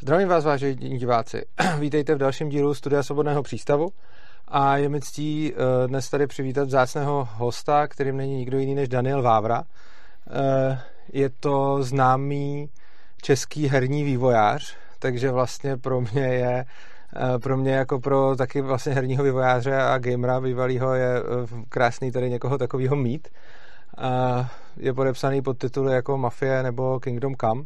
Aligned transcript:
Zdravím 0.00 0.28
vás, 0.28 0.44
vážení 0.44 0.98
diváci. 0.98 1.44
Vítejte 1.78 2.14
v 2.14 2.18
dalším 2.18 2.48
dílu 2.48 2.74
Studia 2.74 3.02
Svobodného 3.02 3.42
přístavu 3.42 3.88
a 4.48 4.76
je 4.76 4.88
mi 4.88 5.00
ctí 5.00 5.52
eh, 5.54 5.88
dnes 5.88 6.10
tady 6.10 6.26
přivítat 6.26 6.68
vzácného 6.68 7.28
hosta, 7.32 7.86
kterým 7.86 8.16
není 8.16 8.36
nikdo 8.36 8.58
jiný 8.58 8.74
než 8.74 8.88
Daniel 8.88 9.22
Vávra. 9.22 9.62
Eh, 10.30 10.80
je 11.12 11.30
to 11.40 11.82
známý 11.82 12.68
český 13.22 13.66
herní 13.66 14.04
vývojář, 14.04 14.76
takže 14.98 15.30
vlastně 15.30 15.76
pro 15.76 16.00
mě 16.00 16.22
je 16.22 16.64
eh, 17.16 17.38
pro 17.38 17.56
mě 17.56 17.72
jako 17.72 18.00
pro 18.00 18.36
taky 18.36 18.60
vlastně 18.60 18.94
herního 18.94 19.24
vývojáře 19.24 19.76
a 19.76 19.98
gamera 19.98 20.40
bývalého 20.40 20.94
je 20.94 21.22
krásný 21.68 22.12
tady 22.12 22.30
někoho 22.30 22.58
takového 22.58 22.96
mít. 22.96 23.28
Je 24.76 24.94
podepsaný 24.94 25.42
pod 25.42 25.58
tituly 25.58 25.92
jako 25.92 26.18
Mafie 26.18 26.62
nebo 26.62 27.00
Kingdom 27.00 27.34
Come. 27.40 27.62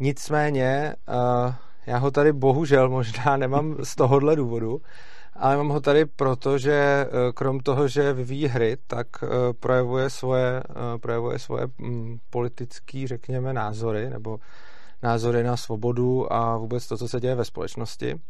Nicméně 0.00 0.94
já 1.88 1.98
ho 1.98 2.10
tady 2.10 2.32
bohužel 2.32 2.88
možná 2.88 3.36
nemám 3.36 3.76
z 3.82 3.96
tohohle 3.96 4.36
důvodu, 4.36 4.80
ale 5.34 5.56
mám 5.56 5.68
ho 5.68 5.80
tady 5.80 6.06
proto, 6.06 6.58
že 6.58 6.72
eh, 6.72 7.32
krom 7.32 7.60
toho, 7.60 7.88
že 7.88 8.12
vyvíjí 8.12 8.46
hry, 8.46 8.76
tak 8.86 9.06
eh, 9.22 9.28
projevuje 9.60 10.10
svoje, 10.10 10.62
eh, 10.70 10.98
projevuje 10.98 11.38
svoje 11.38 11.66
mm, 11.78 12.18
politické, 12.30 13.06
řekněme, 13.06 13.52
názory, 13.52 14.10
nebo 14.10 14.38
názory 15.02 15.42
na 15.42 15.56
svobodu 15.56 16.32
a 16.32 16.56
vůbec 16.56 16.86
to, 16.86 16.96
co 16.96 17.08
se 17.08 17.20
děje 17.20 17.34
ve 17.34 17.44
společnosti. 17.44 18.20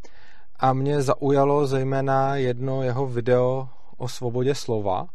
A 0.57 0.73
mě 0.73 1.03
zaujalo 1.03 1.67
zejména 1.67 2.37
jedno 2.37 2.83
jeho 2.83 3.07
video 3.07 3.69
o 3.97 4.09
svobodě 4.09 4.55
slova. 4.55 5.07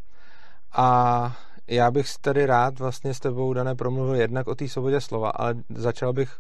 A 0.72 1.36
já 1.68 1.92
bych 1.92 2.08
tady 2.22 2.46
rád 2.46 2.80
vlastně 2.80 3.14
s 3.14 3.20
tebou, 3.20 3.54
Dané, 3.54 3.76
promluvil 3.76 4.16
jednak 4.16 4.48
o 4.48 4.56
té 4.56 4.68
svobodě 4.68 5.02
slova, 5.02 5.30
ale 5.30 5.56
začal 5.70 6.14
bych 6.14 6.38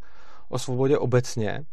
o 0.54 0.60
svobodě 0.60 0.98
obecně. 0.98 1.66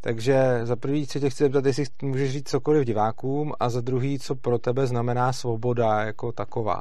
Takže 0.00 0.60
za 0.62 0.76
prvý 0.76 1.06
se 1.06 1.20
tě 1.20 1.30
chci 1.30 1.44
zeptat, 1.44 1.66
jestli 1.66 1.84
můžeš 2.02 2.32
říct 2.32 2.48
cokoliv 2.48 2.84
divákům 2.84 3.52
a 3.60 3.68
za 3.68 3.80
druhý, 3.80 4.18
co 4.18 4.34
pro 4.34 4.58
tebe 4.58 4.86
znamená 4.86 5.32
svoboda 5.32 6.02
jako 6.02 6.32
taková. 6.32 6.80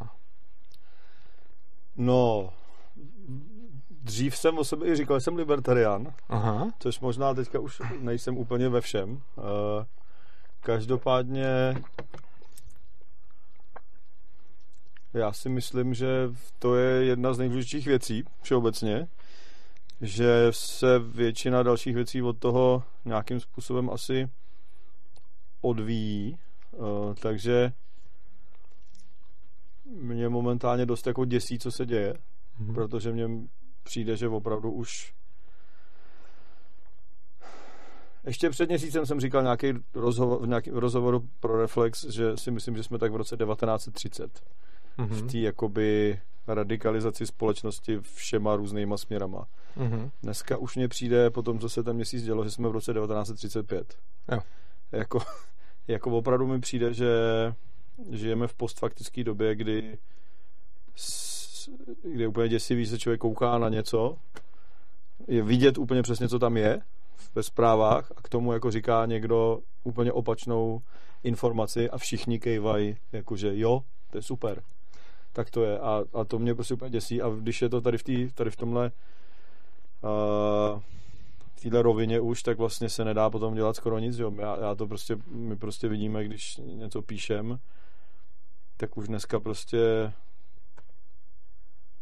No, 1.98 2.50
dřív 3.90 4.38
jsem 4.38 4.58
o 4.58 4.64
sobě 4.64 4.92
i 4.92 4.96
říkal, 4.96 5.20
že 5.20 5.24
jsem 5.24 5.36
libertarián, 5.36 6.14
Aha. 6.30 6.72
což 6.80 7.00
možná 7.00 7.34
teďka 7.34 7.60
už 7.60 7.82
nejsem 8.00 8.38
úplně 8.38 8.70
ve 8.70 8.82
všem. 8.82 9.22
Eh, 9.38 9.86
každopádně 10.60 11.76
já 15.14 15.34
si 15.34 15.50
myslím, 15.50 15.94
že 15.94 16.08
to 16.60 16.76
je 16.76 17.06
jedna 17.06 17.34
z 17.34 17.38
nejdůležitějších 17.38 17.88
věcí 17.88 18.24
všeobecně, 18.42 19.08
že 20.06 20.48
se 20.52 21.00
většina 21.00 21.64
dalších 21.64 21.96
věcí 21.96 22.22
od 22.22 22.38
toho 22.38 22.84
nějakým 23.06 23.40
způsobem 23.40 23.90
asi 23.90 24.30
odvíjí, 25.62 26.38
uh, 26.72 27.14
takže 27.14 27.72
mě 29.86 30.30
momentálně 30.30 30.86
dost 30.86 31.08
jako 31.08 31.26
děsí, 31.26 31.60
co 31.60 31.72
se 31.72 31.86
děje, 31.86 32.14
mm-hmm. 32.14 32.74
protože 32.74 33.12
mně 33.12 33.28
přijde, 33.84 34.18
že 34.18 34.28
opravdu 34.28 34.72
už 34.72 35.14
ještě 38.26 38.50
před 38.50 38.70
měsícem 38.70 39.06
jsem 39.06 39.20
říkal 39.20 39.44
nějaký 39.44 39.74
rozhovor, 39.94 40.42
v 40.42 40.48
nějakém 40.48 40.76
rozhovoru 40.76 41.30
pro 41.40 41.62
Reflex, 41.62 42.06
že 42.06 42.38
si 42.38 42.52
myslím, 42.52 42.76
že 42.76 42.84
jsme 42.84 42.98
tak 42.98 43.12
v 43.12 43.16
roce 43.16 43.38
1930. 43.38 44.42
Mm-hmm. 44.98 45.28
V 45.28 45.32
té 45.32 45.38
jakoby 45.38 46.20
radikalizaci 46.48 47.28
společnosti 47.28 48.00
všema 48.16 48.56
různýma 48.56 48.98
směrama. 48.98 49.48
Mm-hmm. 49.78 50.10
Dneska 50.24 50.58
už 50.58 50.76
mě 50.76 50.88
přijde 50.88 51.30
po 51.30 51.42
tom, 51.42 51.60
co 51.60 51.70
se 51.70 51.84
ten 51.84 51.96
měsíc 51.96 52.24
dělo, 52.24 52.44
že 52.44 52.52
jsme 52.52 52.70
v 52.70 52.72
roce 52.72 52.94
1935. 52.94 53.98
Jo. 54.32 54.40
Jako, 54.92 55.20
jako 55.88 56.18
opravdu 56.18 56.48
mi 56.48 56.60
přijde, 56.60 56.94
že 56.94 57.10
žijeme 58.12 58.48
v 58.48 58.54
postfaktické 58.54 59.24
době, 59.24 59.56
kdy 59.56 59.98
kdy 62.04 62.24
je 62.24 62.28
úplně 62.28 62.50
děsivý, 62.50 62.86
že 62.86 62.92
se 62.92 63.00
člověk 63.00 63.22
kouká 63.22 63.58
na 63.58 63.70
něco, 63.70 64.18
je 65.28 65.44
vidět 65.44 65.78
úplně 65.78 66.02
přesně, 66.02 66.30
co 66.30 66.40
tam 66.40 66.58
je 66.58 66.82
ve 67.36 67.44
zprávách 67.44 68.12
a 68.16 68.22
k 68.22 68.30
tomu 68.30 68.54
jako 68.54 68.72
říká 68.72 69.06
někdo 69.06 69.60
úplně 69.84 70.12
opačnou 70.12 70.82
informaci 71.24 71.90
a 71.90 71.98
všichni 71.98 72.40
kejvají, 72.40 72.98
jakože 73.12 73.58
jo, 73.58 73.82
to 74.12 74.18
je 74.18 74.22
super. 74.22 74.64
Tak 75.36 75.50
to 75.50 75.64
je 75.64 75.80
a, 75.80 76.04
a 76.14 76.24
to 76.24 76.40
mě 76.40 76.56
prostě 76.56 76.74
úplně 76.74 76.92
děsí 76.92 77.22
a 77.22 77.30
když 77.30 77.62
je 77.62 77.70
to 77.70 77.82
tady 77.82 77.98
v, 77.98 78.04
tý, 78.04 78.32
tady 78.34 78.50
v 78.52 78.56
tomhle 78.56 78.92
v 81.56 81.62
této 81.62 81.82
rovině 81.82 82.20
už, 82.20 82.44
tak 82.44 82.58
vlastně 82.58 82.90
se 82.90 83.06
nedá 83.06 83.30
potom 83.30 83.56
dělat 83.56 83.76
skoro 83.76 84.00
nic, 84.00 84.18
jo. 84.18 84.32
Já, 84.38 84.58
já 84.62 84.76
to 84.76 84.88
prostě, 84.88 85.18
my 85.28 85.56
prostě 85.56 85.88
vidíme, 85.88 86.24
když 86.24 86.58
něco 86.58 87.02
píšem, 87.02 87.60
tak 88.78 88.98
už 88.98 89.08
dneska 89.08 89.40
prostě 89.40 90.12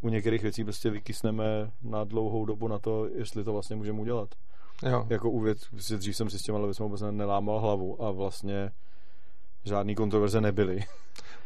u 0.02 0.10
některých 0.10 0.42
věcí 0.42 0.64
prostě 0.64 0.90
vykysneme 0.90 1.72
na 1.82 2.04
dlouhou 2.04 2.46
dobu 2.46 2.68
na 2.68 2.80
to, 2.80 3.08
jestli 3.16 3.44
to 3.44 3.54
vlastně 3.54 3.76
můžeme 3.76 4.00
udělat. 4.00 4.30
Jo. 4.90 5.08
Jako 5.10 5.30
u 5.30 5.40
věc, 5.40 5.68
prostě 5.70 5.98
dřív 5.98 6.16
jsem 6.16 6.30
si 6.30 6.40
s 6.40 6.42
těma 6.42 6.66
věcmi 6.66 6.84
vůbec 6.84 7.04
nelámal 7.12 7.60
hlavu 7.60 8.04
a 8.04 8.12
vlastně 8.12 8.72
žádný 9.66 9.96
kontroverze 9.96 10.42
nebyly. 10.42 10.84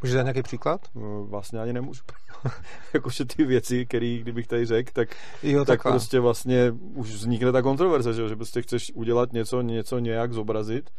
Můžeš 0.02 0.16
dát 0.16 0.24
nějaký 0.24 0.44
příklad? 0.44 0.82
No, 0.96 1.26
vlastně 1.26 1.60
ani 1.60 1.74
nemůžu. 1.74 2.04
Jakože 2.94 3.26
ty 3.26 3.46
věci, 3.46 3.86
které 3.86 4.18
kdybych 4.22 4.48
tady 4.48 4.66
řekl, 4.66 4.92
tak, 4.94 5.16
jo, 5.44 5.66
tak 5.66 5.84
prostě 5.84 6.20
vlastně 6.20 6.72
už 6.96 7.10
vznikne 7.10 7.52
ta 7.52 7.62
kontroverze, 7.62 8.14
že, 8.14 8.30
že 8.30 8.36
prostě 8.36 8.62
chceš 8.62 8.92
udělat 8.96 9.34
něco, 9.34 9.62
něco 9.62 10.00
nějak 10.00 10.34
zobrazit 10.34 10.90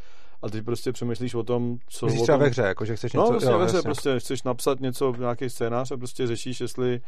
a 0.42 0.50
ty 0.50 0.62
prostě 0.62 0.92
přemýšlíš 0.92 1.34
o 1.34 1.42
tom, 1.42 1.78
co... 1.88 2.06
Myslíš 2.06 2.22
třeba 2.22 2.38
ve 2.38 2.48
hře, 2.48 2.62
jako 2.62 2.84
že 2.84 2.96
chceš 2.96 3.12
no, 3.12 3.22
něco... 3.22 3.32
No, 3.32 3.38
prostě 3.38 3.52
jo, 3.52 3.58
ve 3.58 3.64
hře, 3.64 3.82
prostě 3.82 4.20
chceš 4.20 4.42
napsat 4.42 4.80
něco, 4.80 5.14
nějaký 5.18 5.50
scénář 5.50 5.90
a 5.90 5.96
prostě 5.96 6.26
řešíš, 6.26 6.60
jestli 6.60 7.00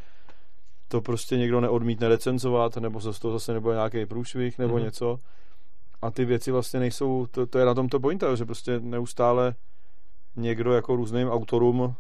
to 0.88 1.00
prostě 1.00 1.37
někdo 1.37 1.60
neodmítne 1.60 2.09
recenzovat, 2.09 2.77
nebo 2.77 3.00
se 3.00 3.12
z 3.12 3.19
toho 3.19 3.32
zase 3.32 3.53
nebude 3.53 3.75
nějaký 3.75 4.06
průšvih, 4.06 4.59
nebo 4.59 4.77
mm-hmm. 4.77 4.84
něco. 4.84 5.19
A 6.03 6.10
ty 6.10 6.25
věci 6.25 6.50
vlastně 6.50 6.81
nejsou, 6.81 7.27
to, 7.31 7.47
to 7.47 7.59
je 7.59 7.65
na 7.65 7.75
tom 7.75 7.88
to 7.88 8.00
pointa, 8.00 8.34
že 8.34 8.44
prostě 8.44 8.81
neustále 8.81 9.54
někdo 10.40 10.72
jako 10.72 10.96
různým 10.96 11.28
autorům, 11.28 11.94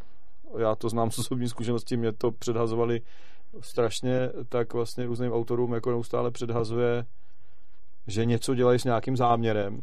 já 0.58 0.74
to 0.74 0.88
znám 0.88 1.10
z 1.10 1.18
osobní 1.18 1.48
zkušenosti, 1.48 1.96
mě 1.96 2.12
to 2.12 2.30
předhazovali 2.30 3.00
strašně, 3.60 4.30
tak 4.48 4.74
vlastně 4.74 5.06
různým 5.06 5.32
autorům 5.32 5.72
jako 5.72 5.90
neustále 5.90 6.30
předhazuje, 6.30 7.04
že 8.06 8.24
něco 8.24 8.54
dělají 8.54 8.78
s 8.78 8.84
nějakým 8.84 9.16
záměrem. 9.16 9.82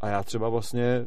A 0.00 0.08
já 0.08 0.22
třeba 0.22 0.48
vlastně 0.48 1.06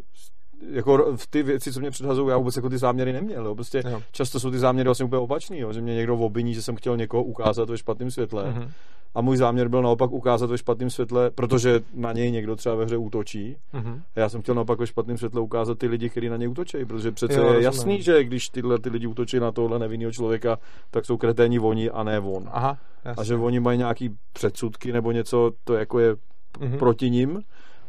jako 0.72 1.16
v 1.16 1.28
ty 1.28 1.44
věci, 1.44 1.74
co 1.74 1.80
mě 1.80 1.92
předhazují, 1.92 2.30
já 2.30 2.38
vůbec 2.38 2.56
jako 2.56 2.70
ty 2.70 2.78
záměry 2.78 3.14
neměl. 3.14 3.46
Jo. 3.46 3.56
Prostě 3.56 3.84
jo. 3.90 4.02
často 4.12 4.40
jsou 4.40 4.52
ty 4.52 4.60
záměry 4.60 4.88
vlastně 4.88 5.06
úplně 5.06 5.20
opačný, 5.20 5.60
jo. 5.60 5.74
že 5.74 5.82
mě 5.82 5.96
někdo 5.96 6.18
obviní, 6.18 6.54
že 6.54 6.62
jsem 6.62 6.76
chtěl 6.76 6.98
někoho 6.98 7.24
ukázat 7.24 7.70
ve 7.70 7.78
špatném 7.78 8.12
světle. 8.12 8.44
Mm-hmm 8.44 8.70
a 9.16 9.22
můj 9.22 9.38
záměr 9.38 9.68
byl 9.68 9.82
naopak 9.82 10.12
ukázat 10.12 10.50
ve 10.50 10.58
špatném 10.58 10.90
světle, 10.90 11.32
protože 11.32 11.82
na 11.94 12.14
něj 12.14 12.32
někdo 12.32 12.56
třeba 12.56 12.76
ve 12.76 12.86
hře 12.86 12.98
útočí. 12.98 13.58
Mm-hmm. 13.74 14.02
A 14.16 14.20
já 14.20 14.30
jsem 14.30 14.42
chtěl 14.42 14.56
naopak 14.56 14.80
ve 14.80 14.88
špatném 14.88 15.18
světle 15.18 15.42
ukázat 15.42 15.78
ty 15.78 15.88
lidi, 15.88 16.10
kteří 16.10 16.30
na 16.30 16.38
něj 16.38 16.48
útočí, 16.50 16.86
protože 16.86 17.12
přece 17.12 17.40
jo, 17.40 17.54
je 17.54 17.62
jasný, 17.62 18.02
že 18.02 18.24
když 18.24 18.50
tyhle 18.50 18.80
ty 18.80 18.90
lidi 18.90 19.08
útočí 19.08 19.40
na 19.40 19.52
tohle 19.52 19.80
nevinného 19.80 20.12
člověka, 20.12 20.60
tak 20.92 21.06
jsou 21.06 21.18
kreténi 21.18 21.60
oni 21.60 21.90
a 21.90 22.04
ne 22.04 22.20
on. 22.20 22.50
Aha, 22.52 22.78
a 23.18 23.24
že 23.24 23.36
oni 23.36 23.60
mají 23.60 23.78
nějaký 23.78 24.16
předsudky 24.34 24.92
nebo 24.92 25.12
něco, 25.12 25.52
to 25.64 25.74
jako 25.74 26.00
je 26.00 26.16
mm-hmm. 26.16 26.78
proti 26.78 27.10
ním 27.10 27.42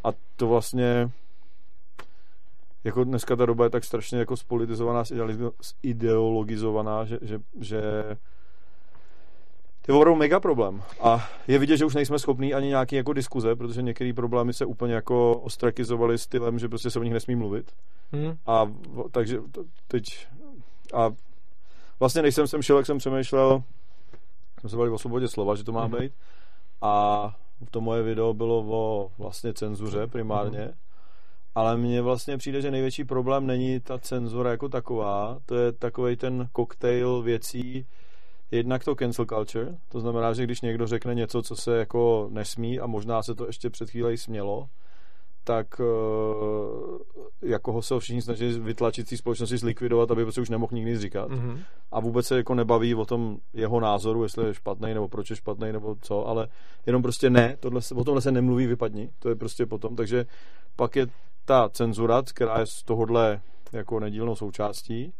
a 0.04 0.08
to 0.36 0.48
vlastně 0.48 1.10
jako 2.84 3.04
dneska 3.04 3.36
ta 3.36 3.46
doba 3.46 3.64
je 3.64 3.70
tak 3.70 3.84
strašně 3.84 4.18
jako 4.18 4.36
spolitizovaná, 4.36 5.04
ideologizovaná, 5.82 7.04
že, 7.04 7.18
že, 7.22 7.38
že 7.60 7.82
je 9.88 9.94
opravdu 9.94 10.18
mega 10.18 10.40
problém. 10.40 10.82
A 11.00 11.28
je 11.48 11.58
vidět, 11.58 11.76
že 11.76 11.84
už 11.84 11.94
nejsme 11.94 12.18
schopní 12.18 12.54
ani 12.54 12.68
nějaký 12.68 12.96
jako 12.96 13.12
diskuze, 13.12 13.56
protože 13.56 13.82
některé 13.82 14.12
problémy 14.12 14.52
se 14.52 14.64
úplně 14.64 14.94
jako 14.94 15.38
ostrakizovaly 15.38 16.18
stylem, 16.18 16.58
že 16.58 16.68
prostě 16.68 16.90
se 16.90 16.98
o 16.98 17.02
nich 17.02 17.12
nesmí 17.12 17.36
mluvit. 17.36 17.72
Hmm. 18.12 18.36
A 18.46 18.72
takže 19.10 19.38
teď 19.88 20.04
a 20.94 21.10
vlastně 22.00 22.22
než 22.22 22.34
jsem 22.34 22.46
sem 22.46 22.62
šel, 22.62 22.76
jak 22.76 22.86
jsem 22.86 22.98
přemýšlel, 22.98 23.62
jsme 24.60 24.70
se 24.70 24.76
bavili 24.76 24.94
o 24.94 24.98
svobodě 24.98 25.28
slova, 25.28 25.54
že 25.54 25.64
to 25.64 25.72
má 25.72 25.84
hmm. 25.84 25.98
být. 25.98 26.12
A 26.82 27.36
to 27.70 27.80
moje 27.80 28.02
video 28.02 28.34
bylo 28.34 28.64
o 28.68 29.10
vlastně 29.18 29.54
cenzuře 29.54 30.06
primárně. 30.06 30.60
Hmm. 30.60 30.72
Ale 31.54 31.76
mně 31.76 32.02
vlastně 32.02 32.36
přijde, 32.36 32.60
že 32.60 32.70
největší 32.70 33.04
problém 33.04 33.46
není 33.46 33.80
ta 33.80 33.98
cenzura 33.98 34.50
jako 34.50 34.68
taková, 34.68 35.38
to 35.46 35.54
je 35.54 35.72
takový 35.72 36.16
ten 36.16 36.48
koktejl 36.52 37.22
věcí, 37.22 37.86
jednak 38.50 38.84
to 38.84 38.94
cancel 38.94 39.26
culture, 39.26 39.78
to 39.88 40.00
znamená, 40.00 40.32
že 40.32 40.44
když 40.44 40.60
někdo 40.60 40.86
řekne 40.86 41.14
něco, 41.14 41.42
co 41.42 41.56
se 41.56 41.78
jako 41.78 42.28
nesmí 42.30 42.80
a 42.80 42.86
možná 42.86 43.22
se 43.22 43.34
to 43.34 43.46
ještě 43.46 43.70
před 43.70 43.90
chvílí 43.90 44.16
smělo, 44.16 44.68
tak 45.44 45.80
uh, 45.80 46.98
jako 47.42 47.72
ho 47.72 47.82
se 47.82 48.00
všichni 48.00 48.22
snaží 48.22 48.58
vytlačit 48.60 49.08
té 49.08 49.16
společnosti 49.16 49.58
zlikvidovat, 49.58 50.10
aby 50.10 50.32
se 50.32 50.40
už 50.40 50.50
nemohl 50.50 50.74
nikdy 50.74 50.98
říkat. 50.98 51.30
Mm-hmm. 51.30 51.58
A 51.92 52.00
vůbec 52.00 52.26
se 52.26 52.36
jako 52.36 52.54
nebaví 52.54 52.94
o 52.94 53.06
tom 53.06 53.38
jeho 53.52 53.80
názoru, 53.80 54.22
jestli 54.22 54.46
je 54.46 54.54
špatný, 54.54 54.94
nebo 54.94 55.08
proč 55.08 55.30
je 55.30 55.36
špatný, 55.36 55.72
nebo 55.72 55.96
co, 56.00 56.26
ale 56.26 56.48
jenom 56.86 57.02
prostě 57.02 57.30
ne, 57.30 57.56
tohle 57.60 57.82
se, 57.82 57.94
o 57.94 58.04
tomhle 58.04 58.22
se 58.22 58.32
nemluví, 58.32 58.66
vypadni, 58.66 59.10
to 59.18 59.28
je 59.28 59.34
prostě 59.34 59.66
potom, 59.66 59.96
takže 59.96 60.26
pak 60.76 60.96
je 60.96 61.06
ta 61.44 61.68
cenzura, 61.68 62.22
která 62.22 62.60
je 62.60 62.66
z 62.66 62.82
tohohle 62.82 63.40
jako 63.72 64.00
nedílnou 64.00 64.36
součástí, 64.36 65.12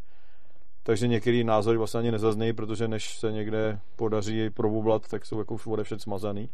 takže 0.87 1.09
některý 1.09 1.45
názory 1.45 1.79
vlastně 1.79 2.01
ani 2.01 2.11
nezaznějí, 2.11 2.53
protože 2.53 2.89
než 2.89 3.19
se 3.19 3.33
někde 3.33 3.79
podaří 3.97 4.51
probublat, 4.51 5.09
tak 5.09 5.27
jsou 5.27 5.39
jako 5.39 5.57
všude 5.57 5.85
všet 5.85 6.03
smazaný. 6.03 6.49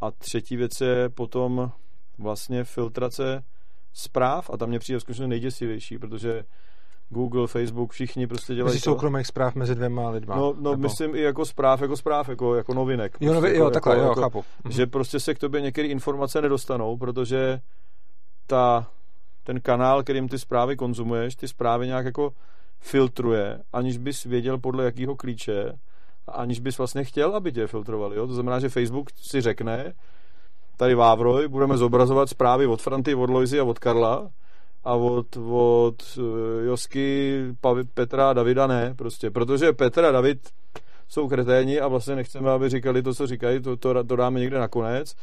A 0.00 0.10
třetí 0.10 0.56
věc 0.56 0.80
je 0.80 1.08
potom 1.08 1.72
vlastně 2.18 2.64
filtrace 2.64 3.44
zpráv 3.92 4.50
a 4.50 4.56
tam 4.56 4.68
mě 4.68 4.78
přijde 4.78 5.00
skutečně 5.00 5.26
nejděsivější, 5.26 5.98
protože 5.98 6.44
Google, 7.08 7.46
Facebook, 7.46 7.92
všichni 7.92 8.26
prostě 8.26 8.54
dělají 8.54 8.74
Mezi 8.74 8.80
soukromých 8.80 9.26
zpráv 9.26 9.54
mezi 9.54 9.74
dvěma 9.74 10.10
lidma. 10.10 10.36
No, 10.36 10.54
no 10.60 10.70
nebo... 10.70 10.82
myslím 10.82 11.14
i 11.14 11.20
jako 11.20 11.44
zpráv, 11.44 11.80
jako 11.80 11.96
zpráv, 11.96 12.28
jako, 12.28 12.54
jako 12.54 12.74
novinek. 12.74 13.16
Jo, 13.20 13.34
novi, 13.34 13.40
prostě, 13.40 13.58
jo 13.58 13.64
jako, 13.64 13.74
takhle, 13.74 13.94
jako, 13.94 14.04
jo, 14.04 14.10
jako, 14.10 14.20
chápu. 14.20 14.44
Že 14.68 14.86
prostě 14.86 15.20
se 15.20 15.34
k 15.34 15.38
tobě 15.38 15.60
některé 15.60 15.88
informace 15.88 16.42
nedostanou, 16.42 16.96
protože 16.96 17.60
ta, 18.46 18.86
ten 19.42 19.60
kanál, 19.60 20.02
kterým 20.02 20.28
ty 20.28 20.38
zprávy 20.38 20.76
konzumuješ, 20.76 21.36
ty 21.36 21.48
zprávy 21.48 21.86
nějak 21.86 22.04
jako 22.04 22.32
filtruje, 22.80 23.62
aniž 23.72 23.98
bys 23.98 24.24
věděl 24.24 24.58
podle 24.58 24.84
jakého 24.84 25.16
klíče, 25.16 25.72
a 26.26 26.32
aniž 26.32 26.60
bys 26.60 26.78
vlastně 26.78 27.04
chtěl, 27.04 27.36
aby 27.36 27.52
tě 27.52 27.66
filtrovali. 27.66 28.16
Jo? 28.16 28.26
To 28.26 28.34
znamená, 28.34 28.60
že 28.60 28.68
Facebook 28.68 29.10
si 29.16 29.40
řekne, 29.40 29.92
tady 30.76 30.94
Vávroj, 30.94 31.48
budeme 31.48 31.76
zobrazovat 31.76 32.28
zprávy 32.28 32.66
od 32.66 32.82
Franty, 32.82 33.14
od 33.14 33.30
Loizy 33.30 33.60
a 33.60 33.64
od 33.64 33.78
Karla 33.78 34.30
a 34.84 34.94
od, 34.94 35.36
od 35.50 36.18
eh, 36.18 36.64
Josky, 36.64 37.40
Petra 37.94 38.30
a 38.30 38.32
Davida 38.32 38.66
ne, 38.66 38.94
prostě, 38.94 39.30
protože 39.30 39.72
Petra 39.72 40.08
a 40.08 40.12
David 40.12 40.48
jsou 41.08 41.28
kreténi 41.28 41.80
a 41.80 41.88
vlastně 41.88 42.16
nechceme, 42.16 42.50
aby 42.50 42.68
říkali 42.68 43.02
to, 43.02 43.14
co 43.14 43.26
říkají, 43.26 43.60
to, 43.60 43.76
to, 43.76 44.04
to 44.04 44.16
dáme 44.16 44.40
někde 44.40 44.58
nakonec 44.58 45.14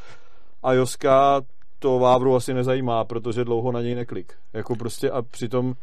a 0.64 0.74
Joska 0.74 1.42
to 1.80 2.00
Vávru 2.00 2.36
asi 2.36 2.54
nezajímá, 2.54 3.06
protože 3.06 3.44
dlouho 3.44 3.72
na 3.72 3.82
něj 3.82 3.96
neklik. 3.96 4.34
Jako 4.54 4.76
prostě 4.76 5.12
a 5.12 5.22
přitom 5.22 5.74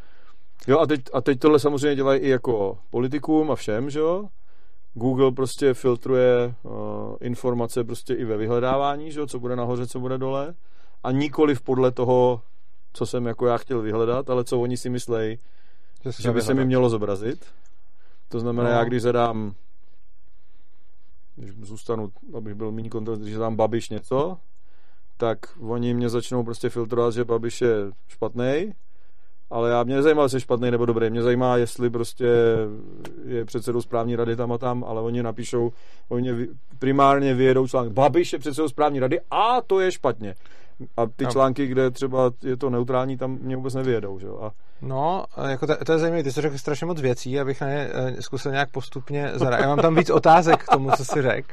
Jo 0.66 0.78
a 0.80 0.86
teď, 0.86 1.00
a 1.12 1.20
teď 1.20 1.38
tohle 1.38 1.58
samozřejmě 1.58 1.96
dělají 1.96 2.20
i 2.20 2.28
jako 2.28 2.78
politikům 2.90 3.50
a 3.50 3.54
všem, 3.54 3.90
že 3.90 3.98
jo? 3.98 4.28
Google 4.94 5.32
prostě 5.32 5.74
filtruje 5.74 6.54
uh, 6.62 6.72
informace 7.20 7.84
prostě 7.84 8.14
i 8.14 8.24
ve 8.24 8.36
vyhledávání, 8.36 9.12
že 9.12 9.20
jo? 9.20 9.26
co 9.26 9.38
bude 9.38 9.56
nahoře, 9.56 9.86
co 9.86 10.00
bude 10.00 10.18
dole 10.18 10.54
a 11.02 11.10
nikoliv 11.10 11.62
podle 11.62 11.92
toho, 11.92 12.40
co 12.92 13.06
jsem 13.06 13.26
jako 13.26 13.46
já 13.46 13.58
chtěl 13.58 13.82
vyhledat, 13.82 14.30
ale 14.30 14.44
co 14.44 14.60
oni 14.60 14.76
si 14.76 14.90
myslejí, 14.90 15.38
že, 16.04 16.22
že 16.22 16.32
by 16.32 16.42
se 16.42 16.54
mi 16.54 16.64
mělo 16.64 16.90
zobrazit. 16.90 17.46
To 18.28 18.40
znamená, 18.40 18.70
no. 18.70 18.76
já 18.76 18.84
když 18.84 19.02
zadám 19.02 19.54
když 21.36 21.50
zůstanu, 21.62 22.12
abych 22.36 22.54
byl 22.54 22.72
méně 22.72 22.90
kontrolní, 22.90 23.22
když 23.22 23.34
zadám 23.34 23.56
Babiš 23.56 23.88
něco, 23.88 24.38
tak 25.16 25.38
oni 25.60 25.94
mě 25.94 26.08
začnou 26.08 26.44
prostě 26.44 26.68
filtrovat, 26.68 27.14
že 27.14 27.24
Babiš 27.24 27.60
je 27.60 27.74
špatný 28.08 28.72
ale 29.50 29.70
já 29.70 29.82
mě 29.82 29.96
nezajímá, 29.96 30.22
jestli 30.22 30.36
je 30.36 30.40
špatný 30.40 30.70
nebo 30.70 30.86
dobrý. 30.86 31.10
Mě 31.10 31.22
zajímá, 31.22 31.56
jestli 31.56 31.90
prostě 31.90 32.26
je 33.24 33.44
předsedou 33.44 33.82
správní 33.82 34.16
rady 34.16 34.36
tam 34.36 34.52
a 34.52 34.58
tam, 34.58 34.84
ale 34.84 35.00
oni 35.00 35.22
napíšou, 35.22 35.72
oni 36.08 36.48
primárně 36.78 37.34
vyjedou 37.34 37.66
článek. 37.66 37.92
Babiš 37.92 38.32
je 38.32 38.38
předsedou 38.38 38.68
správní 38.68 39.00
rady 39.00 39.20
a 39.30 39.60
to 39.60 39.80
je 39.80 39.92
špatně. 39.92 40.34
A 40.96 41.06
ty 41.06 41.24
no. 41.24 41.30
články, 41.30 41.66
kde 41.66 41.90
třeba 41.90 42.30
je 42.42 42.56
to 42.56 42.70
neutrální, 42.70 43.16
tam 43.16 43.38
mě 43.42 43.56
vůbec 43.56 43.74
nevyjedou. 43.74 44.18
Že? 44.18 44.28
A... 44.28 44.50
No, 44.82 45.24
jako 45.48 45.66
to, 45.66 45.76
to 45.84 45.92
je 45.92 45.98
zajímavé, 45.98 46.22
ty 46.22 46.32
jsi 46.32 46.40
řekl 46.40 46.58
strašně 46.58 46.86
moc 46.86 47.00
věcí, 47.00 47.40
abych 47.40 47.60
na 47.60 47.68
ně 47.68 47.88
eh, 47.92 48.22
zkusil 48.22 48.52
nějak 48.52 48.70
postupně 48.70 49.30
zareagovat. 49.34 49.60
Já 49.60 49.68
mám 49.68 49.78
tam 49.78 49.94
víc 49.94 50.10
otázek 50.10 50.62
k 50.64 50.72
tomu, 50.72 50.90
co 50.96 51.04
jsi 51.04 51.22
řekl. 51.22 51.48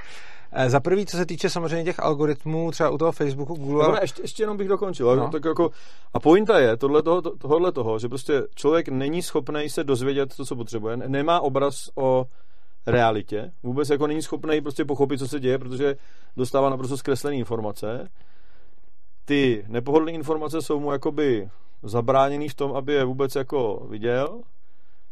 Eh, 0.53 0.69
za 0.69 0.79
prvý, 0.79 1.05
co 1.05 1.17
se 1.17 1.25
týče 1.25 1.49
samozřejmě 1.49 1.83
těch 1.83 1.99
algoritmů, 1.99 2.71
třeba 2.71 2.89
u 2.89 2.97
toho 2.97 3.11
Facebooku, 3.11 3.55
Google. 3.55 3.85
Dobre, 3.85 4.01
ještě, 4.03 4.21
ještě 4.21 4.43
jenom 4.43 4.57
bych 4.57 4.67
dokončil. 4.67 5.15
No. 5.15 5.29
Tak 5.29 5.45
jako, 5.45 5.69
a 6.13 6.19
pointa 6.19 6.59
je 6.59 6.77
tohle 6.77 7.03
toho, 7.03 7.21
tohle 7.21 7.71
toho, 7.71 7.99
že 7.99 8.09
prostě 8.09 8.43
člověk 8.55 8.89
není 8.89 9.21
schopný 9.21 9.69
se 9.69 9.83
dozvědět 9.83 10.35
to, 10.37 10.45
co 10.45 10.55
potřebuje. 10.55 10.97
Nemá 10.97 11.39
obraz 11.39 11.89
o 11.95 12.25
realitě. 12.87 13.51
Vůbec 13.63 13.89
jako 13.89 14.07
není 14.07 14.21
schopný 14.21 14.61
prostě 14.61 14.85
pochopit, 14.85 15.17
co 15.17 15.27
se 15.27 15.39
děje, 15.39 15.59
protože 15.59 15.95
dostává 16.37 16.69
naprosto 16.69 16.97
zkreslené 16.97 17.35
informace. 17.35 18.09
Ty 19.25 19.65
nepohodlné 19.67 20.11
informace 20.11 20.61
jsou 20.61 20.79
mu 20.79 20.91
jakoby 20.91 21.49
zabráněný 21.83 22.49
v 22.49 22.55
tom, 22.55 22.75
aby 22.75 22.93
je 22.93 23.05
vůbec 23.05 23.35
jako 23.35 23.87
viděl 23.89 24.41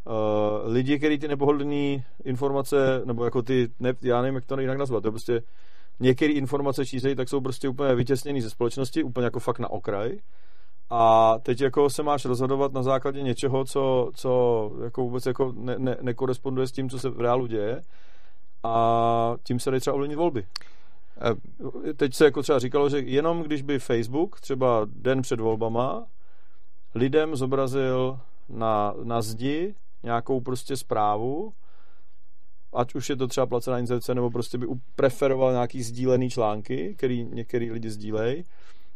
uh, 0.05 0.73
lidi, 0.73 0.97
kteří 0.97 1.17
ty 1.17 1.27
nepohodlné 1.27 2.03
informace, 2.23 3.01
nebo 3.05 3.25
jako 3.25 3.41
ty, 3.41 3.69
ne, 3.79 3.93
já 4.01 4.21
nevím, 4.21 4.35
jak 4.35 4.45
to 4.45 4.59
jinak 4.59 4.77
nazvat, 4.77 5.03
to 5.03 5.07
je 5.07 5.11
prostě 5.11 5.41
některé 5.99 6.33
informace 6.33 6.85
šířejí, 6.85 7.15
tak 7.15 7.29
jsou 7.29 7.41
prostě 7.41 7.69
úplně 7.69 7.95
vytěsněný 7.95 8.41
ze 8.41 8.49
společnosti, 8.49 9.03
úplně 9.03 9.25
jako 9.25 9.39
fakt 9.39 9.59
na 9.59 9.69
okraj. 9.69 10.17
A 10.89 11.33
teď 11.39 11.61
jako 11.61 11.89
se 11.89 12.03
máš 12.03 12.25
rozhodovat 12.25 12.73
na 12.73 12.83
základě 12.83 13.21
něčeho, 13.21 13.65
co, 13.65 14.11
co 14.15 14.71
jako 14.83 15.01
vůbec 15.01 15.25
jako 15.25 15.53
ne, 15.57 15.75
ne, 15.77 15.97
nekoresponduje 16.01 16.67
s 16.67 16.71
tím, 16.71 16.89
co 16.89 16.99
se 16.99 17.09
v 17.09 17.21
reálu 17.21 17.47
děje. 17.47 17.81
A 18.63 19.35
tím 19.43 19.59
se 19.59 19.71
dají 19.71 19.81
třeba 19.81 19.93
ovlivnit 19.93 20.17
volby. 20.17 20.45
Eh, 21.21 21.93
teď 21.93 22.13
se 22.13 22.25
jako 22.25 22.41
třeba 22.41 22.59
říkalo, 22.59 22.89
že 22.89 22.99
jenom 22.99 23.43
když 23.43 23.61
by 23.61 23.79
Facebook 23.79 24.39
třeba 24.39 24.81
den 24.85 25.21
před 25.21 25.39
volbama 25.39 26.05
lidem 26.95 27.35
zobrazil 27.35 28.19
na, 28.49 28.93
na 29.03 29.21
zdi 29.21 29.75
nějakou 30.03 30.41
prostě 30.41 30.77
zprávu, 30.77 31.53
ať 32.73 32.95
už 32.95 33.09
je 33.09 33.15
to 33.15 33.27
třeba 33.27 33.45
placená 33.45 33.79
inzerce, 33.79 34.15
nebo 34.15 34.31
prostě 34.31 34.57
by 34.57 34.67
preferoval 34.95 35.51
nějaký 35.51 35.83
sdílený 35.83 36.29
články, 36.29 36.95
který 36.97 37.23
některý 37.23 37.71
lidi 37.71 37.89
sdílejí, 37.89 38.43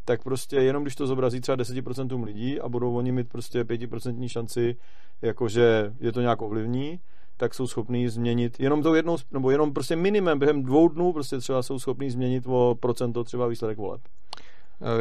tak 0.05 0.23
prostě 0.23 0.55
jenom 0.55 0.83
když 0.83 0.95
to 0.95 1.07
zobrazí 1.07 1.41
třeba 1.41 1.57
10% 1.57 2.23
lidí 2.23 2.59
a 2.59 2.69
budou 2.69 2.95
oni 2.95 3.11
mít 3.11 3.29
prostě 3.29 3.63
5% 3.63 4.27
šanci, 4.27 4.75
jakože 5.21 5.93
je 5.99 6.11
to 6.11 6.21
nějak 6.21 6.41
ovlivní, 6.41 6.99
tak 7.37 7.53
jsou 7.53 7.67
schopní 7.67 8.07
změnit 8.07 8.59
jenom 8.59 8.83
to 8.83 8.95
jednou, 8.95 9.17
nebo 9.31 9.51
jenom 9.51 9.73
prostě 9.73 9.95
minimum 9.95 10.39
během 10.39 10.63
dvou 10.63 10.87
dnů 10.87 11.13
prostě 11.13 11.37
třeba 11.37 11.63
jsou 11.63 11.79
schopní 11.79 12.09
změnit 12.09 12.43
o 12.47 12.77
procento 12.79 13.23
třeba 13.23 13.47
výsledek 13.47 13.77
voleb. 13.77 14.01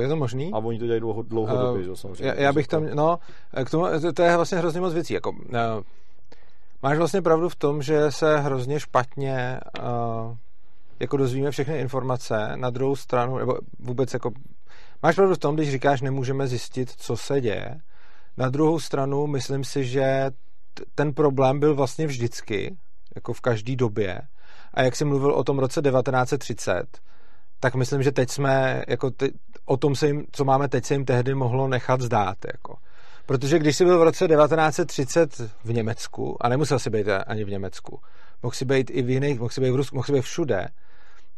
Je 0.00 0.08
to 0.08 0.16
možný? 0.16 0.52
A 0.52 0.58
oni 0.58 0.78
to 0.78 0.84
dělají 0.84 1.00
dlouho, 1.00 1.22
dlouhodobě, 1.22 1.82
uh, 1.82 1.88
že 1.88 1.96
samozřejmě. 1.96 2.26
Já, 2.26 2.34
já 2.34 2.52
bych 2.52 2.68
tam, 2.68 2.86
no, 2.94 3.18
k 3.64 3.70
tomu, 3.70 3.86
to, 4.00 4.12
to 4.12 4.22
je 4.22 4.36
vlastně 4.36 4.58
hrozně 4.58 4.80
moc 4.80 4.94
věcí, 4.94 5.14
jako, 5.14 5.30
uh, 5.30 5.36
máš 6.82 6.98
vlastně 6.98 7.22
pravdu 7.22 7.48
v 7.48 7.56
tom, 7.56 7.82
že 7.82 8.10
se 8.10 8.38
hrozně 8.38 8.80
špatně 8.80 9.60
uh, 9.78 10.36
jako 11.00 11.16
dozvíme 11.16 11.50
všechny 11.50 11.78
informace, 11.78 12.52
na 12.56 12.70
druhou 12.70 12.96
stranu, 12.96 13.38
nebo 13.38 13.58
vůbec 13.78 14.12
jako, 14.12 14.30
máš 15.02 15.14
pravdu 15.14 15.34
v 15.34 15.38
tom, 15.38 15.54
když 15.54 15.70
říkáš, 15.70 16.00
nemůžeme 16.00 16.46
zjistit, 16.46 16.90
co 16.96 17.16
se 17.16 17.40
děje, 17.40 17.80
na 18.36 18.48
druhou 18.48 18.80
stranu 18.80 19.26
myslím 19.26 19.64
si, 19.64 19.84
že 19.84 20.30
t- 20.74 20.84
ten 20.94 21.12
problém 21.12 21.60
byl 21.60 21.74
vlastně 21.74 22.06
vždycky, 22.06 22.76
jako 23.14 23.32
v 23.32 23.40
každé 23.40 23.76
době, 23.76 24.20
a 24.74 24.82
jak 24.82 24.96
jsi 24.96 25.04
mluvil 25.04 25.32
o 25.32 25.44
tom 25.44 25.58
roce 25.58 25.82
1930, 25.82 26.84
tak 27.62 27.74
myslím, 27.74 28.02
že 28.02 28.12
teď 28.12 28.30
jsme, 28.30 28.82
jako 28.88 29.10
te, 29.10 29.28
o 29.64 29.76
tom, 29.76 29.96
se 29.96 30.06
jim, 30.06 30.24
co 30.32 30.44
máme 30.44 30.68
teď, 30.68 30.84
se 30.84 30.94
jim 30.94 31.04
tehdy 31.04 31.34
mohlo 31.34 31.68
nechat 31.68 32.00
zdát. 32.00 32.36
Jako. 32.52 32.76
Protože 33.26 33.58
když 33.58 33.76
jsi 33.76 33.84
byl 33.84 33.98
v 33.98 34.02
roce 34.02 34.28
1930 34.28 35.40
v 35.64 35.72
Německu, 35.72 36.36
a 36.40 36.48
nemusel 36.48 36.78
si 36.78 36.90
být 36.90 37.06
ani 37.26 37.44
v 37.44 37.50
Německu, 37.50 38.00
mohl 38.42 38.54
si 38.54 38.64
být 38.64 38.90
i 38.90 39.02
v 39.02 39.10
jiných, 39.10 39.38
mohl 39.38 39.50
si 39.50 39.60
být 39.60 39.70
v 39.70 39.76
Rusku, 39.76 39.96
mohl 39.96 40.06
si 40.06 40.12
být 40.12 40.20
všude, 40.20 40.68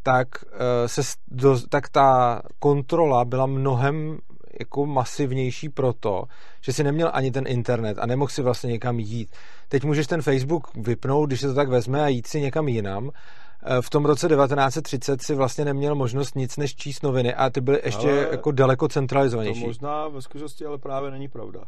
tak, 0.03 0.27
uh, 0.45 0.59
se, 0.85 1.01
do, 1.27 1.59
tak 1.69 1.89
ta 1.89 2.41
kontrola 2.59 3.25
byla 3.25 3.45
mnohem 3.45 4.17
jako 4.59 4.85
masivnější 4.85 5.69
proto, 5.69 6.23
že 6.61 6.73
si 6.73 6.83
neměl 6.83 7.09
ani 7.13 7.31
ten 7.31 7.43
internet 7.47 7.97
a 7.99 8.05
nemohl 8.05 8.29
si 8.29 8.41
vlastně 8.41 8.71
někam 8.71 8.99
jít. 8.99 9.29
Teď 9.69 9.83
můžeš 9.83 10.07
ten 10.07 10.21
Facebook 10.21 10.67
vypnout, 10.75 11.29
když 11.29 11.41
se 11.41 11.47
to 11.47 11.53
tak 11.53 11.69
vezme 11.69 12.03
a 12.03 12.07
jít 12.07 12.27
si 12.27 12.41
někam 12.41 12.67
jinam 12.67 13.11
Eh, 13.11 13.44
v 13.81 13.89
tom 13.89 14.05
roce 14.05 14.27
1930 14.27 15.21
si 15.21 15.35
vlastně 15.35 15.65
neměl 15.65 15.95
možnost 15.95 16.35
nic 16.35 16.57
než 16.57 16.75
číst 16.75 17.03
noviny 17.03 17.33
a 17.33 17.49
ty 17.49 17.61
byly 17.61 17.81
ještě 17.85 18.11
ale 18.11 18.27
jako 18.31 18.51
daleko 18.51 18.87
centralizovanější. 18.87 19.61
To 19.61 19.67
možná 19.67 20.07
ve 20.07 20.21
skutečnosti 20.21 20.65
ale 20.65 20.77
právě 20.77 21.11
není 21.11 21.27
pravda. 21.27 21.63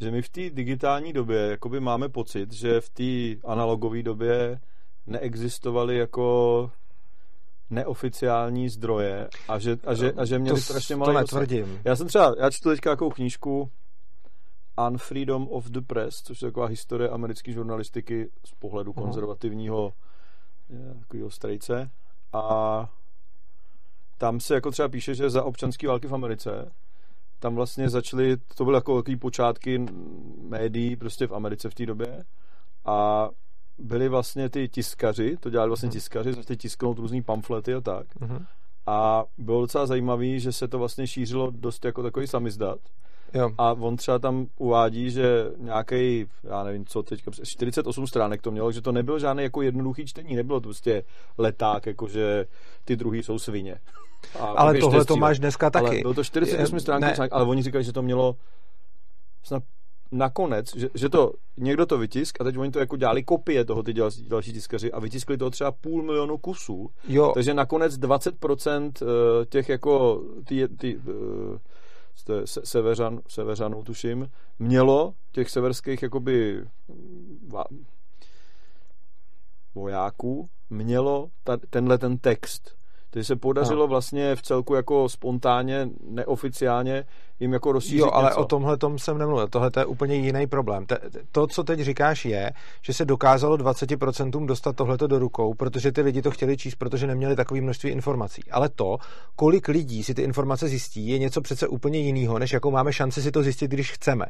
Že 0.00 0.10
my 0.10 0.22
v 0.22 0.28
té 0.28 0.50
digitální 0.50 1.12
době 1.12 1.38
jakoby 1.38 1.80
máme 1.80 2.08
pocit, 2.08 2.52
že 2.52 2.80
v 2.80 2.88
té 2.90 3.48
analogové 3.48 4.02
době 4.02 4.60
neexistovaly 5.06 5.96
jako 5.96 6.70
neoficiální 7.70 8.68
zdroje 8.68 9.28
a 9.48 9.58
že, 9.58 9.76
a 9.86 9.94
že, 9.94 10.12
a 10.12 10.24
že 10.24 10.38
měli 10.38 10.58
to, 10.58 10.62
strašně 10.62 10.96
malý 10.96 11.12
To 11.12 11.18
netvrdím. 11.18 11.80
Já 11.84 11.96
jsem 11.96 12.06
třeba, 12.06 12.34
já 12.38 12.50
čtu 12.50 12.70
teďka 12.70 12.90
nějakou 12.90 13.10
knížku 13.10 13.70
Unfreedom 14.88 15.48
of 15.50 15.64
the 15.64 15.80
Press, 15.86 16.22
což 16.22 16.42
je 16.42 16.48
taková 16.48 16.66
historie 16.66 17.10
americké 17.10 17.52
žurnalistiky 17.52 18.30
z 18.44 18.54
pohledu 18.54 18.92
konzervativního 18.92 19.92
takového 20.98 21.30
strejce 21.30 21.90
a 22.32 22.86
tam 24.18 24.40
se 24.40 24.54
jako 24.54 24.70
třeba 24.70 24.88
píše, 24.88 25.14
že 25.14 25.30
za 25.30 25.44
občanské 25.44 25.88
války 25.88 26.06
v 26.06 26.14
Americe 26.14 26.72
tam 27.38 27.54
vlastně 27.54 27.88
začaly, 27.88 28.36
to 28.36 28.64
byly 28.64 28.76
jako 28.76 28.96
takový 29.02 29.16
počátky 29.16 29.86
médií 30.48 30.96
prostě 30.96 31.26
v 31.26 31.32
Americe 31.32 31.70
v 31.70 31.74
té 31.74 31.86
době 31.86 32.24
a 32.84 33.28
byli 33.78 34.08
vlastně 34.08 34.48
ty 34.50 34.68
tiskaři, 34.68 35.36
to 35.40 35.50
dělali 35.50 35.68
vlastně 35.68 35.86
mm. 35.86 35.92
tiskaři, 35.92 36.32
začali 36.32 36.56
tisknout 36.56 36.98
různý 36.98 37.22
pamflety 37.22 37.74
a 37.74 37.80
tak. 37.80 38.20
Mm. 38.20 38.44
A 38.86 39.24
bylo 39.38 39.60
docela 39.60 39.86
zajímavý, 39.86 40.40
že 40.40 40.52
se 40.52 40.68
to 40.68 40.78
vlastně 40.78 41.06
šířilo 41.06 41.50
dost 41.50 41.84
jako 41.84 42.02
takový 42.02 42.26
samizdat. 42.26 42.78
Jo. 43.34 43.50
A 43.58 43.72
on 43.72 43.96
třeba 43.96 44.18
tam 44.18 44.46
uvádí, 44.58 45.10
že 45.10 45.50
nějaký, 45.56 46.26
já 46.44 46.64
nevím, 46.64 46.86
co 46.86 47.02
teď, 47.02 47.22
48 47.42 48.06
stránek 48.06 48.42
to 48.42 48.50
mělo, 48.50 48.72
že 48.72 48.80
to 48.82 48.92
nebylo 48.92 49.18
žádný 49.18 49.42
jako 49.42 49.62
jednoduchý 49.62 50.06
čtení, 50.06 50.36
nebylo 50.36 50.60
to 50.60 50.68
prostě 50.68 51.04
leták, 51.38 51.86
jako 51.86 52.08
že 52.08 52.46
ty 52.84 52.96
druhý 52.96 53.22
jsou 53.22 53.38
svině. 53.38 53.76
A 54.38 54.46
ale 54.46 54.78
tohle 54.78 55.04
to 55.04 55.16
máš 55.16 55.38
dneska 55.38 55.70
taky. 55.70 55.86
Ale 55.86 56.00
bylo 56.00 56.14
to 56.14 56.24
48 56.24 56.80
stránek, 56.80 57.18
ale 57.30 57.44
oni 57.44 57.62
říkali, 57.62 57.84
že 57.84 57.92
to 57.92 58.02
mělo 58.02 58.36
snad 59.42 59.62
nakonec, 60.12 60.76
že, 60.76 60.88
že 60.94 61.08
to 61.08 61.32
někdo 61.56 61.86
to 61.86 61.98
vytisk 61.98 62.40
a 62.40 62.44
teď 62.44 62.58
oni 62.58 62.70
to 62.70 62.78
jako 62.78 62.96
dělali 62.96 63.22
kopie 63.22 63.64
toho 63.64 63.82
ty 63.82 63.92
další, 63.92 64.28
další 64.28 64.52
tiskaři 64.52 64.92
a 64.92 65.00
vytiskli 65.00 65.36
to 65.36 65.50
třeba 65.50 65.72
půl 65.72 66.02
milionu 66.02 66.38
kusů. 66.38 66.90
Jo. 67.08 67.30
Takže 67.34 67.54
nakonec 67.54 67.98
20% 67.98 68.92
eh, 69.02 69.46
těch 69.46 69.68
jako 69.68 70.22
ty, 70.44 70.68
ty 70.68 71.00
eh, 72.30 72.46
seveřan, 72.46 73.20
seveřanů 73.28 73.82
tuším, 73.82 74.30
mělo 74.58 75.14
těch 75.32 75.50
severských 75.50 76.02
jakoby 76.02 76.64
vojáků, 79.74 80.50
mělo 80.70 81.30
ta, 81.44 81.56
tenhle 81.70 81.98
ten 81.98 82.18
text. 82.18 82.79
Takže 83.10 83.24
se 83.24 83.36
podařilo 83.36 83.80
no. 83.80 83.86
vlastně 83.86 84.36
v 84.36 84.42
celku 84.42 84.74
jako 84.74 85.08
spontánně, 85.08 85.88
neoficiálně 86.10 87.04
jim 87.40 87.52
jako 87.52 87.72
rozšířit 87.72 87.98
Jo, 87.98 88.10
ale 88.12 88.30
něco. 88.30 88.40
o 88.40 88.44
tomhle 88.44 88.76
tom 88.76 88.98
jsem 88.98 89.18
nemluvil. 89.18 89.48
Tohle 89.48 89.70
je 89.78 89.84
úplně 89.84 90.14
jiný 90.14 90.46
problém. 90.46 90.86
Te, 90.86 90.98
to, 91.32 91.46
co 91.46 91.64
teď 91.64 91.80
říkáš, 91.80 92.24
je, 92.24 92.50
že 92.82 92.92
se 92.92 93.04
dokázalo 93.04 93.56
20% 93.56 94.46
dostat 94.46 94.76
tohleto 94.76 95.06
do 95.06 95.18
rukou, 95.18 95.54
protože 95.54 95.92
ty 95.92 96.00
lidi 96.00 96.22
to 96.22 96.30
chtěli 96.30 96.56
číst, 96.56 96.74
protože 96.74 97.06
neměli 97.06 97.36
takové 97.36 97.60
množství 97.60 97.90
informací. 97.90 98.42
Ale 98.50 98.68
to, 98.68 98.96
kolik 99.36 99.68
lidí 99.68 100.04
si 100.04 100.14
ty 100.14 100.22
informace 100.22 100.68
zjistí, 100.68 101.08
je 101.08 101.18
něco 101.18 101.40
přece 101.40 101.68
úplně 101.68 101.98
jiného, 101.98 102.38
než 102.38 102.52
jakou 102.52 102.70
máme 102.70 102.92
šanci 102.92 103.22
si 103.22 103.32
to 103.32 103.42
zjistit, 103.42 103.70
když 103.70 103.92
chceme. 103.92 104.26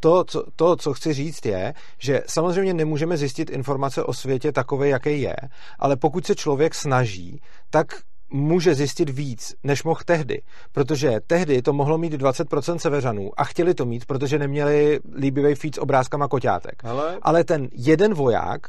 To, 0.00 0.24
co, 0.24 0.44
to, 0.56 0.76
co 0.76 0.94
chci 0.94 1.12
říct, 1.12 1.46
je, 1.46 1.74
že 1.98 2.22
samozřejmě 2.26 2.74
nemůžeme 2.74 3.16
zjistit 3.16 3.50
informace 3.50 4.04
o 4.04 4.12
světě 4.12 4.52
takové, 4.52 4.88
jaký 4.88 5.20
je, 5.20 5.36
ale 5.78 5.96
pokud 5.96 6.26
se 6.26 6.34
člověk 6.34 6.74
snaží, 6.74 7.40
tak 7.70 7.86
může 8.32 8.74
zjistit 8.74 9.10
víc, 9.10 9.54
než 9.64 9.82
mohl 9.82 10.00
tehdy. 10.04 10.42
Protože 10.72 11.20
tehdy 11.26 11.62
to 11.62 11.72
mohlo 11.72 11.98
mít 11.98 12.12
20% 12.12 12.76
severanů 12.76 13.30
a 13.36 13.44
chtěli 13.44 13.74
to 13.74 13.84
mít, 13.84 14.04
protože 14.04 14.38
neměli 14.38 15.00
líbivý 15.16 15.54
feed 15.54 15.74
s 15.74 15.78
obrázkama 15.78 16.28
koťátek. 16.28 16.84
Ale... 16.84 17.18
Ale 17.22 17.44
ten 17.44 17.68
jeden 17.72 18.14
voják, 18.14 18.60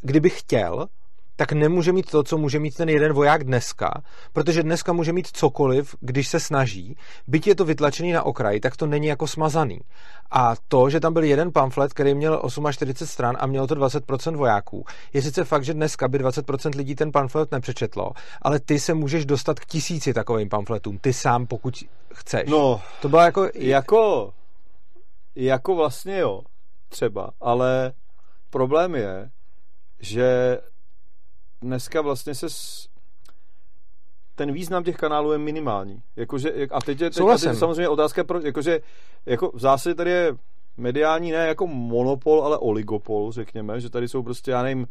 kdyby 0.00 0.30
chtěl, 0.30 0.86
tak 1.36 1.52
nemůže 1.52 1.92
mít 1.92 2.10
to, 2.10 2.22
co 2.22 2.38
může 2.38 2.58
mít 2.58 2.76
ten 2.76 2.88
jeden 2.88 3.12
voják 3.12 3.44
dneska, 3.44 4.02
protože 4.32 4.62
dneska 4.62 4.92
může 4.92 5.12
mít 5.12 5.26
cokoliv, 5.26 5.94
když 6.00 6.28
se 6.28 6.40
snaží. 6.40 6.96
Byť 7.26 7.46
je 7.46 7.54
to 7.54 7.64
vytlačený 7.64 8.12
na 8.12 8.22
okraj, 8.22 8.60
tak 8.60 8.76
to 8.76 8.86
není 8.86 9.06
jako 9.06 9.26
smazaný. 9.26 9.80
A 10.30 10.54
to, 10.68 10.90
že 10.90 11.00
tam 11.00 11.12
byl 11.12 11.24
jeden 11.24 11.52
pamflet, 11.52 11.92
který 11.92 12.14
měl 12.14 12.42
48 12.70 13.06
stran 13.06 13.36
a 13.40 13.46
mělo 13.46 13.66
to 13.66 13.74
20% 13.74 14.36
vojáků, 14.36 14.84
je 15.12 15.22
sice 15.22 15.44
fakt, 15.44 15.64
že 15.64 15.74
dneska 15.74 16.08
by 16.08 16.18
20% 16.18 16.76
lidí 16.76 16.94
ten 16.94 17.12
pamflet 17.12 17.52
nepřečetlo, 17.52 18.10
ale 18.42 18.60
ty 18.60 18.80
se 18.80 18.94
můžeš 18.94 19.26
dostat 19.26 19.60
k 19.60 19.66
tisíci 19.66 20.14
takovým 20.14 20.48
pamfletům, 20.48 20.98
ty 20.98 21.12
sám, 21.12 21.46
pokud 21.46 21.84
chceš. 22.14 22.50
No, 22.50 22.80
to 23.02 23.08
bylo 23.08 23.22
jako... 23.22 23.48
Jako, 23.54 24.32
jako 25.36 25.74
vlastně 25.74 26.18
jo, 26.18 26.40
třeba, 26.88 27.30
ale 27.40 27.92
problém 28.50 28.94
je, 28.94 29.30
že 30.00 30.58
dneska 31.64 32.00
vlastně 32.00 32.34
se 32.34 32.48
s... 32.50 32.88
ten 34.34 34.52
význam 34.52 34.84
těch 34.84 34.96
kanálů 34.96 35.32
je 35.32 35.38
minimální. 35.38 36.02
Jakože, 36.16 36.50
a 36.70 36.80
teď 36.80 37.00
je, 37.00 37.10
teď, 37.10 37.20
a 37.20 37.32
teď 37.32 37.42
je 37.42 37.54
samozřejmě 37.54 37.88
otázka, 37.88 38.24
pro, 38.24 38.40
jakože, 38.40 38.80
jako 39.26 39.50
v 39.54 39.60
zásadě 39.60 39.94
tady 39.94 40.10
je 40.10 40.36
mediální 40.76 41.32
ne 41.32 41.46
jako 41.46 41.66
monopol, 41.66 42.44
ale 42.44 42.58
oligopol, 42.58 43.32
řekněme, 43.32 43.80
že 43.80 43.90
tady 43.90 44.08
jsou 44.08 44.22
prostě, 44.22 44.50
já 44.50 44.62
nevím, 44.62 44.86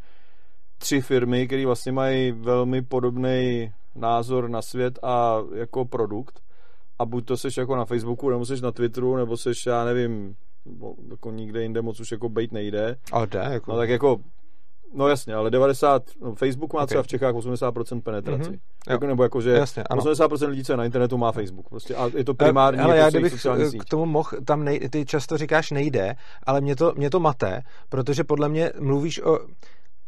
tři 0.77 1.01
firmy, 1.01 1.47
které 1.47 1.65
vlastně 1.65 1.91
mají 1.91 2.31
velmi 2.31 2.81
podobný 2.81 3.71
názor 3.95 4.49
na 4.49 4.61
svět 4.61 4.99
a 5.03 5.37
jako 5.55 5.85
produkt 5.85 6.41
a 6.99 7.05
buď 7.05 7.25
to 7.25 7.37
seš 7.37 7.57
jako 7.57 7.75
na 7.75 7.85
Facebooku, 7.85 8.29
nebo 8.29 8.45
seš 8.45 8.61
na 8.61 8.71
Twitteru, 8.71 9.15
nebo 9.15 9.37
seš, 9.37 9.65
já 9.65 9.85
nevím, 9.85 10.35
jako 11.09 11.31
nikde 11.31 11.61
jinde 11.61 11.81
moc 11.81 11.99
už 11.99 12.11
jako 12.11 12.29
bejt 12.29 12.51
nejde. 12.51 12.95
Ale 13.11 13.27
jde, 13.27 13.39
jako. 13.39 13.71
No 13.71 13.77
tak 13.77 13.89
jako 13.89 14.19
No 14.93 15.07
jasně, 15.07 15.33
ale 15.35 15.51
90, 15.51 16.03
no, 16.21 16.35
Facebook 16.35 16.73
má 16.73 16.79
okay. 16.79 16.87
třeba 16.87 17.03
v 17.03 17.07
Čechách 17.07 17.35
80% 17.35 18.01
penetraci. 18.01 18.51
Mm-hmm. 18.51 18.59
Jako, 18.89 19.07
nebo 19.07 19.23
jako, 19.23 19.41
že 19.41 19.51
jasně, 19.51 19.83
ano. 19.83 20.01
80% 20.01 20.47
lidí, 20.47 20.63
co 20.63 20.73
je 20.73 20.77
na 20.77 20.85
internetu, 20.85 21.17
má 21.17 21.31
Facebook. 21.31 21.69
Prostě, 21.69 21.95
a 21.95 22.09
je 22.17 22.23
to 22.23 22.33
primární 22.33 22.79
ale 22.79 22.97
jako 22.97 23.05
já 23.05 23.09
kdybych 23.09 23.43
k 23.79 23.85
tomu 23.85 24.05
mohl, 24.05 24.29
tam 24.45 24.63
nej, 24.63 24.89
ty 24.89 25.05
často 25.05 25.37
říkáš 25.37 25.71
nejde, 25.71 26.15
ale 26.43 26.61
mě 26.61 26.75
to, 26.75 26.93
mě 26.97 27.09
to 27.09 27.19
mate, 27.19 27.61
protože 27.89 28.23
podle 28.23 28.49
mě 28.49 28.71
mluvíš 28.79 29.21
o 29.21 29.39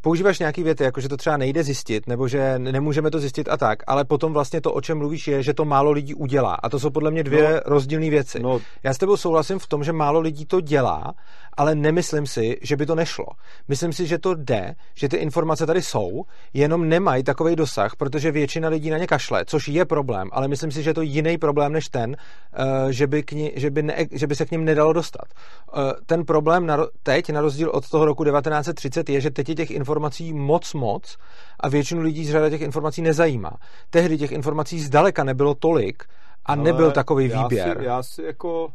používáš 0.06 0.40
nějaký 0.40 0.64
věty, 0.64 0.84
jako 0.84 1.02
že 1.02 1.10
to 1.10 1.18
třeba 1.18 1.38
nejde 1.38 1.64
zjistit, 1.64 2.08
nebo 2.08 2.28
že 2.28 2.60
nemůžeme 2.60 3.12
to 3.12 3.20
zjistit 3.20 3.50
a 3.50 3.58
tak, 3.58 3.84
ale 3.88 4.06
potom 4.06 4.34
vlastně 4.34 4.62
to, 4.62 4.74
o 4.74 4.82
čem 4.82 4.98
mluvíš, 4.98 5.28
je, 5.28 5.44
že 5.44 5.54
to 5.54 5.66
málo 5.66 5.92
lidí 5.92 6.14
udělá. 6.14 6.54
A 6.54 6.70
to 6.70 6.80
jsou 6.80 6.90
podle 6.90 7.12
mě 7.12 7.24
dvě 7.24 7.54
no, 7.54 7.60
rozdílné 7.66 8.10
věci. 8.10 8.40
No. 8.40 8.60
Já 8.84 8.94
s 8.94 8.98
tebou 8.98 9.18
souhlasím 9.18 9.60
v 9.60 9.68
tom, 9.68 9.84
že 9.84 9.94
málo 9.94 10.20
lidí 10.20 10.46
to 10.46 10.62
dělá, 10.62 11.14
ale 11.58 11.76
nemyslím 11.76 12.28
si, 12.28 12.58
že 12.62 12.78
by 12.78 12.86
to 12.86 12.96
nešlo. 12.96 13.26
Myslím 13.68 13.94
si, 13.94 14.08
že 14.08 14.18
to 14.18 14.36
jde, 14.36 14.76
že 14.96 15.10
ty 15.10 15.18
informace 15.18 15.66
tady 15.66 15.82
jsou, 15.82 16.24
jenom 16.54 16.90
nemají 16.90 17.24
takový 17.24 17.56
dosah, 17.56 17.96
protože 17.96 18.32
většina 18.32 18.70
lidí 18.70 18.90
na 18.90 18.98
ně 18.98 19.08
kašle, 19.08 19.46
což 19.46 19.68
je 19.68 19.86
problém, 19.86 20.30
ale 20.32 20.48
myslím 20.48 20.72
si, 20.72 20.84
že 20.84 20.90
je 20.90 20.94
to 20.94 21.02
jiný 21.02 21.38
problém 21.38 21.72
než 21.72 21.90
ten, 21.90 22.16
eh, 22.54 22.94
že 22.94 23.08
by, 23.08 23.24
k 23.24 23.32
ní, 23.32 23.52
že 23.56 23.72
by, 23.72 23.84
ne, 23.84 23.96
že 24.12 24.28
by 24.28 24.36
se 24.36 24.46
k 24.46 24.52
ním 24.52 24.66
nedalo 24.66 24.94
dostat. 24.94 25.26
Eh, 25.28 25.80
ten 26.06 26.26
problém 26.26 26.66
na, 26.66 26.78
teď, 27.04 27.30
na 27.30 27.42
rozdíl 27.42 27.70
od 27.70 27.90
toho 27.90 28.06
roku 28.06 28.24
1930, 28.24 29.10
je, 29.10 29.22
že 29.22 29.32
teď 29.32 29.50
je 29.50 29.56
těch 29.56 29.72
informací 29.72 29.95
informací 29.96 30.34
moc 30.34 30.74
moc 30.74 31.18
a 31.60 31.70
většinu 31.70 32.02
lidí 32.02 32.26
z 32.26 32.32
řada 32.32 32.50
těch 32.50 32.62
informací 32.62 33.02
nezajímá. 33.02 33.52
Tehdy 33.90 34.18
těch 34.18 34.32
informací 34.32 34.80
zdaleka 34.80 35.24
nebylo 35.24 35.56
tolik 35.56 36.04
a 36.46 36.54
Ale 36.54 36.64
nebyl 36.64 36.92
takový 36.92 37.30
já 37.30 37.42
výběr. 37.42 37.78
Si, 37.80 37.86
já 37.86 38.04
si 38.04 38.24
jako... 38.24 38.74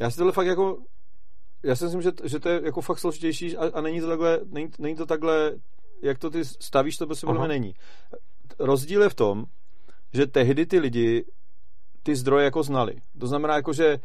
Já 0.00 0.10
si 0.10 0.16
tohle 0.16 0.32
fakt 0.32 0.46
jako... 0.46 0.78
Já 1.62 1.76
si 1.76 1.84
myslím, 1.84 2.02
že, 2.02 2.10
že 2.24 2.40
to 2.40 2.48
je 2.48 2.60
jako 2.64 2.80
fakt 2.80 2.98
složitější 2.98 3.56
a, 3.56 3.78
a 3.78 3.80
není 3.80 4.00
to 4.00 4.08
takhle, 4.08 4.40
není, 4.44 4.70
není 4.78 4.96
to 4.96 5.06
takhle, 5.06 5.52
jak 6.02 6.18
to 6.18 6.30
ty 6.30 6.44
stavíš, 6.44 6.96
to 6.96 7.06
prostě 7.06 7.26
podle 7.26 7.48
není. 7.48 7.74
Rozdíl 8.58 9.02
je 9.02 9.08
v 9.08 9.14
tom, 9.14 9.44
že 10.12 10.26
tehdy 10.26 10.66
ty 10.66 10.78
lidi 10.78 11.24
ty 12.02 12.16
zdroje 12.16 12.44
jako 12.44 12.62
znali. 12.62 12.94
To 13.20 13.26
znamená 13.26 13.56
jako, 13.56 13.72
že 13.72 13.98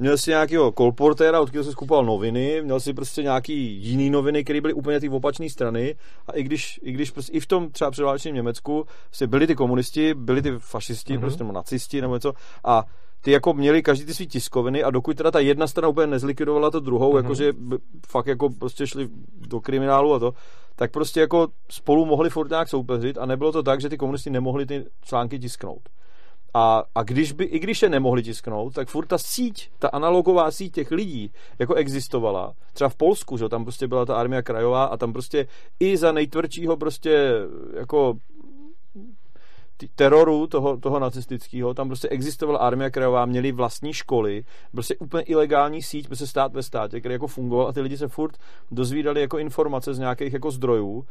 měl 0.00 0.18
si 0.18 0.30
nějakého 0.30 0.72
kolportéra, 0.72 1.40
od 1.40 1.46
kterého 1.48 1.64
si 1.64 1.72
skupoval 1.72 2.04
noviny, 2.04 2.62
měl 2.62 2.80
si 2.80 2.94
prostě 2.94 3.22
nějaký 3.22 3.72
jiný 3.72 4.10
noviny, 4.10 4.44
které 4.44 4.60
byly 4.60 4.72
úplně 4.72 5.00
ty 5.00 5.08
opačné 5.08 5.50
strany 5.50 5.94
a 6.26 6.32
i 6.32 6.42
když, 6.42 6.80
i 6.82 6.92
když 6.92 7.10
prostě, 7.10 7.32
i 7.32 7.40
v 7.40 7.46
tom 7.46 7.70
třeba 7.70 7.90
předválečném 7.90 8.34
Německu 8.34 8.86
si 9.12 9.26
byli 9.26 9.46
ty 9.46 9.54
komunisti, 9.54 10.14
byli 10.14 10.42
ty 10.42 10.52
fašisti, 10.58 11.14
mm-hmm. 11.14 11.20
prostě 11.20 11.44
nebo 11.44 11.52
nacisti 11.52 12.00
nebo 12.00 12.14
něco 12.14 12.32
a 12.64 12.84
ty 13.20 13.30
jako 13.30 13.52
měli 13.52 13.82
každý 13.82 14.04
ty 14.04 14.14
svý 14.14 14.26
tiskoviny 14.26 14.82
a 14.82 14.90
dokud 14.90 15.16
teda 15.16 15.30
ta 15.30 15.40
jedna 15.40 15.66
strana 15.66 15.88
úplně 15.88 16.06
nezlikvidovala 16.06 16.70
to 16.70 16.80
druhou, 16.80 17.12
mm-hmm. 17.12 17.16
jakože 17.16 17.52
fakt 18.06 18.26
jako 18.26 18.50
prostě 18.50 18.86
šli 18.86 19.08
do 19.46 19.60
kriminálu 19.60 20.14
a 20.14 20.18
to, 20.18 20.32
tak 20.76 20.90
prostě 20.90 21.20
jako 21.20 21.48
spolu 21.70 22.06
mohli 22.06 22.30
furt 22.30 22.50
nějak 22.50 22.68
soupeřit 22.68 23.18
a 23.18 23.26
nebylo 23.26 23.52
to 23.52 23.62
tak, 23.62 23.80
že 23.80 23.88
ty 23.88 23.96
komunisti 23.96 24.30
nemohli 24.30 24.66
ty 24.66 24.84
články 25.02 25.38
tisknout. 25.38 25.88
A, 26.54 26.84
a 26.94 27.02
když 27.02 27.32
by, 27.32 27.44
i 27.44 27.58
když 27.58 27.82
je 27.82 27.88
nemohli 27.88 28.22
tisknout, 28.22 28.74
tak 28.74 28.88
furt 28.88 29.06
ta 29.06 29.18
síť, 29.18 29.70
ta 29.78 29.88
analogová 29.88 30.50
síť 30.50 30.74
těch 30.74 30.90
lidí, 30.90 31.32
jako 31.58 31.74
existovala. 31.74 32.54
Třeba 32.72 32.88
v 32.88 32.96
Polsku, 32.96 33.36
že 33.36 33.48
tam 33.48 33.64
prostě 33.64 33.88
byla 33.88 34.06
ta 34.06 34.16
armia 34.16 34.42
krajová 34.42 34.84
a 34.84 34.96
tam 34.96 35.12
prostě 35.12 35.46
i 35.80 35.96
za 35.96 36.12
nejtvrdšího 36.12 36.76
prostě 36.76 37.32
jako 37.76 38.14
teroru 39.94 40.46
toho, 40.46 40.76
toho 40.76 40.98
nacistického, 40.98 41.74
tam 41.74 41.88
prostě 41.88 42.08
existovala 42.08 42.58
armia 42.58 42.90
krajová, 42.90 43.26
měli 43.26 43.52
vlastní 43.52 43.92
školy, 43.92 44.44
prostě 44.72 44.96
úplně 44.96 45.22
ilegální 45.22 45.82
síť, 45.82 46.06
prostě 46.06 46.26
stát 46.26 46.54
ve 46.54 46.62
státě, 46.62 47.00
který 47.00 47.12
jako 47.12 47.26
fungoval 47.26 47.68
a 47.68 47.72
ty 47.72 47.80
lidi 47.80 47.96
se 47.96 48.08
furt 48.08 48.36
dozvídali 48.70 49.20
jako 49.20 49.38
informace 49.38 49.94
z 49.94 49.98
nějakých 49.98 50.32
jako 50.32 50.50
zdrojů 50.50 51.04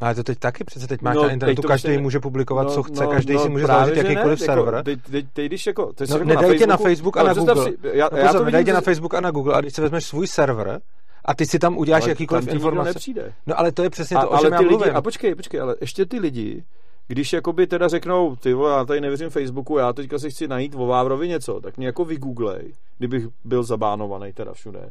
ale 0.00 0.14
to 0.14 0.22
teď 0.22 0.38
taky 0.38 0.64
přece 0.64 0.86
teď 0.86 1.02
máš 1.02 1.16
no, 1.16 1.22
na 1.22 1.30
internetu, 1.30 1.62
každý 1.62 1.98
může 1.98 2.20
publikovat, 2.20 2.62
no, 2.62 2.70
co 2.70 2.82
chce, 2.82 3.04
no, 3.04 3.10
každý 3.10 3.34
no, 3.34 3.42
si 3.42 3.48
může 3.48 3.66
založit 3.66 3.96
jakýkoliv 3.96 4.40
ne, 4.40 4.46
server. 4.46 4.74
Jako, 4.74 4.84
teď, 4.84 5.00
teď, 5.10 5.26
teď, 5.32 5.46
když 5.46 5.66
jako, 5.66 5.92
teď 5.92 6.10
no, 6.10 6.16
jako 6.16 6.28
nedejte 6.28 6.66
na 6.66 6.76
Facebook 6.76 7.16
a 7.16 7.22
na 7.22 7.34
Google. 7.34 7.64
Si, 7.64 7.76
já, 7.82 8.08
no, 8.12 8.18
já 8.18 8.26
pozor, 8.26 8.44
nedejte 8.44 8.72
na 8.72 8.80
Facebook 8.80 9.14
a 9.14 9.20
na 9.20 9.30
Google 9.30 9.54
a 9.54 9.60
když 9.60 9.74
si 9.74 9.80
vezmeš 9.80 10.04
svůj 10.04 10.26
server, 10.26 10.80
a 11.24 11.34
ty 11.34 11.46
si 11.46 11.58
tam 11.58 11.78
uděláš 11.78 12.02
ale 12.02 12.10
jakýkoliv 12.10 12.46
tam 12.46 12.54
informace. 12.54 12.88
nepřijde. 12.88 13.32
No 13.46 13.58
ale 13.58 13.72
to 13.72 13.82
je 13.82 13.90
přesně 13.90 14.16
a, 14.16 14.20
to, 14.20 14.30
o 14.30 14.38
čem 14.38 14.52
já 14.52 14.58
lidi, 14.58 14.70
mluvím. 14.70 14.96
A 14.96 15.02
počkej, 15.02 15.34
počkej, 15.34 15.60
ale 15.60 15.74
ještě 15.80 16.06
ty 16.06 16.18
lidi 16.18 16.64
když 17.06 17.32
jakoby 17.32 17.66
teda 17.66 17.88
řeknou, 17.88 18.36
ty 18.36 18.54
vole, 18.54 18.72
já 18.72 18.84
tady 18.84 19.00
nevěřím 19.00 19.30
Facebooku, 19.30 19.78
já 19.78 19.92
teďka 19.92 20.18
si 20.18 20.30
chci 20.30 20.48
najít 20.48 20.74
o 20.76 20.86
Vávrovi 20.86 21.28
něco, 21.28 21.60
tak 21.60 21.76
mě 21.76 21.86
jako 21.86 22.04
vygooglej, 22.04 22.72
kdybych 22.98 23.26
byl 23.44 23.62
zabánovaný 23.62 24.32
teda 24.32 24.52
všude. 24.52 24.90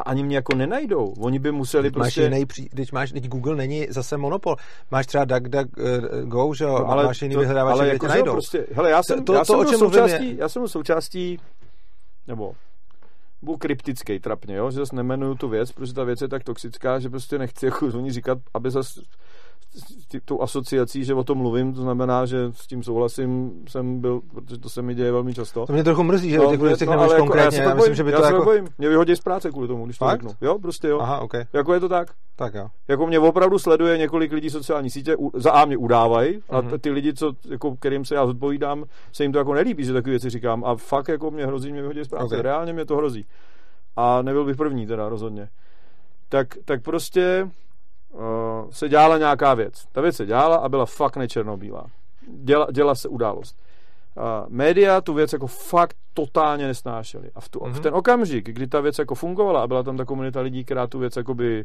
A 0.00 0.10
ani 0.10 0.22
mě 0.22 0.36
jako 0.36 0.54
nenajdou. 0.54 1.14
Oni 1.20 1.38
by 1.38 1.52
museli 1.52 1.82
Teď 1.82 1.92
prostě... 1.94 2.20
Máš 2.20 2.32
jiný, 2.32 2.46
pří... 2.46 2.68
teď 2.68 2.92
máš, 2.92 3.12
teď 3.12 3.28
Google 3.28 3.56
není 3.56 3.86
zase 3.90 4.16
monopol. 4.16 4.56
Máš 4.90 5.06
třeba 5.06 5.24
DuckDuckGo, 5.24 6.54
že 6.54 6.64
jo, 6.64 6.78
No, 6.78 6.86
ale 6.90 7.04
máš 7.04 7.22
jiný 7.22 7.34
to, 7.34 7.40
vyhledávače, 7.40 7.80
ale 7.80 7.88
jako, 7.88 8.06
najdou. 8.06 8.32
Prostě, 8.32 8.66
hele, 8.72 8.90
já 8.90 9.02
jsem, 9.02 9.18
To- 9.18 9.24
to- 9.24 9.32
já 9.32 9.38
to, 9.40 9.44
jsem 9.44 9.58
o 9.58 9.64
čem 9.64 9.78
součástí, 9.78 10.36
já 10.36 10.48
jsem 10.48 10.68
součástí, 10.68 11.38
nebo 12.26 12.52
byl 13.42 13.56
kryptický 13.56 14.18
trapně, 14.20 14.56
jo? 14.56 14.70
že 14.70 14.76
zase 14.76 14.96
nemenuju 14.96 15.34
tu 15.34 15.48
věc, 15.48 15.72
protože 15.72 15.94
ta 15.94 16.04
věc 16.04 16.20
je 16.20 16.28
tak 16.28 16.44
toxická, 16.44 16.98
že 16.98 17.10
prostě 17.10 17.38
nechci 17.38 17.66
jako 17.66 17.86
oni 17.86 18.12
říkat, 18.12 18.38
aby 18.54 18.70
zase 18.70 19.00
tou 20.24 20.42
asociací, 20.42 21.04
že 21.04 21.14
o 21.14 21.24
tom 21.24 21.38
mluvím, 21.38 21.74
to 21.74 21.82
znamená, 21.82 22.26
že 22.26 22.38
s 22.52 22.66
tím 22.66 22.82
souhlasím, 22.82 23.52
jsem 23.68 24.00
byl, 24.00 24.20
protože 24.34 24.58
to 24.58 24.68
se 24.68 24.82
mi 24.82 24.94
děje 24.94 25.12
velmi 25.12 25.34
často. 25.34 25.66
To 25.66 25.72
mě 25.72 25.84
trochu 25.84 26.02
mrzí, 26.02 26.30
že 26.30 26.40
o 26.40 26.50
těch 26.50 26.60
věcech 26.60 26.88
no, 26.88 26.92
nemluvíš 26.92 27.10
ale 27.12 27.18
jako, 27.20 27.26
konkrétně. 27.26 27.58
já, 27.58 27.64
Já, 27.64 27.70
se 27.70 27.74
myslím, 27.76 27.94
že 27.94 28.04
by 28.04 28.10
já 28.12 28.18
to 28.18 28.24
jako... 28.24 28.44
bojím. 28.44 28.68
Mě 28.78 28.88
vyhodí 28.88 29.16
z 29.16 29.20
práce 29.20 29.50
kvůli 29.50 29.68
tomu, 29.68 29.84
když 29.84 29.98
to 29.98 30.04
Fakt? 30.04 30.20
řeknu. 30.22 30.36
Jo, 30.40 30.58
prostě 30.58 30.88
jo. 30.88 30.98
Aha, 31.00 31.20
ok, 31.20 31.32
Jako 31.52 31.74
je 31.74 31.80
to 31.80 31.88
tak. 31.88 32.08
tak 32.36 32.54
jo. 32.54 32.66
Jako 32.88 33.06
mě 33.06 33.18
opravdu 33.18 33.58
sleduje 33.58 33.98
několik 33.98 34.32
lidí 34.32 34.50
sociální 34.50 34.90
sítě, 34.90 35.16
u- 35.16 35.30
za 35.34 35.50
A 35.52 35.64
mě 35.64 35.76
udávají 35.76 36.38
a 36.50 36.60
Mhm. 36.60 36.70
t- 36.70 36.78
ty 36.78 36.90
lidi, 36.90 37.14
co, 37.14 37.32
jako, 37.50 37.76
kterým 37.76 38.04
se 38.04 38.14
já 38.14 38.26
zodpovídám, 38.26 38.84
se 39.12 39.22
jim 39.22 39.32
to 39.32 39.38
jako 39.38 39.54
nelíbí, 39.54 39.84
že 39.84 39.92
takové 39.92 40.10
věci 40.10 40.30
říkám 40.30 40.64
a 40.64 40.76
fakt 40.76 41.08
jako 41.08 41.30
mě 41.30 41.46
hrozí, 41.46 41.72
mě 41.72 41.80
vyhodí 41.80 42.04
z 42.04 42.08
práce. 42.08 42.36
Ok. 42.36 42.42
Reálně 42.42 42.72
mě 42.72 42.84
to 42.84 42.96
hrozí. 42.96 43.24
A 43.96 44.22
nebyl 44.22 44.44
bych 44.44 44.56
první 44.56 44.86
teda 44.86 45.08
rozhodně. 45.08 45.48
Tak, 46.28 46.48
tak 46.64 46.82
prostě 46.82 47.48
se 48.70 48.88
dělala 48.88 49.18
nějaká 49.18 49.54
věc. 49.54 49.84
Ta 49.92 50.00
věc 50.00 50.16
se 50.16 50.26
dělala 50.26 50.56
a 50.56 50.68
byla 50.68 50.86
fakt 50.86 51.16
nečernobílá. 51.16 51.86
Děla, 52.28 52.66
děla 52.72 52.94
se 52.94 53.08
událost. 53.08 53.56
Uh, 54.16 54.24
média 54.48 55.00
tu 55.00 55.14
věc 55.14 55.32
jako 55.32 55.46
fakt 55.46 55.96
totálně 56.14 56.66
nesnášeli. 56.66 57.30
A 57.34 57.40
v, 57.40 57.48
tu, 57.48 57.58
mm-hmm. 57.58 57.70
v 57.70 57.72
Mhm. 57.72 57.82
ten 57.82 57.94
okamžik, 57.94 58.46
kdy 58.46 58.66
ta 58.66 58.80
věc 58.80 58.98
jako 58.98 59.14
fungovala 59.14 59.62
a 59.62 59.66
byla 59.66 59.82
tam 59.82 59.96
ta 59.96 60.04
komunita 60.04 60.40
lidí, 60.40 60.64
která 60.64 60.86
tu 60.86 60.98
věc 60.98 61.16
jakoby 61.16 61.64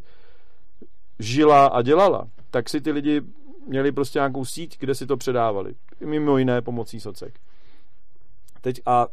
žila 1.20 1.66
a 1.66 1.82
dělala, 1.82 2.28
tak 2.52 2.70
si 2.70 2.82
ty 2.82 2.92
lidi 2.92 3.22
měli 3.68 3.92
prostě 3.92 4.20
nějakou 4.20 4.46
síť, 4.46 4.80
kde 4.80 4.96
si 4.96 5.08
to 5.08 5.18
předávali. 5.18 5.76
Mimo 6.06 6.38
jiné 6.38 6.62
pomocí 6.62 7.00
socek. 7.00 7.40
Teď 8.62 8.82
a 8.86 9.08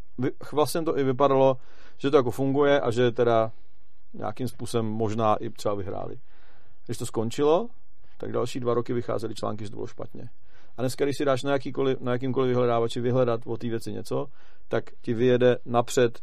vlastně 0.53 0.83
to 0.83 0.99
i 0.99 1.05
vypadalo, 1.05 1.57
že 1.99 2.11
to 2.11 2.17
jako 2.17 2.31
funguje 2.31 2.81
a 2.81 2.91
že 2.91 3.11
teda 3.11 3.53
nějakým 4.15 4.49
způsobem 4.49 4.87
možná 4.87 5.37
i 5.37 5.51
třeba 5.51 5.75
vyhráli. 5.75 6.17
Když 6.87 6.99
to 6.99 7.07
skončilo, 7.07 7.69
tak 8.19 8.33
další 8.33 8.61
dva 8.61 8.75
roky 8.75 8.93
vycházely 8.93 9.35
články, 9.35 9.65
že 9.65 9.71
to 9.71 9.77
bylo 9.77 9.87
špatně. 9.87 10.31
A 10.77 10.83
dneska, 10.83 11.05
když 11.05 11.17
si 11.17 11.25
dáš 11.25 11.43
na, 11.43 11.53
jakýkoliv, 11.53 12.01
na 12.01 12.13
jakýmkoliv 12.13 12.49
vyhledávači 12.49 13.01
vyhledat 13.01 13.41
o 13.47 13.57
té 13.57 13.69
věci 13.69 13.93
něco, 13.93 14.27
tak 14.69 14.85
ti 15.01 15.15
vyjede 15.15 15.57
napřed 15.65 16.21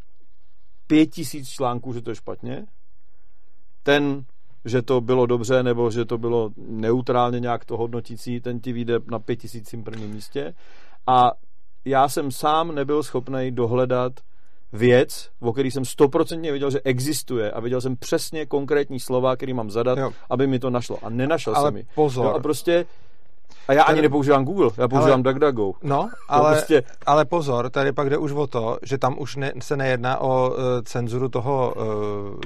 pět 0.88 1.06
tisíc 1.06 1.50
článků, 1.50 1.94
že 1.94 2.02
to 2.02 2.12
je 2.12 2.16
špatně. 2.16 2.66
Ten, 3.84 4.26
že 4.66 4.82
to 4.82 5.02
bylo 5.02 5.26
dobře, 5.26 5.64
nebo 5.64 5.92
že 5.92 6.06
to 6.06 6.18
bylo 6.18 6.50
neutrálně 6.58 7.40
nějak 7.40 7.66
to 7.66 7.78
hodnotící, 7.78 8.42
ten 8.42 8.60
ti 8.60 8.74
vyjde 8.74 9.00
na 9.12 9.20
pět 9.20 9.36
tisícím 9.36 9.84
prvním 9.84 10.10
místě. 10.10 10.54
A 11.08 11.32
já 11.86 12.10
jsem 12.10 12.32
sám 12.32 12.76
nebyl 12.76 13.04
schopný 13.04 13.52
dohledat 13.52 14.14
věc, 14.74 15.30
o 15.40 15.54
který 15.54 15.72
jsem 15.72 15.86
stoprocentně 15.86 16.52
viděl, 16.52 16.72
že 16.72 16.82
existuje 16.84 17.52
a 17.52 17.60
viděl 17.60 17.82
jsem 17.82 17.96
přesně 17.96 18.46
konkrétní 18.46 19.00
slova, 19.00 19.36
který 19.36 19.54
mám 19.54 19.72
zadat, 19.72 19.98
Jo. 19.98 20.12
aby 20.30 20.48
mi 20.48 20.60
to 20.60 20.70
našlo. 20.70 20.98
A 21.04 21.10
nenašel 21.10 21.56
Ale 21.56 21.68
jsem 21.68 21.74
mi. 21.74 21.86
pozor. 21.96 22.26
Jo, 22.26 22.32
a 22.32 22.40
prostě 22.40 22.86
a 23.70 23.74
já 23.74 23.84
ani 23.84 24.02
nepoužívám 24.02 24.46
Google, 24.46 24.70
já 24.78 24.88
používám 24.88 25.14
Ale- 25.26 25.34
DuckDuckGo. 25.34 25.72
No, 25.84 26.10
ale, 26.30 26.52
prostě- 26.56 26.84
ale 27.06 27.26
pozor, 27.26 27.70
tady 27.70 27.92
pak 27.92 28.10
jde 28.10 28.18
už 28.18 28.32
o 28.32 28.48
to, 28.48 28.78
že 28.84 28.98
tam 28.98 29.16
už 29.20 29.36
ne, 29.36 29.52
se 29.62 29.78
nejedná 29.78 30.22
o 30.22 30.50
uh, 30.50 30.56
cenzuru 30.84 31.30
toho, 31.30 31.74
uh, 31.78 31.84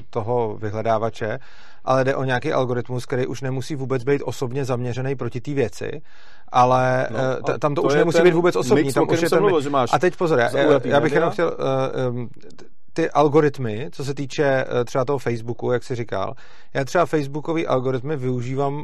toho 0.09 0.57
vyhledávače, 0.61 1.39
ale 1.85 2.03
jde 2.03 2.15
o 2.15 2.23
nějaký 2.23 2.53
algoritmus, 2.53 3.05
který 3.05 3.27
už 3.27 3.41
nemusí 3.41 3.75
vůbec 3.75 4.03
být 4.03 4.21
osobně 4.25 4.65
zaměřený 4.65 5.15
proti 5.15 5.41
té 5.41 5.53
věci, 5.53 6.01
ale 6.51 7.07
No, 7.11 7.19
a 7.19 7.35
t- 7.53 7.59
tam 7.59 7.75
to, 7.75 7.81
to 7.81 7.87
už 7.87 7.95
nemusí 7.95 8.21
být 8.21 8.33
vůbec 8.33 8.55
osobní. 8.55 8.83
mix, 8.83 8.93
tam 8.93 9.07
už 9.09 9.21
je 9.21 9.29
ten, 9.29 9.39
mluvil, 9.39 9.61
že 9.61 9.69
máš 9.69 9.89
a 9.93 9.99
teď 9.99 10.15
pozor, 10.17 10.39
já, 10.39 10.49
já 10.83 10.99
bych 10.99 11.13
jenom 11.13 11.29
chtěl, 11.31 11.57
uh, 12.09 12.15
um, 12.15 12.29
ty 12.93 13.09
algoritmy, 13.11 13.89
co 13.91 14.05
se 14.05 14.13
týče 14.13 14.65
třeba 14.85 15.05
toho 15.05 15.19
Facebooku, 15.19 15.71
jak 15.71 15.83
jsi 15.83 15.95
říkal, 15.95 16.33
já 16.73 16.85
třeba 16.85 17.05
Facebookový 17.05 17.67
algoritmy 17.67 18.17
využívám, 18.17 18.73
uh, 18.75 18.83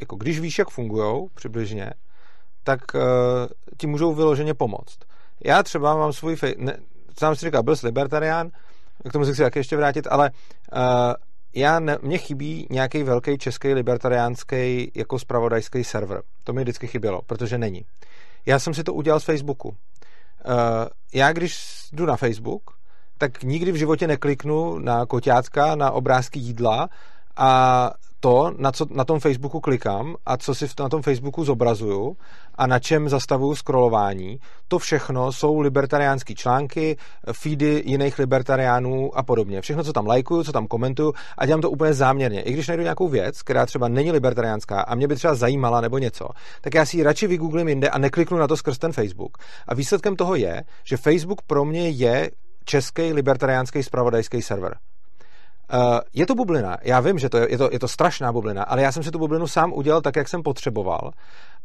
jako 0.00 0.16
když 0.16 0.40
víš, 0.40 0.58
jak 0.58 0.70
fungují 0.70 1.28
přibližně, 1.34 1.90
tak 2.64 2.80
uh, 2.94 3.00
ti 3.78 3.86
můžou 3.86 4.14
vyloženě 4.14 4.54
pomoct. 4.54 4.98
Já 5.44 5.62
třeba 5.62 5.96
mám 5.96 6.12
svůj, 6.12 6.34
fej- 6.34 6.54
ne, 6.58 6.76
sám 7.18 7.36
si 7.36 7.46
říkal, 7.46 7.62
byl 7.62 7.76
jsi 7.76 7.86
libertarián, 7.86 8.50
k 9.08 9.12
tomu 9.12 9.24
se 9.24 9.32
chci 9.32 9.42
taky 9.42 9.58
ještě 9.58 9.76
vrátit, 9.76 10.06
ale 10.10 10.30
uh, 10.30 10.80
já 11.54 11.80
ne, 11.80 11.98
mně 12.02 12.18
chybí 12.18 12.66
nějaký 12.70 13.02
velký 13.02 13.38
český 13.38 13.74
libertariánský 13.74 14.92
jako 14.94 15.18
spravodajský 15.18 15.84
server. 15.84 16.22
To 16.44 16.52
mi 16.52 16.62
vždycky 16.62 16.86
chybělo, 16.86 17.20
protože 17.26 17.58
není. 17.58 17.84
Já 18.46 18.58
jsem 18.58 18.74
si 18.74 18.84
to 18.84 18.94
udělal 18.94 19.20
z 19.20 19.24
Facebooku. 19.24 19.68
Uh, 19.68 19.74
já 21.14 21.32
když 21.32 21.64
jdu 21.92 22.06
na 22.06 22.16
Facebook, 22.16 22.62
tak 23.18 23.42
nikdy 23.42 23.72
v 23.72 23.76
životě 23.76 24.06
nekliknu 24.06 24.78
na 24.78 25.06
koťátka, 25.06 25.74
na 25.74 25.90
obrázky 25.90 26.38
jídla 26.38 26.88
a 27.38 27.90
to, 28.20 28.52
na 28.58 28.72
co 28.72 28.86
na 28.90 29.04
tom 29.04 29.20
Facebooku 29.20 29.60
klikám 29.60 30.16
a 30.26 30.36
co 30.36 30.54
si 30.54 30.66
v- 30.66 30.74
na 30.80 30.88
tom 30.88 31.02
Facebooku 31.02 31.44
zobrazuju 31.44 32.16
a 32.54 32.66
na 32.66 32.78
čem 32.78 33.08
zastavuju 33.08 33.54
scrollování, 33.54 34.38
to 34.68 34.78
všechno 34.78 35.32
jsou 35.32 35.60
libertariánský 35.60 36.34
články, 36.34 36.96
feedy 37.32 37.82
jiných 37.86 38.18
libertariánů 38.18 39.18
a 39.18 39.22
podobně. 39.22 39.60
Všechno, 39.60 39.84
co 39.84 39.92
tam 39.92 40.06
lajkuju, 40.06 40.44
co 40.44 40.52
tam 40.52 40.66
komentuju 40.66 41.12
a 41.38 41.46
dělám 41.46 41.60
to 41.60 41.70
úplně 41.70 41.94
záměrně. 41.94 42.42
I 42.42 42.52
když 42.52 42.68
najdu 42.68 42.82
nějakou 42.82 43.08
věc, 43.08 43.42
která 43.42 43.66
třeba 43.66 43.88
není 43.88 44.12
libertariánská 44.12 44.80
a 44.80 44.94
mě 44.94 45.08
by 45.08 45.14
třeba 45.14 45.34
zajímala 45.34 45.80
nebo 45.80 45.98
něco, 45.98 46.28
tak 46.60 46.74
já 46.74 46.86
si 46.86 46.96
ji 46.96 47.02
radši 47.02 47.26
vygooglím 47.26 47.68
jinde 47.68 47.90
a 47.90 47.98
nekliknu 47.98 48.38
na 48.38 48.46
to 48.46 48.56
skrz 48.56 48.78
ten 48.78 48.92
Facebook. 48.92 49.38
A 49.68 49.74
výsledkem 49.74 50.16
toho 50.16 50.34
je, 50.34 50.62
že 50.84 50.96
Facebook 50.96 51.42
pro 51.42 51.64
mě 51.64 51.88
je 51.88 52.30
český 52.64 53.12
libertariánský 53.12 53.82
spravodajský 53.82 54.42
server. 54.42 54.76
Uh, 55.74 55.98
je 56.14 56.26
to 56.26 56.34
bublina, 56.34 56.76
já 56.82 57.00
vím, 57.00 57.18
že 57.18 57.28
to 57.28 57.38
je, 57.38 57.50
je, 57.50 57.58
to, 57.58 57.68
je 57.72 57.78
to 57.78 57.88
strašná 57.88 58.32
bublina, 58.32 58.62
ale 58.62 58.82
já 58.82 58.92
jsem 58.92 59.02
si 59.02 59.10
tu 59.10 59.18
bublinu 59.18 59.46
sám 59.46 59.72
udělal 59.72 60.00
tak, 60.00 60.16
jak 60.16 60.28
jsem 60.28 60.42
potřeboval 60.42 61.10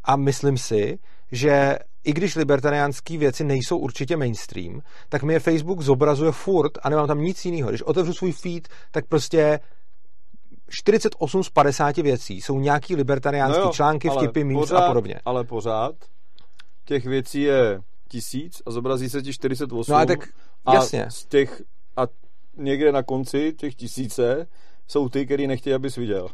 a 0.04 0.16
myslím 0.16 0.58
si, 0.58 0.98
že 1.32 1.78
i 2.04 2.12
když 2.12 2.36
libertariánské 2.36 3.18
věci 3.18 3.44
nejsou 3.44 3.78
určitě 3.78 4.16
mainstream, 4.16 4.80
tak 5.08 5.22
mi 5.22 5.32
je 5.32 5.40
Facebook 5.40 5.80
zobrazuje 5.80 6.32
furt 6.32 6.72
a 6.82 6.90
nemám 6.90 7.06
tam 7.06 7.20
nic 7.20 7.44
jiného. 7.44 7.68
Když 7.68 7.82
otevřu 7.82 8.12
svůj 8.12 8.32
feed, 8.32 8.68
tak 8.90 9.06
prostě 9.06 9.60
48 10.68 11.44
z 11.44 11.50
50 11.50 11.96
věcí 11.96 12.40
jsou 12.40 12.60
nějaký 12.60 12.96
libertariánský 12.96 13.60
No 13.60 13.66
jo, 13.66 13.72
články, 13.72 14.10
vtipy, 14.10 14.44
memes 14.44 14.60
pořád, 14.60 14.84
a 14.84 14.88
podobně. 14.88 15.20
Ale 15.24 15.44
pořád 15.44 15.94
těch 16.84 17.06
věcí 17.06 17.42
je 17.42 17.80
tisíc 18.08 18.62
a 18.66 18.70
zobrazí 18.70 19.10
se 19.10 19.22
ti 19.22 19.32
48. 19.32 19.92
No 19.92 19.98
a 19.98 20.06
tak 20.06 20.28
a 20.66 20.74
jasně. 20.74 21.06
z 21.10 21.26
těch 21.26 21.60
a 21.60 21.64
někde 22.56 22.92
na 22.92 23.02
konci 23.02 23.52
těch 23.56 23.74
tisíce 23.74 24.46
jsou 24.88 25.08
ty, 25.08 25.24
který 25.24 25.46
nechtějí, 25.46 25.74
abys 25.74 25.96
viděl. 25.96 26.28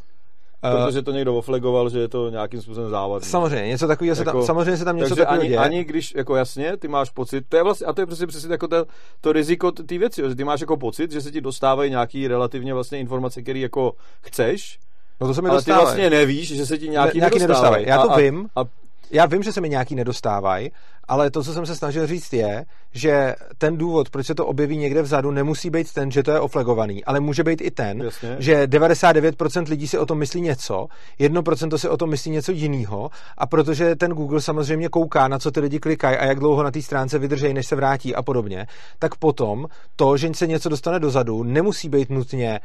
Protože 0.61 1.03
to 1.03 1.13
někdo 1.13 1.37
oflegoval, 1.37 1.91
že 1.91 1.99
je 1.99 2.09
to 2.09 2.31
nějakým 2.31 2.63
způsobem 2.63 2.91
závadný. 2.91 3.29
Samozřejmě, 3.29 3.69
něco 3.69 3.87
takového 3.87 4.17
se 4.17 4.25
tam, 4.25 4.37
Jako- 4.37 4.47
samozřejmě 4.47 4.77
se 4.77 4.85
tam 4.85 4.97
něco 4.97 5.09
Takže 5.09 5.21
takového 5.23 5.41
ani, 5.41 5.49
děje. 5.49 5.59
ani 5.59 5.85
když, 5.85 6.15
jako 6.15 6.37
jasně, 6.37 6.77
ty 6.77 6.89
máš 6.89 7.11
pocit, 7.11 7.45
to 7.49 7.57
je 7.57 7.63
vlastně, 7.63 7.87
a 7.87 7.93
to 7.93 8.01
je 8.03 8.07
prostě 8.07 8.27
přesně 8.27 8.53
jako 8.53 8.69
to, 8.69 8.87
to 9.21 9.33
riziko 9.33 9.73
té 9.73 9.99
věci, 9.99 10.23
že 10.29 10.35
ty 10.35 10.45
máš 10.45 10.61
jako 10.61 10.77
pocit, 10.77 11.11
že 11.13 11.21
se 11.21 11.31
ti 11.31 11.41
dostávají 11.41 11.91
nějaký 11.91 12.29
relativně 12.29 12.75
vlastně 12.75 12.99
informace, 12.99 13.43
které 13.43 13.59
jako 13.59 13.93
chceš, 14.23 14.79
no 15.21 15.27
to 15.27 15.35
se 15.35 15.43
mi 15.43 15.49
ale 15.49 15.59
ty 15.59 15.59
dostává. 15.59 15.81
vlastně 15.81 16.11
nevíš, 16.11 16.49
že 16.57 16.67
se 16.67 16.79
ti 16.79 16.89
nějaký, 16.89 17.19
Ne- 17.19 17.21
nějaký 17.21 17.39
nedostávají. 17.39 17.87
Já 17.89 18.03
to 18.03 18.13
a, 18.13 18.17
vím. 18.17 18.49
A, 18.57 18.61
a 18.61 18.65
Já 19.11 19.27
vím, 19.27 19.43
že 19.43 19.53
se 19.53 19.61
mi 19.61 19.69
nějaký 19.69 19.95
nedostávají, 19.95 20.71
ale 21.09 21.31
to, 21.31 21.43
co 21.43 21.53
jsem 21.53 21.67
se 21.67 21.77
snažil 21.77 22.07
říct, 22.07 22.33
je, 22.33 22.65
že 22.93 23.35
ten 23.59 23.77
důvod, 23.77 24.11
proč 24.11 24.27
se 24.27 24.35
to 24.35 24.47
objeví 24.47 24.77
někde 24.77 25.03
vzadu, 25.03 25.31
nemusí 25.31 25.71
být 25.71 25.93
ten, 25.93 26.11
že 26.11 26.23
to 26.23 26.31
je 26.31 26.41
oflegovaný, 26.41 27.05
ale 27.05 27.21
může 27.21 27.45
být 27.45 27.61
i 27.61 27.71
ten, 27.71 28.03
Jasně. 28.03 28.37
že 28.39 28.67
99% 28.67 29.69
lidí 29.69 29.89
si 29.89 29.99
o 29.99 30.07
tom 30.07 30.19
myslí 30.19 30.41
něco, 30.41 30.87
1% 31.21 31.77
si 31.77 31.89
o 31.89 31.97
tom 31.97 32.11
myslí 32.11 32.31
něco 32.31 32.53
jiného 32.53 33.11
a 33.39 33.47
protože 33.47 33.97
ten 33.97 34.13
Google 34.13 34.41
samozřejmě 34.41 34.89
kouká, 34.89 35.29
na 35.29 35.39
co 35.39 35.51
ty 35.51 35.61
lidi 35.61 35.81
klikají 35.81 36.17
a 36.17 36.25
jak 36.25 36.39
dlouho 36.39 36.63
na 36.63 36.71
té 36.71 36.83
stránce 36.83 37.19
vydrží, 37.19 37.55
než 37.55 37.67
se 37.67 37.77
vrátí 37.77 38.15
a 38.15 38.23
podobně, 38.23 38.67
tak 38.99 39.15
potom 39.15 39.67
to, 39.97 40.17
že 40.17 40.31
se 40.35 40.47
něco 40.47 40.69
dostane 40.69 41.01
dozadu, 41.01 41.43
nemusí 41.43 41.89
být 41.89 42.11
nutně 42.11 42.61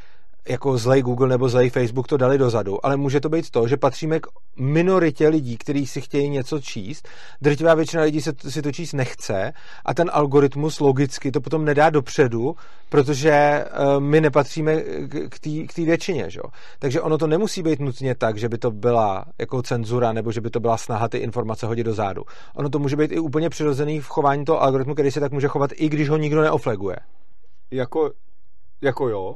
jako 0.49 0.77
zlej 0.77 1.01
Google 1.01 1.27
nebo 1.27 1.49
zlej 1.49 1.69
Facebook 1.69 2.07
to 2.07 2.17
dali 2.17 2.37
dozadu, 2.37 2.85
ale 2.85 2.97
může 2.97 3.19
to 3.19 3.29
být 3.29 3.49
to, 3.49 3.67
že 3.67 3.77
patříme 3.77 4.19
k 4.19 4.27
minoritě 4.59 5.27
lidí, 5.27 5.57
kteří 5.57 5.87
si 5.87 6.01
chtějí 6.01 6.29
něco 6.29 6.59
číst. 6.59 7.07
Drtivá 7.41 7.73
většina 7.73 8.03
lidí 8.03 8.21
si, 8.21 8.31
si 8.49 8.61
to 8.61 8.71
číst 8.71 8.93
nechce 8.93 9.53
a 9.85 9.93
ten 9.93 10.09
algoritmus 10.13 10.79
logicky 10.79 11.31
to 11.31 11.41
potom 11.41 11.65
nedá 11.65 11.89
dopředu, 11.89 12.55
protože 12.89 13.65
uh, 13.65 14.03
my 14.03 14.21
nepatříme 14.21 14.81
k 15.67 15.73
té 15.75 15.81
většině. 15.81 16.29
Že? 16.29 16.39
Takže 16.79 17.01
ono 17.01 17.17
to 17.17 17.27
nemusí 17.27 17.63
být 17.63 17.79
nutně 17.79 18.15
tak, 18.15 18.37
že 18.37 18.49
by 18.49 18.57
to 18.57 18.71
byla 18.71 19.25
jako 19.39 19.61
cenzura 19.61 20.13
nebo 20.13 20.31
že 20.31 20.41
by 20.41 20.49
to 20.49 20.59
byla 20.59 20.77
snaha 20.77 21.09
ty 21.09 21.17
informace 21.17 21.65
hodit 21.67 21.83
do 21.83 21.93
zádu. 21.93 22.23
Ono 22.55 22.69
to 22.69 22.79
může 22.79 22.95
být 22.95 23.11
i 23.11 23.19
úplně 23.19 23.49
přirozený 23.49 23.99
v 23.99 24.07
chování 24.07 24.45
toho 24.45 24.63
algoritmu, 24.63 24.93
který 24.93 25.11
se 25.11 25.19
tak 25.19 25.31
může 25.31 25.47
chovat, 25.47 25.71
i 25.73 25.89
když 25.89 26.09
ho 26.09 26.17
nikdo 26.17 26.41
neofleguje. 26.41 26.95
Jako, 27.71 28.11
jako 28.81 29.09
jo, 29.09 29.35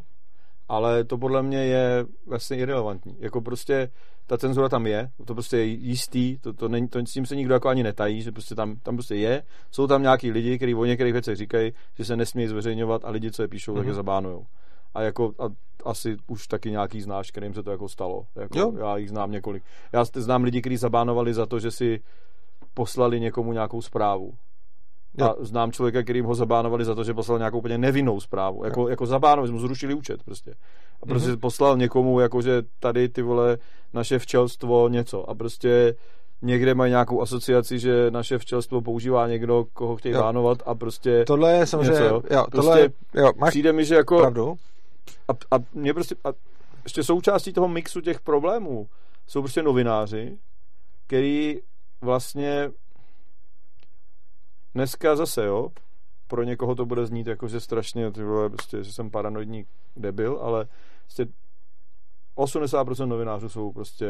ale 0.70 1.04
to 1.04 1.18
podle 1.18 1.44
mě 1.44 1.58
je 1.58 2.06
vlastně 2.28 2.58
irrelevantní. 2.58 3.16
Jako 3.20 3.42
prostě 3.42 3.90
ta 4.28 4.38
cenzura 4.38 4.70
tam 4.70 4.88
je, 4.88 5.12
to 5.26 5.34
prostě 5.34 5.58
je 5.58 5.64
jistý, 5.66 6.38
to, 6.38 6.54
to, 6.54 6.68
není, 6.68 6.88
to 6.88 7.00
s 7.00 7.12
tím 7.12 7.26
se 7.26 7.36
nikdo 7.36 7.54
jako 7.54 7.70
ani 7.70 7.84
netají, 7.84 8.22
že 8.22 8.32
prostě 8.32 8.56
tam, 8.56 8.76
tam 8.76 8.96
prostě 8.96 9.16
je. 9.16 9.44
Jsou 9.72 9.88
tam 9.88 10.02
nějaký 10.02 10.32
lidi, 10.32 10.58
kteří 10.58 10.76
o 10.76 10.86
některých 10.86 11.14
věcech 11.14 11.36
říkají, 11.36 11.74
že 11.98 12.06
se 12.06 12.16
nesmí 12.16 12.48
zveřejňovat 12.48 13.06
a 13.06 13.10
lidi, 13.10 13.32
co 13.32 13.42
je 13.42 13.48
píšou, 13.48 13.74
mm-hmm. 13.74 13.78
tak 13.78 13.86
je 13.86 13.92
mhm. 13.92 13.96
zabánujou. 13.96 14.46
A 14.94 15.02
jako 15.02 15.34
a 15.40 15.50
asi 15.86 16.18
už 16.28 16.48
taky 16.48 16.72
nějaký 16.72 17.02
znáš, 17.02 17.32
kterým 17.32 17.54
se 17.54 17.64
to 17.64 17.72
jako 17.72 17.90
stalo. 17.90 18.26
Jako, 18.36 18.60
jo. 18.60 18.74
Já 18.78 18.98
jich 18.98 19.10
znám 19.10 19.32
několik. 19.32 19.64
Já 19.94 20.06
znám 20.06 20.44
lidi, 20.44 20.62
kteří 20.62 20.78
zabánovali 20.78 21.34
za 21.34 21.46
to, 21.46 21.60
že 21.60 21.72
si 21.72 22.02
poslali 22.74 23.20
někomu 23.20 23.54
nějakou 23.54 23.82
zprávu. 23.82 24.34
Jo. 25.18 25.26
A 25.26 25.36
znám 25.40 25.72
člověka, 25.72 26.04
kterým 26.04 26.26
ho 26.26 26.36
zabánovali 26.36 26.86
za 26.86 26.96
to, 26.96 27.04
že 27.04 27.14
poslal 27.14 27.38
nějakou 27.38 27.58
úplně 27.58 27.78
nevinnou 27.78 28.20
zprávu. 28.20 28.66
Jako, 28.66 28.90
jako 28.90 29.06
zabánovali, 29.06 29.52
mu 29.52 29.60
zrušili 29.60 29.94
účet 29.94 30.24
prostě. 30.24 30.54
A 31.04 31.06
prostě 31.06 31.30
mm-hmm. 31.30 31.40
poslal 31.40 31.78
někomu, 31.78 32.20
jako 32.20 32.42
že 32.42 32.64
tady 32.80 33.10
ty 33.10 33.22
vole 33.22 33.58
naše 33.94 34.20
včelstvo 34.20 34.90
něco. 34.90 35.30
A 35.30 35.36
prostě 35.36 35.96
někde 36.42 36.76
mají 36.76 36.90
nějakou 36.90 37.22
asociaci, 37.22 37.80
že 37.80 38.12
naše 38.12 38.38
včelstvo 38.38 38.82
používá 38.82 39.28
někdo, 39.28 39.66
koho 39.74 39.96
chtějí 39.96 40.16
jo. 40.16 40.22
bánovat 40.22 40.58
a 40.66 40.76
prostě 40.76 41.24
Tohle 41.28 41.54
je 41.54 41.66
samozřejmě, 41.66 41.92
něco, 41.92 42.04
jo. 42.04 42.22
jo 42.32 42.46
tohle 42.52 42.78
prostě 42.78 43.20
jo, 43.22 43.32
máš 43.38 43.50
přijde 43.50 43.74
mi, 43.74 43.86
že 43.86 43.96
jako 43.96 44.18
pravdu. 44.18 44.56
A, 45.28 45.56
a 45.56 45.60
mě 45.74 45.94
prostě 45.94 46.16
a 46.24 46.30
ještě 46.84 47.04
součástí 47.04 47.54
toho 47.54 47.68
mixu 47.68 48.02
těch 48.02 48.22
problémů 48.22 48.88
jsou 49.28 49.42
prostě 49.42 49.64
novináři, 49.64 50.38
který 51.08 51.60
vlastně 52.02 52.72
dneska 54.80 55.16
zase, 55.16 55.46
jo, 55.46 55.70
pro 56.28 56.44
někoho 56.44 56.76
to 56.76 56.86
bude 56.86 57.06
znít 57.06 57.28
jako, 57.28 57.48
že 57.48 57.60
strašně, 57.60 58.12
ty 58.12 58.24
vole, 58.24 58.50
prostě, 58.50 58.84
že 58.84 58.94
jsem 58.94 59.12
paranoidní 59.12 59.66
debil, 59.96 60.40
ale 60.42 60.68
prostě 61.06 61.26
80% 62.38 63.06
novinářů 63.08 63.50
jsou 63.50 63.72
prostě 63.72 64.08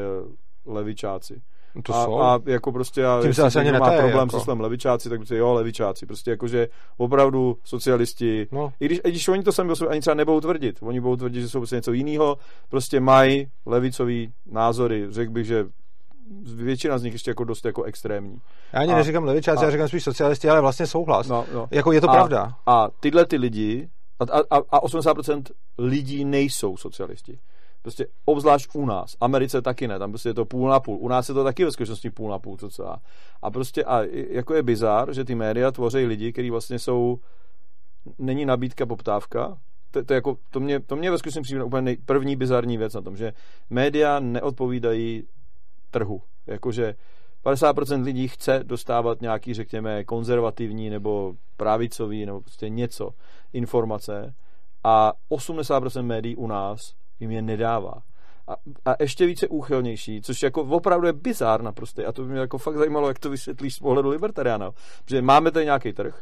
levičáci. 0.65 1.41
No 1.75 1.81
to 1.81 1.95
a, 1.95 2.05
jsou. 2.05 2.19
a 2.21 2.39
jako 2.45 2.71
prostě 2.71 3.01
já, 3.01 3.21
Tím 3.21 3.33
se 3.33 3.43
asi 3.43 3.59
ani 3.59 3.71
má 3.71 3.79
netaje, 3.79 3.99
problém 4.01 4.27
jako. 4.27 4.39
se 4.39 4.43
slovem 4.43 4.61
levičáci, 4.61 5.09
tak 5.09 5.19
prostě 5.19 5.35
jo, 5.37 5.53
levičáci. 5.53 6.05
Prostě 6.05 6.31
jako, 6.31 6.47
že 6.47 6.67
opravdu 6.97 7.57
socialisti, 7.63 8.47
No. 8.51 8.73
i 8.79 8.85
když, 8.85 8.99
i 9.05 9.09
když 9.09 9.27
oni 9.27 9.43
to 9.43 9.51
sami 9.51 9.73
ani 9.89 10.01
třeba 10.01 10.13
nebudou 10.13 10.41
tvrdit, 10.41 10.79
oni 10.81 10.99
budou 11.01 11.15
tvrdit, 11.15 11.41
že 11.41 11.49
jsou 11.49 11.59
prostě 11.59 11.75
něco 11.75 11.91
jiného, 11.93 12.37
prostě 12.69 12.99
mají 12.99 13.47
levicový 13.65 14.33
názory, 14.45 15.07
řekl 15.09 15.31
bych, 15.31 15.45
že 15.45 15.65
většina 16.55 16.97
z 16.97 17.03
nich 17.03 17.13
ještě 17.13 17.31
jako 17.31 17.43
dost 17.43 17.65
jako 17.65 17.83
extrémní. 17.83 18.41
Já 18.73 18.79
ani 18.79 18.93
A- 18.93 18.95
neříkám 18.95 19.23
levičáci, 19.23 19.61
a- 19.61 19.65
já 19.65 19.71
říkám 19.71 19.87
spíš 19.87 20.03
socialisti, 20.03 20.49
ale 20.49 20.61
vlastně 20.61 20.87
souhlas. 20.87 21.27
No, 21.27 21.45
no. 21.53 21.67
Jako 21.71 21.91
je 21.91 22.01
to 22.01 22.09
a, 22.09 22.13
pravda. 22.13 22.53
A 22.65 22.89
tyhle 22.99 23.25
ty 23.25 23.37
lidi, 23.37 23.89
a, 24.19 24.23
a, 24.57 24.57
a 24.69 24.81
80% 24.81 25.43
lidí 25.77 26.25
nejsou 26.25 26.77
socialisti. 26.77 27.39
Prostě 27.81 28.07
obzvlášť 28.25 28.69
u 28.73 28.85
nás. 28.85 29.15
Americe 29.21 29.61
taky 29.61 29.87
ne, 29.87 29.99
tam 29.99 30.11
prostě 30.11 30.29
je 30.29 30.33
to 30.33 30.45
půl 30.45 30.69
na 30.69 30.79
půl. 30.79 30.97
U 31.01 31.07
nás 31.07 31.29
je 31.29 31.35
to 31.35 31.43
taky 31.43 31.65
ve 31.65 31.71
skutečnosti 31.71 32.09
půl 32.09 32.29
na 32.29 32.39
půl, 32.39 32.57
to 32.57 32.69
co 32.69 32.83
já. 32.83 32.95
A 33.41 33.51
prostě, 33.51 33.83
a 33.83 34.01
jako 34.29 34.53
je 34.53 34.63
bizár, 34.63 35.13
že 35.13 35.23
ty 35.23 35.35
média 35.35 35.71
tvoří 35.71 36.05
lidi, 36.05 36.33
kteří 36.33 36.49
vlastně 36.49 36.79
jsou, 36.79 37.19
není 38.17 38.45
nabídka, 38.45 38.85
poptávka, 38.85 39.57
to, 39.91 40.03
to, 40.03 40.13
jako, 40.13 40.37
to, 40.49 40.59
mě, 40.59 40.79
to 40.79 40.95
mě 40.95 41.11
ve 41.11 41.17
skutečnosti 41.17 41.43
přijde 41.43 41.63
úplně 41.63 41.81
nej, 41.81 41.97
první 42.05 42.35
bizarní 42.35 42.77
věc 42.77 42.93
na 42.93 43.01
tom, 43.01 43.17
že 43.17 43.33
média 43.69 44.19
neodpovídají 44.19 45.23
trhu. 45.91 46.21
Jakože 46.47 46.95
50% 47.45 48.03
lidí 48.03 48.27
chce 48.27 48.59
dostávat 48.63 49.21
nějaký, 49.21 49.53
řekněme, 49.53 50.03
konzervativní 50.03 50.89
nebo 50.89 51.33
pravicový 51.57 52.25
nebo 52.25 52.41
prostě 52.41 52.69
něco, 52.69 53.09
informace 53.53 54.33
a 54.83 55.13
80% 55.31 56.03
médií 56.03 56.35
u 56.35 56.47
nás 56.47 56.93
jim 57.19 57.31
je 57.31 57.41
nedává. 57.41 57.93
A, 58.47 58.53
a 58.85 58.95
ještě 58.99 59.25
více 59.25 59.47
úchylnější, 59.47 60.21
což 60.21 60.43
jako 60.43 60.61
opravdu 60.61 61.07
je 61.07 61.13
bizár 61.13 61.61
naprosto. 61.61 62.07
A 62.07 62.11
to 62.11 62.21
by 62.21 62.31
mě 62.31 62.39
jako 62.39 62.57
fakt 62.57 62.77
zajímalo, 62.77 63.07
jak 63.07 63.19
to 63.19 63.29
vysvětlíš 63.29 63.75
z 63.75 63.79
pohledu 63.79 64.09
libertariána. 64.09 64.71
Protože 65.05 65.21
máme 65.21 65.51
tady 65.51 65.65
nějaký 65.65 65.93
trh, 65.93 66.21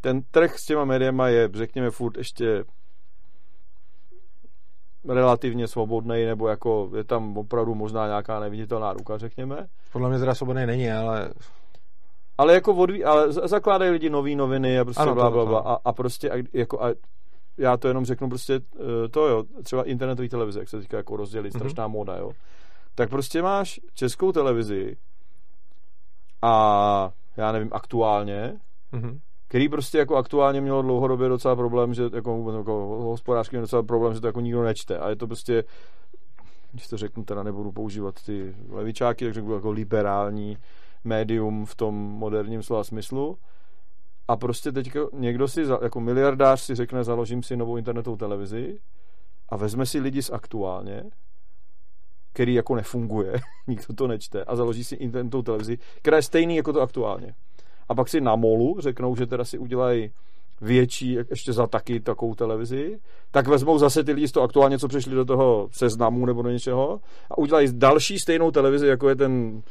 ten 0.00 0.22
trh 0.22 0.58
s 0.58 0.64
těma 0.64 0.84
médiama 0.84 1.28
je, 1.28 1.50
řekněme, 1.54 1.90
furt 1.90 2.16
ještě 2.16 2.64
relativně 5.08 5.68
svobodný, 5.68 6.24
nebo 6.24 6.48
jako 6.48 6.90
je 6.96 7.04
tam 7.04 7.38
opravdu 7.38 7.74
možná 7.74 8.06
nějaká 8.06 8.40
neviditelná 8.40 8.92
ruka, 8.92 9.18
řekněme. 9.18 9.66
Podle 9.92 10.08
mě 10.08 10.18
teda 10.18 10.34
svobodný 10.34 10.66
není, 10.66 10.90
ale 10.92 11.30
Ale 12.38 12.54
jako 12.54 12.74
odví, 12.74 13.04
ale 13.04 13.32
zakládají 13.32 13.90
lidi 13.90 14.10
nový 14.10 14.36
noviny 14.36 14.78
a 14.78 14.84
prostě 14.84 15.02
Ano, 15.02 15.14
bla, 15.14 15.30
bla, 15.30 15.44
bla. 15.46 15.60
A, 15.60 15.78
a 15.84 15.92
prostě 15.92 16.30
a, 16.30 16.42
jako 16.52 16.82
a 16.84 16.88
já 17.58 17.76
to 17.76 17.88
jenom 17.88 18.04
řeknu 18.04 18.28
prostě 18.28 18.60
eh, 19.04 19.08
to 19.08 19.26
jo, 19.28 19.44
třeba 19.62 19.82
internetový 19.84 20.28
televize, 20.28 20.58
jak 20.58 20.68
se 20.68 20.78
teďka 20.78 20.96
jako 20.96 21.16
rozdělí, 21.16 21.48
Mhm. 21.48 21.58
strašná 21.60 21.88
móda, 21.88 22.16
jo. 22.16 22.30
Tak 22.94 23.10
prostě 23.10 23.42
máš 23.42 23.80
českou 23.94 24.32
televizi 24.32 24.96
a 26.42 27.10
já 27.36 27.52
nevím, 27.52 27.68
aktuálně, 27.72 28.54
mhm. 28.92 29.18
Který 29.48 29.68
prostě 29.68 29.98
jako 29.98 30.16
aktuálně 30.16 30.60
mělo 30.60 30.82
dlouhodobě 30.82 31.28
docela 31.28 31.56
problém, 31.56 31.94
že 31.94 32.02
jako, 32.12 32.52
jako 32.56 32.72
hospodářský 33.02 33.56
docela 33.56 33.82
problém, 33.82 34.14
že 34.14 34.20
to 34.20 34.26
jako 34.26 34.40
nikdo 34.40 34.62
nečte. 34.62 34.98
A 34.98 35.08
je 35.08 35.16
to 35.16 35.26
prostě, 35.26 35.64
když 36.72 36.88
to 36.88 36.96
řeknu, 36.96 37.24
teda 37.24 37.42
nebudu 37.42 37.72
používat 37.72 38.22
ty 38.26 38.56
levičáky, 38.68 39.24
tak 39.24 39.34
řeknu 39.34 39.54
jako 39.54 39.70
liberální 39.70 40.58
médium 41.04 41.66
v 41.66 41.74
tom 41.74 41.94
moderním 41.94 42.62
slova 42.62 42.84
smyslu. 42.84 43.38
A 44.28 44.36
prostě 44.36 44.72
teď 44.72 44.90
někdo 45.12 45.48
si, 45.48 45.62
jako 45.82 46.00
miliardář 46.00 46.60
si 46.60 46.74
řekne, 46.74 47.04
založím 47.04 47.42
si 47.42 47.56
novou 47.56 47.76
internetovou 47.76 48.16
televizi 48.16 48.78
a 49.48 49.56
vezme 49.56 49.86
si 49.86 50.00
lidi 50.00 50.22
z 50.22 50.30
aktuálně, 50.30 51.04
který 52.32 52.54
jako 52.54 52.74
nefunguje, 52.74 53.40
nikdo 53.66 53.94
to 53.94 54.06
nečte, 54.06 54.44
a 54.44 54.56
založí 54.56 54.84
si 54.84 54.94
internetovou 54.94 55.42
televizi, 55.42 55.78
která 55.96 56.16
je 56.16 56.22
stejný 56.22 56.56
jako 56.56 56.72
to 56.72 56.80
aktuálně. 56.80 57.34
A 57.88 57.94
pak 57.94 58.08
si 58.08 58.20
na 58.20 58.36
molu 58.36 58.76
řeknou, 58.80 59.16
že 59.16 59.26
teda 59.26 59.44
si 59.44 59.58
udělají 59.58 60.10
větší, 60.60 61.18
ještě 61.30 61.52
za 61.52 61.66
taky 61.66 62.00
takovou 62.00 62.34
televizi, 62.34 62.98
tak 63.30 63.48
vezmou 63.48 63.78
zase 63.78 64.04
ty 64.04 64.12
lidi 64.12 64.28
z 64.28 64.32
toho 64.32 64.44
aktuálně, 64.44 64.78
co 64.78 64.88
přišli 64.88 65.14
do 65.14 65.24
toho 65.24 65.68
seznamu 65.72 66.26
nebo 66.26 66.42
do 66.42 66.50
něčeho 66.50 67.00
a 67.30 67.38
udělají 67.38 67.68
další 67.72 68.18
stejnou 68.18 68.50
televizi, 68.50 68.86
jako 68.86 69.08
je 69.08 69.16
ten 69.16 69.62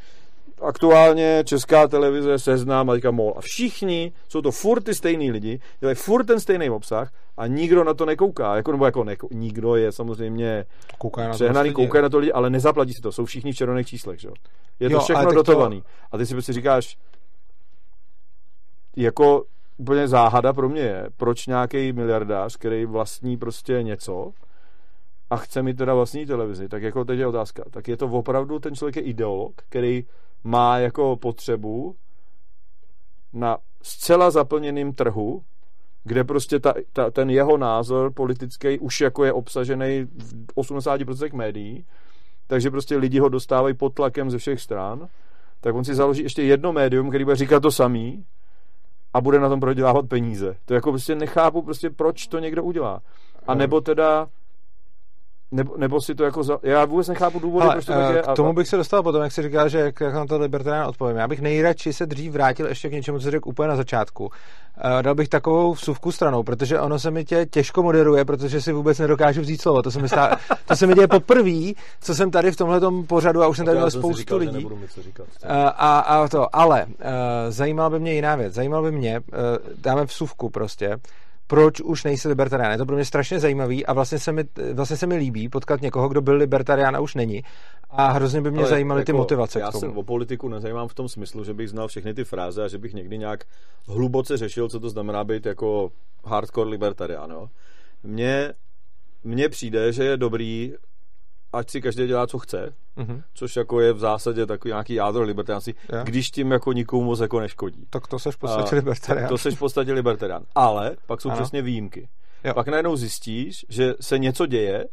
aktuálně 0.62 1.44
česká 1.46 1.88
televize, 1.88 2.40
seznam 2.40 2.90
a 2.90 2.94
teďka 2.94 3.12
mol. 3.12 3.34
A 3.38 3.42
všichni, 3.42 4.12
jsou 4.30 4.42
to 4.42 4.52
furt 4.52 4.84
ty 4.84 4.96
stejný 4.96 5.32
lidi, 5.32 5.60
dělají 5.80 5.96
furt 5.96 6.26
ten 6.26 6.40
stejný 6.40 6.70
obsah 6.70 7.12
a 7.38 7.48
nikdo 7.48 7.84
na 7.84 7.94
to 7.94 8.06
nekouká. 8.06 8.56
Jako, 8.56 8.72
nebo 8.72 8.86
jako 8.86 9.04
neko, 9.04 9.28
nikdo 9.32 9.76
je 9.76 9.92
samozřejmě 9.92 10.66
Kouká 10.98 11.22
na 11.22 11.30
to 11.30 11.34
přehnaný, 11.36 11.70
lidi. 11.70 11.74
koukají 11.76 12.02
na 12.04 12.10
to 12.10 12.18
lidi, 12.18 12.32
ale 12.32 12.50
nezaplatí 12.50 12.94
si 12.94 13.02
to. 13.02 13.12
Jsou 13.12 13.26
všichni 13.26 13.52
v 13.52 13.56
červených 13.56 13.88
číslech, 13.88 14.20
že? 14.20 14.28
jo? 14.28 14.34
Je 14.80 14.90
to 14.90 14.94
Jo, 14.96 15.00
všechno 15.00 15.18
ale 15.20 15.26
tak 15.26 15.34
to- 15.34 15.44
dotovaný. 15.52 15.84
A 16.12 16.18
ty 16.18 16.26
si 16.26 16.34
prostě 16.34 16.54
říkáš, 16.54 16.98
jako 18.96 19.44
úplně 19.78 20.08
záhada 20.08 20.54
pro 20.54 20.70
mě 20.70 20.82
je, 20.82 21.10
proč 21.18 21.48
nějaký 21.48 21.94
miliardář, 21.94 22.58
který 22.58 22.86
vlastní 22.86 23.38
prostě 23.38 23.84
něco 23.84 24.32
a 25.30 25.38
chce 25.38 25.64
mít 25.64 25.78
teda 25.78 25.94
vlastní 25.94 26.26
televizi, 26.26 26.70
tak 26.70 26.84
jako 26.84 27.06
teď 27.06 27.20
je 27.20 27.28
otázka, 27.28 27.64
tak 27.72 27.88
je 27.88 27.98
to 27.98 28.06
opravdu, 28.08 28.60
ten 28.60 28.76
člověk 28.76 28.96
je 28.96 29.02
ideolog, 29.02 29.54
který 29.56 30.06
má 30.44 30.78
jako 30.78 31.18
potřebu 31.18 31.96
na 33.34 33.58
zcela 33.82 34.32
zaplněným 34.32 34.94
trhu, 34.94 35.44
kde 36.04 36.24
prostě 36.24 36.60
ta, 36.60 36.74
ta, 36.94 37.12
ten 37.12 37.30
jeho 37.30 37.58
názor 37.58 38.14
politický 38.14 38.80
už 38.80 39.02
jako 39.02 39.26
je 39.26 39.34
obsažený 39.34 40.04
v 40.04 40.56
80% 40.56 41.36
médií, 41.36 41.86
takže 42.48 42.72
prostě 42.72 42.98
lidi 42.98 43.20
ho 43.20 43.30
dostávají 43.30 43.74
pod 43.74 43.94
tlakem 43.94 44.32
ze 44.32 44.38
všech 44.38 44.62
stran, 44.62 45.08
tak 45.62 45.76
on 45.76 45.84
si 45.84 45.96
založí 45.96 46.24
ještě 46.24 46.44
jedno 46.44 46.74
médium, 46.74 47.10
který 47.10 47.24
bude 47.24 47.36
říkat 47.36 47.60
to 47.60 47.72
samý 47.72 48.26
a 49.14 49.22
bude 49.22 49.40
na 49.40 49.50
tom 49.50 49.60
prodělávat 49.60 50.08
peníze. 50.08 50.56
To 50.66 50.74
jako 50.74 50.92
prostě 50.92 51.16
nechápu 51.16 51.62
prostě, 51.62 51.90
proč 51.90 52.28
to 52.28 52.40
někdo 52.40 52.64
udělá. 52.64 53.02
A 53.48 53.56
nebo 53.56 53.82
teda 53.82 54.28
nebo, 55.54 55.78
nebo 55.78 56.02
si 56.02 56.16
to 56.16 56.24
jako... 56.24 56.44
Za... 56.44 56.60
Já 56.64 56.86
vůbec 56.86 57.08
nechápu 57.08 57.40
důvody, 57.40 57.66
Ale, 57.66 57.74
proč 57.76 57.86
to 57.86 57.94
tak 57.94 58.16
je. 58.16 58.22
K 58.22 58.36
tomu 58.36 58.54
bych 58.54 58.68
se 58.68 58.78
dostal 58.78 59.04
potom, 59.04 59.22
jak 59.22 59.32
se 59.32 59.42
říká, 59.42 59.68
že 59.68 59.80
jak, 59.80 60.02
jak 60.02 60.14
na 60.14 60.26
to 60.26 60.38
libertarián 60.38 60.88
odpovím. 60.88 61.18
Já 61.18 61.28
bych 61.28 61.42
nejradši 61.42 61.94
se 61.94 62.06
dřív 62.06 62.32
vrátil 62.32 62.68
ještě 62.68 62.90
k 62.90 62.92
něčemu, 62.92 63.20
co 63.20 63.32
řekl 63.32 63.50
úplně 63.50 63.70
na 63.70 63.76
začátku. 63.76 64.24
Uh, 64.26 64.32
dal 65.02 65.16
bych 65.16 65.30
takovou 65.30 65.74
vsuvku 65.74 66.12
stranou, 66.12 66.44
protože 66.44 66.80
ono 66.80 67.00
se 67.00 67.12
mi 67.12 67.26
tě 67.26 67.46
těžko 67.46 67.84
moderuje, 67.84 68.26
protože 68.26 68.62
si 68.62 68.74
vůbec 68.74 69.00
nedokážu 69.00 69.42
vzít 69.42 69.62
slovo. 69.62 69.82
To 69.82 69.92
se 69.92 70.02
mi, 70.02 70.10
stá, 70.10 70.38
to 70.66 70.76
se 70.76 70.88
mi 70.88 70.94
děje 70.94 71.08
poprvé, 71.08 71.72
co 72.02 72.16
jsem 72.16 72.32
tady 72.32 72.52
v 72.52 72.58
tomhle 72.58 72.82
pořadu 73.08 73.44
a 73.44 73.48
už 73.48 73.58
jsem 73.58 73.66
tady 73.66 73.78
měl 73.78 73.92
spoustu 73.92 74.18
říkal, 74.18 74.38
lidí. 74.38 74.68
co 74.90 75.02
říkat. 75.02 75.24
Uh, 75.24 75.52
a, 75.52 76.00
a 76.00 76.28
to, 76.28 76.56
ale 76.56 76.86
uh, 76.86 76.92
zajímala 77.50 77.90
by 77.90 78.00
mě 78.00 78.14
jiná 78.14 78.36
věc. 78.36 78.54
Zajímalo 78.54 78.84
by 78.84 78.92
mě, 78.92 79.20
uh, 79.20 79.36
dáme 79.82 80.06
vsuvku 80.06 80.50
prostě, 80.50 80.98
proč 81.48 81.82
už 81.82 82.04
nejsi 82.04 82.28
libertarián. 82.28 82.72
Je 82.72 82.78
to 82.78 82.86
pro 82.86 82.96
mě 82.96 83.06
strašně 83.06 83.40
zajímavý 83.40 83.86
a 83.86 83.94
vlastně 83.94 84.20
se 84.20 84.32
mi, 84.32 84.44
vlastně 84.74 84.98
se 84.98 85.08
mi 85.08 85.16
líbí 85.16 85.50
potkat 85.50 85.82
někoho, 85.82 86.10
kdo 86.10 86.22
byl 86.22 86.36
libertarián 86.36 86.96
a 86.96 87.00
už 87.00 87.16
není. 87.16 87.44
A 87.90 88.12
hrozně 88.12 88.42
by 88.42 88.52
mě 88.52 88.60
Ale 88.60 88.70
zajímaly 88.70 89.02
jako, 89.02 89.06
ty 89.06 89.14
motivace 89.14 89.60
Já 89.60 89.70
k 89.70 89.72
tomu. 89.72 89.80
se 89.80 90.00
o 90.00 90.04
politiku 90.04 90.50
nezajímám 90.50 90.88
v 90.88 90.94
tom 90.94 91.10
smyslu, 91.10 91.44
že 91.44 91.54
bych 91.54 91.70
znal 91.70 91.88
všechny 91.88 92.14
ty 92.14 92.24
fráze 92.24 92.64
a 92.64 92.68
že 92.68 92.78
bych 92.78 92.94
někdy 92.94 93.18
nějak 93.18 93.44
hluboce 93.88 94.38
řešil, 94.38 94.70
co 94.70 94.80
to 94.80 94.90
znamená 94.90 95.24
být 95.24 95.46
jako 95.46 95.92
hardcore 96.26 96.70
libertarián. 96.70 97.32
Jo? 97.32 97.48
Mně, 98.04 98.54
mně 99.24 99.50
přijde, 99.50 99.94
že 99.94 100.04
je 100.04 100.18
dobrý 100.18 100.74
ať 101.54 101.70
si 101.70 101.82
každý 101.82 102.08
dělá, 102.08 102.28
co 102.28 102.40
chce, 102.40 102.74
mm-hmm. 102.98 103.24
což 103.34 103.56
jako 103.56 103.80
je 103.80 103.94
v 103.94 104.00
zásadě 104.00 104.46
takový 104.46 104.70
nějaký 104.70 104.94
jádro 104.94 105.24
libertariánství, 105.24 105.76
yeah. 105.92 106.06
když 106.06 106.32
tím 106.32 106.52
jako 106.52 106.74
nikomu 106.74 107.04
moc 107.04 107.20
jako 107.20 107.40
neškodí. 107.40 107.86
Tak 107.90 108.08
to 108.08 108.20
seš 108.20 108.36
v 108.36 108.40
podstatě 108.40 108.76
libertarián. 108.76 109.30
To 109.30 109.38
seš 109.38 109.56
v 109.56 109.60
podstatě 109.60 109.94
libertarián. 109.94 110.44
Ale 110.56 110.96
pak 111.08 111.22
jsou 111.22 111.30
ano. 111.30 111.42
přesně 111.42 111.62
výjimky. 111.62 112.10
Jo. 112.44 112.54
Pak 112.54 112.68
najednou 112.68 112.96
zjistíš, 112.96 113.66
že 113.70 113.94
se 114.02 114.18
něco 114.18 114.46
děje 114.46 114.86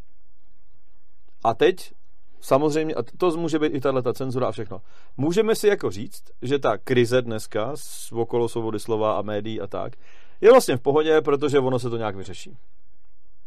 a 1.45 1.55
teď 1.55 1.93
samozřejmě, 2.41 2.95
a 2.95 3.03
to 3.03 3.31
může 3.37 3.59
být 3.59 3.75
i 3.75 3.81
tahle 3.81 4.03
ta 4.03 4.13
cenzura 4.13 4.49
a 4.49 4.53
všechno. 4.53 4.81
Můžeme 5.17 5.55
si 5.55 5.69
jako 5.69 5.91
říct, 5.91 6.23
že 6.43 6.59
ta 6.59 6.79
krize 6.79 7.23
dneska 7.23 7.75
okolo 8.13 8.49
svobody 8.49 8.81
slova 8.81 9.19
a 9.19 9.23
médií 9.23 9.61
a 9.61 9.67
tak, 9.67 9.93
je 10.41 10.51
vlastně 10.51 10.77
v 10.77 10.81
pohodě, 10.81 11.21
protože 11.21 11.59
ono 11.59 11.79
se 11.79 11.91
to 11.91 11.97
nějak 11.97 12.17
vyřeší. 12.17 12.57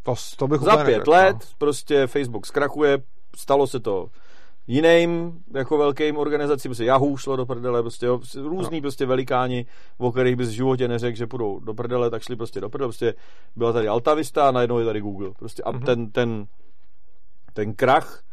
To, 0.03 0.15
to 0.37 0.47
bych 0.47 0.61
Za 0.61 0.71
pět 0.71 0.77
nevěděl, 0.77 1.13
let 1.13 1.37
no. 1.39 1.47
prostě 1.57 2.07
Facebook 2.07 2.45
zkrachuje, 2.45 2.97
stalo 3.35 3.67
se 3.67 3.79
to 3.79 4.07
jiným 4.67 5.43
jako 5.53 5.77
velkým 5.77 6.17
organizacím, 6.17 6.69
prostě 6.69 6.85
Yahoo 6.85 7.17
šlo 7.17 7.35
do 7.35 7.45
prdele, 7.45 7.81
prostě 7.81 8.05
jo, 8.05 8.19
různý 8.35 8.77
no. 8.77 8.81
prostě 8.81 9.05
velikáni, 9.05 9.65
o 9.97 10.11
kterých 10.11 10.35
bys 10.35 10.49
v 10.49 10.51
životě 10.51 10.87
neřekl, 10.87 11.17
že 11.17 11.27
půjdou 11.27 11.59
do 11.59 11.73
prdele, 11.73 12.09
tak 12.09 12.21
šli 12.21 12.35
prostě 12.35 12.61
do 12.61 12.69
prdele, 12.69 12.87
prostě 12.87 13.13
byla 13.55 13.73
tady 13.73 13.87
Altavista 13.87 14.47
a 14.47 14.51
najednou 14.51 14.79
je 14.79 14.85
tady 14.85 15.01
Google. 15.01 15.31
Prostě 15.39 15.63
a 15.63 15.71
mm-hmm. 15.71 15.85
ten, 15.85 16.11
ten, 16.11 16.45
ten 17.53 17.73
krach 17.73 18.23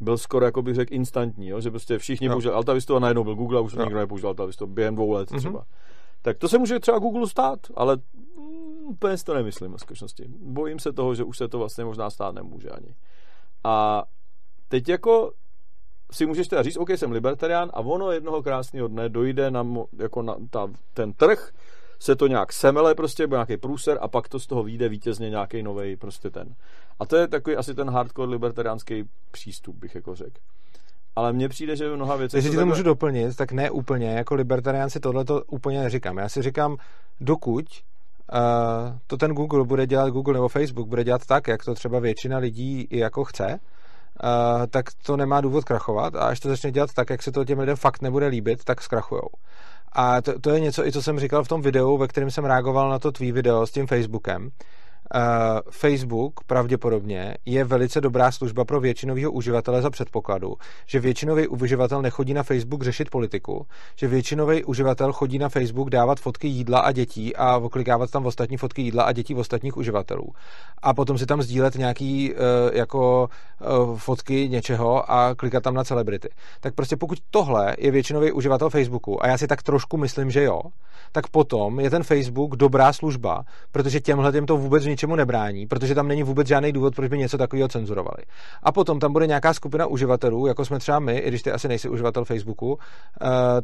byl 0.00 0.18
skoro, 0.18 0.44
jako 0.44 0.62
bych 0.62 0.74
řekl, 0.74 0.94
instantní, 0.94 1.48
jo? 1.48 1.60
že 1.60 1.70
prostě 1.70 1.98
všichni 1.98 2.28
použili 2.28 2.54
Altavistu 2.54 2.96
a 2.96 2.98
najednou 2.98 3.24
byl 3.24 3.34
Google 3.34 3.58
a 3.58 3.60
už 3.60 3.72
jo. 3.72 3.82
nikdo 3.82 3.98
nepoužil 3.98 4.28
Altavistu 4.28 4.66
během 4.66 4.94
dvou 4.94 5.10
let 5.12 5.30
mm-hmm. 5.30 5.38
třeba. 5.38 5.64
Tak 6.22 6.38
to 6.38 6.48
se 6.48 6.58
může 6.58 6.80
třeba 6.80 6.98
Google 6.98 7.28
stát, 7.28 7.58
ale 7.74 7.96
úplně 8.86 9.18
si 9.18 9.24
to 9.24 9.34
nemyslím 9.34 9.72
v 9.72 9.80
skutečnosti. 9.80 10.24
Bojím 10.28 10.78
se 10.78 10.92
toho, 10.92 11.14
že 11.14 11.24
už 11.24 11.38
se 11.38 11.48
to 11.48 11.58
vlastně 11.58 11.84
možná 11.84 12.10
stát 12.10 12.34
nemůže 12.34 12.70
ani. 12.70 12.94
A 13.64 14.04
teď 14.68 14.88
jako 14.88 15.32
si 16.12 16.26
můžeš 16.26 16.48
teda 16.48 16.62
říct, 16.62 16.76
OK, 16.76 16.90
jsem 16.90 17.12
libertarián 17.12 17.70
a 17.74 17.80
ono 17.80 18.12
jednoho 18.12 18.42
krásného 18.42 18.88
dne 18.88 19.08
dojde 19.08 19.50
na, 19.50 19.66
jako 19.98 20.22
na 20.22 20.36
ta, 20.50 20.68
ten 20.94 21.12
trh, 21.12 21.52
se 21.98 22.16
to 22.16 22.26
nějak 22.26 22.52
semele 22.52 22.94
prostě, 22.94 23.26
byl 23.26 23.36
nějaký 23.36 23.56
průser 23.56 23.98
a 24.00 24.08
pak 24.08 24.28
to 24.28 24.40
z 24.40 24.46
toho 24.46 24.62
vyjde 24.62 24.88
vítězně 24.88 25.30
nějaký 25.30 25.62
nový 25.62 25.96
prostě 25.96 26.30
ten. 26.30 26.54
A 26.98 27.06
to 27.06 27.16
je 27.16 27.28
takový 27.28 27.56
asi 27.56 27.74
ten 27.74 27.90
hardcore 27.90 28.30
libertariánský 28.30 29.04
přístup, 29.30 29.76
bych 29.76 29.94
jako 29.94 30.14
řekl. 30.14 30.40
Ale 31.16 31.32
mně 31.32 31.48
přijde, 31.48 31.76
že 31.76 31.96
mnoha 31.96 32.16
věcí... 32.16 32.36
Jestli 32.36 32.50
ti 32.50 32.56
to 32.56 32.60
takhle... 32.60 32.74
můžu 32.74 32.82
doplnit, 32.82 33.36
tak 33.36 33.52
ne 33.52 33.70
úplně. 33.70 34.10
Jako 34.10 34.34
libertarián 34.34 34.90
si 34.90 35.00
tohle 35.00 35.24
to 35.24 35.42
úplně 35.42 35.80
neříkám. 35.80 36.18
Já 36.18 36.28
si 36.28 36.42
říkám, 36.42 36.76
dokud 37.20 37.64
to 39.06 39.16
ten 39.16 39.32
Google 39.32 39.64
bude 39.64 39.86
dělat, 39.86 40.10
Google 40.10 40.34
nebo 40.34 40.48
Facebook 40.48 40.88
bude 40.88 41.04
dělat 41.04 41.26
tak, 41.26 41.48
jak 41.48 41.64
to 41.64 41.74
třeba 41.74 41.98
většina 41.98 42.38
lidí 42.38 42.80
i 42.90 42.98
jako 42.98 43.24
chce, 43.24 43.46
uh, 43.48 44.66
tak 44.70 44.84
to 45.06 45.16
nemá 45.16 45.40
důvod 45.40 45.64
krachovat 45.64 46.14
a 46.14 46.20
až 46.20 46.40
to 46.40 46.48
začne 46.48 46.70
dělat 46.70 46.90
tak, 46.94 47.10
jak 47.10 47.22
se 47.22 47.32
to 47.32 47.44
těm 47.44 47.58
lidem 47.58 47.76
fakt 47.76 48.02
nebude 48.02 48.26
líbit, 48.26 48.64
tak 48.64 48.82
zkrachujou. 48.82 49.28
A 49.92 50.22
to, 50.22 50.40
to 50.40 50.50
je 50.50 50.60
něco, 50.60 50.86
i 50.86 50.92
co 50.92 51.02
jsem 51.02 51.20
říkal 51.20 51.44
v 51.44 51.48
tom 51.48 51.62
videu, 51.62 51.96
ve 51.96 52.08
kterém 52.08 52.30
jsem 52.30 52.44
reagoval 52.44 52.90
na 52.90 52.98
to 52.98 53.12
tvý 53.12 53.32
video 53.32 53.66
s 53.66 53.70
tím 53.70 53.86
Facebookem, 53.86 54.50
Facebook 55.70 56.44
pravděpodobně 56.44 57.34
je 57.46 57.64
velice 57.64 58.00
dobrá 58.00 58.30
služba 58.32 58.64
pro 58.64 58.80
většinového 58.80 59.32
uživatele 59.32 59.82
za 59.82 59.90
předpokladu, 59.90 60.54
že 60.86 61.00
většinový 61.00 61.48
uživatel 61.48 62.02
nechodí 62.02 62.34
na 62.34 62.42
Facebook 62.42 62.82
řešit 62.82 63.10
politiku, 63.10 63.66
že 63.96 64.08
většinový 64.08 64.64
uživatel 64.64 65.12
chodí 65.12 65.38
na 65.38 65.48
Facebook 65.48 65.90
dávat 65.90 66.20
fotky 66.20 66.48
jídla 66.48 66.80
a 66.80 66.92
dětí 66.92 67.36
a 67.36 67.56
oklikávat 67.56 68.10
tam 68.10 68.26
ostatní 68.26 68.56
fotky 68.56 68.82
jídla 68.82 69.02
a 69.02 69.12
dětí 69.12 69.34
ostatních 69.34 69.76
uživatelů. 69.76 70.32
A 70.82 70.94
potom 70.94 71.18
si 71.18 71.26
tam 71.26 71.42
sdílet 71.42 71.74
nějaký 71.74 72.32
uh, 72.32 72.38
jako 72.72 73.28
uh, 73.88 73.98
fotky 73.98 74.48
něčeho 74.48 75.10
a 75.10 75.34
klikat 75.34 75.62
tam 75.62 75.74
na 75.74 75.84
celebrity. 75.84 76.28
Tak 76.60 76.74
prostě 76.74 76.96
pokud 76.96 77.18
tohle 77.30 77.76
je 77.78 77.90
většinový 77.90 78.32
uživatel 78.32 78.70
Facebooku, 78.70 79.24
a 79.24 79.28
já 79.28 79.38
si 79.38 79.46
tak 79.46 79.62
trošku 79.62 79.96
myslím, 79.96 80.30
že 80.30 80.42
jo, 80.42 80.60
tak 81.12 81.28
potom 81.28 81.80
je 81.80 81.90
ten 81.90 82.02
Facebook 82.02 82.56
dobrá 82.56 82.92
služba, 82.92 83.44
protože 83.72 84.00
těmhle 84.00 84.32
těm 84.32 84.46
to 84.46 84.56
vůbec 84.56 84.84
ničemu 84.96 85.16
nebrání, 85.16 85.66
protože 85.66 85.94
tam 85.94 86.08
není 86.08 86.22
vůbec 86.22 86.48
žádný 86.48 86.72
důvod, 86.72 86.94
proč 86.94 87.08
by 87.08 87.18
něco 87.18 87.38
takového 87.38 87.68
cenzurovali. 87.68 88.24
A 88.62 88.72
potom 88.72 88.98
tam 89.00 89.12
bude 89.12 89.26
nějaká 89.26 89.54
skupina 89.54 89.86
uživatelů, 89.86 90.46
jako 90.46 90.64
jsme 90.64 90.78
třeba 90.78 90.98
my, 90.98 91.18
i 91.18 91.28
když 91.28 91.42
ty 91.42 91.52
asi 91.52 91.68
nejsi 91.68 91.88
uživatel 91.88 92.24
Facebooku, 92.24 92.72
uh, 92.72 92.78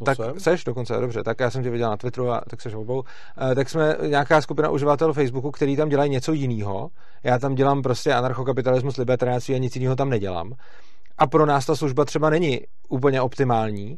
tak 0.04 0.16
jsem. 0.16 0.40
seš 0.40 0.64
dokonce, 0.64 0.94
dobře, 1.00 1.22
tak 1.22 1.40
já 1.40 1.50
jsem 1.50 1.62
tě 1.62 1.70
viděl 1.70 1.90
na 1.90 1.96
Twitteru, 1.96 2.30
a 2.30 2.40
tak 2.50 2.60
seš 2.60 2.74
obou, 2.74 2.98
uh, 2.98 3.54
tak 3.54 3.68
jsme 3.68 3.96
nějaká 4.06 4.40
skupina 4.40 4.70
uživatelů 4.70 5.12
Facebooku, 5.12 5.50
který 5.50 5.76
tam 5.76 5.88
dělají 5.88 6.10
něco 6.10 6.32
jiného. 6.32 6.88
Já 7.24 7.38
tam 7.38 7.54
dělám 7.54 7.82
prostě 7.82 8.12
anarchokapitalismus, 8.12 8.96
libertariánství 8.96 9.54
a 9.54 9.58
nic 9.58 9.76
jiného 9.76 9.96
tam 9.96 10.10
nedělám. 10.10 10.52
A 11.18 11.26
pro 11.26 11.46
nás 11.46 11.66
ta 11.66 11.76
služba 11.76 12.04
třeba 12.04 12.30
není 12.30 12.60
úplně 12.88 13.20
optimální, 13.20 13.96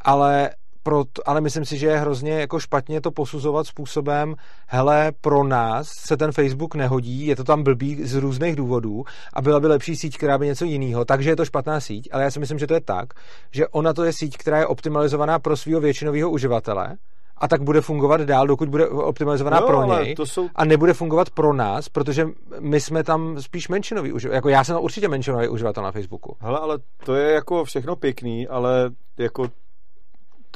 ale 0.00 0.50
proto, 0.86 1.28
ale 1.28 1.40
myslím 1.40 1.64
si, 1.64 1.78
že 1.78 1.86
je 1.86 1.98
hrozně 1.98 2.32
jako 2.32 2.60
špatně 2.60 3.00
to 3.00 3.10
posuzovat 3.10 3.66
způsobem, 3.66 4.34
hele, 4.66 5.12
pro 5.20 5.44
nás 5.44 5.88
se 5.88 6.16
ten 6.16 6.32
Facebook 6.32 6.74
nehodí, 6.74 7.26
je 7.26 7.36
to 7.36 7.44
tam 7.44 7.62
blbý 7.62 8.04
z 8.04 8.14
různých 8.14 8.56
důvodů 8.56 9.04
a 9.34 9.42
byla 9.42 9.60
by 9.60 9.66
lepší 9.66 9.96
síť, 9.96 10.16
která 10.16 10.38
by 10.38 10.46
něco 10.46 10.64
jiného, 10.64 11.04
takže 11.04 11.30
je 11.30 11.36
to 11.36 11.44
špatná 11.44 11.80
síť, 11.80 12.08
ale 12.12 12.22
já 12.22 12.30
si 12.30 12.40
myslím, 12.40 12.58
že 12.58 12.66
to 12.66 12.74
je 12.74 12.80
tak, 12.80 13.06
že 13.52 13.68
ona 13.68 13.92
to 13.92 14.04
je 14.04 14.12
síť, 14.12 14.36
která 14.36 14.58
je 14.58 14.66
optimalizovaná 14.66 15.38
pro 15.38 15.56
svého 15.56 15.80
většinového 15.80 16.30
uživatele, 16.30 16.96
a 17.38 17.48
tak 17.48 17.62
bude 17.62 17.80
fungovat 17.80 18.20
dál, 18.20 18.46
dokud 18.46 18.68
bude 18.68 18.88
optimalizovaná 18.88 19.60
no, 19.60 19.66
pro 19.66 19.84
něj 19.84 20.14
to 20.14 20.26
jsou... 20.26 20.48
a 20.54 20.64
nebude 20.64 20.92
fungovat 20.94 21.30
pro 21.30 21.52
nás, 21.52 21.88
protože 21.88 22.28
my 22.60 22.80
jsme 22.80 23.04
tam 23.04 23.40
spíš 23.40 23.68
menšinový 23.68 24.12
uživatel. 24.12 24.36
Jako 24.36 24.48
já 24.48 24.64
jsem 24.64 24.76
určitě 24.76 25.08
menšinový 25.08 25.48
uživatel 25.48 25.82
na 25.82 25.92
Facebooku. 25.92 26.36
Hele, 26.40 26.58
ale 26.58 26.78
to 27.04 27.14
je 27.14 27.32
jako 27.32 27.64
všechno 27.64 27.96
pěkný, 27.96 28.48
ale 28.48 28.90
jako 29.18 29.48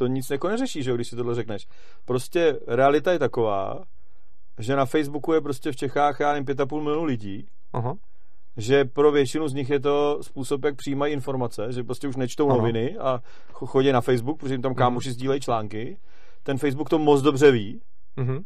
to 0.01 0.07
nic 0.07 0.31
jako 0.31 0.49
neřeší, 0.49 0.83
že 0.83 0.95
když 0.95 1.09
si 1.09 1.17
tohle 1.17 1.35
řekneš. 1.35 1.67
Prostě 2.05 2.59
realita 2.67 3.13
je 3.13 3.19
taková, 3.19 3.85
že 4.59 4.77
na 4.77 4.87
Facebooku 4.87 5.33
je 5.33 5.41
prostě 5.41 5.73
v 5.73 5.77
Čechách, 5.77 6.21
já 6.21 6.33
nevím, 6.33 6.47
5,5 6.47 6.83
milionů 6.83 7.05
lidí, 7.05 7.49
Aha. 7.73 7.95
že 8.57 8.85
pro 8.85 9.13
většinu 9.13 9.49
z 9.49 9.55
nich 9.55 9.71
je 9.71 9.81
to 9.81 10.19
způsob, 10.23 10.65
jak 10.65 10.77
přijímají 10.77 11.13
informace, 11.13 11.73
že 11.73 11.85
prostě 11.85 12.09
už 12.09 12.17
nečtou 12.17 12.49
Aha. 12.49 12.59
noviny 12.59 12.99
a 12.99 13.21
chodí 13.53 13.93
na 13.93 14.01
Facebook, 14.01 14.41
protože 14.41 14.55
jim 14.55 14.63
tam 14.63 14.75
kámoši 14.75 15.09
mhm. 15.09 15.15
sdílejí 15.15 15.41
články. 15.41 15.99
Ten 16.43 16.59
Facebook 16.59 16.91
to 16.91 16.99
moc 16.99 17.23
dobře 17.23 17.51
ví 17.51 17.81
uh-huh. 18.17 18.45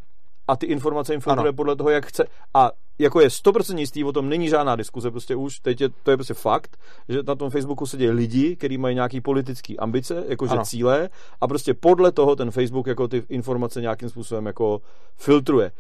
a 0.49 0.57
ty 0.57 0.67
informace 0.67 1.15
informuje 1.15 1.53
podle 1.53 1.77
toho, 1.77 1.91
jak 1.91 2.07
chce. 2.07 2.25
A 2.55 2.71
jako 2.99 3.21
je 3.21 3.29
100% 3.29 3.79
jistý, 3.79 4.05
o 4.05 4.13
tom 4.13 4.29
není 4.29 4.49
žádná 4.49 4.77
diskuze, 4.77 5.11
prostě 5.11 5.37
už, 5.37 5.59
teď 5.59 5.81
je, 5.81 5.89
to 6.03 6.11
je 6.11 6.17
prostě 6.17 6.35
fakt, 6.35 6.77
že 7.09 7.19
na 7.27 7.35
tom 7.35 7.51
Facebooku 7.51 7.87
sedí 7.87 8.11
lidi, 8.11 8.57
kteří 8.57 8.79
mají 8.79 8.95
nějaký 8.95 9.21
politický 9.21 9.79
ambice, 9.79 10.25
jakože 10.29 10.55
cíle 10.65 11.09
a 11.41 11.49
prostě 11.49 11.75
podle 11.75 12.13
toho 12.13 12.37
ten 12.37 12.51
Facebook 12.51 12.87
jako 12.87 13.09
ty 13.09 13.23
informace 13.29 13.81
nějakým 13.81 14.09
způsobem 14.09 14.47
jako 14.47 14.81
filtruje. 15.17 15.73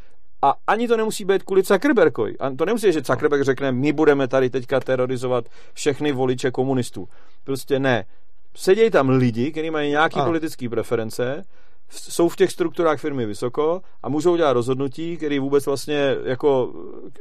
A 0.42 0.54
ani 0.66 0.88
to 0.88 0.96
nemusí 0.96 1.24
být 1.24 1.42
kvůli 1.42 1.62
Zuckerbergovi. 1.62 2.38
A 2.38 2.50
to 2.50 2.64
nemusí, 2.64 2.92
že 2.92 3.00
Zuckerberg 3.00 3.44
řekne, 3.44 3.72
my 3.72 3.92
budeme 3.92 4.28
tady 4.28 4.50
teďka 4.50 4.80
terorizovat 4.80 5.44
všechny 5.72 6.12
voliče 6.12 6.50
komunistů. 6.50 7.08
Prostě 7.44 7.78
ne. 7.78 8.04
Sedějí 8.56 8.90
tam 8.90 9.08
lidi, 9.08 9.50
kteří 9.50 9.70
mají 9.70 9.90
nějaké 9.90 10.22
politické 10.22 10.68
preference, 10.68 11.44
jsou 11.90 12.28
v 12.28 12.36
těch 12.36 12.50
strukturách 12.50 13.00
firmy 13.00 13.26
vysoko 13.26 13.82
a 14.02 14.08
můžou 14.08 14.36
dělat 14.36 14.52
rozhodnutí, 14.52 15.16
které 15.16 15.40
vůbec 15.40 15.66
vlastně 15.66 16.16
jako 16.24 16.72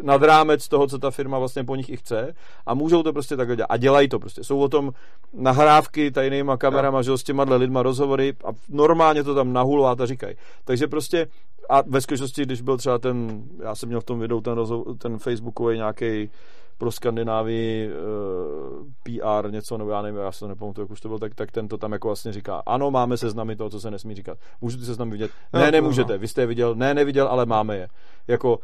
nad 0.02 0.24
rámec 0.24 0.68
toho, 0.68 0.88
co 0.88 1.00
ta 1.00 1.12
firma 1.12 1.40
vlastně 1.40 1.64
po 1.64 1.76
nich 1.76 1.90
i 1.90 1.98
chce 1.98 2.34
a 2.66 2.74
můžou 2.74 3.04
to 3.04 3.14
prostě 3.14 3.38
takhle 3.38 3.56
dělat 3.56 3.68
a 3.70 3.78
dělají 3.78 4.10
to 4.10 4.20
prostě. 4.20 4.44
Jsou 4.44 4.60
o 4.60 4.70
tom 4.70 4.92
nahrávky 5.34 6.12
tajnýma 6.12 6.58
kamerama, 6.58 6.98
no. 6.98 7.04
že 7.04 7.18
s 7.18 7.24
těma 7.24 7.44
lidma 7.44 7.84
rozhovory 7.84 8.34
a 8.46 8.50
normálně 8.70 9.24
to 9.24 9.36
tam 9.36 9.54
nahulovat 9.54 10.02
a 10.02 10.06
říkají. 10.06 10.36
Takže 10.66 10.88
prostě 10.88 11.28
a 11.70 11.82
ve 11.88 12.02
skutečnosti, 12.02 12.46
když 12.46 12.62
byl 12.62 12.78
třeba 12.78 12.98
ten, 12.98 13.44
já 13.64 13.76
jsem 13.76 13.90
měl 13.90 14.02
v 14.02 14.04
tom 14.04 14.20
videu 14.20 14.42
ten, 14.42 14.54
rozho- 14.54 14.98
ten 14.98 15.20
facebookový 15.20 15.78
nějaký 15.78 16.30
pro 16.78 16.92
Skandinávii 16.92 17.90
uh, 17.90 18.88
PR 19.04 19.52
něco, 19.52 19.78
nebo 19.78 19.92
já 19.92 20.02
nevím, 20.02 20.20
já 20.20 20.32
se 20.32 20.40
to 20.40 20.48
nepamatuju, 20.48 20.84
jak 20.84 20.92
už 20.92 21.02
to 21.02 21.08
bylo, 21.08 21.20
tak, 21.20 21.36
tak 21.36 21.52
ten 21.52 21.68
to 21.68 21.78
tam 21.78 21.92
jako 21.92 22.08
vlastně 22.08 22.34
říká, 22.34 22.64
ano, 22.66 22.92
máme 22.92 23.18
seznamy 23.18 23.56
toho, 23.56 23.70
co 23.70 23.80
se 23.80 23.92
nesmí 23.92 24.16
říkat. 24.16 24.38
Můžu 24.62 24.78
ty 24.78 24.86
seznamy 24.86 25.12
vidět? 25.12 25.32
Ne, 25.54 25.66
no, 25.66 25.72
nemůžete, 25.72 26.14
no. 26.14 26.20
vy 26.20 26.28
jste 26.28 26.42
je 26.42 26.48
viděl, 26.48 26.76
ne, 26.76 26.94
neviděl, 26.94 27.28
ale 27.28 27.46
máme 27.46 27.78
je. 27.78 27.88
Jako, 28.28 28.60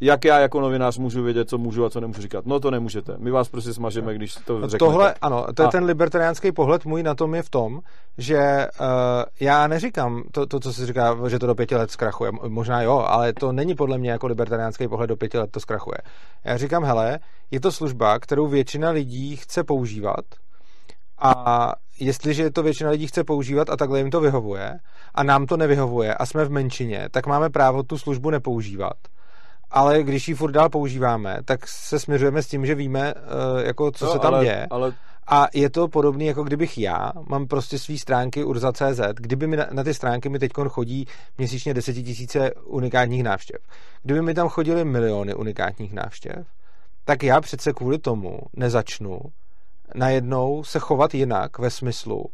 jak 0.00 0.24
já 0.24 0.38
jako 0.38 0.60
novinář 0.60 0.98
můžu 0.98 1.22
vědět, 1.22 1.48
co 1.48 1.58
můžu 1.58 1.84
a 1.84 1.90
co 1.90 2.00
nemůžu 2.00 2.22
říkat. 2.22 2.46
No 2.46 2.60
to 2.60 2.70
nemůžete. 2.70 3.14
My 3.18 3.30
vás 3.30 3.48
prostě 3.48 3.74
smažeme, 3.74 4.14
když 4.14 4.34
to 4.34 4.54
řeknete. 4.54 4.78
Tohle, 4.78 5.14
ano, 5.20 5.46
to 5.54 5.62
je 5.62 5.68
a... 5.68 5.70
ten 5.70 5.84
libertariánský 5.84 6.52
pohled 6.52 6.84
můj 6.84 7.02
na 7.02 7.14
tom 7.14 7.34
je 7.34 7.42
v 7.42 7.50
tom, 7.50 7.80
že 8.18 8.66
uh, 8.80 8.86
já 9.40 9.66
neříkám 9.66 10.22
to, 10.32 10.46
to, 10.46 10.60
co 10.60 10.72
se 10.72 10.86
říká, 10.86 11.16
že 11.28 11.38
to 11.38 11.46
do 11.46 11.54
pěti 11.54 11.76
let 11.76 11.90
zkrachuje. 11.90 12.32
Možná 12.48 12.82
jo, 12.82 13.04
ale 13.06 13.32
to 13.32 13.52
není 13.52 13.74
podle 13.74 13.98
mě 13.98 14.10
jako 14.10 14.26
libertariánský 14.26 14.88
pohled 14.88 15.06
do 15.06 15.16
pěti 15.16 15.38
let 15.38 15.50
to 15.50 15.60
zkrachuje. 15.60 15.98
Já 16.44 16.56
říkám, 16.56 16.84
hele, 16.84 17.18
je 17.50 17.60
to 17.60 17.72
služba, 17.72 18.18
kterou 18.18 18.46
většina 18.46 18.90
lidí 18.90 19.36
chce 19.36 19.64
používat 19.64 20.24
a 21.18 21.72
jestliže 22.00 22.50
to 22.50 22.62
většina 22.62 22.90
lidí 22.90 23.06
chce 23.06 23.24
používat 23.24 23.70
a 23.70 23.76
takhle 23.76 23.98
jim 23.98 24.10
to 24.10 24.20
vyhovuje 24.20 24.78
a 25.14 25.22
nám 25.22 25.46
to 25.46 25.56
nevyhovuje 25.56 26.14
a 26.14 26.26
jsme 26.26 26.44
v 26.44 26.50
menšině, 26.50 27.08
tak 27.10 27.26
máme 27.26 27.50
právo 27.50 27.82
tu 27.82 27.98
službu 27.98 28.30
nepoužívat 28.30 28.96
ale 29.70 30.02
když 30.02 30.28
ji 30.28 30.34
furt 30.34 30.52
dál 30.52 30.68
používáme, 30.68 31.38
tak 31.44 31.68
se 31.68 31.98
směřujeme 31.98 32.42
s 32.42 32.46
tím, 32.46 32.66
že 32.66 32.74
víme, 32.74 33.14
eh, 33.16 33.66
jako, 33.66 33.90
co 33.90 34.06
no, 34.06 34.12
se 34.12 34.18
tam 34.18 34.34
ale, 34.34 34.44
děje. 34.44 34.66
Ale... 34.70 34.92
A 35.28 35.46
je 35.54 35.70
to 35.70 35.88
podobné, 35.88 36.24
jako 36.24 36.44
kdybych 36.44 36.78
já, 36.78 37.12
mám 37.28 37.46
prostě 37.46 37.78
své 37.78 37.98
stránky 37.98 38.44
urza.cz, 38.44 39.00
kdyby 39.14 39.46
mi 39.46 39.56
na, 39.56 39.66
na 39.70 39.84
ty 39.84 39.94
stránky 39.94 40.28
mi 40.28 40.38
teď 40.38 40.52
chodí 40.68 41.06
měsíčně 41.38 41.74
desetitisíce 41.74 42.50
unikátních 42.54 43.22
návštěv. 43.22 43.60
Kdyby 44.02 44.22
mi 44.22 44.34
tam 44.34 44.48
chodily 44.48 44.84
miliony 44.84 45.34
unikátních 45.34 45.92
návštěv, 45.92 46.46
tak 47.04 47.22
já 47.22 47.40
přece 47.40 47.72
kvůli 47.72 47.98
tomu 47.98 48.38
nezačnu 48.56 49.18
najednou 49.94 50.64
se 50.64 50.78
chovat 50.78 51.14
jinak 51.14 51.58
ve 51.58 51.70
smyslu, 51.70 52.24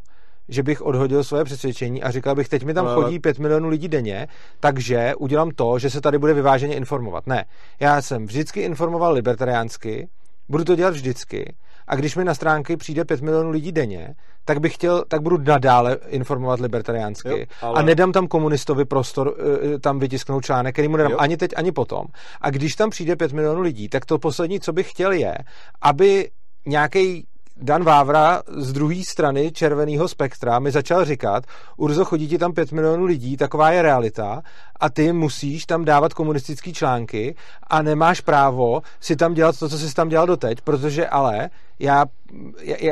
že 0.48 0.62
bych 0.62 0.82
odhodil 0.82 1.24
svoje 1.24 1.44
přesvědčení 1.44 2.02
a 2.02 2.10
říkal 2.10 2.34
bych, 2.34 2.48
teď 2.48 2.64
mi 2.64 2.74
tam 2.74 2.86
chodí 2.86 3.18
5 3.18 3.38
milionů 3.38 3.68
lidí 3.68 3.88
denně, 3.88 4.28
takže 4.60 5.14
udělám 5.18 5.50
to, 5.50 5.78
že 5.78 5.90
se 5.90 6.00
tady 6.00 6.18
bude 6.18 6.34
vyváženě 6.34 6.76
informovat. 6.76 7.26
Ne, 7.26 7.44
já 7.80 8.02
jsem 8.02 8.26
vždycky 8.26 8.60
informoval 8.60 9.12
libertariánsky, 9.12 10.08
budu 10.48 10.64
to 10.64 10.76
dělat 10.76 10.94
vždycky 10.94 11.54
a 11.86 11.96
když 11.96 12.16
mi 12.16 12.24
na 12.24 12.34
stránky 12.34 12.76
přijde 12.76 13.04
5 13.04 13.20
milionů 13.20 13.50
lidí 13.50 13.72
denně, 13.72 14.14
tak 14.44 14.60
bych 14.60 14.74
chtěl, 14.74 15.04
tak 15.08 15.22
budu 15.22 15.38
nadále 15.38 15.98
informovat 16.06 16.60
libertariánsky 16.60 17.28
jo, 17.28 17.44
ale... 17.62 17.78
a 17.78 17.82
nedám 17.82 18.12
tam 18.12 18.26
komunistovi 18.26 18.84
prostor 18.84 19.28
uh, 19.28 19.78
tam 19.80 19.98
vytisknout 19.98 20.44
článek, 20.44 20.74
který 20.74 20.88
mu 20.88 20.96
nedám 20.96 21.12
jo. 21.12 21.18
ani 21.20 21.36
teď, 21.36 21.50
ani 21.56 21.72
potom. 21.72 22.04
A 22.40 22.50
když 22.50 22.76
tam 22.76 22.90
přijde 22.90 23.16
5 23.16 23.32
milionů 23.32 23.60
lidí, 23.60 23.88
tak 23.88 24.06
to 24.06 24.18
poslední, 24.18 24.60
co 24.60 24.72
bych 24.72 24.90
chtěl 24.90 25.12
je, 25.12 25.34
aby 25.82 26.30
nějaký 26.66 27.26
Dan 27.56 27.84
Vávra 27.84 28.42
z 28.56 28.72
druhé 28.72 29.04
strany 29.04 29.52
červeného 29.52 30.08
spektra 30.08 30.58
mi 30.58 30.70
začal 30.70 31.04
říkat, 31.04 31.44
Urzo, 31.76 32.04
chodí 32.04 32.28
ti 32.28 32.38
tam 32.38 32.52
pět 32.52 32.72
milionů 32.72 33.04
lidí, 33.04 33.36
taková 33.36 33.70
je 33.70 33.82
realita 33.82 34.42
a 34.80 34.90
ty 34.90 35.12
musíš 35.12 35.66
tam 35.66 35.84
dávat 35.84 36.14
komunistické 36.14 36.72
články 36.72 37.34
a 37.66 37.82
nemáš 37.82 38.20
právo 38.20 38.82
si 39.00 39.16
tam 39.16 39.34
dělat 39.34 39.58
to, 39.58 39.68
co 39.68 39.78
jsi 39.78 39.94
tam 39.94 40.08
dělal 40.08 40.26
doteď, 40.26 40.60
protože 40.60 41.08
ale 41.08 41.50
já, 41.78 42.04
já 42.21 42.21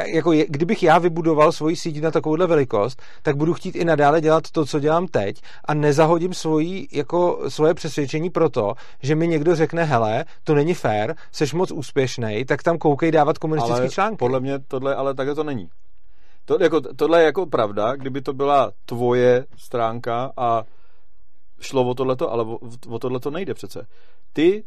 jako 0.07 0.33
je, 0.33 0.46
kdybych 0.48 0.83
já 0.83 0.98
vybudoval 0.98 1.53
svoji 1.53 1.76
síť 1.76 2.00
na 2.00 2.11
takovouhle 2.11 2.46
velikost, 2.46 3.03
tak 3.22 3.37
budu 3.37 3.55
chtít 3.55 3.76
i 3.76 3.85
nadále 3.85 4.20
dělat 4.20 4.50
to, 4.50 4.66
co 4.66 4.81
dělám 4.81 5.07
teď 5.07 5.40
a 5.64 5.74
nezahodím 5.74 6.35
svoji, 6.35 6.88
jako 6.92 7.40
svoje 7.48 7.74
přesvědčení 7.74 8.31
proto, 8.31 8.74
že 9.03 9.14
mi 9.14 9.29
někdo 9.29 9.55
řekne, 9.55 9.85
hele, 9.85 10.24
to 10.44 10.55
není 10.55 10.74
fér, 10.74 11.14
seš 11.33 11.53
moc 11.53 11.70
úspěšný, 11.70 12.44
tak 12.44 12.62
tam 12.62 12.79
koukej 12.79 13.11
dávat 13.11 13.38
komunistický 13.38 13.81
ale 13.81 13.88
články. 13.88 14.16
podle 14.16 14.40
mě 14.40 14.59
tohle, 14.59 14.94
ale 14.94 15.14
takhle 15.14 15.35
to 15.35 15.44
není. 15.44 15.68
To, 16.44 16.59
jako, 16.61 16.81
tohle 16.81 17.20
je 17.20 17.24
jako 17.24 17.46
pravda, 17.46 17.96
kdyby 17.96 18.22
to 18.22 18.33
byla 18.33 18.72
tvoje 18.87 19.46
stránka 19.57 20.33
a 20.37 20.62
šlo 21.61 21.88
o 21.88 21.94
tohleto, 21.94 22.33
ale 22.33 22.44
o, 22.44 22.59
o 22.88 22.98
tohleto 22.98 23.31
nejde 23.31 23.55
přece. 23.55 23.87
Ty 24.33 24.64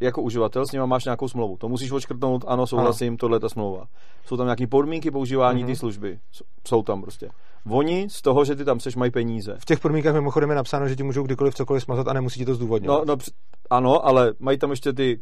jako 0.00 0.22
uživatel 0.22 0.66
s 0.66 0.72
nimi 0.72 0.86
máš 0.86 1.04
nějakou 1.04 1.28
smlouvu. 1.28 1.56
To 1.56 1.68
musíš 1.68 1.90
odškrtnout, 1.90 2.44
ano, 2.46 2.66
souhlasím, 2.66 3.16
tohle 3.16 3.36
je 3.36 3.40
ta 3.40 3.48
smlouva. 3.48 3.84
Jsou 4.26 4.36
tam 4.36 4.46
nějaké 4.46 4.66
podmínky 4.66 5.10
používání 5.10 5.64
mm-hmm. 5.64 5.66
té 5.66 5.76
služby. 5.76 6.18
Jsou 6.68 6.82
tam 6.82 7.02
prostě. 7.02 7.28
Oni 7.70 8.06
z 8.10 8.22
toho, 8.22 8.44
že 8.44 8.56
ty 8.56 8.64
tam 8.64 8.80
seš, 8.80 8.96
mají 8.96 9.10
peníze. 9.10 9.56
V 9.58 9.64
těch 9.64 9.80
podmínkách 9.80 10.14
mimochodem 10.14 10.50
je 10.50 10.56
napsáno, 10.56 10.88
že 10.88 10.96
ti 10.96 11.02
můžou 11.02 11.22
kdykoliv 11.22 11.54
cokoliv 11.54 11.82
smazat 11.82 12.08
a 12.08 12.12
nemusí 12.12 12.38
ti 12.38 12.44
to 12.44 12.54
zdůvodňovat. 12.54 13.06
No, 13.06 13.14
no, 13.14 13.22
ano, 13.70 14.06
ale 14.06 14.34
mají 14.38 14.58
tam 14.58 14.70
ještě 14.70 14.92
ty, 14.92 15.18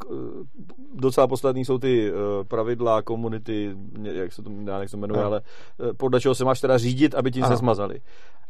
docela 0.95 1.27
poslední 1.27 1.65
jsou 1.65 1.79
ty 1.79 2.13
uh, 2.13 2.19
pravidla, 2.45 3.03
komunity, 3.03 3.77
jak 4.03 4.33
se 4.33 4.43
to, 4.43 4.51
já 4.67 4.81
jak 4.81 4.89
se 4.89 4.97
jmenuje, 4.97 5.21
no. 5.21 5.27
ale 5.27 5.41
uh, 5.41 5.93
podle 5.97 6.21
čeho 6.21 6.35
se 6.35 6.45
máš 6.45 6.61
teda 6.61 6.79
řídit, 6.79 7.15
aby 7.15 7.31
ti 7.31 7.43
se 7.43 7.57
smazali. 7.57 8.01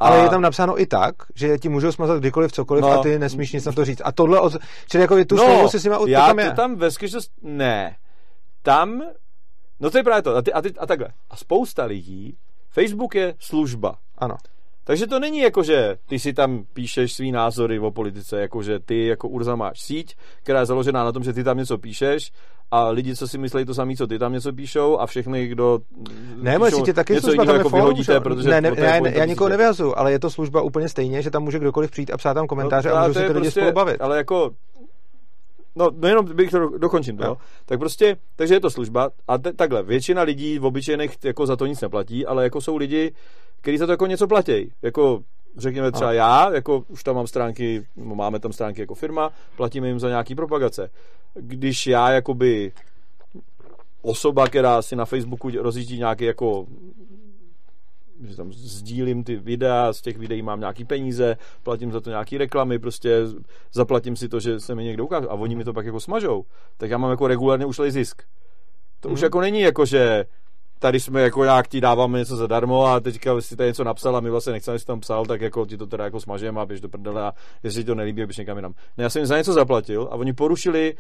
A... 0.03 0.07
Ale 0.07 0.19
je 0.19 0.29
tam 0.29 0.43
napsáno 0.43 0.81
i 0.81 0.87
tak, 0.87 1.15
že 1.35 1.59
ti 1.59 1.69
můžou 1.69 1.93
smazat 1.93 2.19
kdykoliv 2.19 2.53
cokoliv 2.53 2.83
no. 2.83 2.91
a 2.91 3.03
ty 3.03 3.19
nesmíš 3.19 3.53
nic 3.53 3.65
na 3.65 3.73
to 3.73 3.85
říct. 3.85 4.03
A 4.05 4.13
tohle, 4.13 4.41
od... 4.41 4.57
čili 4.89 5.03
jako 5.03 5.25
tu 5.25 5.37
no, 5.37 5.69
si 5.69 5.81
s 5.81 5.85
nima, 5.85 5.99
já 6.07 6.27
tam 6.27 6.39
je. 6.39 6.51
To 6.51 6.57
tam 6.57 6.77
ve 6.77 6.89
ne. 7.43 7.97
Tam, 8.63 9.03
no 9.81 9.91
to 9.91 9.99
je 9.99 10.05
právě 10.05 10.23
to. 10.23 10.37
A, 10.37 10.43
ty, 10.43 10.53
a, 10.53 10.63
ty, 10.63 10.73
a 10.79 10.87
takhle. 10.87 11.09
A 11.31 11.37
spousta 11.37 11.85
lidí, 11.85 12.37
Facebook 12.71 13.15
je 13.15 13.35
služba. 13.39 13.95
Ano. 14.19 14.37
Takže 14.85 15.07
to 15.07 15.21
není 15.21 15.39
jako, 15.39 15.63
že 15.63 15.97
ty 16.07 16.19
si 16.19 16.33
tam 16.33 16.65
píšeš 16.73 17.13
svý 17.13 17.33
názory 17.33 17.79
o 17.79 17.91
politice, 17.91 18.41
jako 18.41 18.63
že 18.63 18.79
ty 18.79 19.07
jako 19.07 19.29
Urza 19.29 19.57
máš 19.57 19.81
síť, 19.81 20.17
která 20.43 20.61
je 20.61 20.67
založená 20.67 21.05
na 21.05 21.13
tom, 21.13 21.25
že 21.25 21.33
ty 21.33 21.45
tam 21.45 21.59
něco 21.59 21.79
píšeš 21.79 22.33
a 22.73 22.89
lidi, 22.89 23.17
co 23.17 23.29
si 23.29 23.39
myslí 23.39 23.65
to 23.65 23.75
samé, 23.75 23.97
co 23.97 24.07
ty 24.07 24.19
tam 24.19 24.33
něco 24.33 24.53
píšou 24.53 24.99
a 24.99 25.07
všechny, 25.07 25.47
kdo 25.47 25.79
ne, 26.37 26.59
moje 26.59 26.71
sítě 26.71 26.93
taky 26.93 27.13
něco 27.13 27.33
jiného 27.33 27.55
jako 27.55 27.69
vyhodíte, 27.69 28.21
protože 28.21 28.49
ne, 28.49 28.61
ne, 28.61 28.71
ne, 28.71 29.01
ne, 29.01 29.13
já 29.17 29.25
nikoho 29.25 29.49
nevyhazuju, 29.49 29.95
ale 29.97 30.13
je 30.13 30.19
to 30.19 30.31
služba 30.31 30.63
úplně 30.63 30.89
stejně, 30.89 31.23
že 31.23 31.31
tam 31.31 31.43
může 31.43 31.59
kdokoliv 31.59 31.91
přijít 31.91 32.11
a 32.11 32.17
psát 32.17 32.35
tam 32.35 32.47
komentáře 32.47 32.89
no, 32.89 32.97
a 32.97 33.09
můžu 33.09 33.15
si 33.15 33.21
ty 33.21 33.25
prostě, 33.25 33.39
lidi 33.39 33.51
spolu 33.51 33.73
bavit. 33.73 33.97
Ale 34.01 34.17
jako 34.17 34.51
No, 35.77 35.91
no 35.97 36.09
jenom 36.09 36.37
bych 36.37 36.51
to 36.51 36.79
dokončím 36.79 37.17
to, 37.17 37.25
no. 37.25 37.37
Tak 37.67 37.79
prostě, 37.79 38.17
takže 38.37 38.55
je 38.55 38.61
to 38.61 38.71
služba 38.71 39.11
a 39.29 39.39
te, 39.39 39.53
takhle, 39.53 39.83
většina 39.83 40.23
lidí 40.23 40.59
v 40.59 40.65
obyčejných 40.65 41.17
jako 41.25 41.47
za 41.47 41.57
to 41.57 41.67
nic 41.67 41.81
neplatí, 41.81 42.27
ale 42.27 42.45
jako 42.45 42.61
jsou 42.61 42.77
lidi, 42.77 43.13
kteří 43.61 43.79
za 43.79 43.87
to 43.87 43.93
jako 43.93 44.07
něco 44.07 44.27
platí. 44.27 44.73
Jako 44.83 45.23
řekněme 45.57 45.93
třeba 45.93 46.13
já, 46.13 46.55
jako 46.55 46.85
už 46.89 47.05
tam 47.05 47.17
mám 47.17 47.27
stránky, 47.27 47.87
máme 47.97 48.41
tam 48.41 48.53
stránky 48.53 48.81
jako 48.81 48.95
firma, 48.95 49.31
platíme 49.57 49.89
jim 49.89 50.01
za 50.01 50.09
nějaký 50.09 50.35
propagace. 50.35 50.91
Když 51.35 51.87
já 51.87 52.11
jakoby 52.11 52.73
osoba, 54.03 54.47
která 54.49 54.83
si 54.83 54.97
na 54.97 55.05
Facebooku 55.05 55.51
rozjíždí 55.63 55.99
nějaký 55.99 56.25
jako 56.25 56.67
že 58.29 58.37
tam 58.37 58.53
sdílím 58.53 59.25
ty 59.25 59.37
videa, 59.37 59.93
z 59.93 60.01
těch 60.01 60.19
videí 60.19 60.43
mám 60.43 60.61
nějaký 60.61 60.85
peníze, 60.85 61.37
platím 61.63 61.93
za 61.93 62.01
to 62.01 62.11
nějaký 62.11 62.39
reklamy, 62.39 62.79
prostě 62.79 63.19
zaplatím 63.73 64.17
si 64.17 64.29
to, 64.29 64.41
že 64.41 64.61
se 64.61 64.75
mi 64.75 64.85
někdo 64.85 65.05
ukáže 65.05 65.27
a 65.27 65.35
oni 65.35 65.55
mi 65.55 65.65
to 65.65 65.73
pak 65.73 65.87
jako 65.87 66.01
smažou, 66.01 66.45
tak 66.77 66.91
já 66.91 66.99
mám 66.99 67.11
jako 67.11 67.27
regulárně 67.27 67.67
ušlej 67.67 67.91
zisk. 67.91 68.23
To 69.01 69.09
mm. 69.09 69.15
už 69.15 69.21
mhm. 69.21 69.25
jako 69.25 69.41
není 69.41 69.61
jako, 69.61 69.85
že 69.85 70.25
tady 70.83 71.01
jsme 71.01 71.23
jako 71.23 71.45
nějak 71.45 71.69
ti 71.69 71.81
dáváme 71.81 72.19
něco 72.19 72.37
zadarmo 72.37 72.87
a 72.87 73.01
teďka 73.01 73.41
si 73.41 73.57
tady 73.57 73.69
něco 73.69 73.85
napsal 73.85 74.17
a 74.17 74.21
my 74.21 74.31
vlastně 74.31 74.53
nechceme, 74.53 74.79
si 74.79 74.87
tam 74.87 75.01
psal, 75.01 75.27
tak 75.27 75.41
jako 75.41 75.67
ti 75.67 75.77
to 75.77 75.87
teda 75.87 76.05
jako 76.05 76.21
smažeme 76.21 76.61
a 76.61 76.67
běž 76.67 76.81
do 76.81 76.89
prdele 76.89 77.23
a 77.23 77.33
jestli 77.63 77.83
ti 77.83 77.87
to 77.87 77.95
nelíbí, 77.95 78.27
běž 78.27 78.37
někam 78.37 78.57
jinam. 78.57 78.75
Ne, 78.99 79.05
já 79.05 79.11
jsem 79.11 79.21
jim 79.21 79.27
za 79.27 79.37
něco 79.37 79.53
zaplatil 79.53 80.09
a 80.11 80.15
oni 80.15 80.33
porušili 80.33 80.95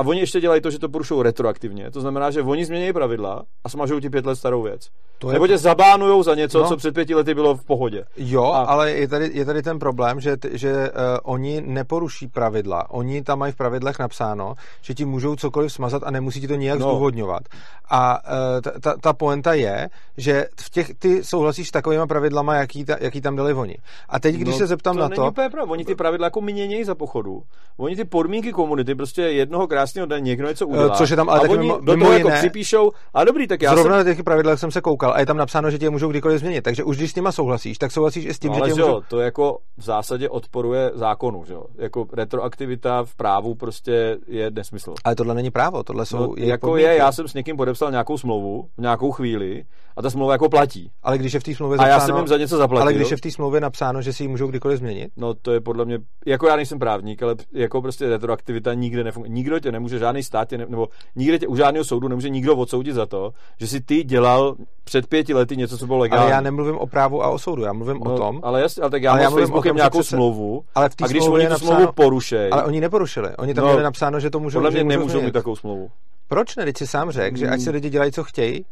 a 0.00 0.06
oni 0.06 0.20
ještě 0.20 0.40
dělají 0.40 0.60
to, 0.60 0.70
že 0.70 0.78
to 0.78 0.88
porušují 0.88 1.22
retroaktivně. 1.22 1.90
To 1.90 2.00
znamená, 2.00 2.30
že 2.30 2.42
oni 2.42 2.64
změní 2.64 2.92
pravidla 2.92 3.42
a 3.64 3.68
smažou 3.68 4.00
ti 4.00 4.10
pět 4.10 4.26
let 4.26 4.36
starou 4.36 4.62
věc. 4.62 4.88
To 5.18 5.28
je... 5.28 5.32
Nebo 5.32 5.46
tě 5.46 5.58
zabánujou 5.58 6.22
za 6.22 6.34
něco, 6.34 6.62
no. 6.62 6.68
co 6.68 6.76
před 6.76 6.94
pěti 6.94 7.14
lety 7.14 7.34
bylo 7.34 7.54
v 7.54 7.64
pohodě. 7.64 8.04
Jo, 8.16 8.44
a... 8.44 8.58
ale 8.58 8.90
je 8.90 9.08
tady, 9.08 9.30
je 9.32 9.44
tady 9.44 9.62
ten 9.62 9.78
problém, 9.78 10.20
že, 10.20 10.36
že 10.52 10.72
uh, 10.72 10.98
oni 11.22 11.62
neporuší 11.66 12.28
pravidla. 12.28 12.90
Oni 12.90 13.22
tam 13.22 13.38
mají 13.38 13.52
v 13.52 13.56
pravidlech 13.56 13.98
napsáno, 13.98 14.54
že 14.82 14.94
ti 14.94 15.04
můžou 15.04 15.36
cokoliv 15.36 15.72
smazat 15.72 16.02
a 16.04 16.10
nemusí 16.10 16.40
ti 16.40 16.48
to 16.48 16.54
nijak 16.54 16.78
no. 16.78 16.88
zdůvodňovat. 16.88 17.42
A 17.90 18.18
uh, 18.24 18.60
ta, 18.60 18.70
ta, 18.80 18.96
ta 19.00 19.12
poenta 19.12 19.54
je, 19.54 19.88
že 20.16 20.46
v 20.60 20.70
těch, 20.70 20.90
ty 20.98 21.24
souhlasíš 21.24 21.68
s 21.68 21.70
takovými 21.70 22.06
pravidlama, 22.06 22.54
jaký, 22.54 22.84
ta, 22.84 22.96
jaký 23.00 23.20
tam 23.20 23.36
dali 23.36 23.54
oni. 23.54 23.76
A 24.08 24.20
teď, 24.20 24.34
když 24.34 24.54
no, 24.54 24.58
se 24.58 24.66
zeptám 24.66 24.96
to 24.96 25.02
na 25.02 25.08
to... 25.08 25.32
Oni 25.68 25.84
ty 25.84 25.94
pravidla 25.94 26.26
jako 26.26 26.40
měnějí 26.40 26.84
za 26.84 26.94
pochodu. 26.94 27.42
Oni 27.76 27.96
ty 27.96 28.04
podmínky 28.04 28.52
komunity 28.52 28.94
prostě 28.94 29.22
jednoho 29.22 29.66
krásného 29.66 29.89
dne 29.94 30.20
někdo 30.20 30.48
něco 30.48 30.66
udělá. 30.66 30.90
Což 30.90 31.10
je 31.10 31.16
tam 31.16 31.28
ale 31.28 31.40
a 31.40 31.42
oni 31.42 31.58
mimo, 31.58 31.80
do 31.80 31.96
toho 31.96 32.12
jako 32.12 32.30
připíšou, 32.30 32.90
a 33.14 33.24
dobrý, 33.24 33.46
tak 33.46 33.62
já 33.62 33.74
Zrovna 33.74 33.98
jsem... 33.98 34.06
na 34.06 34.14
těch 34.14 34.24
pravidlech 34.24 34.58
jsem 34.58 34.70
se 34.70 34.80
koukal 34.80 35.12
a 35.12 35.20
je 35.20 35.26
tam 35.26 35.36
napsáno, 35.36 35.70
že 35.70 35.78
tě 35.78 35.90
můžou 35.90 36.08
kdykoliv 36.08 36.40
změnit. 36.40 36.62
Takže 36.62 36.84
už 36.84 36.96
když 36.96 37.10
s 37.10 37.14
nima 37.14 37.32
souhlasíš, 37.32 37.78
tak 37.78 37.92
souhlasíš 37.92 38.24
i 38.24 38.34
s 38.34 38.38
tím, 38.38 38.52
no, 38.52 38.56
že 38.56 38.62
tě 38.62 38.70
můžou... 38.70 38.88
jo, 38.88 39.02
to 39.08 39.20
jako 39.20 39.58
v 39.78 39.82
zásadě 39.82 40.28
odporuje 40.28 40.90
zákonu, 40.94 41.44
že 41.44 41.52
jo. 41.54 41.64
Jako 41.78 42.06
retroaktivita 42.12 43.04
v 43.04 43.14
právu 43.14 43.54
prostě 43.54 44.18
je 44.26 44.50
nesmysl. 44.50 44.94
Ale 45.04 45.14
tohle 45.14 45.34
není 45.34 45.50
právo, 45.50 45.82
tohle 45.82 46.06
jsou 46.06 46.16
no, 46.16 46.34
jako 46.36 46.66
podmínky. 46.66 46.90
je, 46.90 46.96
já 46.96 47.12
jsem 47.12 47.28
s 47.28 47.34
někým 47.34 47.56
podepsal 47.56 47.90
nějakou 47.90 48.18
smlouvu 48.18 48.68
v 48.76 48.80
nějakou 48.80 49.10
chvíli 49.10 49.64
a 49.96 50.02
ta 50.02 50.10
smlouva 50.10 50.32
jako 50.32 50.48
platí. 50.48 50.90
Ale 51.02 51.18
když 51.18 51.32
je 51.32 51.40
v 51.40 51.42
té 51.42 51.54
smlouvě 51.54 51.76
zapsáno, 51.76 51.92
a 51.92 51.94
já 51.94 52.06
jsem 52.06 52.16
jim 52.16 52.28
za 52.28 52.36
něco 52.36 52.56
zaplatil. 52.56 52.82
Ale 52.82 52.92
když 52.92 53.10
je 53.10 53.16
v 53.16 53.20
té 53.20 53.30
smlouvě 53.30 53.60
napsáno, 53.60 54.02
že 54.02 54.12
si 54.12 54.24
ji 54.24 54.28
můžou 54.28 54.46
kdykoliv 54.46 54.78
změnit? 54.78 55.10
No 55.16 55.34
to 55.34 55.52
je 55.52 55.60
podle 55.60 55.84
mě, 55.84 55.98
jako 56.26 56.46
já 56.46 56.56
nejsem 56.56 56.78
právník, 56.78 57.22
ale 57.22 57.34
jako 57.52 57.82
prostě 57.82 58.08
retroaktivita 58.08 58.74
nikde 58.74 59.04
nefunguje. 59.04 59.30
Nikdo 59.30 59.60
tě 59.60 59.69
tě 59.70 59.72
nemůže 59.72 59.98
žádný 59.98 60.22
stát, 60.22 60.48
tě 60.48 60.58
ne, 60.58 60.66
nebo 60.68 60.88
nikde 61.16 61.38
tě 61.38 61.46
u 61.46 61.56
žádného 61.56 61.84
soudu 61.84 62.08
nemůže 62.08 62.28
nikdo 62.28 62.56
odsoudit 62.56 62.94
za 62.94 63.06
to, 63.06 63.32
že 63.60 63.66
si 63.66 63.80
ty 63.80 64.04
dělal 64.04 64.56
před 64.84 65.06
pěti 65.06 65.34
lety 65.34 65.56
něco, 65.56 65.78
co 65.78 65.86
bylo 65.86 65.98
legální. 65.98 66.22
Ale 66.22 66.30
já 66.30 66.40
nemluvím 66.40 66.78
o 66.78 66.86
právu 66.86 67.22
a 67.22 67.28
o 67.28 67.38
soudu, 67.38 67.62
já 67.62 67.72
mluvím 67.72 68.00
no, 68.04 68.14
o 68.14 68.16
tom. 68.16 68.40
Ale, 68.42 68.60
jasně, 68.60 68.82
ale 68.82 68.90
tak 68.90 69.02
já, 69.02 69.12
ale 69.12 69.22
já 69.22 69.30
s 69.30 69.34
Facebookem 69.34 69.76
nějakou 69.76 69.98
přece, 69.98 70.16
smlouvu 70.16 70.64
ale 70.74 70.88
v 70.88 70.92
a 71.02 71.06
když 71.06 71.22
oni 71.28 71.44
tu 71.44 71.50
napsáno, 71.50 71.72
smlouvu 71.72 71.92
porušejí. 71.92 72.50
Ale 72.50 72.64
oni 72.64 72.80
neporušili, 72.80 73.36
oni 73.36 73.54
tam 73.54 73.64
no, 73.64 73.70
měli 73.70 73.82
napsáno, 73.82 74.20
že 74.20 74.30
to 74.30 74.40
můžou 74.40 74.58
Podle 74.58 74.70
mě 74.70 74.84
nemůžou 74.84 75.22
mít 75.22 75.32
takovou 75.32 75.56
smlouvu. 75.56 75.90
Proč 76.28 76.56
ne? 76.56 76.64
Teď 76.64 76.76
si 76.76 76.86
sám 76.86 77.10
řekl, 77.10 77.36
že 77.36 77.48
ať 77.48 77.60
si 77.60 77.66
hmm. 77.66 77.74
lidi 77.74 77.90
dělají, 77.90 78.12
co 78.12 78.24
chtějí 78.24 78.64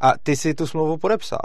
a 0.00 0.12
ty 0.22 0.36
si 0.36 0.54
tu 0.54 0.66
smlouvu 0.66 0.96
podepsal. 0.96 1.40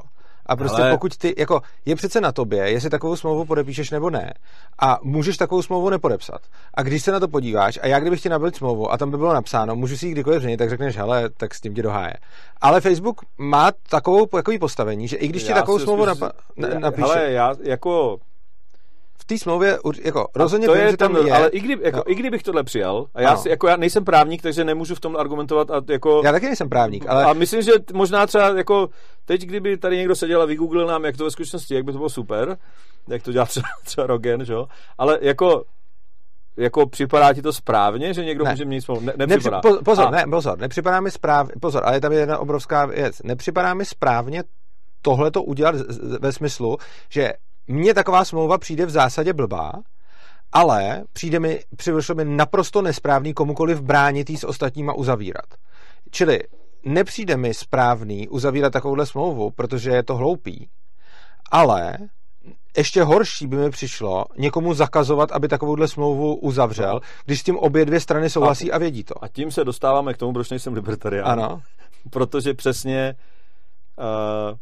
A 0.49 0.55
prostě 0.55 0.81
Ale... 0.81 0.91
pokud 0.91 1.17
ty, 1.17 1.35
jako 1.37 1.61
je 1.85 1.95
přece 1.95 2.21
na 2.21 2.31
tobě, 2.31 2.71
jestli 2.71 2.89
takovou 2.89 3.15
smlouvu 3.15 3.45
podepíšeš 3.45 3.91
nebo 3.91 4.09
ne. 4.09 4.33
A 4.79 4.99
můžeš 5.01 5.37
takovou 5.37 5.61
smlouvu 5.61 5.89
nepodepsat. 5.89 6.41
A 6.73 6.83
když 6.83 7.03
se 7.03 7.11
na 7.11 7.19
to 7.19 7.27
podíváš, 7.27 7.79
a 7.81 7.87
já 7.87 7.99
kdybych 7.99 8.21
ti 8.21 8.29
nabil 8.29 8.51
smlouvu 8.51 8.91
a 8.91 8.97
tam 8.97 9.11
by 9.11 9.17
bylo 9.17 9.33
napsáno, 9.33 9.75
můžu 9.75 9.97
si 9.97 10.05
ji 10.05 10.11
kdykoliv 10.11 10.41
změnit, 10.41 10.57
tak 10.57 10.69
řekneš, 10.69 10.97
hele, 10.97 11.29
tak 11.37 11.55
s 11.55 11.61
tím 11.61 11.75
tě 11.75 11.83
doháje. 11.83 12.13
Ale 12.61 12.81
Facebook 12.81 13.21
má 13.37 13.71
takovou, 13.89 14.25
takový 14.25 14.59
postavení, 14.59 15.07
že 15.07 15.17
i 15.17 15.27
když 15.27 15.43
ti 15.43 15.53
takovou 15.53 15.79
smlouvu 15.79 16.05
napa- 16.05 16.31
napíše... 16.79 17.03
Ale 17.03 17.31
já 17.31 17.55
jako 17.63 18.17
té 19.29 19.37
smlouvě 19.37 19.79
jako 20.03 20.27
rozhodně 20.35 20.67
to 20.67 20.73
vím, 20.73 20.81
je 20.81 20.91
že 20.91 20.97
tam 20.97 21.15
je. 21.15 21.33
Ale 21.33 21.49
i, 21.49 21.59
kdy, 21.59 21.77
jako, 21.81 21.97
no. 21.97 22.11
i 22.11 22.15
kdybych 22.15 22.43
tohle 22.43 22.63
přijal, 22.63 23.05
a 23.13 23.21
já, 23.21 23.37
si, 23.37 23.49
jako 23.49 23.67
já 23.67 23.75
nejsem 23.75 24.05
právník, 24.05 24.41
takže 24.41 24.63
nemůžu 24.63 24.95
v 24.95 24.99
tom 24.99 25.15
argumentovat. 25.15 25.71
A 25.71 25.81
jako, 25.89 26.21
já 26.25 26.31
taky 26.31 26.45
nejsem 26.45 26.69
právník, 26.69 27.05
ale... 27.07 27.25
A 27.25 27.33
myslím, 27.33 27.61
že 27.61 27.71
možná 27.93 28.27
třeba 28.27 28.57
jako 28.57 28.89
teď, 29.25 29.41
kdyby 29.41 29.77
tady 29.77 29.97
někdo 29.97 30.15
seděl 30.15 30.41
a 30.41 30.45
vygooglil 30.45 30.87
nám, 30.87 31.05
jak 31.05 31.17
to 31.17 31.23
ve 31.23 31.31
skutečnosti, 31.31 31.75
jak 31.75 31.83
by 31.83 31.91
to 31.91 31.97
bylo 31.97 32.09
super, 32.09 32.57
jak 33.07 33.23
to 33.23 33.31
dělá 33.31 33.45
třeba, 33.45 33.67
třeba 33.85 34.07
Rogen, 34.07 34.45
že 34.45 34.53
jo? 34.53 34.67
Ale 34.97 35.19
jako 35.21 35.63
jako 36.57 36.85
připadá 36.85 37.33
ti 37.33 37.41
to 37.41 37.53
správně, 37.53 38.13
že 38.13 38.25
někdo 38.25 38.43
ne. 38.43 38.51
může 38.51 38.65
mít 38.65 38.81
smlouvu? 38.81 39.01
Ne, 39.05 39.13
nepřipadá. 39.17 39.57
Nepři, 39.57 39.77
po, 39.77 39.83
pozor, 39.83 40.07
a... 40.07 40.11
ne, 40.11 40.25
pozor, 40.29 40.59
nepřipadá 40.59 40.99
mi 40.99 41.11
správně, 41.11 41.53
pozor, 41.61 41.81
ale 41.85 42.01
tam 42.01 42.11
je 42.11 42.19
jedna 42.19 42.37
obrovská 42.37 42.85
věc. 42.85 43.21
Nepřipadá 43.23 43.73
mi 43.73 43.85
správně 43.85 44.43
tohle 45.01 45.31
to 45.31 45.43
udělat 45.43 45.75
ve 46.19 46.31
smyslu, 46.31 46.77
že 47.09 47.33
mně 47.69 47.93
taková 47.93 48.25
smlouva 48.25 48.57
přijde 48.57 48.85
v 48.85 48.89
zásadě 48.89 49.33
blbá, 49.33 49.71
ale 50.51 51.03
přijde 51.13 51.39
mi, 51.39 51.59
přišlo 51.75 52.15
mi 52.15 52.25
naprosto 52.25 52.81
nesprávný 52.81 53.33
komukoliv 53.33 53.81
bránit 53.81 54.29
jí 54.29 54.37
s 54.37 54.43
ostatníma 54.43 54.93
uzavírat. 54.93 55.45
Čili 56.11 56.39
nepřijde 56.85 57.37
mi 57.37 57.53
správný 57.53 58.27
uzavírat 58.27 58.73
takovouhle 58.73 59.05
smlouvu, 59.05 59.51
protože 59.51 59.89
je 59.89 60.03
to 60.03 60.15
hloupý, 60.15 60.69
ale 61.51 61.97
ještě 62.77 63.03
horší 63.03 63.47
by 63.47 63.55
mi 63.55 63.69
přišlo 63.69 64.25
někomu 64.37 64.73
zakazovat, 64.73 65.31
aby 65.31 65.47
takovouhle 65.47 65.87
smlouvu 65.87 66.35
uzavřel, 66.35 66.99
když 67.25 67.39
s 67.39 67.43
tím 67.43 67.57
obě 67.57 67.85
dvě 67.85 67.99
strany 67.99 68.29
souhlasí 68.29 68.71
a, 68.71 68.75
a 68.75 68.77
vědí 68.77 69.03
to. 69.03 69.23
A 69.23 69.27
tím 69.27 69.51
se 69.51 69.63
dostáváme 69.63 70.13
k 70.13 70.17
tomu, 70.17 70.33
proč 70.33 70.49
nejsem 70.49 70.73
libertarián. 70.73 71.27
Ano. 71.27 71.61
Protože 72.09 72.53
přesně 72.53 73.15
uh, 73.97 74.57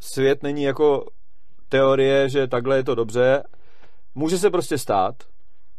svět 0.00 0.42
není 0.42 0.62
jako 0.62 1.04
teorie, 1.68 2.28
že 2.28 2.46
takhle 2.46 2.76
je 2.76 2.84
to 2.84 2.94
dobře. 2.94 3.42
Může 4.14 4.38
se 4.38 4.50
prostě 4.50 4.78
stát, 4.78 5.14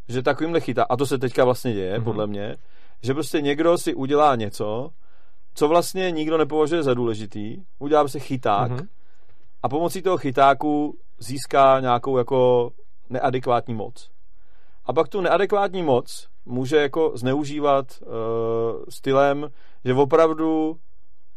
že 0.08 0.22
takovýmhle 0.22 0.60
chytá, 0.60 0.84
a 0.84 0.98
to 0.98 1.06
se 1.06 1.18
teďka 1.18 1.46
vlastně 1.46 1.74
děje, 1.74 2.00
mm-hmm. 2.00 2.04
podle 2.04 2.28
mě, 2.28 2.56
že 3.04 3.14
prostě 3.14 3.42
někdo 3.42 3.78
si 3.78 3.94
udělá 3.94 4.36
něco, 4.36 4.90
co 5.54 5.68
vlastně 5.68 6.12
nikdo 6.12 6.38
nepovažuje 6.38 6.84
za 6.84 6.94
důležitý, 6.94 7.58
udělá 7.80 8.02
prostě 8.02 8.20
chyták 8.20 8.72
mm-hmm. 8.72 8.88
a 9.64 9.70
pomocí 9.70 10.02
toho 10.02 10.18
chytáku 10.18 10.98
získá 11.20 11.80
nějakou 11.80 12.18
jako 12.18 12.70
neadekvátní 13.10 13.74
moc. 13.74 14.10
A 14.86 14.94
pak 14.94 15.08
tu 15.08 15.22
neadekvátní 15.22 15.84
moc 15.84 16.28
může 16.46 16.78
jako 16.78 17.12
zneužívat 17.16 17.86
uh, 18.02 18.10
stylem, 18.90 19.48
že 19.86 19.94
opravdu 19.94 20.78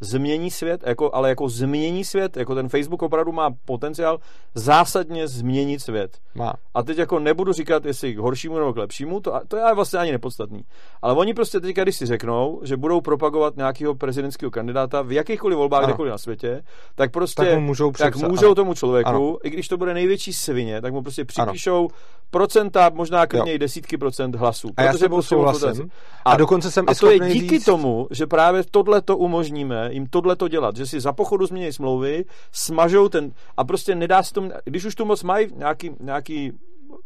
změní 0.01 0.51
svět, 0.51 0.83
jako, 0.87 1.15
ale 1.15 1.29
jako 1.29 1.49
změní 1.49 2.05
svět, 2.05 2.37
jako 2.37 2.55
ten 2.55 2.69
Facebook 2.69 3.03
opravdu 3.03 3.33
má 3.33 3.51
potenciál 3.65 4.19
zásadně 4.55 5.29
změnit 5.29 5.81
svět. 5.81 6.19
Má. 6.35 6.55
A 6.75 6.83
teď 6.83 6.99
jako 6.99 7.19
nebudu 7.19 7.53
říkat, 7.53 7.85
jestli 7.85 8.15
k 8.15 8.19
horšímu 8.19 8.59
nebo 8.59 8.73
k 8.73 8.77
lepšímu, 8.77 9.21
to, 9.21 9.41
to 9.49 9.57
je 9.57 9.75
vlastně 9.75 9.99
ani 9.99 10.13
nepodstatný. 10.13 10.65
Ale 11.03 11.15
oni 11.15 11.35
prostě 11.35 11.61
teď, 11.61 11.77
když 11.77 11.97
si 11.97 12.07
řeknou, 12.07 12.61
že 12.63 12.77
budou 12.77 13.01
propagovat 13.01 13.57
nějakého 13.57 13.95
prezidentského 13.95 14.51
kandidáta 14.51 15.03
v 15.03 15.13
jakýchkoliv 15.13 15.59
volbách 15.59 15.85
kdekoliv 15.85 16.11
na 16.11 16.19
světě, 16.19 16.63
tak 16.95 17.13
prostě 17.13 17.45
tak 17.45 17.59
můžou, 17.59 17.93
tak 17.93 18.17
můžou 18.17 18.55
tomu 18.55 18.75
člověku, 18.75 19.09
ano. 19.09 19.37
i 19.43 19.51
když 19.51 19.69
to 19.69 19.77
bude 19.77 19.95
největší 19.95 20.33
svině, 20.33 20.81
tak 20.81 20.93
mu 20.93 21.03
prostě 21.03 21.25
připíšou 21.25 21.79
ano. 21.79 21.89
procenta, 22.31 22.91
možná 22.95 23.27
klidně 23.27 23.55
i 23.55 23.59
desítky 23.59 23.99
procent 23.99 24.35
hlasů. 24.35 24.69
A 24.77 24.83
já 24.83 24.93
s 24.93 24.99
tebou 24.99 25.17
prostě 25.17 25.35
souhlasím. 25.35 25.91
A, 26.25 26.33
a 26.33 26.37
dokonce 26.37 26.71
jsem 26.71 26.85
a 26.89 26.95
to 26.95 27.11
je 27.11 27.19
díky 27.19 27.59
říct... 27.59 27.65
tomu, 27.65 28.09
že 28.11 28.27
právě 28.27 28.63
tohle 28.71 29.03
to 29.03 29.17
umožníme 29.17 29.90
jim 29.91 30.07
tohle 30.07 30.37
to 30.37 30.49
dělat, 30.49 30.77
že 30.77 30.87
si 30.87 31.01
za 31.01 31.13
pochodu 31.13 31.47
změní 31.47 31.73
smlouvy, 31.73 32.25
smažou 32.53 33.09
ten 33.09 33.33
a 33.57 33.65
prostě 33.65 33.95
nedá 33.95 34.23
se 34.23 34.35
tomu, 34.35 34.51
když 34.65 34.85
už 34.85 34.95
tu 34.95 35.05
moc 35.05 35.23
mají 35.23 35.49
nějaký, 35.57 35.91
nějaký 36.01 36.53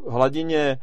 hladině 0.08 0.78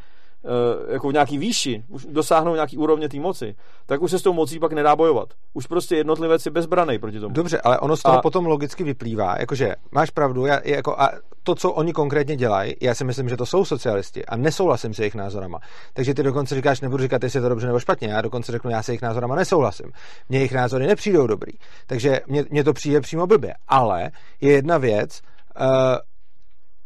Eh, 0.45 0.93
jako 0.93 1.10
v 1.10 1.14
nějaký 1.14 1.38
výši, 1.38 1.84
už 1.88 2.06
dosáhnou 2.06 2.54
nějaký 2.54 2.78
úrovně 2.78 3.10
té 3.10 3.20
moci, 3.20 3.56
tak 3.86 4.02
už 4.02 4.12
se 4.12 4.20
s 4.20 4.22
tou 4.22 4.34
mocí 4.34 4.60
pak 4.60 4.74
nedá 4.74 4.95
bojovat. 4.95 5.30
Už 5.54 5.68
prostě 5.68 5.95
jednotlivec 5.95 6.45
je 6.45 6.52
bezbraný 6.52 6.99
proti 6.99 7.20
tomu. 7.20 7.36
Dobře, 7.36 7.62
ale 7.62 7.80
ono 7.80 7.97
z 7.97 8.02
toho 8.02 8.18
a... 8.18 8.22
potom 8.22 8.45
logicky 8.45 8.84
vyplývá, 8.84 9.36
jakože 9.39 9.76
máš 9.91 10.10
pravdu, 10.10 10.45
já, 10.45 10.60
jako, 10.66 10.99
a 10.99 11.10
to, 11.44 11.56
co 11.56 11.72
oni 11.72 11.94
konkrétně 11.94 12.36
dělají, 12.36 12.74
já 12.82 12.96
si 12.96 13.04
myslím, 13.04 13.30
že 13.30 13.38
to 13.38 13.46
jsou 13.46 13.66
socialisti 13.66 14.26
a 14.26 14.36
nesouhlasím 14.36 14.94
s 14.94 15.00
jejich 15.00 15.16
názorama. 15.16 15.60
Takže 15.94 16.14
ty 16.14 16.24
dokonce 16.24 16.56
říkáš, 16.56 16.82
nebudu 16.82 17.04
říkat, 17.04 17.24
jestli 17.24 17.38
je 17.38 17.42
to 17.42 17.50
dobře 17.50 17.68
nebo 17.68 17.80
špatně, 17.80 18.08
já 18.08 18.22
dokonce 18.22 18.52
řeknu, 18.52 18.72
já 18.72 18.84
se 18.84 18.92
jejich 18.92 19.02
názorama 19.02 19.36
nesouhlasím. 19.36 19.92
Mně 20.30 20.39
jejich 20.39 20.54
názory 20.54 20.88
nepřijdou 20.88 21.28
dobrý. 21.28 21.54
Takže 21.88 22.22
mně 22.50 22.64
to 22.64 22.74
přijde 22.74 23.02
přímo 23.02 23.28
blbě. 23.28 23.54
Ale 23.68 24.12
je 24.42 24.52
jedna 24.52 24.78
věc, 24.78 25.22
uh, 25.62 25.66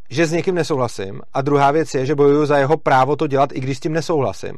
že 0.09 0.25
s 0.25 0.31
někým 0.31 0.55
nesouhlasím 0.55 1.21
a 1.33 1.41
druhá 1.41 1.71
věc 1.71 1.93
je, 1.93 2.05
že 2.05 2.15
bojuju 2.15 2.45
za 2.45 2.57
jeho 2.57 2.77
právo 2.77 3.15
to 3.15 3.27
dělat, 3.27 3.49
i 3.53 3.59
když 3.59 3.77
s 3.77 3.81
tím 3.81 3.93
nesouhlasím. 3.93 4.57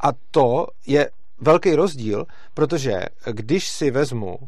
A 0.00 0.08
to 0.30 0.66
je 0.86 1.10
velký 1.40 1.74
rozdíl, 1.74 2.24
protože 2.54 3.00
když 3.32 3.68
si 3.68 3.90
vezmu 3.90 4.38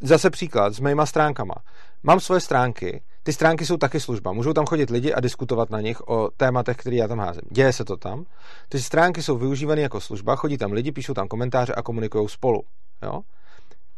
zase 0.00 0.30
příklad 0.30 0.74
s 0.74 0.80
mýma 0.80 1.06
stránkama. 1.06 1.54
Mám 2.02 2.20
svoje 2.20 2.40
stránky, 2.40 3.02
ty 3.24 3.32
stránky 3.32 3.66
jsou 3.66 3.76
taky 3.76 4.00
služba. 4.00 4.32
Můžou 4.32 4.52
tam 4.52 4.66
chodit 4.66 4.90
lidi 4.90 5.12
a 5.12 5.20
diskutovat 5.20 5.70
na 5.70 5.80
nich 5.80 6.08
o 6.08 6.30
tématech, 6.36 6.76
které 6.76 6.96
já 6.96 7.08
tam 7.08 7.18
házím. 7.18 7.42
Děje 7.50 7.72
se 7.72 7.84
to 7.84 7.96
tam. 7.96 8.24
Ty 8.68 8.80
stránky 8.80 9.22
jsou 9.22 9.38
využívané 9.38 9.80
jako 9.80 10.00
služba, 10.00 10.36
chodí 10.36 10.58
tam 10.58 10.72
lidi, 10.72 10.92
píšou 10.92 11.14
tam 11.14 11.28
komentáře 11.28 11.72
a 11.74 11.82
komunikují 11.82 12.28
spolu. 12.28 12.62
Jo? 13.02 13.20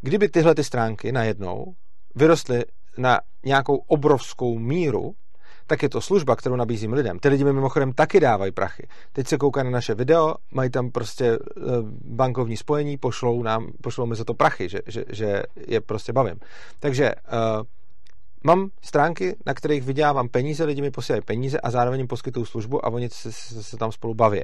Kdyby 0.00 0.28
tyhle 0.28 0.54
ty 0.54 0.64
stránky 0.64 1.12
najednou 1.12 1.74
vyrostly 2.14 2.64
na 2.98 3.20
nějakou 3.44 3.76
obrovskou 3.76 4.58
míru, 4.58 5.14
tak 5.66 5.82
je 5.82 5.88
to 5.88 6.00
služba, 6.00 6.36
kterou 6.36 6.56
nabízím 6.56 6.92
lidem. 6.92 7.18
Ty 7.18 7.28
lidi 7.28 7.44
mi 7.44 7.52
mimochodem 7.52 7.92
taky 7.92 8.20
dávají 8.20 8.52
prachy. 8.52 8.88
Teď 9.12 9.26
se 9.26 9.38
koukají 9.38 9.64
na 9.64 9.70
naše 9.70 9.94
video, 9.94 10.34
mají 10.52 10.70
tam 10.70 10.90
prostě 10.90 11.24
eh, 11.26 11.60
bankovní 12.04 12.56
spojení, 12.56 12.96
pošlou, 12.96 13.42
nám, 13.42 13.66
pošlou 13.82 14.06
mi 14.06 14.16
za 14.16 14.24
to 14.24 14.34
prachy, 14.34 14.68
že, 14.68 14.80
že, 14.86 15.04
že 15.08 15.42
je 15.66 15.80
prostě 15.80 16.12
bavím. 16.12 16.40
Takže 16.78 17.14
uh, 17.14 17.66
mám 18.44 18.68
stránky, 18.82 19.36
na 19.46 19.54
kterých 19.54 19.82
vydělávám 19.82 20.28
peníze, 20.28 20.64
lidi 20.64 20.82
mi 20.82 20.90
posílají 20.90 21.22
peníze 21.22 21.60
a 21.60 21.70
zároveň 21.70 22.00
jim 22.00 22.06
poskytují 22.06 22.46
službu 22.46 22.86
a 22.86 22.88
oni 22.88 23.08
se, 23.08 23.32
se, 23.32 23.62
se 23.62 23.76
tam 23.76 23.92
spolu 23.92 24.14
baví. 24.14 24.42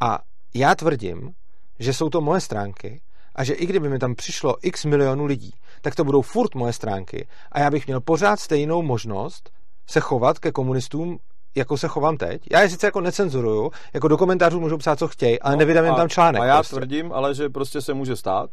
A 0.00 0.18
já 0.54 0.74
tvrdím, 0.74 1.32
že 1.78 1.92
jsou 1.92 2.10
to 2.10 2.20
moje 2.20 2.40
stránky 2.40 3.00
a 3.34 3.44
že 3.44 3.54
i 3.54 3.66
kdyby 3.66 3.88
mi 3.88 3.98
tam 3.98 4.14
přišlo 4.14 4.56
x 4.62 4.84
milionů 4.84 5.24
lidí, 5.24 5.50
tak 5.80 5.94
to 5.94 6.04
budou 6.04 6.22
furt 6.22 6.54
moje 6.54 6.72
stránky 6.72 7.28
a 7.52 7.60
já 7.60 7.70
bych 7.70 7.86
měl 7.86 8.00
pořád 8.00 8.40
stejnou 8.40 8.82
možnost 8.82 9.50
se 9.86 10.00
chovat 10.00 10.38
ke 10.38 10.52
komunistům 10.52 11.18
jako 11.56 11.76
se 11.76 11.88
chovám 11.88 12.16
teď. 12.16 12.42
Já 12.52 12.60
je 12.60 12.68
sice 12.68 12.86
jako 12.86 13.00
necenzuruju, 13.00 13.70
jako 13.94 14.08
do 14.08 14.16
komentářů 14.16 14.60
můžou 14.60 14.76
psát, 14.76 14.98
co 14.98 15.08
chtějí, 15.08 15.40
ale 15.40 15.54
no, 15.54 15.58
nevydám 15.58 15.84
jim 15.84 15.94
tam 15.94 16.08
článek. 16.08 16.42
A 16.42 16.44
já 16.44 16.56
prostě. 16.56 16.76
tvrdím, 16.76 17.12
ale 17.12 17.34
že 17.34 17.48
prostě 17.48 17.80
se 17.80 17.94
může 17.94 18.16
stát, 18.16 18.50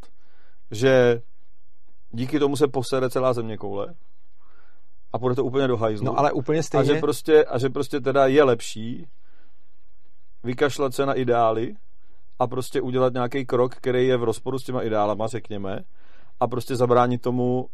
že 0.71 1.21
díky 2.11 2.39
tomu 2.39 2.55
se 2.55 2.67
posere 2.67 3.09
celá 3.09 3.33
země 3.33 3.57
koule 3.57 3.93
a 5.13 5.17
bude 5.17 5.35
to 5.35 5.45
úplně 5.45 5.67
do 5.67 5.77
hajzlu. 5.77 6.05
No 6.05 6.19
ale 6.19 6.31
úplně 6.31 6.63
stejně. 6.63 6.91
A 6.91 6.93
že 6.93 6.99
prostě, 6.99 7.45
a 7.45 7.57
že 7.57 7.69
prostě 7.69 7.99
teda 7.99 8.27
je 8.27 8.43
lepší 8.43 9.07
vykašlat 10.43 10.93
se 10.93 11.05
na 11.05 11.13
ideály 11.13 11.75
a 12.39 12.47
prostě 12.47 12.81
udělat 12.81 13.13
nějaký 13.13 13.45
krok, 13.45 13.75
který 13.75 14.07
je 14.07 14.17
v 14.17 14.23
rozporu 14.23 14.59
s 14.59 14.63
těma 14.63 14.81
ideálama, 14.81 15.27
řekněme, 15.27 15.79
a 16.39 16.47
prostě 16.47 16.75
zabránit 16.75 17.21
tomu 17.21 17.69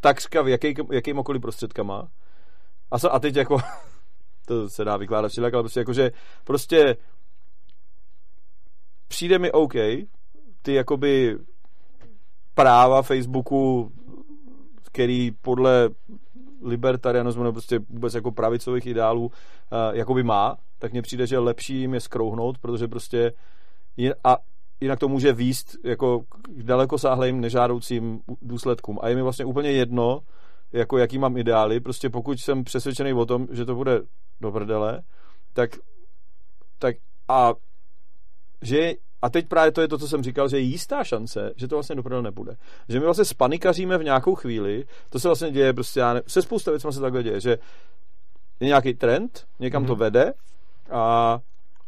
takřka 0.00 0.42
v 0.42 0.48
jaký, 0.48 0.74
jakýmkoliv 0.92 1.42
prostředkama. 1.42 2.08
A, 2.90 3.08
a 3.08 3.18
teď 3.18 3.36
jako, 3.36 3.58
to 4.46 4.68
se 4.68 4.84
dá 4.84 4.96
vykládat 4.96 5.28
všelijak, 5.28 5.54
ale 5.54 5.62
prostě 5.62 5.80
jako, 5.80 5.92
že 5.92 6.10
prostě 6.44 6.96
přijde 9.08 9.38
mi 9.38 9.52
OK, 9.52 9.74
ty 10.62 10.74
jakoby 10.74 11.38
práva 12.54 13.02
Facebooku, 13.02 13.92
který 14.92 15.30
podle 15.30 15.90
libertarianismu 16.62 17.42
nebo 17.42 17.52
prostě 17.52 17.78
vůbec 17.78 18.14
jako 18.14 18.32
pravicových 18.32 18.86
ideálů 18.86 19.24
uh, 19.24 19.30
jakoby 19.92 20.22
má, 20.22 20.56
tak 20.78 20.92
mně 20.92 21.02
přijde, 21.02 21.26
že 21.26 21.38
lepší 21.38 21.80
jim 21.80 21.94
je 21.94 22.00
skrouhnout, 22.00 22.58
protože 22.58 22.88
prostě 22.88 23.32
a 24.24 24.36
jinak 24.80 24.98
to 24.98 25.08
může 25.08 25.32
výst 25.32 25.76
jako 25.84 26.20
k 26.56 26.62
dalekosáhlým 26.62 27.40
nežádoucím 27.40 28.20
důsledkům. 28.42 28.98
A 29.02 29.08
je 29.08 29.16
mi 29.16 29.22
vlastně 29.22 29.44
úplně 29.44 29.72
jedno, 29.72 30.20
jako 30.72 30.98
jaký 30.98 31.18
mám 31.18 31.36
ideály, 31.36 31.80
prostě 31.80 32.10
pokud 32.10 32.40
jsem 32.40 32.64
přesvědčený 32.64 33.12
o 33.12 33.26
tom, 33.26 33.46
že 33.50 33.64
to 33.64 33.74
bude 33.74 34.00
do 34.40 34.52
prdele, 34.52 35.02
tak, 35.52 35.70
tak 36.78 36.96
a 37.28 37.52
že 38.62 38.92
a 39.22 39.30
teď 39.30 39.48
právě 39.48 39.72
to 39.72 39.80
je 39.80 39.88
to, 39.88 39.98
co 39.98 40.08
jsem 40.08 40.22
říkal, 40.22 40.48
že 40.48 40.56
je 40.56 40.62
jistá 40.62 41.04
šance, 41.04 41.52
že 41.56 41.68
to 41.68 41.76
vlastně 41.76 41.96
do 41.96 42.22
nebude. 42.22 42.56
Že 42.88 42.98
my 42.98 43.04
vlastně 43.04 43.24
spanikaříme 43.24 43.98
v 43.98 44.04
nějakou 44.04 44.34
chvíli, 44.34 44.84
to 45.10 45.20
se 45.20 45.28
vlastně 45.28 45.50
děje 45.50 45.72
prostě, 45.72 46.00
já 46.00 46.14
ne, 46.14 46.22
se 46.26 46.42
spousta 46.42 46.70
věcí 46.70 46.86
se 46.90 47.00
takhle 47.00 47.22
děje, 47.22 47.40
že 47.40 47.58
je 48.60 48.66
nějaký 48.66 48.94
trend, 48.94 49.44
někam 49.58 49.82
mm-hmm. 49.82 49.86
to 49.86 49.96
vede 49.96 50.32
a 50.90 51.38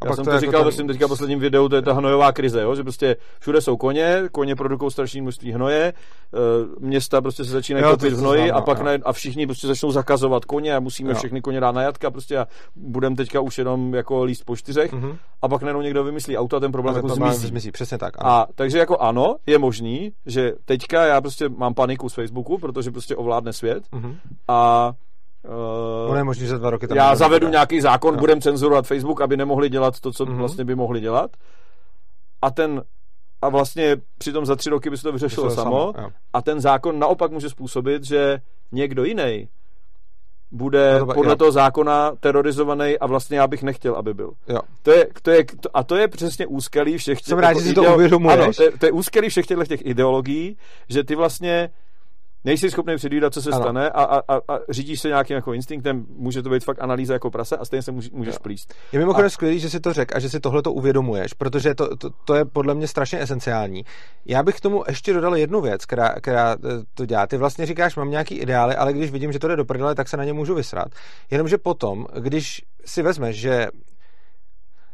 a 0.03 0.07
Já 0.07 0.15
jsem 0.15 0.25
to, 0.25 0.31
to 0.31 0.35
jako 0.35 0.47
říkal 0.47 0.65
ve 0.65 0.73
svém 0.73 0.87
teďka 0.87 1.09
posledním 1.09 1.39
videu, 1.39 1.69
to 1.69 1.77
je 1.77 1.83
ta 1.83 1.93
hnojová 1.93 2.33
krize, 2.33 2.63
jo? 2.63 2.75
že 2.75 2.83
prostě 2.83 3.17
všude 3.41 3.61
jsou 3.61 3.77
koně, 3.77 4.23
koně 4.33 4.57
produkují 4.57 4.91
strašné 4.91 5.23
množství 5.23 5.53
hnoje, 5.53 5.83
e, 5.83 5.93
města 6.81 7.21
prostě 7.21 7.45
se 7.45 7.51
začínají 7.51 7.85
topit 7.85 8.13
v 8.13 8.19
hnoji 8.19 8.51
a 8.51 8.61
pak 8.61 8.81
ne, 8.81 8.99
a 9.05 9.13
všichni 9.13 9.47
prostě 9.47 9.67
začnou 9.67 9.91
zakazovat 9.91 10.45
koně 10.45 10.77
a 10.77 10.81
musíme 10.81 11.11
jo. 11.11 11.17
všechny 11.17 11.41
koně 11.41 11.61
dát 11.61 11.73
na 11.73 11.83
jatka 11.83 12.11
prostě 12.11 12.39
a 12.39 12.47
budeme 12.77 13.17
teďka 13.17 13.41
už 13.41 13.59
jenom 13.59 13.95
jako 13.95 14.25
líst 14.25 14.45
po 14.45 14.57
čtyřech 14.57 14.93
mm-hmm. 14.93 15.17
a 15.43 15.49
pak 15.49 15.63
najednou 15.63 15.83
někdo 15.83 16.05
vymyslí 16.05 16.39
auto 16.39 16.57
a 16.57 16.61
ten 16.61 16.73
problém 16.73 16.97
jako 16.97 17.09
zmizí. 17.09 17.47
zmizí. 17.47 17.73
Přesně 17.73 17.99
tak. 17.99 18.15
Ano. 18.19 18.31
A 18.31 18.47
takže 18.55 18.79
jako 18.79 18.99
ano, 18.99 19.37
je 19.47 19.59
možný, 19.59 20.13
že 20.27 20.53
teďka 20.65 21.07
já 21.07 21.21
prostě 21.21 21.49
mám 21.49 21.75
paniku 21.75 22.09
z 22.09 22.15
Facebooku, 22.15 22.59
protože 22.59 22.91
prostě 22.91 23.17
ovládne 23.17 23.53
svět 23.53 23.85
mm-hmm. 23.93 24.15
a 24.49 24.93
Uh, 26.09 26.17
je 26.17 26.25
možný, 26.25 26.47
že 26.47 26.59
dva 26.59 26.71
roky 26.71 26.89
tam 26.89 26.97
Já 26.97 27.15
zavedu 27.15 27.45
nebude. 27.47 27.51
nějaký 27.51 27.81
zákon, 27.81 28.15
no. 28.15 28.21
budem 28.21 28.41
cenzurovat 28.41 28.87
Facebook, 28.87 29.21
aby 29.21 29.37
nemohli 29.37 29.69
dělat 29.69 30.01
to, 30.01 30.13
co 30.13 30.25
mm-hmm. 30.25 30.37
vlastně 30.37 30.65
by 30.65 30.75
mohli 30.75 31.01
dělat. 31.01 31.31
A 32.43 32.51
ten 32.51 32.83
a 33.43 33.49
vlastně 33.49 33.97
přitom 34.19 34.47
za 34.47 34.57
tři 34.57 34.71
roky 34.71 34.91
by 34.91 34.97
se 34.97 35.03
to 35.03 35.13
vyřešilo 35.13 35.49
to 35.49 35.55
samo. 35.55 35.93
samo 35.97 36.11
a 36.33 36.43
ten 36.43 36.61
zákon 36.61 36.99
naopak 36.99 37.31
může 37.31 37.51
způsobit, 37.51 38.05
že 38.05 38.39
někdo 38.73 39.05
jiný 39.05 39.49
bude 40.51 40.99
no 41.01 41.07
to, 41.07 41.15
podle 41.15 41.33
jo. 41.33 41.37
toho 41.37 41.53
zákona 41.53 42.13
terorizovaný 42.21 42.99
a 42.99 43.07
vlastně 43.07 43.39
já 43.39 43.47
bych 43.47 43.63
nechtěl, 43.63 43.95
aby 43.95 44.15
byl. 44.15 44.33
Jo. 44.49 44.59
To 44.83 44.91
je, 44.91 45.09
to 45.23 45.31
je, 45.31 45.45
to, 45.45 45.77
a 45.77 45.83
to 45.85 45.97
je 45.97 46.09
přesně 46.09 46.47
úskalí 46.47 46.97
všech 46.97 47.19
těch... 47.19 47.27
Jsem 47.27 47.39
rád, 47.39 47.49
jako 47.49 47.61
že 47.61 47.69
si 47.69 47.75
to 47.75 47.95
uvědomuješ. 47.95 48.41
Ano, 48.41 48.53
to, 48.53 48.63
je, 48.63 48.71
to 48.71 48.87
je 48.87 48.93
úskalí 48.93 49.29
všech 49.29 49.47
těch 49.47 49.87
ideologií, 49.87 50.57
že 50.89 51.05
ty 51.05 51.15
vlastně 51.15 51.71
nejsi 52.45 52.71
schopný 52.71 52.97
předvídat, 52.97 53.35
co 53.35 53.43
se 53.43 53.51
ano. 53.51 53.63
stane 53.63 53.91
a, 53.91 54.03
a, 54.03 54.35
a, 54.35 54.37
a 54.37 54.59
řídíš 54.69 55.01
se 55.01 55.09
nějakým 55.09 55.35
jako 55.37 55.53
instinktem, 55.53 56.07
může 56.09 56.43
to 56.43 56.51
být 56.51 56.65
fakt 56.65 56.83
analýza 56.83 57.13
jako 57.13 57.31
prase 57.31 57.57
a 57.57 57.65
stejně 57.65 57.83
se 57.83 57.93
může, 57.93 58.11
můžeš 58.13 58.35
jo. 58.35 58.41
plíst. 58.43 58.75
Je 58.93 58.99
mimochodem 58.99 59.27
a... 59.27 59.31
skvělý, 59.31 59.59
že 59.59 59.71
si 59.71 59.81
to 59.81 59.93
řekl 59.93 60.17
a 60.17 60.21
že 60.21 60.29
si 60.29 60.41
tohle 60.41 60.63
to 60.63 60.73
uvědomuješ, 60.73 61.33
protože 61.33 61.75
to, 61.75 61.97
to, 61.97 62.11
to, 62.25 62.35
je 62.35 62.45
podle 62.45 62.75
mě 62.75 62.89
strašně 62.89 63.23
esenciální. 63.23 63.85
Já 64.27 64.43
bych 64.43 64.57
k 64.57 64.61
tomu 64.61 64.85
ještě 64.89 65.13
dodal 65.13 65.37
jednu 65.37 65.61
věc, 65.61 65.87
která, 65.87 66.15
která 66.21 66.53
eh, 66.53 66.69
to 66.95 67.07
dělá. 67.07 67.27
Ty 67.27 67.37
vlastně 67.37 67.67
říkáš, 67.67 67.97
mám 67.97 68.11
nějaký 68.11 68.35
ideály, 68.35 68.77
ale 68.77 68.93
když 68.93 69.11
vidím, 69.11 69.33
že 69.33 69.39
to 69.39 69.49
jde 69.49 69.57
do 69.57 69.65
prdele, 69.65 69.95
tak 69.95 70.09
se 70.09 70.17
na 70.17 70.25
ně 70.25 70.33
můžu 70.33 70.55
vysrat. 70.55 70.89
Jenomže 71.31 71.59
potom, 71.59 72.07
když 72.19 72.63
si 72.85 73.03
vezmeš, 73.03 73.37
že 73.37 73.67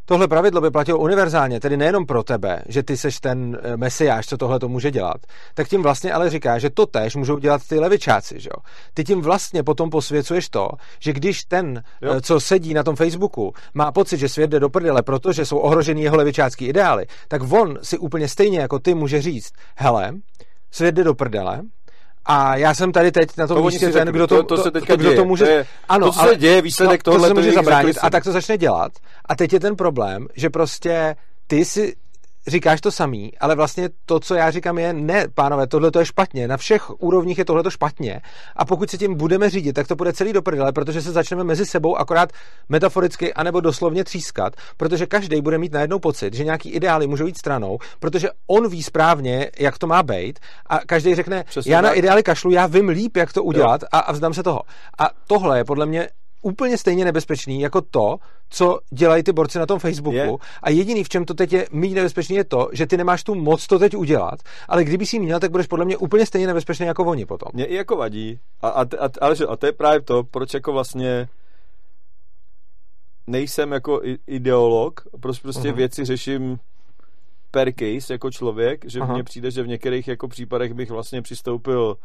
Tohle 0.08 0.28
pravidlo 0.28 0.60
by 0.60 0.70
platilo 0.70 0.98
univerzálně, 0.98 1.60
tedy 1.60 1.76
nejenom 1.76 2.06
pro 2.06 2.22
tebe, 2.22 2.62
že 2.68 2.82
ty 2.82 2.96
seš 2.96 3.20
ten 3.20 3.58
eh, 3.62 3.76
mesiáš, 3.76 4.26
co 4.26 4.36
tohle 4.36 4.60
to 4.60 4.68
může 4.68 4.90
dělat, 4.90 5.16
tak 5.54 5.68
tím 5.68 5.82
vlastně 5.82 6.12
ale 6.12 6.30
říká, 6.30 6.58
že 6.58 6.70
to 6.70 6.86
tež 6.86 7.16
můžou 7.16 7.38
dělat 7.38 7.62
ty 7.68 7.78
levičáci. 7.78 8.40
Že 8.40 8.48
jo? 8.48 8.62
Ty 8.94 9.04
tím 9.04 9.20
vlastně 9.20 9.62
potom 9.62 9.90
posvěcuješ 9.90 10.48
to, 10.48 10.68
že 11.00 11.12
když 11.12 11.44
ten, 11.44 11.82
jo. 12.02 12.12
Eh, 12.12 12.20
co 12.20 12.40
sedí 12.40 12.74
na 12.74 12.82
tom 12.82 12.96
Facebooku, 12.96 13.52
má 13.74 13.92
pocit, 13.92 14.18
že 14.18 14.28
svět 14.28 14.50
jde 14.50 14.60
do 14.60 14.68
prdele, 14.68 15.02
protože 15.02 15.46
jsou 15.46 15.58
ohroženy 15.58 16.02
jeho 16.02 16.16
levičácký 16.16 16.66
ideály, 16.66 17.06
tak 17.28 17.52
on 17.52 17.78
si 17.82 17.98
úplně 17.98 18.28
stejně 18.28 18.60
jako 18.60 18.78
ty 18.78 18.94
může 18.94 19.22
říct, 19.22 19.52
hele, 19.76 20.12
svět 20.70 20.94
jde 20.94 21.04
do 21.04 21.14
prdele, 21.14 21.62
a 22.24 22.56
já 22.56 22.74
jsem 22.74 22.92
tady 22.92 23.12
teď 23.12 23.28
na 23.36 23.46
tom 23.46 23.56
to 23.56 23.64
místě 23.64 23.88
ten, 23.92 24.08
kdo 24.08 24.26
to, 24.26 24.42
to, 24.42 24.56
to, 24.56 24.62
se 24.62 24.70
teďka 24.70 24.92
to, 24.92 24.96
kdo 24.96 25.14
to 25.14 25.24
může... 25.24 25.44
To 25.44 25.50
je, 25.50 25.66
ano, 25.88 26.06
to, 26.06 26.12
co 26.12 26.20
ale, 26.20 26.30
se 26.30 26.36
děje, 26.36 26.62
výsledek 26.62 27.06
no, 27.06 27.12
tohle, 27.12 27.28
to 27.28 27.34
se 27.34 27.40
může 27.40 27.52
zabránit. 27.52 27.98
A 28.02 28.10
tak 28.10 28.24
to 28.24 28.32
začne 28.32 28.58
dělat. 28.58 28.92
A 29.28 29.36
teď 29.36 29.52
je 29.52 29.60
ten 29.60 29.76
problém, 29.76 30.26
že 30.36 30.50
prostě 30.50 31.16
ty 31.46 31.64
si 31.64 31.94
říkáš 32.48 32.80
to 32.80 32.92
samý, 32.92 33.32
ale 33.40 33.54
vlastně 33.54 33.88
to, 34.06 34.20
co 34.20 34.34
já 34.34 34.50
říkám, 34.50 34.78
je 34.78 34.92
ne, 34.92 35.26
pánové, 35.34 35.66
tohle 35.66 35.90
to 35.90 35.98
je 35.98 36.06
špatně. 36.06 36.48
Na 36.48 36.56
všech 36.56 36.90
úrovních 37.02 37.38
je 37.38 37.44
tohle 37.44 37.62
to 37.62 37.70
špatně. 37.70 38.20
A 38.56 38.64
pokud 38.64 38.90
se 38.90 38.98
tím 38.98 39.14
budeme 39.14 39.50
řídit, 39.50 39.72
tak 39.72 39.86
to 39.86 39.96
bude 39.96 40.12
celý 40.12 40.32
do 40.32 40.42
prdele, 40.42 40.72
protože 40.72 41.02
se 41.02 41.12
začneme 41.12 41.44
mezi 41.44 41.66
sebou 41.66 41.96
akorát 41.96 42.32
metaforicky 42.68 43.34
anebo 43.34 43.60
doslovně 43.60 44.04
třískat, 44.04 44.56
protože 44.76 45.06
každý 45.06 45.40
bude 45.40 45.58
mít 45.58 45.72
najednou 45.72 45.98
pocit, 45.98 46.34
že 46.34 46.44
nějaký 46.44 46.70
ideály 46.70 47.06
můžou 47.06 47.26
jít 47.26 47.38
stranou, 47.38 47.78
protože 48.00 48.28
on 48.46 48.68
ví 48.68 48.82
správně, 48.82 49.50
jak 49.58 49.78
to 49.78 49.86
má 49.86 50.02
být, 50.02 50.38
a 50.66 50.78
každý 50.78 51.14
řekne, 51.14 51.44
Přesně 51.44 51.74
já 51.74 51.82
tak. 51.82 51.90
na 51.90 51.92
ideály 51.92 52.22
kašlu, 52.22 52.50
já 52.50 52.66
vím 52.66 52.88
líp, 52.88 53.16
jak 53.16 53.32
to 53.32 53.42
udělat 53.42 53.80
a, 53.92 53.98
a 53.98 54.12
vzdám 54.12 54.34
se 54.34 54.42
toho. 54.42 54.62
A 54.98 55.10
tohle 55.26 55.58
je 55.58 55.64
podle 55.64 55.86
mě 55.86 56.08
úplně 56.42 56.78
stejně 56.78 57.04
nebezpečný 57.04 57.60
jako 57.60 57.80
to, 57.80 58.16
co 58.50 58.78
dělají 58.90 59.22
ty 59.22 59.32
borci 59.32 59.58
na 59.58 59.66
tom 59.66 59.78
Facebooku. 59.78 60.16
Je. 60.16 60.32
A 60.62 60.70
jediný, 60.70 61.04
v 61.04 61.08
čem 61.08 61.24
to 61.24 61.34
teď 61.34 61.52
je 61.52 61.66
méně 61.72 61.94
nebezpečný, 61.94 62.36
je 62.36 62.44
to, 62.44 62.68
že 62.72 62.86
ty 62.86 62.96
nemáš 62.96 63.24
tu 63.24 63.34
moc 63.34 63.66
to 63.66 63.78
teď 63.78 63.96
udělat, 63.96 64.40
ale 64.68 64.84
kdyby 64.84 65.06
si 65.06 65.18
měl, 65.18 65.40
tak 65.40 65.50
budeš 65.50 65.66
podle 65.66 65.84
mě 65.84 65.96
úplně 65.96 66.26
stejně 66.26 66.46
nebezpečný 66.46 66.86
jako 66.86 67.04
oni 67.04 67.26
potom. 67.26 67.48
Mě 67.54 67.64
i 67.64 67.74
jako 67.74 67.96
vadí. 67.96 68.38
A, 68.60 68.68
a, 68.68 68.82
a, 68.82 69.08
ale, 69.20 69.36
a 69.48 69.56
to 69.56 69.66
je 69.66 69.72
právě 69.72 70.00
to, 70.00 70.24
proč 70.24 70.54
jako 70.54 70.72
vlastně 70.72 71.28
nejsem 73.26 73.72
jako 73.72 74.00
ideolog, 74.26 75.00
proč 75.20 75.38
prostě 75.38 75.68
uh-huh. 75.68 75.76
věci 75.76 76.04
řeším 76.04 76.58
per 77.50 77.72
case 77.72 78.14
jako 78.14 78.30
člověk, 78.30 78.84
že 78.90 79.00
mně 79.04 79.24
přijde, 79.24 79.50
že 79.50 79.62
v 79.62 79.68
některých 79.68 80.08
jako 80.08 80.28
případech 80.28 80.74
bych 80.74 80.90
vlastně 80.90 81.22
přistoupil 81.22 81.96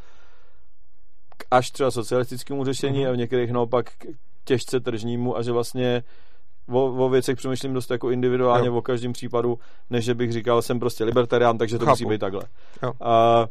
až 1.51 1.71
třeba 1.71 1.91
socialistickému 1.91 2.65
řešení 2.65 2.99
mm-hmm. 2.99 3.09
a 3.09 3.11
v 3.11 3.17
některých 3.17 3.51
naopak 3.51 3.85
těžce 4.43 4.79
tržnímu 4.79 5.37
a 5.37 5.41
že 5.41 5.51
vlastně 5.51 6.03
o, 6.69 7.05
o 7.05 7.09
věcech 7.09 7.37
přemýšlím 7.37 7.73
dost 7.73 7.91
jako 7.91 8.09
individuálně 8.09 8.67
jo. 8.67 8.75
o 8.75 8.81
každém 8.81 9.13
případu, 9.13 9.59
než 9.89 10.05
že 10.05 10.15
bych 10.15 10.31
říkal, 10.31 10.61
jsem 10.61 10.79
prostě 10.79 11.03
libertarián, 11.03 11.57
takže 11.57 11.79
to 11.79 11.85
Chápu. 11.85 11.91
musí 11.91 12.05
být 12.05 12.19
takhle. 12.19 12.43
Jo. 12.83 12.93
A, 13.01 13.45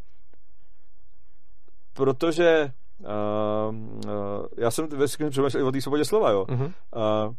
protože 1.92 2.72
uh, 2.98 3.74
uh, 3.74 4.46
já 4.58 4.70
jsem 4.70 4.86
ve 4.88 5.06
přemýšlel 5.06 5.66
o 5.66 5.72
té 5.72 5.80
svobodě 5.80 6.04
slova, 6.04 6.30
jo. 6.30 6.44
Mm-hmm. 6.48 6.72
Uh, 7.26 7.34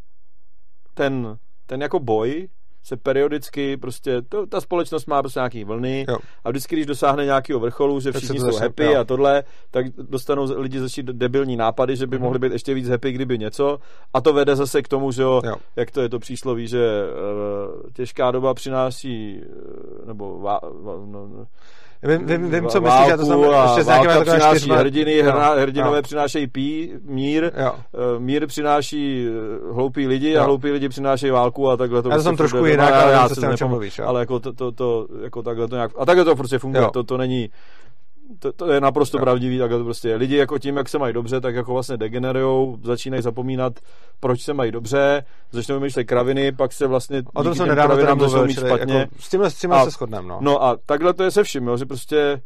ten, 0.93 1.37
ten 1.65 1.81
jako 1.81 1.99
boj 1.99 2.47
se 2.83 2.97
periodicky 2.97 3.77
prostě, 3.77 4.21
to, 4.21 4.47
ta 4.47 4.61
společnost 4.61 5.05
má 5.05 5.21
prostě 5.21 5.39
nějaký 5.39 5.63
vlny 5.63 6.05
jo. 6.09 6.17
a 6.43 6.49
vždycky, 6.49 6.75
když 6.75 6.85
dosáhne 6.85 7.25
nějakého 7.25 7.59
vrcholu, 7.59 7.99
že 7.99 8.11
všichni 8.11 8.39
jsou 8.39 8.55
happy 8.55 8.85
jo. 8.85 8.99
a 8.99 9.03
tohle, 9.03 9.43
tak 9.71 9.85
dostanou 9.89 10.61
lidi 10.61 10.79
začít 10.79 11.05
debilní 11.05 11.55
nápady, 11.55 11.95
že 11.95 12.07
by 12.07 12.17
mm-hmm. 12.17 12.21
mohli 12.21 12.39
být 12.39 12.51
ještě 12.51 12.73
víc 12.73 12.89
happy, 12.89 13.11
kdyby 13.11 13.37
něco 13.37 13.79
a 14.13 14.21
to 14.21 14.33
vede 14.33 14.55
zase 14.55 14.81
k 14.81 14.87
tomu, 14.87 15.11
že 15.11 15.21
jo, 15.21 15.41
jo. 15.45 15.55
jak 15.75 15.91
to 15.91 16.01
je 16.01 16.09
to 16.09 16.19
přísloví, 16.19 16.67
že 16.67 17.03
uh, 17.03 17.91
těžká 17.93 18.31
doba 18.31 18.53
přináší 18.53 19.41
uh, 19.41 20.07
nebo 20.07 20.39
vá, 20.39 20.59
vá, 20.63 20.93
no, 21.05 21.27
no 21.27 21.47
Vím, 22.03 22.25
vím, 22.25 22.51
vím 22.51 22.67
co 22.67 22.81
myslíš, 22.81 23.07
já 23.07 23.17
to 23.17 23.25
jsem 23.25 23.39
ještě 23.63 23.83
s 23.83 23.87
nějakými 23.87 24.21
přináší 24.21 24.49
čtyřma... 24.49 24.75
hrdiny, 24.75 25.17
jo, 25.17 25.33
hrdinové 25.57 25.97
jo. 25.97 26.01
přinášejí 26.01 26.47
pí, 26.47 26.93
mír, 27.03 27.51
jo. 27.57 27.73
Uh, 27.73 28.19
mír 28.19 28.47
přináší 28.47 29.27
eh, 29.27 29.73
hloupí 29.73 30.07
lidi 30.07 30.31
jo. 30.31 30.41
a 30.41 30.45
hloupí 30.45 30.71
lidi 30.71 30.89
přinášejí 30.89 31.31
válku 31.31 31.69
a 31.69 31.77
takhle 31.77 32.03
to 32.03 32.09
Já 32.09 32.17
to 32.17 32.23
jsem 32.23 32.37
prostě 32.37 32.51
trošku 32.51 32.65
jinak, 32.65 32.93
ale 32.93 33.11
já, 33.11 33.29
já 33.41 33.57
si 33.57 33.65
mluvíš, 33.65 33.99
ale 33.99 34.19
jako 34.19 34.39
to, 34.39 34.53
to, 34.53 34.71
to, 34.71 35.07
jako 35.23 35.43
takhle 35.43 35.67
to 35.67 35.75
nějak, 35.75 35.91
a 35.97 36.05
takhle 36.05 36.25
to 36.25 36.35
prostě 36.35 36.59
funguje, 36.59 36.87
to, 36.93 37.03
to 37.03 37.17
není 37.17 37.49
to, 38.39 38.53
to 38.53 38.71
je 38.71 38.81
naprosto 38.81 39.17
no. 39.17 39.23
pravdivý, 39.23 39.59
tak 39.59 39.71
to 39.71 39.83
prostě 39.83 40.09
je. 40.09 40.15
Lidi 40.15 40.35
jako 40.35 40.59
tím, 40.59 40.77
jak 40.77 40.89
se 40.89 40.99
mají 40.99 41.13
dobře, 41.13 41.41
tak 41.41 41.55
jako 41.55 41.73
vlastně 41.73 41.97
degenerujou, 41.97 42.77
začínají 42.83 43.23
zapomínat, 43.23 43.79
proč 44.19 44.41
se 44.41 44.53
mají 44.53 44.71
dobře, 44.71 45.23
začnou 45.51 45.75
vymýšlet 45.75 46.03
kraviny, 46.03 46.51
pak 46.51 46.73
se 46.73 46.87
vlastně 46.87 47.23
o 47.33 47.43
tom 47.43 47.55
jsem 47.55 47.67
nedávno 47.67 47.95
teda 47.95 48.15
mluvil, 48.15 48.45
mít 48.45 48.59
špatně. 48.59 48.93
Jako, 48.93 49.15
s 49.19 49.29
tímhle, 49.29 49.49
s 49.49 49.55
tímhle 49.55 49.79
a, 49.79 49.85
se 49.85 49.91
shodneme, 49.91 50.27
no. 50.27 50.37
No 50.41 50.63
a 50.63 50.77
takhle 50.85 51.13
to 51.13 51.23
je 51.23 51.31
se 51.31 51.43
vším, 51.43 51.67
jo, 51.67 51.77
že 51.77 51.85
prostě 51.85 52.41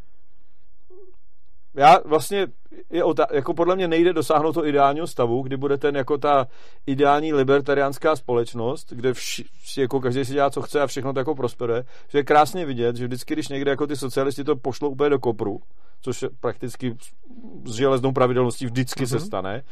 já 1.77 1.99
vlastně 2.05 2.47
je 2.91 3.03
ota- 3.03 3.27
jako 3.33 3.53
podle 3.53 3.75
mě 3.75 3.87
nejde 3.87 4.13
dosáhnout 4.13 4.53
to 4.53 4.65
ideálního 4.65 5.07
stavu, 5.07 5.41
kdy 5.41 5.57
bude 5.57 5.77
ten 5.77 5.95
jako 5.95 6.17
ta 6.17 6.47
ideální 6.87 7.33
libertariánská 7.33 8.15
společnost, 8.15 8.93
kde 8.93 9.13
vši, 9.13 9.45
jako 9.77 9.99
každý 9.99 10.25
si 10.25 10.33
dělá, 10.33 10.49
co 10.49 10.61
chce 10.61 10.81
a 10.81 10.87
všechno 10.87 11.13
to 11.13 11.19
jako 11.19 11.35
prosperuje. 11.35 11.83
Že 12.09 12.17
je 12.17 12.23
krásně 12.23 12.65
vidět, 12.65 12.95
že 12.95 13.07
vždycky, 13.07 13.33
když 13.33 13.47
někde 13.47 13.71
jako 13.71 13.87
ty 13.87 13.95
socialisti 13.95 14.43
to 14.43 14.55
pošlou 14.55 14.89
úplně 14.89 15.09
do 15.09 15.19
kopru, 15.19 15.59
což 16.01 16.25
prakticky 16.39 16.95
s 17.65 17.75
železnou 17.75 18.11
pravidelností 18.11 18.65
vždycky 18.65 19.03
mm-hmm. 19.03 19.09
se 19.09 19.15
mhm. 19.15 19.25
stane, 19.25 19.63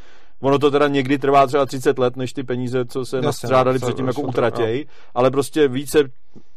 Ono 0.41 0.59
to 0.59 0.71
teda 0.71 0.87
někdy 0.87 1.17
trvá 1.17 1.47
třeba 1.47 1.65
30 1.65 1.99
let, 1.99 2.15
než 2.15 2.33
ty 2.33 2.43
peníze, 2.43 2.85
co 2.85 3.05
se 3.05 3.21
nastřádali 3.21 3.79
no, 3.81 3.87
předtím, 3.87 4.07
jako 4.07 4.21
utratěj, 4.21 4.85
ale 5.13 5.31
prostě 5.31 5.67
více 5.67 5.99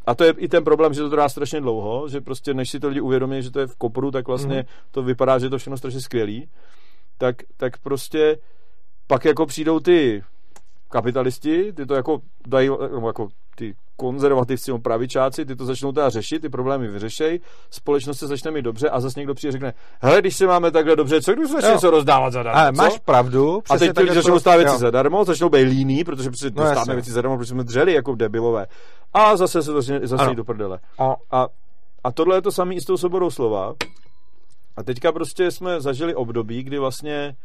a 0.09 0.14
to 0.14 0.24
je 0.24 0.34
i 0.38 0.48
ten 0.48 0.64
problém, 0.64 0.94
že 0.94 1.00
to 1.00 1.11
trvá 1.11 1.28
strašně 1.28 1.61
dlouho, 1.61 2.09
že 2.09 2.20
prostě 2.20 2.54
než 2.54 2.70
si 2.70 2.80
to 2.80 2.88
lidi 2.88 3.00
uvědomí, 3.00 3.42
že 3.42 3.50
to 3.50 3.61
je 3.61 3.66
v 3.66 3.76
kopru, 3.76 4.11
tak 4.11 4.26
vlastně 4.26 4.56
mm. 4.56 4.64
to 4.90 5.02
vypadá, 5.02 5.38
že 5.38 5.46
je 5.46 5.50
to 5.50 5.59
všechno 5.59 5.76
strašně 5.76 6.00
skvělý. 6.00 6.48
Tak, 7.18 7.36
tak 7.56 7.78
prostě 7.78 8.38
pak 9.06 9.24
jako 9.24 9.46
přijdou 9.46 9.80
ty 9.80 10.22
kapitalisti, 10.90 11.72
ty 11.72 11.86
to 11.86 11.94
jako 11.94 12.20
dají, 12.46 12.70
jako 13.06 13.28
ty 13.59 13.74
konzervativci 13.96 14.70
nebo 14.70 14.78
pravičáci, 14.78 15.44
ty 15.44 15.56
to 15.56 15.64
začnou 15.64 15.92
teda 15.92 16.09
řešit, 16.11 16.40
ty 16.40 16.48
problémy 16.48 16.88
vyřešej, 16.88 17.40
společnost 17.70 18.18
se 18.18 18.26
začne 18.26 18.50
mít 18.50 18.62
dobře 18.62 18.90
a 18.90 19.00
zase 19.00 19.20
někdo 19.20 19.34
přijde 19.34 19.48
a 19.48 19.52
řekne, 19.52 19.74
hele, 20.00 20.20
když 20.20 20.36
se 20.36 20.46
máme 20.46 20.70
takhle 20.70 20.96
dobře, 20.96 21.22
co 21.22 21.32
když 21.34 21.50
začne 21.50 21.72
něco 21.72 21.90
rozdávat 21.90 22.32
zadarmo? 22.32 22.61
Ale 22.61 22.72
máš 22.72 22.98
pravdu. 22.98 23.62
A 23.70 23.78
teď 23.78 23.92
ty 23.94 24.02
lidi 24.02 24.14
začnou 24.14 24.34
dostávat 24.34 24.56
věci 24.56 24.78
zadarmo, 24.78 25.24
začnou 25.24 25.48
být 25.48 25.62
líní, 25.64 26.04
protože 26.04 26.30
prostě 26.30 26.46
No, 26.46 26.62
dostáváme 26.62 26.94
věci 26.94 27.11
zadarmo, 27.11 27.38
protože 27.38 27.50
jsme 27.50 27.64
dřeli 27.64 27.92
jako 27.92 28.14
debilové. 28.14 28.66
A 29.14 29.36
zase 29.36 29.62
se 29.62 29.72
to 29.72 29.82
začne- 29.82 30.06
zase 30.06 30.34
do 30.34 30.44
prdele. 30.44 30.78
A, 30.98 31.16
A, 31.30 31.46
a 32.04 32.12
tohle 32.12 32.36
je 32.36 32.42
to 32.42 32.52
samé 32.52 32.74
i 32.74 32.80
s 32.80 32.84
tou 32.84 32.96
svobodou 32.96 33.30
slova. 33.30 33.74
A 34.76 34.82
teďka 34.82 35.12
prostě 35.12 35.50
jsme 35.50 35.80
zažili 35.80 36.14
období, 36.14 36.62
kdy 36.62 36.78
vlastně 36.78 37.36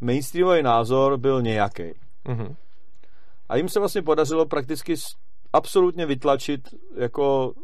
mainstreamový 0.00 0.62
názor 0.62 1.16
byl 1.16 1.42
nějaký. 1.42 1.82
mhm. 2.28 2.54
A 3.48 3.56
jim 3.56 3.68
se 3.68 3.78
vlastně 3.78 4.02
podařilo 4.02 4.46
prakticky 4.46 4.94
absolutně 5.52 6.06
vytlačit 6.06 6.74
jako 6.96 7.54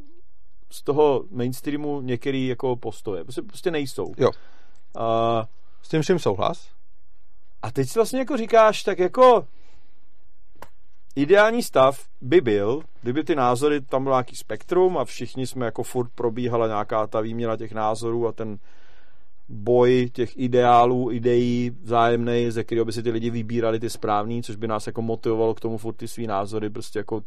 z 0.70 0.82
toho 0.82 1.24
mainstreamu 1.30 2.00
některý 2.00 2.46
jako 2.46 2.76
postoje. 2.76 3.24
Prostě, 3.24 3.42
prostě 3.42 3.70
nejsou. 3.70 4.12
Jo. 4.18 4.30
A, 4.96 5.44
S 5.82 5.88
tím 5.88 6.02
vším 6.02 6.18
souhlas? 6.18 6.74
a 7.64 7.70
teď 7.70 7.88
si 7.88 7.98
vlastně 7.98 8.18
jako 8.18 8.36
říkáš, 8.36 8.82
tak 8.82 8.98
jako 8.98 9.46
ideální 11.16 11.62
stav 11.62 12.08
by 12.20 12.40
byl, 12.40 12.82
kdyby 13.02 13.24
ty 13.24 13.34
názory, 13.34 13.80
tam 13.80 14.04
byl 14.04 14.12
nějaký 14.12 14.36
spektrum 14.36 14.98
a 14.98 15.04
všichni 15.04 15.46
jsme 15.46 15.66
jako 15.66 15.82
furt 15.82 16.10
probíhala 16.14 16.66
nějaká 16.66 17.06
ta 17.06 17.20
výměna 17.20 17.56
těch 17.56 17.72
názorů 17.72 18.26
a 18.26 18.32
ten 18.32 18.58
boj 19.48 20.10
těch 20.12 20.38
ideálů, 20.38 21.10
ideí 21.12 21.70
vzájemnej, 21.82 22.50
ze 22.50 22.64
kterého 22.64 22.84
by 22.84 22.92
si 22.92 23.02
ty 23.02 23.10
lidi 23.10 23.30
vybírali 23.30 23.80
ty 23.80 23.90
správný, 23.90 24.42
což 24.42 24.56
by 24.56 24.68
nás 24.68 24.86
jako 24.86 25.02
motivovalo 25.02 25.54
k 25.54 25.60
tomu 25.60 25.78
furt 25.78 25.94
ty 25.94 26.08
svý 26.08 26.26
názory 26.26 26.70
prostě 26.70 26.98
jako 26.98 27.20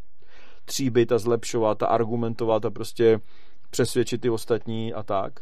tříbit 0.67 1.11
a 1.11 1.17
zlepšovat 1.17 1.83
a 1.83 1.85
argumentovat 1.85 2.65
a 2.65 2.69
prostě 2.69 3.19
přesvědčit 3.69 4.21
ty 4.21 4.29
ostatní 4.29 4.93
a 4.93 5.03
tak. 5.03 5.39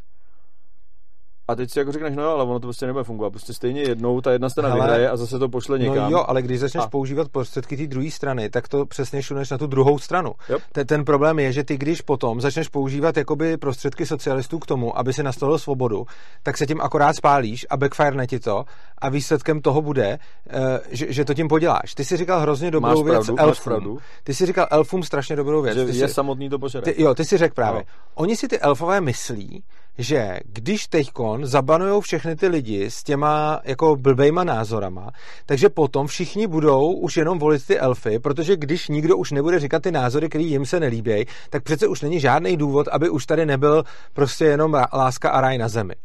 A 1.47 1.55
teď 1.55 1.71
si 1.71 1.79
jako 1.79 1.91
řekneš, 1.91 2.15
no 2.15 2.29
ale 2.29 2.43
ono 2.43 2.59
to 2.59 2.67
prostě 2.67 2.85
nebude 2.85 3.03
fungovat. 3.03 3.29
Prostě 3.29 3.53
stejně 3.53 3.81
jednou 3.81 4.21
ta 4.21 4.31
jedna 4.31 4.49
strana 4.49 4.69
Hele, 4.69 4.81
vyhraje 4.81 5.09
a 5.09 5.17
zase 5.17 5.39
to 5.39 5.49
pošle 5.49 5.79
někam. 5.79 6.11
No 6.11 6.17
jo, 6.17 6.25
ale 6.27 6.41
když 6.41 6.59
začneš 6.59 6.83
A- 6.83 6.89
používat 6.89 7.29
prostředky 7.29 7.77
té 7.77 7.87
druhé 7.87 8.11
strany, 8.11 8.49
tak 8.49 8.67
to 8.67 8.85
přesně 8.85 9.23
šuneš 9.23 9.49
na 9.49 9.57
tu 9.57 9.67
druhou 9.67 9.99
stranu. 9.99 10.33
Yep. 10.49 10.61
Ten, 10.71 10.87
ten 10.87 11.05
problém 11.05 11.39
je, 11.39 11.51
že 11.51 11.63
ty 11.63 11.77
když 11.77 12.01
potom 12.01 12.41
začneš 12.41 12.67
používat 12.67 13.17
jakoby 13.17 13.57
prostředky 13.57 14.05
socialistů 14.05 14.59
k 14.59 14.65
tomu, 14.65 14.97
aby 14.97 15.13
si 15.13 15.23
nastavil 15.23 15.59
svobodu, 15.59 16.05
tak 16.43 16.57
se 16.57 16.65
tím 16.65 16.81
akorát 16.81 17.15
spálíš 17.15 17.65
a 17.69 17.77
backfire 17.77 18.27
ti 18.27 18.39
to 18.39 18.65
a 18.97 19.09
výsledkem 19.09 19.61
toho 19.61 19.81
bude, 19.81 20.19
eh, 20.49 20.79
že, 20.91 21.13
že 21.13 21.25
to 21.25 21.33
tím 21.33 21.47
poděláš. 21.47 21.95
Ty 21.95 22.05
si 22.05 22.17
říkal 22.17 22.39
hrozně 22.39 22.71
dobrou 22.71 22.89
Máš 22.89 23.03
věc 23.03 23.25
pravdu, 23.25 23.39
elfům. 23.39 23.97
Ty 24.23 24.33
si 24.33 24.45
říkal 24.45 24.67
elfům 24.71 25.03
strašně 25.03 25.35
dobrou 25.35 25.61
věc. 25.61 25.77
že 25.77 25.85
ty 25.85 25.97
je 25.97 26.07
si, 26.07 26.13
samotný 26.13 26.49
to 26.49 26.59
požere. 26.59 26.81
ty, 26.81 27.01
jo, 27.01 27.15
ty 27.15 27.25
si 27.25 27.37
řekl 27.37 27.55
právě. 27.55 27.79
No. 27.79 27.85
Oni 28.15 28.35
si 28.35 28.47
ty 28.47 28.59
elfové 28.59 29.01
myslí, 29.01 29.63
že 29.97 30.39
když 30.45 30.87
teďkon 30.87 31.45
zabanujou 31.45 32.01
všechny 32.01 32.35
ty 32.35 32.47
lidi 32.47 32.85
s 32.85 33.03
těma 33.03 33.61
jako 33.63 33.95
blbejma 33.95 34.43
názorama, 34.43 35.11
takže 35.45 35.69
potom 35.69 36.07
všichni 36.07 36.47
budou 36.47 36.91
už 36.91 37.17
jenom 37.17 37.39
volit 37.39 37.65
ty 37.65 37.79
elfy, 37.79 38.19
protože 38.19 38.55
když 38.55 38.87
nikdo 38.87 39.17
už 39.17 39.31
nebude 39.31 39.59
říkat 39.59 39.83
ty 39.83 39.91
názory, 39.91 40.29
které 40.29 40.43
jim 40.43 40.65
se 40.65 40.79
nelíbí, 40.79 41.25
tak 41.49 41.63
přece 41.63 41.87
už 41.87 42.01
není 42.01 42.19
žádný 42.19 42.57
důvod, 42.57 42.87
aby 42.87 43.09
už 43.09 43.25
tady 43.25 43.45
nebyl 43.45 43.83
prostě 44.13 44.45
jenom 44.45 44.73
láska 44.93 45.29
a 45.29 45.41
raj 45.41 45.57
na 45.57 45.67
zemi. 45.67 45.95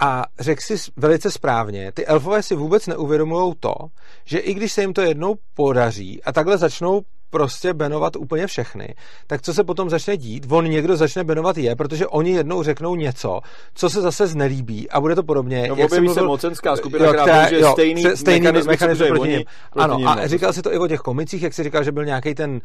A 0.00 0.24
řekl 0.40 0.60
si 0.62 0.90
velice 0.96 1.30
správně, 1.30 1.92
ty 1.92 2.06
elfové 2.06 2.42
si 2.42 2.54
vůbec 2.54 2.86
neuvědomují 2.86 3.54
to, 3.60 3.74
že 4.24 4.38
i 4.38 4.54
když 4.54 4.72
se 4.72 4.80
jim 4.80 4.92
to 4.92 5.00
jednou 5.00 5.34
podaří 5.54 6.22
a 6.22 6.32
takhle 6.32 6.58
začnou 6.58 7.02
prostě 7.30 7.74
benovat 7.74 8.16
úplně 8.16 8.46
všechny, 8.46 8.94
tak 9.26 9.42
co 9.42 9.54
se 9.54 9.64
potom 9.64 9.90
začne 9.90 10.16
dít? 10.16 10.46
On 10.50 10.64
někdo 10.64 10.96
začne 10.96 11.24
benovat 11.24 11.58
je, 11.58 11.76
protože 11.76 12.06
oni 12.06 12.30
jednou 12.30 12.62
řeknou 12.62 12.94
něco, 12.96 13.40
co 13.74 13.90
se 13.90 14.00
zase 14.00 14.26
znelíbí 14.26 14.90
a 14.90 15.00
bude 15.00 15.14
to 15.14 15.22
podobně. 15.22 15.56
No, 15.68 15.74
jak 15.76 15.76
jsem 15.76 15.84
objeví 15.84 16.08
se 16.08 16.20
mluvil- 16.20 16.26
mocenská 16.26 16.76
skupina, 16.76 17.12
která 17.12 17.40
použije 17.40 17.64
stejný 17.64 18.02
stejný 18.14 18.40
mechanismy, 18.40 18.70
mechanismy 18.70 19.04
co 19.06 19.08
proti 19.08 19.20
oni 19.20 19.32
nim. 19.32 19.44
proti 19.72 19.84
Ano, 19.84 19.98
nim, 19.98 20.08
a 20.08 20.26
říkal 20.26 20.52
si 20.52 20.62
to 20.62 20.74
i 20.74 20.78
o 20.78 20.88
těch 20.88 21.00
komicích, 21.00 21.42
jak 21.42 21.54
si 21.54 21.62
říkal, 21.62 21.84
že 21.84 21.92
byl 21.92 22.04
nějaký 22.04 22.34
ten 22.34 22.50
uh, 22.50 22.60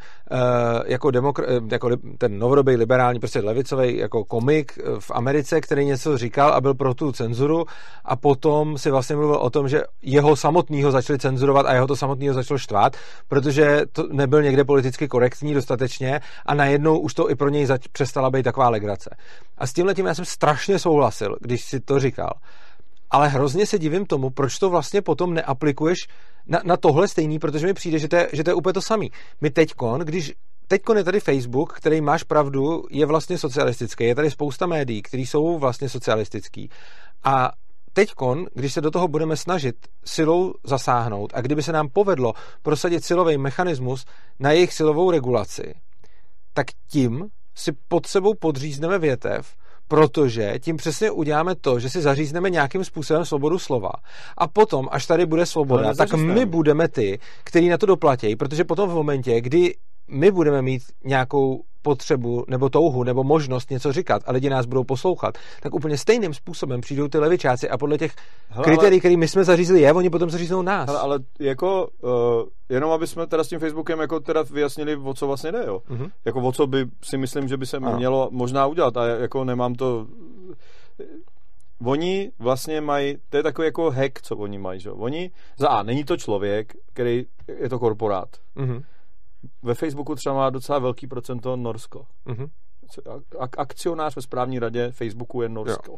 jako, 0.86 1.08
demokra- 1.08 1.44
eh, 1.48 1.60
jako 1.72 1.88
li- 1.88 1.96
ten 2.18 2.38
novodobý 2.38 2.76
liberální, 2.76 3.20
prostě 3.20 3.40
levicový 3.40 3.96
jako 3.96 4.24
komik 4.24 4.72
eh, 4.78 4.82
v 4.98 5.10
Americe, 5.10 5.60
který 5.60 5.84
něco 5.84 6.18
říkal 6.18 6.52
a 6.52 6.60
byl 6.60 6.74
pro 6.74 6.94
tu 6.94 7.12
cenzuru 7.12 7.64
a 8.04 8.16
potom 8.16 8.78
si 8.78 8.90
vlastně 8.90 9.16
mluvil 9.16 9.36
o 9.36 9.50
tom, 9.50 9.68
že 9.68 9.82
jeho 10.02 10.36
samotného 10.36 10.90
začali 10.90 11.18
cenzurovat 11.18 11.66
a 11.66 11.74
jeho 11.74 11.86
to 11.86 11.96
samotného 11.96 12.34
začalo 12.34 12.58
štvát, 12.58 12.96
protože 13.28 13.82
to 13.92 14.04
nebyl 14.12 14.42
někde 14.54 14.64
politicky 14.64 15.08
korektní 15.08 15.54
dostatečně 15.54 16.20
a 16.46 16.54
najednou 16.54 16.98
už 16.98 17.14
to 17.14 17.30
i 17.30 17.34
pro 17.34 17.48
něj 17.48 17.66
zač- 17.66 17.88
přestala 17.88 18.30
být 18.30 18.42
taková 18.42 18.68
legrace. 18.68 19.10
A 19.58 19.66
s 19.66 19.72
tímhle 19.72 19.94
tím 19.94 20.06
já 20.06 20.14
jsem 20.14 20.24
strašně 20.24 20.78
souhlasil, 20.78 21.36
když 21.40 21.64
si 21.64 21.80
to 21.80 22.00
říkal. 22.00 22.32
Ale 23.10 23.28
hrozně 23.28 23.66
se 23.66 23.78
divím 23.78 24.06
tomu, 24.06 24.30
proč 24.30 24.58
to 24.58 24.70
vlastně 24.70 25.02
potom 25.02 25.34
neaplikuješ 25.34 26.08
na, 26.46 26.60
na 26.64 26.76
tohle 26.76 27.08
stejný, 27.08 27.38
protože 27.38 27.66
mi 27.66 27.74
přijde, 27.74 27.98
že 27.98 28.08
to 28.08 28.16
je, 28.16 28.28
že 28.32 28.44
to 28.44 28.50
je 28.50 28.54
úplně 28.54 28.72
to 28.72 28.82
samý. 28.82 29.10
My 29.40 29.50
teďkon, 29.50 30.00
když 30.00 30.32
Teďkon 30.68 30.96
je 30.96 31.04
tady 31.04 31.20
Facebook, 31.20 31.72
který 31.72 32.00
máš 32.00 32.22
pravdu, 32.22 32.82
je 32.90 33.06
vlastně 33.06 33.38
socialistický. 33.38 34.04
Je 34.04 34.14
tady 34.14 34.30
spousta 34.30 34.66
médií, 34.66 35.02
které 35.02 35.22
jsou 35.22 35.58
vlastně 35.58 35.88
socialistický. 35.88 36.70
A 37.24 37.52
teďkon, 37.94 38.46
když 38.54 38.72
se 38.72 38.80
do 38.80 38.90
toho 38.90 39.08
budeme 39.08 39.36
snažit 39.36 39.76
silou 40.04 40.52
zasáhnout 40.64 41.32
a 41.34 41.40
kdyby 41.40 41.62
se 41.62 41.72
nám 41.72 41.88
povedlo 41.88 42.32
prosadit 42.62 43.04
silový 43.04 43.38
mechanismus 43.38 44.04
na 44.38 44.50
jejich 44.50 44.72
silovou 44.72 45.10
regulaci, 45.10 45.74
tak 46.52 46.66
tím 46.90 47.26
si 47.54 47.72
pod 47.88 48.06
sebou 48.06 48.34
podřízneme 48.34 48.98
větev, 48.98 49.54
protože 49.88 50.54
tím 50.58 50.76
přesně 50.76 51.10
uděláme 51.10 51.54
to, 51.54 51.78
že 51.78 51.90
si 51.90 52.02
zařízneme 52.02 52.50
nějakým 52.50 52.84
způsobem 52.84 53.24
svobodu 53.24 53.58
slova. 53.58 53.90
A 54.38 54.48
potom, 54.48 54.88
až 54.90 55.06
tady 55.06 55.26
bude 55.26 55.46
svoboda, 55.46 55.94
tak 55.94 56.12
nezařízneme. 56.12 56.34
my 56.34 56.46
budeme 56.46 56.88
ty, 56.88 57.18
který 57.44 57.68
na 57.68 57.78
to 57.78 57.86
doplatí, 57.86 58.36
protože 58.36 58.64
potom 58.64 58.90
v 58.90 58.94
momentě, 58.94 59.40
kdy 59.40 59.74
my 60.08 60.30
budeme 60.30 60.62
mít 60.62 60.82
nějakou 61.04 61.62
potřebu 61.82 62.44
nebo 62.48 62.68
touhu 62.68 63.04
nebo 63.04 63.24
možnost 63.24 63.70
něco 63.70 63.92
říkat 63.92 64.22
a 64.26 64.32
lidi 64.32 64.50
nás 64.50 64.66
budou 64.66 64.84
poslouchat, 64.84 65.38
tak 65.62 65.74
úplně 65.74 65.98
stejným 65.98 66.34
způsobem 66.34 66.80
přijdou 66.80 67.08
ty 67.08 67.18
levičáci 67.18 67.70
a 67.70 67.78
podle 67.78 67.98
těch 67.98 68.12
Hele, 68.48 68.64
kritérií, 68.64 69.00
které 69.00 69.16
my 69.16 69.28
jsme 69.28 69.44
zařízli 69.44 69.80
je, 69.80 69.92
oni 69.92 70.10
potom 70.10 70.30
zaříznou 70.30 70.62
nás. 70.62 70.88
Ale, 70.88 70.98
ale 70.98 71.18
jako, 71.40 71.88
uh, 72.02 72.10
jenom 72.68 72.90
aby 72.90 73.06
jsme 73.06 73.26
teda 73.26 73.44
s 73.44 73.48
tím 73.48 73.58
Facebookem 73.58 74.00
jako 74.00 74.20
teda 74.20 74.42
vyjasnili, 74.42 74.96
o 74.96 75.14
co 75.14 75.26
vlastně 75.26 75.52
jde, 75.52 75.62
jo. 75.66 75.82
Mhm. 75.88 76.10
Jako 76.24 76.40
o 76.40 76.52
co 76.52 76.66
by 76.66 76.86
si 77.02 77.18
myslím, 77.18 77.48
že 77.48 77.56
by 77.56 77.66
se 77.66 77.76
Ano. 77.76 77.96
mělo 77.96 78.28
možná 78.32 78.66
udělat 78.66 78.96
a 78.96 79.06
jako 79.06 79.44
nemám 79.44 79.74
to... 79.74 80.06
Oni 81.84 82.32
vlastně 82.38 82.80
mají, 82.80 83.16
to 83.30 83.36
je 83.36 83.42
takový 83.42 83.66
jako 83.66 83.90
hack, 83.90 84.22
co 84.22 84.36
oni 84.36 84.58
mají, 84.58 84.80
že 84.80 84.88
jo. 84.88 84.94
Oni, 84.98 85.30
za 85.58 85.68
A, 85.68 85.82
není 85.82 86.04
to 86.04 86.16
člověk, 86.16 86.72
který 86.92 87.26
je 87.58 87.68
to 87.68 87.78
korporát. 87.78 88.28
Mhm. 88.54 88.82
Ve 89.62 89.74
Facebooku 89.74 90.14
třeba 90.14 90.34
má 90.34 90.50
docela 90.50 90.78
velký 90.78 91.06
procento 91.06 91.56
Norsko. 91.56 92.06
Mhm. 92.24 92.46
Ak- 93.38 93.54
akcionář 93.58 94.16
ve 94.16 94.22
správní 94.22 94.58
radě 94.58 94.90
Facebooku 94.92 95.42
je 95.42 95.48
Norsko. 95.48 95.96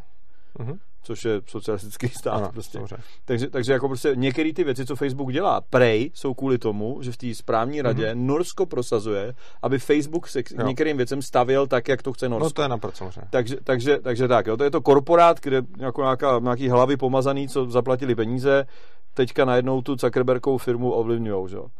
Mhm. 0.59 0.79
Což 1.03 1.25
je 1.25 1.41
socialistický 1.47 2.09
stát 2.09 2.35
Ano, 2.35 2.51
prostě. 2.53 2.79
dobře. 2.79 2.97
Takže, 3.25 3.51
takže 3.51 3.73
jako 3.73 3.89
prostě 3.89 4.13
některé 4.15 4.53
ty 4.53 4.65
věci, 4.65 4.87
co 4.87 4.97
Facebook 4.97 5.33
dělá, 5.33 5.61
prej, 5.61 6.11
jsou 6.15 6.35
kvůli 6.35 6.59
tomu, 6.59 7.03
že 7.03 7.13
v 7.13 7.17
té 7.17 7.35
správní 7.35 7.83
radě 7.83 8.07
mm-hmm. 8.07 8.27
Norsko 8.27 8.67
prosazuje, 8.67 9.35
aby 9.63 9.79
Facebook 9.79 10.29
se 10.29 10.43
k 10.43 10.51
Jo. 10.51 10.67
některým 10.67 10.97
věcem 10.97 11.23
stavěl 11.23 11.67
tak, 11.67 11.89
jak 11.89 12.03
to 12.03 12.13
chce 12.13 12.29
Norsko. 12.29 12.45
No 12.45 12.51
to 12.51 12.63
je 12.63 12.69
naprosto. 12.69 13.11
Takže, 13.31 13.57
takže, 13.65 13.99
takže 13.99 14.29
tak, 14.29 14.47
jo, 14.47 14.57
to 14.57 14.65
je 14.65 14.71
to 14.71 14.81
korporát, 14.81 15.41
kde 15.41 15.63
jako 15.79 16.03
nějaká, 16.03 16.39
nějaký 16.39 16.69
hlavy 16.69 16.97
pomazaný, 16.97 17.49
co 17.49 17.71
zaplatili 17.71 18.15
peníze, 18.15 18.67
teďka 19.15 19.45
najednou 19.45 19.83
tu 19.83 19.97
Zuckerbergovou 19.97 20.59
firmu 20.59 20.93
ovlivňujou, 20.93 21.49
že 21.49 21.57
jo. 21.57 21.63
Uh, 21.63 21.71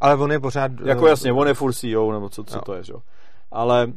Ale 0.00 0.16
on 0.16 0.32
je 0.32 0.40
pořád... 0.40 0.72
jako 0.84 1.06
eh, 1.06 1.10
jasně, 1.10 1.32
on 1.32 1.48
je 1.48 1.54
furt 1.54 1.72
CEO, 1.74 2.12
nebo 2.12 2.28
co, 2.28 2.44
co 2.44 2.56
Jo. 2.56 2.62
to 2.62 2.74
je, 2.74 2.82
že 2.84 2.92
jo. 2.92 3.02
Ale, 3.50 3.86
uh, 3.86 3.92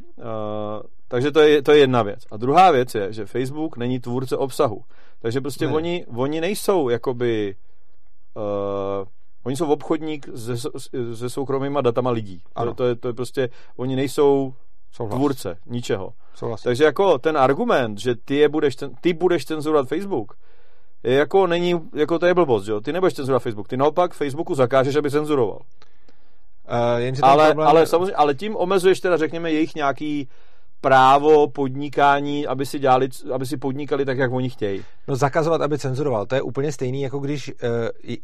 takže 1.08 1.32
to 1.32 1.40
je, 1.40 1.62
to 1.62 1.72
je 1.72 1.78
jedna 1.78 2.04
věc. 2.04 2.20
A 2.32 2.38
druhá 2.38 2.72
věc 2.72 2.96
je, 2.96 3.14
že 3.14 3.26
Facebook 3.26 3.78
není 3.78 4.00
tvůrce 4.00 4.38
obsahu. 4.38 4.84
Takže 5.22 5.42
prostě 5.42 5.68
Ne. 5.68 5.74
oni, 5.74 6.06
oni 6.16 6.42
nejsou 6.42 6.90
jakoby... 6.90 7.56
Uh, 8.36 9.08
oni 9.44 9.56
jsou 9.56 9.68
obchodník 9.72 10.28
se, 10.36 10.58
se 11.16 11.30
soukromýma 11.30 11.82
datama 11.82 12.10
lidí. 12.12 12.40
To, 12.40 12.60
Ano. 12.60 12.74
to, 12.74 12.86
je, 12.86 12.96
to 12.96 13.08
je 13.08 13.14
prostě... 13.14 13.50
Oni 13.78 13.96
nejsou 13.96 14.54
Souhlas. 14.92 15.16
tvůrce 15.16 15.58
ničeho. 15.66 16.14
Souhlas. 16.36 16.62
Takže 16.62 16.84
jako 16.84 17.18
ten 17.20 17.38
argument, 17.38 17.98
že 18.00 18.16
ty, 18.16 18.36
je 18.36 18.50
budeš, 18.50 18.76
cen- 18.78 18.92
ty 19.02 19.14
budeš 19.14 19.46
cenzurovat 19.46 19.88
Facebook, 19.88 20.34
jako 21.04 21.48
není, 21.48 21.82
jako 21.96 22.20
to 22.20 22.26
je 22.26 22.34
blbost, 22.34 22.68
jo? 22.68 22.82
Ty 22.82 22.94
nebudeš 22.94 23.14
cenzurovat 23.14 23.44
Facebook, 23.44 23.68
ty 23.68 23.78
naopak 23.78 24.14
Facebooku 24.14 24.56
zakážeš, 24.56 24.96
aby 24.96 25.12
cenzuroval. 25.12 25.60
Uh, 26.72 26.98
jenže 26.98 27.22
Ale, 27.22 27.46
problém 27.46 27.68
ale 27.68 27.86
samozřejmě, 27.86 28.16
ale 28.16 28.36
tím 28.36 28.56
omezuješ 28.56 29.00
teda, 29.00 29.18
řekněme, 29.18 29.52
jejich 29.52 29.76
nějaký 29.76 30.30
právo 30.82 31.48
podnikání, 31.48 32.48
aby 32.48 32.66
si, 32.66 32.80
dělali, 32.80 33.10
aby 33.34 33.46
si 33.46 33.58
podnikali 33.58 34.06
tak, 34.06 34.18
jak 34.18 34.32
oni 34.32 34.50
chtějí. 34.50 34.84
No 35.08 35.16
zakazovat, 35.16 35.62
aby 35.62 35.78
cenzuroval, 35.78 36.26
to 36.26 36.36
je 36.36 36.42
úplně 36.42 36.72
stejný, 36.72 37.02
jako 37.02 37.20
když 37.20 37.48
uh, 37.48 37.54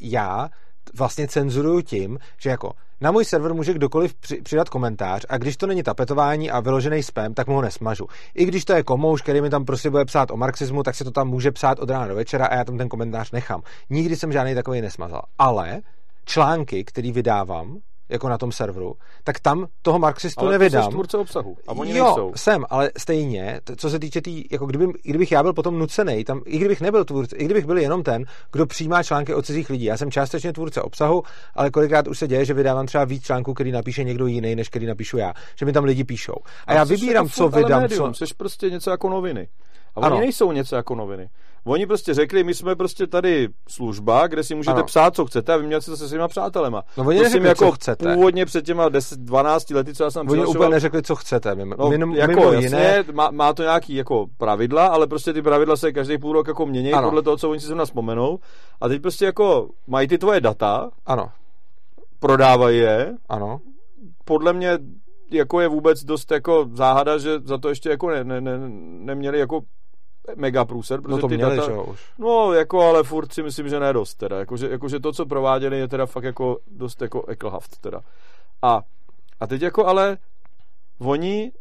já 0.01 0.49
vlastně 0.93 1.27
cenzuruju 1.27 1.81
tím, 1.81 2.19
že 2.37 2.49
jako 2.49 2.71
na 3.01 3.11
můj 3.11 3.25
server 3.25 3.53
může 3.53 3.73
kdokoliv 3.73 4.13
při, 4.13 4.41
přidat 4.41 4.69
komentář 4.69 5.25
a 5.29 5.37
když 5.37 5.57
to 5.57 5.67
není 5.67 5.83
tapetování 5.83 6.51
a 6.51 6.59
vyložený 6.59 7.03
spam, 7.03 7.33
tak 7.33 7.47
mu 7.47 7.55
ho 7.55 7.61
nesmažu. 7.61 8.07
I 8.35 8.45
když 8.45 8.65
to 8.65 8.73
je 8.73 8.83
komouš, 8.83 9.21
který 9.21 9.41
mi 9.41 9.49
tam 9.49 9.65
prostě 9.65 9.89
bude 9.89 10.05
psát 10.05 10.31
o 10.31 10.37
marxismu, 10.37 10.83
tak 10.83 10.95
se 10.95 11.03
to 11.03 11.11
tam 11.11 11.27
může 11.27 11.51
psát 11.51 11.79
od 11.79 11.89
rána 11.89 12.07
do 12.07 12.15
večera 12.15 12.45
a 12.45 12.55
já 12.55 12.63
tam 12.63 12.77
ten 12.77 12.89
komentář 12.89 13.31
nechám. 13.31 13.61
Nikdy 13.89 14.15
jsem 14.15 14.31
žádný 14.31 14.55
takový 14.55 14.81
nesmazal. 14.81 15.21
Ale 15.37 15.81
články, 16.25 16.83
který 16.83 17.11
vydávám, 17.11 17.77
jako 18.09 18.29
na 18.29 18.37
tom 18.37 18.51
serveru, 18.51 18.93
tak 19.23 19.39
tam 19.39 19.67
toho 19.81 19.99
marxistu 19.99 20.41
ale 20.41 20.51
nevydám. 20.51 20.83
Ale 20.83 20.91
tvůrce 20.91 21.17
obsahu 21.17 21.57
a 21.67 21.71
oni 21.71 21.97
jo, 21.97 22.05
nejsou. 22.05 22.31
jsem, 22.35 22.65
ale 22.69 22.91
stejně, 22.97 23.61
co 23.77 23.89
se 23.89 23.99
týče 23.99 24.21
tý, 24.21 24.43
jako 24.51 24.65
kdyby, 24.65 24.87
kdybych 25.03 25.31
já 25.31 25.43
byl 25.43 25.53
potom 25.53 25.79
nucený, 25.79 26.23
tam, 26.23 26.41
i 26.45 26.57
kdybych 26.57 26.81
nebyl 26.81 27.05
tvůrce, 27.05 27.35
i 27.35 27.45
kdybych 27.45 27.65
byl 27.65 27.77
jenom 27.77 28.03
ten, 28.03 28.25
kdo 28.51 28.65
přijímá 28.65 29.03
články 29.03 29.33
od 29.33 29.45
cizích 29.45 29.69
lidí. 29.69 29.85
Já 29.85 29.97
jsem 29.97 30.11
částečně 30.11 30.53
tvůrce 30.53 30.81
obsahu, 30.81 31.23
ale 31.55 31.71
kolikrát 31.71 32.07
už 32.07 32.19
se 32.19 32.27
děje, 32.27 32.45
že 32.45 32.53
vydávám 32.53 32.85
třeba 32.85 33.05
víc 33.05 33.23
článků, 33.23 33.53
který 33.53 33.71
napíše 33.71 34.03
někdo 34.03 34.27
jiný, 34.27 34.55
než 34.55 34.69
který 34.69 34.85
napíšu 34.85 35.17
já. 35.17 35.33
Že 35.55 35.65
mi 35.65 35.73
tam 35.73 35.83
lidi 35.83 36.03
píšou. 36.03 36.35
A, 36.67 36.71
a 36.71 36.73
já 36.73 36.83
vybírám, 36.83 37.25
jako 37.25 37.35
co 37.35 37.49
vydám, 37.49 37.81
médium, 37.81 38.13
co... 38.13 38.27
Jsi 38.27 38.33
prostě 38.33 38.69
něco 38.69 38.89
jako 38.91 39.09
noviny. 39.09 39.47
A 39.95 39.97
oni 39.97 40.05
Ano. 40.07 40.19
nejsou 40.19 40.51
něco 40.51 40.75
jako 40.75 40.95
noviny. 40.95 41.29
Oni 41.67 41.85
prostě 41.87 42.13
řekli, 42.13 42.43
my 42.43 42.53
jsme 42.53 42.75
prostě 42.75 43.07
tady 43.07 43.49
služba, 43.69 44.27
kde 44.27 44.43
si 44.43 44.55
můžete 44.55 44.73
Ano. 44.75 44.83
psát, 44.83 45.15
co 45.15 45.25
chcete 45.25 45.53
a 45.53 45.57
vyměňovat 45.57 45.81
si 45.83 45.91
to 45.91 45.97
se 45.97 46.09
svýma 46.09 46.27
přátelema. 46.27 46.83
No, 46.97 47.03
oni 47.05 47.19
neřekli, 47.19 47.47
jako 47.47 47.65
co 47.65 47.71
chcete. 47.71 48.13
původně 48.15 48.45
před 48.45 48.65
těma 48.65 48.89
10, 48.89 49.19
12 49.19 49.69
lety, 49.69 49.93
co 49.93 50.03
já 50.03 50.11
jsem 50.11 50.29
Oni 50.29 50.45
úplně 50.45 50.69
neřekli, 50.69 51.01
co 51.03 51.15
chcete. 51.15 51.55
Mimo, 51.55 51.75
No, 51.79 51.89
mimo, 51.89 52.15
jako, 52.15 52.31
mimo 52.39 52.51
jasně, 52.51 52.65
jiné, 52.67 53.03
má, 53.13 53.31
má, 53.31 53.53
to 53.53 53.63
nějaký 53.63 53.95
jako 53.95 54.25
pravidla, 54.37 54.87
ale 54.87 55.07
prostě 55.07 55.33
ty 55.33 55.41
pravidla 55.41 55.77
se 55.77 55.91
každý 55.93 56.17
půl 56.17 56.33
rok 56.33 56.47
jako 56.47 56.65
mění 56.65 56.93
Ano. 56.93 57.07
podle 57.07 57.21
toho, 57.21 57.37
co 57.37 57.49
oni 57.49 57.59
si 57.59 57.65
zrovna 57.67 57.85
vzpomenou. 57.85 58.39
A 58.81 58.87
teď 58.87 59.01
prostě 59.01 59.25
jako 59.25 59.69
mají 59.87 60.07
ty 60.07 60.17
tvoje 60.17 60.41
data, 60.41 60.89
ano, 61.05 61.29
prodávají 62.19 62.77
je, 62.79 63.13
ano, 63.29 63.59
podle 64.25 64.53
mě 64.53 64.77
jako 65.31 65.59
je 65.61 65.67
vůbec 65.67 66.03
dost 66.03 66.31
jako 66.31 66.69
záhada, 66.73 67.17
že 67.17 67.39
za 67.43 67.57
to 67.57 67.69
ještě 67.69 67.89
jako 67.89 68.09
ne, 68.09 68.23
ne, 68.23 68.41
ne, 68.41 68.57
neměli 68.99 69.39
jako 69.39 69.61
mega 70.35 70.65
průser, 70.65 71.01
protože 71.01 71.11
no 71.15 71.21
to 71.21 71.27
ty 71.27 71.37
měli, 71.37 71.55
data, 71.57 71.71
že 71.71 71.77
už. 71.77 71.99
No, 72.19 72.53
jako, 72.53 72.81
ale 72.81 73.03
furt 73.03 73.33
si 73.33 73.43
myslím, 73.43 73.69
že 73.69 73.79
ne 73.79 73.93
dost, 73.93 74.15
teda. 74.15 74.39
Jakože, 74.39 74.69
jakože 74.69 74.99
to, 74.99 75.11
co 75.11 75.25
prováděli, 75.25 75.79
je 75.79 75.87
teda 75.87 76.05
fakt 76.05 76.23
jako 76.23 76.57
dost 76.71 77.01
jako 77.01 77.25
ekelhaft, 77.27 77.77
teda. 77.81 78.01
A, 78.61 78.81
a 79.39 79.47
teď 79.47 79.61
jako 79.61 79.85
ale 79.85 80.17
oni 80.99 81.51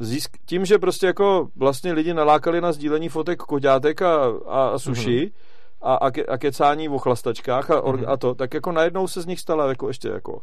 získ, 0.00 0.36
tím, 0.46 0.64
že 0.64 0.78
prostě 0.78 1.06
jako 1.06 1.48
vlastně 1.56 1.92
lidi 1.92 2.14
nalákali 2.14 2.60
na 2.60 2.72
sdílení 2.72 3.08
fotek 3.08 3.38
koťátek 3.38 4.02
a, 4.02 4.24
a, 4.46 4.68
a 4.68 4.78
suši 4.78 5.10
Mhm. 5.10 5.24
mm-hmm. 5.24 5.32
a, 5.82 5.94
a, 5.94 6.10
ke, 6.10 6.24
a 6.24 6.38
kecání 6.38 6.88
o 6.88 6.98
chlastačkách 6.98 7.70
a, 7.70 7.80
Mhm. 7.92 8.04
a 8.08 8.16
to, 8.16 8.34
tak 8.34 8.54
jako 8.54 8.72
najednou 8.72 9.08
se 9.08 9.22
z 9.22 9.26
nich 9.26 9.40
stala 9.40 9.68
jako 9.68 9.88
ještě 9.88 10.08
jako 10.08 10.40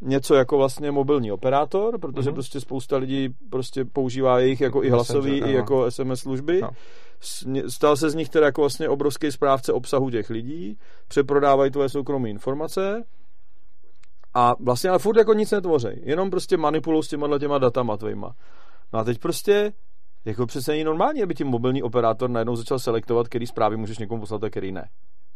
něco 0.00 0.34
jako 0.34 0.56
vlastně 0.58 0.90
mobilní 0.90 1.32
operátor, 1.32 1.98
protože 2.00 2.30
Mhm. 2.30 2.34
prostě 2.34 2.60
spousta 2.60 2.96
lidí 2.96 3.28
prostě 3.50 3.84
používá 3.84 4.38
jejich 4.40 4.60
jako 4.60 4.84
i 4.84 4.90
hlasový, 4.90 5.30
Messenger, 5.30 5.48
i 5.48 5.52
ano. 5.52 5.58
jako 5.58 5.84
SMS 5.90 6.20
služby. 6.20 6.60
No. 6.60 6.70
Stal 7.68 7.96
se 7.96 8.10
z 8.10 8.14
nich 8.14 8.28
teda 8.28 8.46
jako 8.46 8.60
vlastně 8.62 8.88
obrovský 8.88 9.32
správce 9.32 9.72
obsahu 9.72 10.10
těch 10.10 10.30
lidí, 10.30 10.78
přeprodávají 11.08 11.70
tvoje 11.70 11.88
soukromé 11.88 12.30
informace 12.30 13.04
a 14.34 14.54
vlastně 14.60 14.90
ale 14.90 14.98
furt 14.98 15.16
jako 15.18 15.32
nic 15.34 15.50
netvořej, 15.50 16.02
jenom 16.04 16.30
prostě 16.30 16.56
manipulují 16.56 17.02
s 17.02 17.08
těma 17.08 17.38
těma 17.38 17.58
datama 17.58 17.96
tvojima. 17.96 18.34
No 18.92 18.98
a 18.98 19.04
teď 19.04 19.18
prostě 19.18 19.72
jako 20.24 20.46
přece 20.46 20.72
není 20.72 20.84
normální, 20.84 21.22
aby 21.22 21.34
ti 21.34 21.44
mobilní 21.44 21.82
operátor 21.82 22.30
najednou 22.30 22.56
začal 22.56 22.78
selektovat, 22.78 23.28
který 23.28 23.46
zprávy 23.46 23.76
můžeš 23.76 23.98
někomu 23.98 24.20
poslat 24.20 24.44
a 24.44 24.50
který 24.50 24.72
ne. 24.72 24.88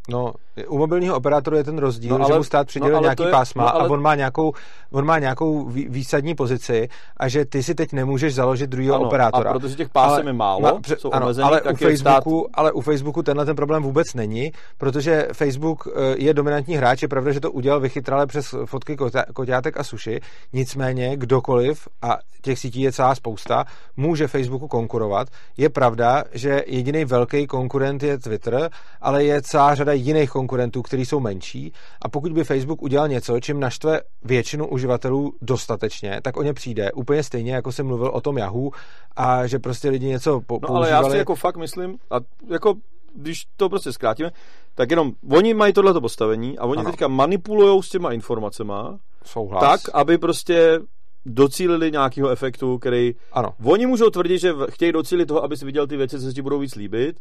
No, 0.09 0.33
u 0.69 0.79
mobilního 0.79 1.17
operátoru 1.17 1.57
je 1.57 1.65
ten 1.65 1.79
rozdíl, 1.79 2.19
No, 2.19 2.25
ale- 2.25 2.33
že 2.35 2.39
mu 2.39 2.45
stát 2.45 2.67
přidělil 2.67 2.95
no, 2.95 3.01
nějaký 3.03 3.23
je- 3.23 3.31
pásma 3.31 3.63
no, 3.65 3.75
ale- 3.75 3.85
a 3.89 3.91
on 3.91 4.03
má 4.03 4.15
nějakou, 4.15 4.53
on 4.93 5.05
má 5.05 5.19
nějakou 5.19 5.65
vý- 5.65 5.89
výsadní 5.89 6.35
pozici 6.35 6.89
a 7.17 7.29
že 7.29 7.45
ty 7.45 7.63
si 7.63 7.75
teď 7.75 7.93
nemůžeš 7.93 8.35
založit 8.35 8.71
druhého 8.71 8.95
Ano, 8.95 9.05
operátora. 9.07 9.51
A 9.51 9.53
protože 9.53 9.75
těch 9.77 9.89
pásem 9.89 10.13
Ale- 10.13 10.29
je 10.29 10.33
málo, 10.33 10.61
Ma- 10.61 10.81
pře- 10.81 10.97
jsou 10.97 11.11
ano, 11.13 11.27
omezený, 11.27 11.47
ale 11.49 11.63
u 11.63 11.69
je 11.69 11.75
stát... 11.75 12.15
Facebooku, 12.15 12.49
ale 12.55 12.73
u 12.73 12.81
Facebooku 12.81 13.23
tenhle 13.23 13.45
ten 13.47 13.57
problém 13.57 13.83
vůbec 13.83 14.15
není, 14.15 14.53
protože 14.79 15.29
Facebook 15.33 15.89
eh, 15.89 16.15
je 16.19 16.35
dominantní 16.35 16.75
hráč, 16.77 17.03
je 17.03 17.09
pravda, 17.09 17.33
že 17.33 17.41
to 17.41 17.53
udělal 17.53 17.81
vychytrale 17.81 18.27
přes 18.27 18.55
fotky 18.65 18.97
koťátek 19.35 19.77
a 19.81 19.85
suši, 19.85 20.21
nicméně 20.53 21.17
kdokoliv, 21.17 21.89
a 22.03 22.19
těch 22.43 22.59
sítí 22.59 22.81
je 22.81 22.93
celá 22.93 23.15
spousta, 23.15 23.65
může 23.97 24.29
Facebooku 24.29 24.69
konkurovat. 24.69 25.29
Je 25.57 25.69
pravda, 25.69 26.25
že 26.33 26.65
jediný 26.67 27.05
velký 27.05 27.47
konkurent 27.47 28.03
je 28.03 28.19
Twitter, 28.19 28.71
ale 29.01 29.25
je 29.25 29.43
celá 29.43 29.75
řada 29.75 29.90
jiných 29.97 30.31
konkurentů, 30.31 30.83
kteří 30.83 31.07
jsou 31.07 31.21
menší 31.21 31.73
a 32.03 32.09
pokud 32.09 32.33
by 32.33 32.45
Facebook 32.45 32.83
udělal 32.83 33.09
něco, 33.09 33.41
čím 33.41 33.61
naštve 33.61 34.01
většinu 34.25 34.69
uživatelů 34.69 35.33
dostatečně, 35.43 36.21
tak 36.23 36.37
o 36.37 36.43
ně 36.43 36.53
přijde. 36.53 36.93
Úplně 36.93 37.23
stejně, 37.23 37.55
jako 37.55 37.73
jsem 37.73 37.87
mluvil 37.87 38.11
o 38.15 38.21
tom 38.21 38.39
Yahoo 38.39 38.71
a 39.17 39.47
že 39.47 39.59
prostě 39.59 39.89
lidi 39.91 40.07
něco 40.07 40.41
po- 40.47 40.55
No 40.63 40.69
používali. 40.69 40.93
ale 40.93 41.05
já 41.07 41.11
si 41.11 41.17
jako 41.17 41.35
fakt 41.35 41.57
myslím, 41.57 41.99
a 42.11 42.17
jako 42.49 42.75
když 43.15 43.43
to 43.57 43.69
prostě 43.69 43.93
zkrátíme, 43.93 44.31
tak 44.75 44.91
jenom 44.91 45.13
oni 45.33 45.55
mají 45.55 45.73
tohleto 45.73 46.01
postavení 46.01 46.59
a 46.59 46.65
oni 46.67 46.81
Ano. 46.81 46.91
teďka 46.91 47.09
manipulují 47.09 47.83
s 47.83 47.89
těma 47.89 48.13
informacema 48.13 48.99
Souhlas. 49.25 49.61
tak, 49.61 49.81
aby 49.95 50.19
prostě 50.19 50.81
docílili 51.27 51.91
nějakého 51.93 52.29
efektu, 52.29 52.79
který 52.79 53.15
Ano. 53.33 53.55
Oni 53.65 53.87
můžou 53.87 54.11
tvrdit, 54.11 54.39
že 54.39 54.53
chtějí 54.71 54.93
docílit 54.93 55.27
toho, 55.27 55.45
abys 55.45 55.63
viděl 55.63 55.87
ty 55.87 55.97
věci, 55.97 56.17
co 56.21 56.27
se 56.27 56.33
ti 56.33 56.43
budou 56.43 56.59
víc 56.59 56.75
líbit. 56.75 57.17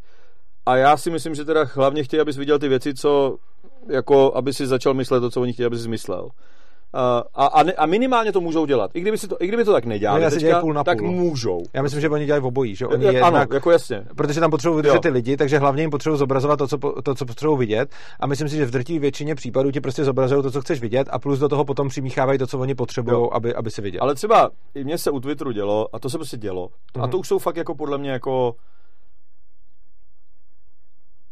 A 0.69 0.77
já 0.77 0.97
si 0.97 1.09
myslím, 1.09 1.35
že 1.35 1.45
teda 1.45 1.63
hlavně 1.73 2.03
chtějí, 2.03 2.21
abys 2.21 2.37
viděl 2.37 2.59
ty 2.59 2.67
věci, 2.67 2.93
co 2.93 3.35
jako, 3.89 4.31
aby 4.35 4.53
si 4.53 4.67
začal 4.67 4.93
myslet 4.93 5.19
to, 5.19 5.29
co 5.29 5.41
oni 5.41 5.53
chtějí, 5.53 5.65
aby 5.67 5.77
si 5.77 5.89
myslel. 5.89 6.29
A, 6.93 7.23
a, 7.35 7.45
a, 7.45 7.63
ne, 7.63 7.73
a 7.73 7.85
minimálně 7.85 8.31
to 8.31 8.41
můžou 8.41 8.65
dělat. 8.65 8.91
I 8.93 9.01
kdyby, 9.01 9.17
si 9.17 9.27
to, 9.27 9.37
i 9.39 9.47
kdyby 9.47 9.63
to 9.65 9.71
tak 9.73 9.85
nedělali, 9.85 10.25
asi 10.25 10.39
teďka, 10.39 10.59
půl 10.59 10.73
na 10.73 10.83
tak 10.83 10.97
půl. 10.97 11.11
můžou. 11.11 11.59
Já 11.73 11.81
myslím, 11.81 12.01
že 12.01 12.09
oni 12.09 12.25
dělají 12.25 12.41
v 12.41 12.45
obojí, 12.45 12.75
že 12.75 12.87
oni 12.87 13.05
Jak- 13.05 13.15
ano, 13.15 13.25
jednak, 13.25 13.53
jako 13.53 13.71
jasně. 13.71 14.03
protože 14.15 14.39
tam 14.39 14.51
potřebují 14.51 14.75
vydržet 14.77 15.01
ty 15.01 15.09
lidi, 15.09 15.37
takže 15.37 15.57
hlavně 15.59 15.83
jim 15.83 15.89
potřebují 15.91 16.19
zobrazovat 16.19 16.59
to 16.59 16.67
co, 16.67 16.77
to, 17.03 17.15
co 17.15 17.25
potřebují 17.25 17.57
vidět. 17.59 17.89
A 18.19 18.27
myslím 18.27 18.49
si, 18.49 18.55
že 18.55 18.65
v 18.65 18.71
drtivé 18.71 18.99
většině 18.99 19.35
případů 19.35 19.71
ti 19.71 19.81
prostě 19.81 20.03
zobrazují 20.03 20.43
to, 20.43 20.51
co 20.51 20.61
chceš 20.61 20.81
vidět, 20.81 21.07
a 21.11 21.19
plus 21.19 21.39
do 21.39 21.49
toho 21.49 21.65
potom 21.65 21.89
přimíchávají 21.89 22.39
to, 22.39 22.47
co 22.47 22.59
oni 22.59 22.75
potřebují, 22.75 23.27
aby, 23.31 23.55
aby 23.55 23.71
si 23.71 23.81
viděl. 23.81 23.99
Ale 24.03 24.15
třeba 24.15 24.49
i 24.75 24.83
mně 24.83 24.97
se 24.97 25.11
u 25.11 25.19
Twitteru 25.19 25.51
dělo, 25.51 25.87
a 25.93 25.99
to 25.99 26.09
se 26.09 26.17
prostě 26.17 26.37
dělo. 26.37 26.69
A 26.95 26.99
Mhm. 26.99 27.09
to 27.09 27.17
už 27.17 27.27
jsou 27.27 27.39
fakt 27.39 27.57
jako 27.57 27.75
podle 27.75 27.97
mě 27.97 28.11
jako 28.11 28.53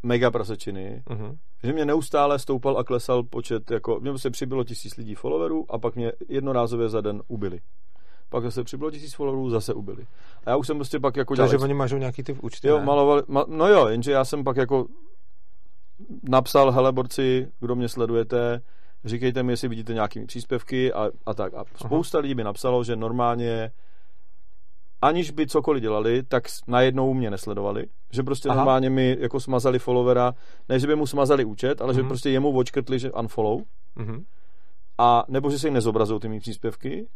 mega 0.07 0.31
prasečiny, 0.31 1.03
Mhm. 1.09 1.37
že 1.63 1.73
mě 1.73 1.85
neustále 1.85 2.39
stoupal 2.39 2.77
a 2.77 2.83
klesal 2.83 3.23
počet, 3.23 3.71
jako, 3.71 3.99
mě 3.99 4.17
se 4.17 4.29
přibylo 4.29 4.63
tisíc 4.63 4.97
lidí 4.97 5.15
followerů 5.15 5.65
a 5.69 5.79
pak 5.79 5.95
mě 5.95 6.11
jednorázově 6.29 6.89
za 6.89 7.01
den 7.01 7.21
ubili. 7.27 7.59
Pak 8.29 8.43
zase 8.43 8.63
přibylo 8.63 8.91
tisíc 8.91 9.13
followerů, 9.13 9.49
zase 9.49 9.73
ubili. 9.73 10.07
A 10.45 10.49
já 10.49 10.55
už 10.55 10.67
jsem 10.67 10.77
prostě 10.77 10.99
pak 10.99 11.15
jako 11.15 11.35
dělal... 11.35 11.49
Takže 11.49 11.63
oni 11.63 11.73
mažou 11.73 11.97
nějaký 11.97 12.23
ty 12.23 12.33
účty, 12.33 12.67
Jo, 12.67 12.79
ne? 12.79 12.85
malovali, 12.85 13.21
ma, 13.27 13.45
no 13.47 13.67
jo, 13.67 13.87
jenže 13.87 14.11
já 14.11 14.25
jsem 14.25 14.43
pak 14.43 14.57
jako 14.57 14.85
napsal, 16.29 16.71
hele 16.71 16.91
borci, 16.91 17.47
kdo 17.59 17.75
mě 17.75 17.89
sledujete, 17.89 18.61
říkejte 19.05 19.43
mi, 19.43 19.53
jestli 19.53 19.67
vidíte 19.67 19.93
nějakými 19.93 20.25
příspěvky 20.25 20.93
a, 20.93 21.09
a 21.25 21.33
tak. 21.33 21.53
A 21.53 21.63
spousta 21.75 22.19
lidí 22.19 22.35
mi 22.35 22.43
napsalo, 22.43 22.83
že 22.83 22.95
normálně 22.95 23.71
aniž 25.01 25.31
by 25.31 25.47
cokoliv 25.47 25.81
dělali, 25.81 26.23
tak 26.23 26.43
najednou 26.67 27.13
mě 27.13 27.31
nesledovali. 27.31 27.85
Že 28.11 28.23
prostě 28.23 28.49
Aha. 28.49 28.55
normálně 28.57 28.89
mi 28.89 29.17
jako 29.19 29.39
smazali 29.39 29.79
followera, 29.79 30.33
ne, 30.69 30.79
že 30.79 30.87
by 30.87 30.95
mu 30.95 31.07
smazali 31.07 31.45
účet, 31.45 31.81
ale 31.81 31.93
že 31.93 31.99
Mhm. 32.01 32.07
prostě 32.07 32.29
jemu 32.29 32.57
očkrtli, 32.57 32.99
že 32.99 33.11
unfollow, 33.11 33.61
Mhm. 33.95 34.23
a 34.97 35.23
nebo 35.27 35.49
že 35.49 35.59
se 35.59 35.67
jim 35.67 35.73
nezobrazují 35.73 36.19
ty 36.19 36.29
mý 36.29 36.39
příspěvky 36.39 37.07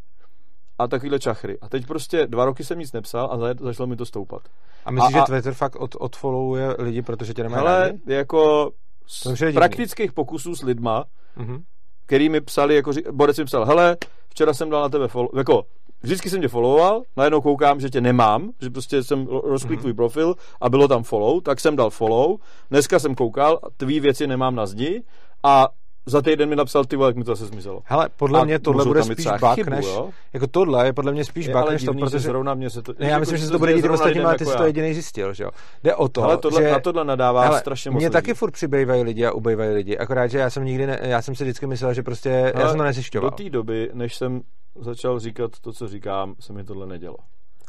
a 0.80 0.88
takovýhle 0.88 1.20
čachry. 1.20 1.58
A 1.62 1.70
teď 1.70 1.88
prostě 1.88 2.28
dva 2.28 2.46
roky 2.46 2.64
jsem 2.64 2.80
nic 2.80 2.94
nepsal 2.94 3.30
a 3.32 3.38
za- 3.38 3.54
začalo 3.60 3.88
mi 3.88 3.96
to 3.96 4.06
stoupat. 4.06 4.42
A 4.86 4.92
myslíš, 4.92 5.16
A- 5.16 5.20
že 5.20 5.24
Twitter 5.26 5.54
fakt 5.54 5.76
od, 5.76 5.96
odfollowuje 6.00 6.76
lidi, 6.80 7.02
protože 7.02 7.34
tě 7.34 7.44
nemají 7.44 7.62
Ale 7.62 7.80
rádi? 7.82 8.00
jako 8.08 8.72
z 9.08 9.54
praktických 9.54 10.14
pokusů 10.14 10.56
s 10.56 10.62
lidma, 10.64 11.06
Mhm. 11.36 11.64
který 12.06 12.30
mi 12.30 12.42
psali, 12.42 12.76
jako 12.76 12.92
Borec 13.12 13.38
mi 13.38 13.46
psal, 13.46 13.66
hele, 13.66 13.98
včera 14.30 14.54
jsem 14.54 14.70
dal 14.70 14.82
na 14.82 14.90
tebe 14.90 15.08
follow, 15.08 15.30
jako 15.38 15.64
vždycky 16.04 16.30
jsem 16.30 16.42
tě 16.42 16.48
followoval, 16.48 17.02
najednou 17.18 17.42
koukám, 17.42 17.80
že 17.80 17.90
tě 17.90 18.02
nemám, 18.02 18.50
že 18.62 18.70
prostě 18.70 19.04
jsem 19.04 19.26
ro- 19.26 19.42
rozklikl 19.44 19.74
Mhm. 19.74 19.82
tvůj 19.82 19.94
profil 19.94 20.36
a 20.62 20.70
bylo 20.70 20.88
tam 20.88 21.04
follow, 21.04 21.42
tak 21.42 21.60
jsem 21.60 21.76
dal 21.76 21.90
follow, 21.90 22.38
dneska 22.70 23.00
jsem 23.00 23.16
koukal, 23.16 23.60
tvý 23.78 24.00
věci 24.00 24.28
nemám 24.28 24.56
na 24.56 24.66
zdi 24.66 25.04
a 25.44 25.68
za 26.06 26.22
týden 26.22 26.50
mi 26.50 26.56
napsal, 26.56 26.86
ty 26.86 26.96
vole, 26.96 27.10
jak 27.10 27.16
mi 27.16 27.24
to 27.24 27.36
zase 27.36 27.46
zmizelo. 27.46 27.82
Hele, 27.86 28.10
podle 28.18 28.40
A 28.40 28.44
mě 28.44 28.60
tohle 28.60 28.86
bude 28.86 29.04
spíš 29.04 29.28
bug, 29.40 29.54
chybu, 29.56 29.70
než... 29.70 29.86
jo? 29.86 30.10
Jako 30.34 30.48
tohle 30.48 30.86
je 30.86 30.94
podle 30.94 31.12
mě 31.12 31.26
spíš 31.26 31.46
Je 31.46 31.54
bug, 31.54 31.70
než 31.70 31.84
to, 31.84 31.94
protože... 31.94 32.20
zrovna 32.20 32.54
mě 32.54 32.70
se 32.70 32.82
to... 32.82 32.94
Ne, 33.00 33.10
já 33.10 33.20
myslím, 33.20 33.38
že 33.38 33.46
se 33.46 33.52
to 33.52 33.60
bude 33.60 33.74
dít 33.74 33.90
ostatním, 33.90 34.26
ale 34.26 34.38
ty 34.38 34.44
jako 34.44 34.52
jsi 34.52 34.58
to 34.58 34.64
já. 34.64 34.68
jediný 34.68 34.94
zjistil, 34.94 35.34
že 35.34 35.44
jo? 35.44 35.50
Jde 35.84 35.96
o 35.96 36.08
to, 36.08 36.24
Ale 36.24 36.38
tohle, 36.38 36.64
že... 36.64 36.72
na 36.72 36.80
tohle 36.80 37.06
nadává 37.06 37.42
Hele, 37.42 37.60
strašně 37.60 37.92
moc 37.92 37.98
Mně 37.98 38.08
lidí. 38.08 38.14
taky 38.14 38.34
furt 38.34 38.52
přibývají 38.52 39.04
lidi 39.04 39.26
a 39.26 39.32
ubývají 39.32 39.76
lidi, 39.76 39.98
akorát, 39.98 40.28
že 40.28 40.38
já 40.38 40.50
jsem 40.50 40.66
nikdy, 40.66 40.88
ne, 40.88 41.00
já 41.04 41.22
jsem 41.22 41.36
si 41.36 41.44
vždycky 41.44 41.68
myslel, 41.68 41.94
že 41.94 42.04
prostě, 42.04 42.30
já 42.30 42.62
Ale 42.62 42.70
jsem 42.70 42.78
to 42.78 42.84
nezjišťoval. 42.84 43.30
Do 43.30 43.36
té 43.36 43.50
doby, 43.50 43.90
než 43.94 44.16
jsem 44.16 44.42
začal 44.80 45.20
říkat 45.20 45.52
to, 45.62 45.74
co 45.74 45.88
říkám, 45.88 46.36
se 46.40 46.54
mi 46.54 46.64
tohle 46.64 46.88
nedělo. 46.88 47.18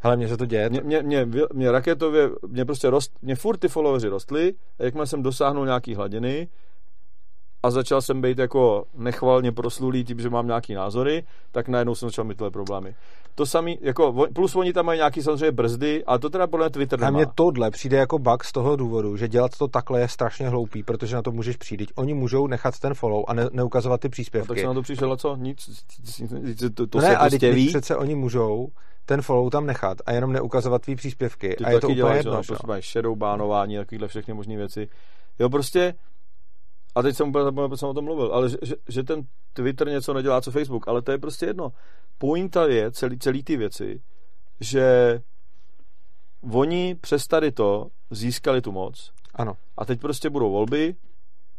Hele, 0.02 0.16
mně 0.16 0.28
se 0.28 0.36
to 0.36 0.46
děje. 0.46 0.70
Mě, 0.70 0.80
mě, 0.80 1.02
mě, 1.02 1.26
mě 1.52 1.72
raketově, 1.72 2.30
mě 2.48 2.64
prostě 2.64 2.90
rost, 2.90 3.12
mě 3.22 3.34
furt 3.34 3.56
ty 3.56 3.68
followeri 3.68 4.08
rostly 4.08 4.54
a 4.78 4.84
jakmile 4.84 5.06
jsem 5.06 5.22
dosáhnul 5.22 5.64
nějaký 5.64 5.94
hladiny, 5.94 6.48
a 7.62 7.70
začal 7.70 8.02
jsem 8.02 8.20
být 8.20 8.38
jako 8.38 8.84
nechvalně 8.94 9.52
proslulý 9.52 10.04
tím, 10.04 10.20
že 10.20 10.30
mám 10.30 10.46
nějaký 10.46 10.74
názory, 10.74 11.24
tak 11.52 11.68
najednou 11.68 11.94
jsem 11.94 12.08
začal 12.08 12.24
mít 12.24 12.34
tyhle 12.34 12.50
problémy. 12.50 12.94
To 13.34 13.46
samý, 13.46 13.78
jako, 13.80 14.26
plus 14.34 14.56
oni 14.56 14.72
tam 14.72 14.86
mají 14.86 14.98
nějaký 14.98 15.22
samozřejmě 15.22 15.52
brzdy, 15.52 16.04
a 16.04 16.18
to 16.18 16.30
teda 16.30 16.46
podle 16.46 16.70
Twitter 16.70 17.00
nemá. 17.00 17.08
A 17.08 17.10
mně 17.10 17.26
tohle 17.34 17.70
přijde 17.70 17.96
jako 17.96 18.18
bug 18.18 18.44
z 18.44 18.52
toho 18.52 18.76
důvodu, 18.76 19.16
že 19.16 19.28
dělat 19.28 19.58
to 19.58 19.68
takhle 19.68 20.00
je 20.00 20.08
strašně 20.08 20.48
hloupý, 20.48 20.82
protože 20.82 21.16
na 21.16 21.22
to 21.22 21.32
můžeš 21.32 21.56
přijít. 21.56 21.92
Oni 21.94 22.14
můžou 22.14 22.46
nechat 22.46 22.78
ten 22.78 22.94
follow 22.94 23.24
a 23.28 23.34
ne, 23.34 23.48
neukazovat 23.52 24.00
ty 24.00 24.08
příspěvky. 24.08 24.46
A 24.46 24.54
tak 24.54 24.58
se 24.58 24.66
na 24.66 24.74
to 24.74 24.82
přišlo 24.82 25.16
co? 25.16 25.36
Nic. 25.36 25.86
To, 26.74 26.86
to 26.86 26.98
no 26.98 27.02
ne, 27.02 27.08
se 27.08 27.16
a 27.16 27.28
prostě 27.28 27.52
ví. 27.52 27.68
přece 27.68 27.96
oni 27.96 28.14
můžou 28.14 28.68
ten 29.06 29.22
follow 29.22 29.50
tam 29.50 29.66
nechat 29.66 29.98
a 30.06 30.12
jenom 30.12 30.32
neukazovat 30.32 30.82
tvý 30.82 30.96
příspěvky. 30.96 31.54
Ty 31.58 31.64
a 31.64 31.70
je 31.70 31.80
to 31.80 31.86
úplně 31.86 31.96
děláš, 31.96 32.16
jedno. 32.16 32.32
prostě 32.32 32.52
jo. 32.52 32.58
máš 32.66 32.92
shadow 32.92 33.16
bánování, 33.16 33.76
takovýhle 33.76 34.08
všechny 34.08 34.34
možné 34.34 34.56
věci. 34.56 34.88
Jo, 35.38 35.50
prostě 35.50 35.94
a 36.94 37.02
teď 37.02 37.16
jsem 37.16 37.28
úplně 37.28 37.44
zapomněl, 37.44 37.68
proč 37.68 37.80
jsem 37.80 37.88
o 37.88 37.94
tom 37.94 38.04
mluvil, 38.04 38.30
ale 38.34 38.48
že, 38.48 38.56
že, 38.62 38.74
že, 38.88 39.02
ten 39.02 39.22
Twitter 39.52 39.88
něco 39.88 40.14
nedělá, 40.14 40.40
co 40.40 40.50
Facebook, 40.50 40.88
ale 40.88 41.02
to 41.02 41.12
je 41.12 41.18
prostě 41.18 41.46
jedno. 41.46 41.72
Pointa 42.18 42.66
je 42.66 42.90
celý, 42.90 43.18
celý 43.18 43.42
ty 43.44 43.56
věci, 43.56 44.00
že 44.60 45.20
oni 46.52 46.94
přes 47.00 47.26
tady 47.26 47.52
to 47.52 47.86
získali 48.10 48.60
tu 48.60 48.72
moc 48.72 49.10
Ano. 49.34 49.56
a 49.76 49.84
teď 49.84 50.00
prostě 50.00 50.30
budou 50.30 50.50
volby, 50.52 50.94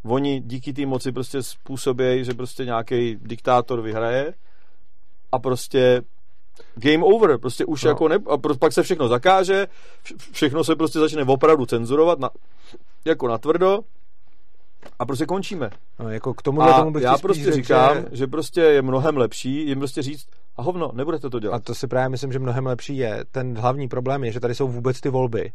oni 0.06 0.40
díky 0.40 0.74
té 0.74 0.86
moci 0.86 1.12
prostě 1.12 1.44
způsobějí, 1.44 2.26
že 2.26 2.34
prostě 2.34 2.66
nějaký 2.66 3.16
diktátor 3.22 3.82
vyhraje 3.82 4.34
a 5.32 5.40
prostě 5.40 6.02
game 6.76 7.04
over, 7.04 7.38
prostě 7.38 7.66
už 7.66 7.84
No. 7.84 7.90
jako 7.90 8.08
ne, 8.08 8.18
a 8.30 8.38
pro, 8.38 8.56
pak 8.58 8.74
se 8.74 8.84
všechno 8.84 9.08
zakáže, 9.08 9.68
vš- 10.06 10.32
všechno 10.32 10.64
se 10.64 10.76
prostě 10.76 11.00
začne 11.00 11.24
opravdu 11.24 11.66
cenzurovat, 11.66 12.20
na, 12.20 12.30
jako 13.06 13.28
na 13.28 13.38
tvrdo 13.38 13.80
a 15.00 15.06
prostě 15.06 15.26
končíme. 15.26 15.70
No, 16.00 16.10
jako 16.10 16.34
k 16.34 16.42
tomuhle 16.42 16.74
A 16.74 16.78
tomu 16.80 16.92
bych 16.92 17.04
já 17.04 17.18
prostě 17.18 17.44
řekl, 17.44 17.56
říkám, 17.56 17.98
že... 17.98 18.06
že... 18.12 18.28
prostě 18.28 18.62
je 18.62 18.82
mnohem 18.82 19.18
lepší 19.18 19.68
jim 19.68 19.80
prostě 19.80 20.02
říct, 20.02 20.28
a 20.58 20.62
hovno, 20.62 20.92
nebudete 20.94 21.30
to 21.30 21.40
dělat. 21.40 21.56
A 21.56 21.60
to 21.60 21.76
si 21.76 21.88
právě 21.88 22.10
myslím, 22.10 22.32
že 22.32 22.40
mnohem 22.40 22.66
lepší 22.66 22.98
je. 22.98 23.24
Ten 23.32 23.58
hlavní 23.58 23.88
problém 23.88 24.24
je, 24.24 24.32
že 24.32 24.40
tady 24.40 24.56
jsou 24.56 24.68
vůbec 24.68 25.02
ty 25.02 25.10
volby. 25.10 25.52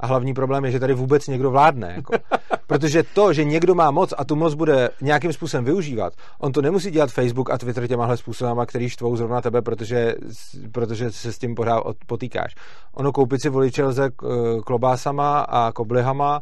A 0.00 0.06
hlavní 0.06 0.34
problém 0.34 0.64
je, 0.64 0.70
že 0.70 0.80
tady 0.80 0.94
vůbec 0.94 1.26
někdo 1.26 1.50
vládne. 1.50 1.92
Jako. 1.96 2.12
Protože 2.66 3.02
to, 3.02 3.32
že 3.32 3.44
někdo 3.44 3.74
má 3.74 3.90
moc 3.90 4.14
a 4.18 4.24
tu 4.24 4.36
moc 4.36 4.54
bude 4.54 4.90
nějakým 5.00 5.32
způsobem 5.32 5.64
využívat, 5.64 6.12
on 6.38 6.52
to 6.52 6.62
nemusí 6.62 6.90
dělat 6.90 7.10
Facebook 7.10 7.50
a 7.50 7.58
Twitter 7.58 7.88
těmahle 7.88 8.16
způsobama, 8.16 8.66
který 8.66 8.88
štvou 8.88 9.16
zrovna 9.16 9.40
tebe, 9.40 9.62
protože, 9.62 10.14
protože 10.72 11.12
se 11.12 11.32
s 11.32 11.38
tím 11.38 11.54
pořád 11.54 11.82
potýkáš. 12.06 12.54
Ono 12.94 13.12
koupit 13.12 13.42
si 13.42 13.48
voliče 13.48 13.84
lze 13.84 14.04
eh, 14.04 14.60
klobásama 14.60 15.40
a 15.40 15.72
koblihama 15.72 16.40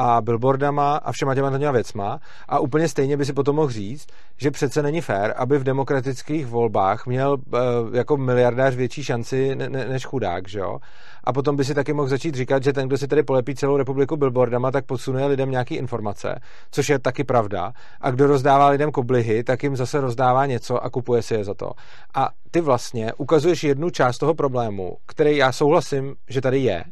a 0.00 0.20
billboardama 0.20 0.96
a 0.96 1.12
všema 1.12 1.34
těma 1.34 1.58
těma 1.58 1.72
věcma 1.72 2.20
a 2.48 2.58
úplně 2.58 2.88
stejně 2.88 3.16
by 3.16 3.24
si 3.24 3.32
potom 3.32 3.56
mohl 3.56 3.70
říct, 3.70 4.06
že 4.36 4.50
přece 4.50 4.82
není 4.82 5.00
fér, 5.00 5.34
aby 5.36 5.58
v 5.58 5.64
demokratických 5.64 6.46
volbách 6.46 7.06
měl 7.06 7.36
eh, 7.54 7.58
jako 7.92 8.16
miliardář 8.16 8.74
větší 8.74 9.04
šanci 9.04 9.54
ne, 9.54 9.68
ne, 9.68 9.88
než 9.88 10.06
chudák, 10.06 10.48
že 10.48 10.58
jo? 10.58 10.78
A 11.24 11.32
potom 11.32 11.56
by 11.56 11.64
si 11.64 11.74
taky 11.74 11.92
mohl 11.92 12.08
začít 12.08 12.34
říkat, 12.34 12.62
že 12.62 12.72
ten, 12.72 12.88
kdo 12.88 12.98
si 12.98 13.08
tady 13.08 13.22
polepí 13.22 13.54
celou 13.54 13.76
republiku 13.76 14.16
billboardama, 14.16 14.70
tak 14.70 14.86
podsunuje 14.86 15.26
lidem 15.26 15.50
nějaký 15.50 15.74
informace, 15.74 16.40
což 16.70 16.88
je 16.88 16.98
taky 16.98 17.24
pravda. 17.24 17.72
A 18.00 18.10
kdo 18.10 18.26
rozdává 18.26 18.68
lidem 18.68 18.92
koblihy, 18.92 19.44
tak 19.44 19.62
jim 19.62 19.76
zase 19.76 20.00
rozdává 20.00 20.46
něco 20.46 20.84
a 20.84 20.90
kupuje 20.90 21.22
si 21.22 21.34
je 21.34 21.44
za 21.44 21.54
to. 21.54 21.70
A 22.14 22.28
ty 22.50 22.60
vlastně 22.60 23.12
ukazuješ 23.12 23.64
jednu 23.64 23.90
část 23.90 24.18
toho 24.18 24.34
problému, 24.34 24.96
který 25.06 25.36
já 25.36 25.52
souhlasím, 25.52 26.14
že 26.28 26.40
tady 26.40 26.58
je, 26.58 26.84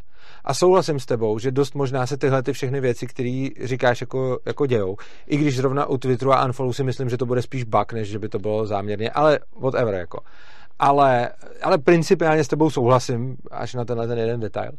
a 0.46 0.54
souhlasím 0.54 1.00
s 1.00 1.06
tebou, 1.06 1.38
že 1.38 1.50
dost 1.50 1.74
možná 1.74 2.06
se 2.06 2.16
tyhle 2.16 2.42
ty 2.42 2.52
všechny 2.52 2.80
věci, 2.80 3.06
které 3.06 3.48
říkáš, 3.64 4.00
jako, 4.00 4.38
jako 4.46 4.66
dějou. 4.66 4.96
I 5.26 5.36
když 5.36 5.56
zrovna 5.56 5.86
u 5.86 5.98
Twitteru 5.98 6.32
a 6.32 6.44
Unfollow 6.44 6.74
si 6.74 6.84
myslím, 6.84 7.08
že 7.08 7.16
to 7.16 7.26
bude 7.26 7.42
spíš 7.42 7.64
bug, 7.64 7.92
než 7.92 8.08
že 8.08 8.18
by 8.18 8.28
to 8.28 8.38
bylo 8.38 8.66
záměrně, 8.66 9.10
ale 9.10 9.38
whatever, 9.60 9.94
jako. 9.94 10.20
Ale, 10.78 11.30
ale 11.62 11.78
principiálně 11.78 12.44
s 12.44 12.48
tebou 12.48 12.70
souhlasím, 12.70 13.36
až 13.50 13.74
na 13.74 13.84
tenhle 13.84 14.08
ten 14.08 14.18
jeden 14.18 14.40
detail. 14.40 14.72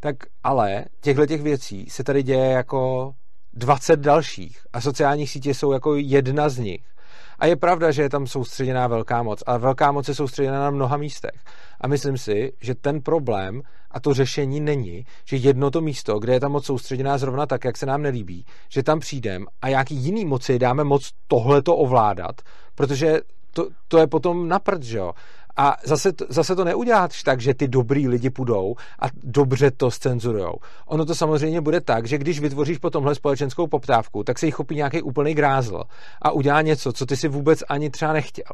Tak 0.00 0.16
ale 0.42 0.84
těchto 1.00 1.26
těch 1.26 1.42
věcí 1.42 1.86
se 1.90 2.04
tady 2.04 2.22
děje 2.22 2.50
jako 2.50 3.12
20 3.52 4.00
dalších 4.00 4.58
a 4.72 4.80
sociální 4.80 5.26
sítě 5.26 5.54
jsou 5.54 5.72
jako 5.72 5.96
jedna 5.96 6.48
z 6.48 6.58
nich. 6.58 6.93
A 7.38 7.46
je 7.46 7.56
pravda, 7.56 7.90
že 7.90 8.02
je 8.02 8.10
tam 8.10 8.26
soustředěná 8.26 8.86
velká 8.86 9.22
moc, 9.22 9.42
ale 9.46 9.58
velká 9.58 9.92
moc 9.92 10.08
je 10.08 10.14
soustředěná 10.14 10.60
na 10.60 10.70
mnoha 10.70 10.96
místech. 10.96 11.40
A 11.80 11.88
myslím 11.88 12.18
si, 12.18 12.52
že 12.60 12.74
ten 12.74 13.00
problém 13.00 13.62
a 13.90 14.00
to 14.00 14.14
řešení 14.14 14.60
není, 14.60 15.04
že 15.24 15.36
jedno 15.36 15.70
to 15.70 15.80
místo, 15.80 16.18
kde 16.18 16.32
je 16.32 16.40
ta 16.40 16.48
moc 16.48 16.66
soustředěná 16.66 17.18
zrovna 17.18 17.46
tak, 17.46 17.64
jak 17.64 17.76
se 17.76 17.86
nám 17.86 18.02
nelíbí, 18.02 18.44
že 18.68 18.82
tam 18.82 19.00
přijdem 19.00 19.46
a 19.62 19.68
jaký 19.68 19.94
jiný 19.94 20.24
moci 20.24 20.58
dáme 20.58 20.84
moc 20.84 21.10
tohleto 21.28 21.76
ovládat, 21.76 22.42
protože 22.74 23.20
to, 23.54 23.68
to 23.88 23.98
je 23.98 24.06
potom 24.06 24.48
na 24.48 24.58
prd, 24.58 24.82
že 24.82 24.98
jo. 24.98 25.12
A 25.56 25.76
zase 25.84 26.12
to, 26.12 26.26
zase 26.28 26.56
to 26.56 26.64
neuděláš 26.64 27.22
tak, 27.22 27.40
že 27.40 27.54
ty 27.54 27.68
dobrý 27.68 28.08
lidi 28.08 28.30
půjdou 28.30 28.74
a 28.98 29.06
dobře 29.22 29.70
to 29.70 29.90
scenzurujou. 29.90 30.54
Ono 30.86 31.04
to 31.04 31.14
samozřejmě 31.14 31.60
bude 31.60 31.80
tak, 31.80 32.06
že 32.06 32.18
když 32.18 32.40
vytvoříš 32.40 32.78
po 32.78 32.90
tomhle 32.90 33.14
společenskou 33.14 33.66
poptávku, 33.66 34.24
tak 34.24 34.38
se 34.38 34.46
jí 34.46 34.52
chopí 34.52 34.74
nějaký 34.74 35.02
úplný 35.02 35.34
grázl 35.34 35.82
a 36.22 36.30
udělá 36.30 36.62
něco, 36.62 36.92
co 36.92 37.06
ty 37.06 37.16
si 37.16 37.28
vůbec 37.28 37.64
ani 37.68 37.90
třeba 37.90 38.12
nechtěl. 38.12 38.52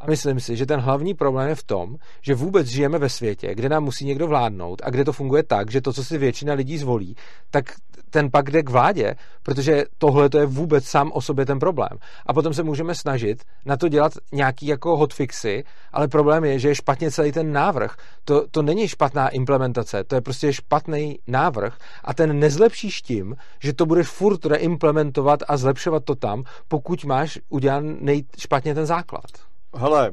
A 0.00 0.06
myslím 0.06 0.40
si, 0.40 0.56
že 0.56 0.66
ten 0.66 0.80
hlavní 0.80 1.14
problém 1.14 1.48
je 1.48 1.54
v 1.54 1.62
tom, 1.62 1.96
že 2.22 2.34
vůbec 2.34 2.66
žijeme 2.66 2.98
ve 2.98 3.08
světě, 3.08 3.54
kde 3.54 3.68
nám 3.68 3.84
musí 3.84 4.04
někdo 4.04 4.26
vládnout 4.26 4.82
a 4.84 4.90
kde 4.90 5.04
to 5.04 5.12
funguje 5.12 5.42
tak, 5.42 5.70
že 5.70 5.80
to, 5.80 5.92
co 5.92 6.04
si 6.04 6.18
většina 6.18 6.54
lidí 6.54 6.78
zvolí, 6.78 7.16
tak 7.50 7.64
ten 8.10 8.30
pak 8.30 8.50
jde 8.50 8.62
k 8.62 8.70
vládě, 8.70 9.14
protože 9.42 9.84
tohle 9.98 10.28
to 10.28 10.38
je 10.38 10.46
vůbec 10.46 10.84
sám 10.84 11.10
o 11.14 11.20
sobě 11.20 11.46
ten 11.46 11.58
problém. 11.58 11.98
A 12.26 12.32
potom 12.32 12.54
se 12.54 12.62
můžeme 12.62 12.94
snažit 12.94 13.44
na 13.66 13.76
to 13.76 13.88
dělat 13.88 14.12
nějaký 14.32 14.66
jako 14.66 14.96
hotfixy, 14.96 15.64
ale 15.92 16.08
problém 16.08 16.44
je, 16.44 16.58
že 16.58 16.68
je 16.68 16.74
špatně 16.74 17.10
celý 17.10 17.32
ten 17.32 17.52
návrh. 17.52 17.96
To, 18.24 18.48
to 18.50 18.62
není 18.62 18.88
špatná 18.88 19.28
implementace, 19.28 20.04
to 20.04 20.14
je 20.14 20.20
prostě 20.20 20.52
špatný 20.52 21.18
návrh 21.26 21.78
a 22.04 22.14
ten 22.14 22.38
nezlepšíš 22.38 23.02
tím, 23.02 23.36
že 23.60 23.72
to 23.72 23.86
budeš 23.86 24.08
furt 24.08 24.46
reimplementovat 24.46 25.40
a 25.48 25.56
zlepšovat 25.56 26.04
to 26.04 26.14
tam, 26.14 26.44
pokud 26.68 27.04
máš 27.04 27.38
udělaný 27.48 28.24
špatně 28.38 28.74
ten 28.74 28.86
základ. 28.86 29.47
Hele, 29.76 30.12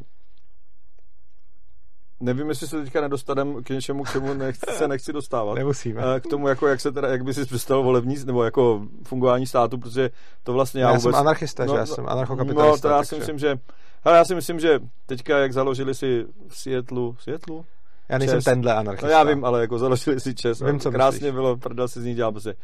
nevím, 2.20 2.50
jestli 2.50 2.68
se 2.68 2.84
teďka 2.84 3.02
nedostaneme 3.02 3.62
k 3.62 3.70
něčemu, 3.70 4.04
k 4.04 4.12
čemu 4.12 4.34
nechci, 4.34 4.66
se 4.78 4.88
nechci 4.88 5.14
dostávat. 5.14 5.56
Nemusíme. 5.56 6.02
Eh, 6.16 6.20
K 6.20 6.28
tomu, 6.28 6.48
jako 6.48 6.68
jak 6.68 6.82
se 6.82 6.92
teda, 6.92 7.08
jak 7.08 7.24
by 7.24 7.34
si 7.34 7.46
představil 7.46 7.84
volební, 7.84 8.16
nebo 8.26 8.44
jako 8.44 8.88
fungování 9.04 9.48
státu, 9.48 9.78
protože 9.78 10.10
to 10.44 10.54
vlastně 10.54 10.82
já, 10.82 10.88
Já, 10.88 10.98
vůbec... 10.98 11.04
jsem 11.04 11.16
anarchista, 11.16 11.68
že 11.68 11.74
já 11.76 11.86
jsem 11.86 12.04
No, 12.04 12.10
anarchokapitalista. 12.10 12.88
to 12.88 12.94
já 12.94 12.98
takže- 12.98 13.10
si 13.10 13.16
myslím, 13.16 13.40
že... 13.40 13.60
Hele, 14.06 14.18
já 14.18 14.26
si 14.26 14.36
myslím, 14.36 14.60
že 14.60 14.80
teďka, 15.06 15.38
jak 15.38 15.54
založili 15.54 15.96
si 15.96 16.26
v 16.48 16.58
Seattleu, 16.58 17.16
Seattleu? 17.20 17.66
Já 18.10 18.18
nejsem 18.18 18.38
Čes. 18.38 18.46
tenhle 18.46 18.74
No 18.74 18.80
anarchista. 18.80 19.10
já 19.10 19.24
vím, 19.24 19.46
ale 19.46 19.62
jako 19.62 19.80
založili 19.80 20.20
si 20.20 20.36
Čes. 20.36 20.62
Vím, 20.62 20.80
co 20.80 20.92
Krásně 20.92 21.16
myslíš. 21.16 21.32
bylo, 21.32 21.58
prdel 21.58 21.88
si 21.88 22.02
z 22.02 22.06
ní 22.06 22.14
dělal. 22.16 22.32
Prostě. 22.32 22.56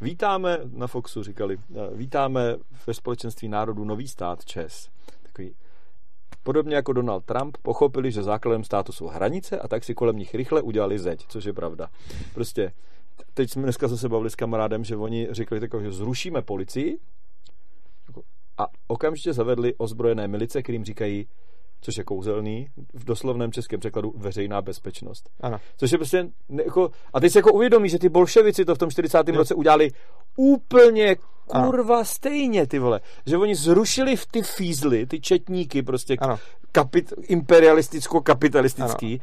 Vítáme, 0.00 0.58
na 0.72 0.86
Foxu 0.86 1.22
říkali, 1.22 1.58
eh, 1.76 1.96
vítáme 1.96 2.56
ve 2.86 2.94
společenství 2.94 3.48
národů 3.48 3.84
nový 3.84 4.08
stát 4.08 4.44
Čes. 4.44 4.88
Takový 5.22 5.54
Podobně 6.46 6.76
jako 6.76 6.92
Donald 6.92 7.24
Trump 7.24 7.56
pochopili, 7.62 8.12
že 8.12 8.22
základem 8.22 8.64
státu 8.64 8.92
jsou 8.92 9.06
hranice 9.06 9.58
a 9.58 9.68
tak 9.68 9.84
si 9.84 9.94
kolem 9.94 10.16
nich 10.16 10.34
rychle 10.34 10.62
udělali 10.62 10.98
zeď, 10.98 11.26
což 11.28 11.44
je 11.44 11.52
pravda. 11.52 11.90
Prostě 12.34 12.72
teď 13.34 13.50
jsme 13.50 13.62
dneska 13.62 13.88
se 13.88 14.08
bavili 14.08 14.30
s 14.30 14.34
kamarádem, 14.34 14.84
že 14.84 14.96
oni 14.96 15.28
řekli 15.30 15.60
tako, 15.60 15.80
že 15.80 15.92
zrušíme 15.92 16.42
policii 16.42 16.98
a 18.58 18.66
okamžitě 18.86 19.32
zavedli 19.32 19.74
ozbrojené 19.74 20.28
milice, 20.28 20.62
kterým 20.62 20.84
říkají, 20.84 21.28
což 21.80 21.96
je 21.96 22.04
kouzelný, 22.04 22.68
v 22.94 23.04
doslovném 23.04 23.52
českém 23.52 23.80
překladu 23.80 24.14
veřejná 24.16 24.62
bezpečnost. 24.62 25.30
Ano. 25.40 25.60
Což 25.76 25.92
je 25.92 25.98
prostě, 25.98 26.28
ne, 26.48 26.62
jako, 26.64 26.90
a 27.14 27.20
teď 27.20 27.32
si 27.32 27.38
jako 27.38 27.52
uvědomí, 27.52 27.88
že 27.88 27.98
ty 27.98 28.08
bolševici 28.08 28.64
to 28.64 28.74
v 28.74 28.78
tom 28.78 28.90
40. 28.90 29.28
Jo. 29.28 29.34
roce 29.36 29.54
udělali 29.54 29.90
úplně 30.36 31.16
Ano. 31.52 31.70
kurva 31.70 32.04
stejně, 32.04 32.66
ty 32.66 32.78
vole. 32.78 33.00
Že 33.26 33.36
oni 33.36 33.54
zrušili 33.54 34.16
v 34.16 34.26
ty 34.26 34.42
fízly, 34.42 35.06
ty 35.06 35.20
četníky 35.20 35.82
prostě 35.82 36.16
Ano. 36.20 36.38
kapit, 36.72 37.12
imperialisticko-kapitalistický, 37.28 39.20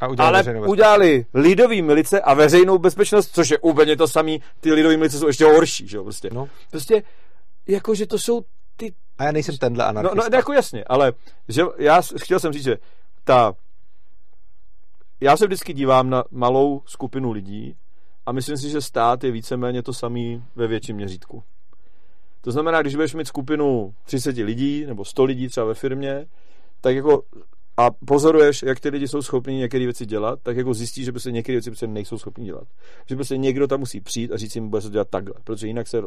A 0.00 0.08
udělal 0.08 0.36
ale 0.36 0.60
udělali 0.66 1.26
lidový 1.34 1.82
milice 1.82 2.20
a 2.20 2.34
veřejnou 2.34 2.78
bezpečnost, 2.78 3.30
což 3.34 3.50
je 3.50 3.58
úplně 3.58 3.96
to 3.96 4.08
samé. 4.08 4.32
Ty 4.60 4.72
lidové 4.72 4.96
milice 4.96 5.18
jsou 5.18 5.26
ještě 5.26 5.44
horší, 5.44 5.88
že 5.88 5.96
jo, 5.96 6.02
prostě. 6.04 6.30
No. 6.32 6.48
Prostě, 6.70 7.02
jako, 7.68 7.94
že 7.94 8.06
to 8.06 8.18
jsou 8.18 8.40
ty 8.76 8.94
A 9.18 9.24
já 9.24 9.32
nejsem 9.32 9.56
tenhle 9.56 9.84
No, 9.84 9.88
anarchista. 9.88 10.28
no, 10.30 10.36
jako 10.36 10.52
jasně, 10.52 10.84
ale 10.84 11.12
že 11.48 11.62
já 11.78 12.02
chtěl 12.22 12.40
jsem 12.40 12.52
říct, 12.52 12.64
že 12.64 12.76
ta 13.24 13.54
já 15.20 15.36
se 15.36 15.46
vždycky 15.46 15.72
dívám 15.72 16.10
na 16.10 16.24
malou 16.30 16.82
skupinu 16.86 17.32
lidí 17.32 17.76
a 18.26 18.32
myslím 18.32 18.56
si, 18.56 18.70
že 18.70 18.80
stát 18.80 19.24
je 19.24 19.30
víceméně 19.30 19.82
to 19.82 19.92
samý 19.92 20.44
ve 20.54 20.66
větším 20.66 20.96
měřítku. 20.96 21.42
To 22.40 22.52
znamená, 22.52 22.82
když 22.82 22.94
budeš 22.94 23.14
mít 23.14 23.26
skupinu 23.28 23.94
30 24.04 24.36
lidí 24.36 24.86
nebo 24.86 25.04
100 25.04 25.24
lidí 25.24 25.48
třeba 25.48 25.66
ve 25.66 25.74
firmě, 25.74 26.26
tak 26.80 26.96
jako 26.96 27.22
a 27.76 27.90
pozoruješ, 27.90 28.62
jak 28.62 28.80
ty 28.80 28.88
lidi 28.88 29.08
jsou 29.08 29.22
schopni 29.22 29.54
některé 29.54 29.84
věci 29.84 30.06
dělat, 30.06 30.38
tak 30.42 30.56
jako 30.56 30.74
zjistíš, 30.74 31.04
že 31.04 31.12
prostě 31.12 31.32
některé 31.32 31.56
věci 31.56 31.70
prostě 31.70 31.86
nejsou 31.86 32.18
schopni 32.18 32.44
dělat. 32.44 32.64
Že 33.08 33.14
prostě 33.14 33.36
někdo 33.36 33.66
tam 33.68 33.80
musí 33.80 34.00
přijít 34.00 34.32
a 34.32 34.36
říct 34.36 34.54
jim, 34.54 34.68
bude 34.68 34.82
se 34.82 34.90
dělat 34.90 35.08
takhle, 35.10 35.34
protože 35.44 35.66
jinak 35.66 35.86
se 35.88 36.02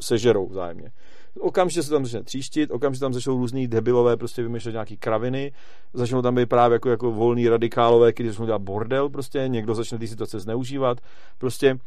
sežerou 0.00 0.46
vzájemně. 0.48 0.92
Okamžitě 1.40 1.82
se 1.82 1.90
tam 1.90 2.04
začne 2.04 2.22
tříštit, 2.22 2.70
okamžitě 2.70 3.00
tam 3.00 3.12
začnou 3.12 3.38
různý 3.38 3.68
debilové 3.68 4.16
prostě 4.16 4.42
vymýšlet 4.42 4.72
nějaký 4.72 4.96
kraviny, 4.96 5.52
začnou 5.92 6.22
tam 6.22 6.34
být 6.34 6.48
právě 6.48 6.74
jako, 6.74 6.90
jako 6.90 7.12
volní 7.12 7.48
radikálové, 7.48 8.12
kteří 8.12 8.28
začnou 8.28 8.46
dělat 8.46 8.62
bordel, 8.62 9.08
prostě 9.08 9.44
někdo 9.46 9.74
začne 9.74 9.98
ty 9.98 10.08
situace 10.08 10.40
zneužívat, 10.40 10.98
prostě 11.38 11.78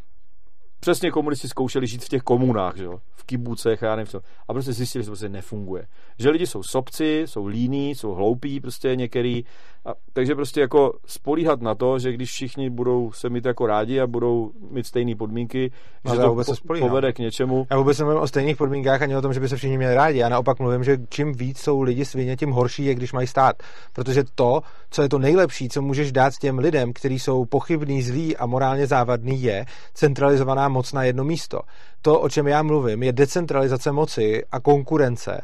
přesně 0.80 1.12
komunisti 1.12 1.47
zkoušeli 1.47 1.88
žít 1.88 2.04
v 2.04 2.10
těch 2.10 2.22
komunách, 2.22 2.78
že 2.78 2.84
jo? 2.84 3.00
v 3.16 3.24
kibucech 3.24 3.82
já 3.82 3.95
nevím 3.95 4.08
co. 4.08 4.22
A 4.47 4.54
prostě 4.54 4.74
zjistili, 4.74 5.04
že 5.04 5.06
to 5.06 5.12
prostě 5.12 5.30
nefunguje. 5.30 5.88
Že 6.20 6.30
lidi 6.30 6.47
jsou 6.47 6.64
sobci, 6.64 7.24
jsou 7.26 7.47
líní, 7.47 7.95
jsou 7.95 8.12
hloupí 8.12 8.60
prostě 8.60 8.95
některý. 8.95 9.43
A, 9.86 9.93
takže 10.13 10.36
prostě 10.36 10.61
jako 10.61 10.93
spolíhat 11.05 11.61
na 11.61 11.75
to, 11.75 11.99
že 11.99 12.11
když 12.11 12.32
všichni 12.32 12.69
budou 12.69 13.11
se 13.11 13.30
mít 13.30 13.45
jako 13.45 13.67
rádi 13.67 13.99
a 13.99 14.07
budou 14.07 14.51
mít 14.71 14.86
stejné 14.86 15.15
podmínky, 15.15 15.71
Ale 16.05 16.15
že 16.15 16.21
to 16.21 16.30
vůbec 16.30 16.59
po, 16.59 16.73
povede 16.80 17.13
k 17.13 17.19
něčemu. 17.19 17.67
Já 17.71 17.77
vůbec 17.77 17.99
nemluvím 17.99 18.21
o 18.21 18.27
stejných 18.27 18.57
podmínkách 18.57 19.01
ani 19.01 19.15
o 19.15 19.21
tom, 19.21 19.34
že 19.34 19.39
by 19.39 19.49
se 19.49 19.55
všichni 19.55 19.77
měli 19.77 19.95
rádi. 19.95 20.17
Já 20.19 20.30
naopak 20.30 20.59
mluvím, 20.59 20.84
že 20.84 20.97
čím 21.09 21.34
víc 21.34 21.59
jsou 21.59 21.82
lidi 21.82 22.05
svině, 22.05 22.36
tím 22.36 22.51
horší 22.51 22.86
je, 22.86 22.95
když 22.95 23.13
mají 23.13 23.27
stát. 23.27 23.55
Protože 23.93 24.23
to, 24.36 24.61
co 24.89 25.01
je 25.01 25.09
to 25.09 25.19
nejlepší, 25.19 25.69
co 25.69 25.82
můžeš 25.82 26.11
dát 26.11 26.34
těm 26.41 26.59
lidem, 26.59 26.93
kteří 26.93 27.19
jsou 27.19 27.45
pochybní, 27.45 28.01
zlí 28.01 28.38
a 28.38 28.45
morálně 28.45 28.88
závadný, 28.88 29.41
je 29.41 29.65
centralizovaná 29.93 30.69
moc 30.69 30.93
na 30.93 31.03
jedno 31.03 31.23
místo. 31.23 31.59
To, 32.01 32.19
o 32.19 32.30
čem 32.30 32.47
já 32.47 32.63
mluvím, 32.63 33.03
je 33.03 33.13
decentralizace 33.13 33.91
moci 33.91 34.43
a 34.51 34.59
konkurence. 34.59 35.41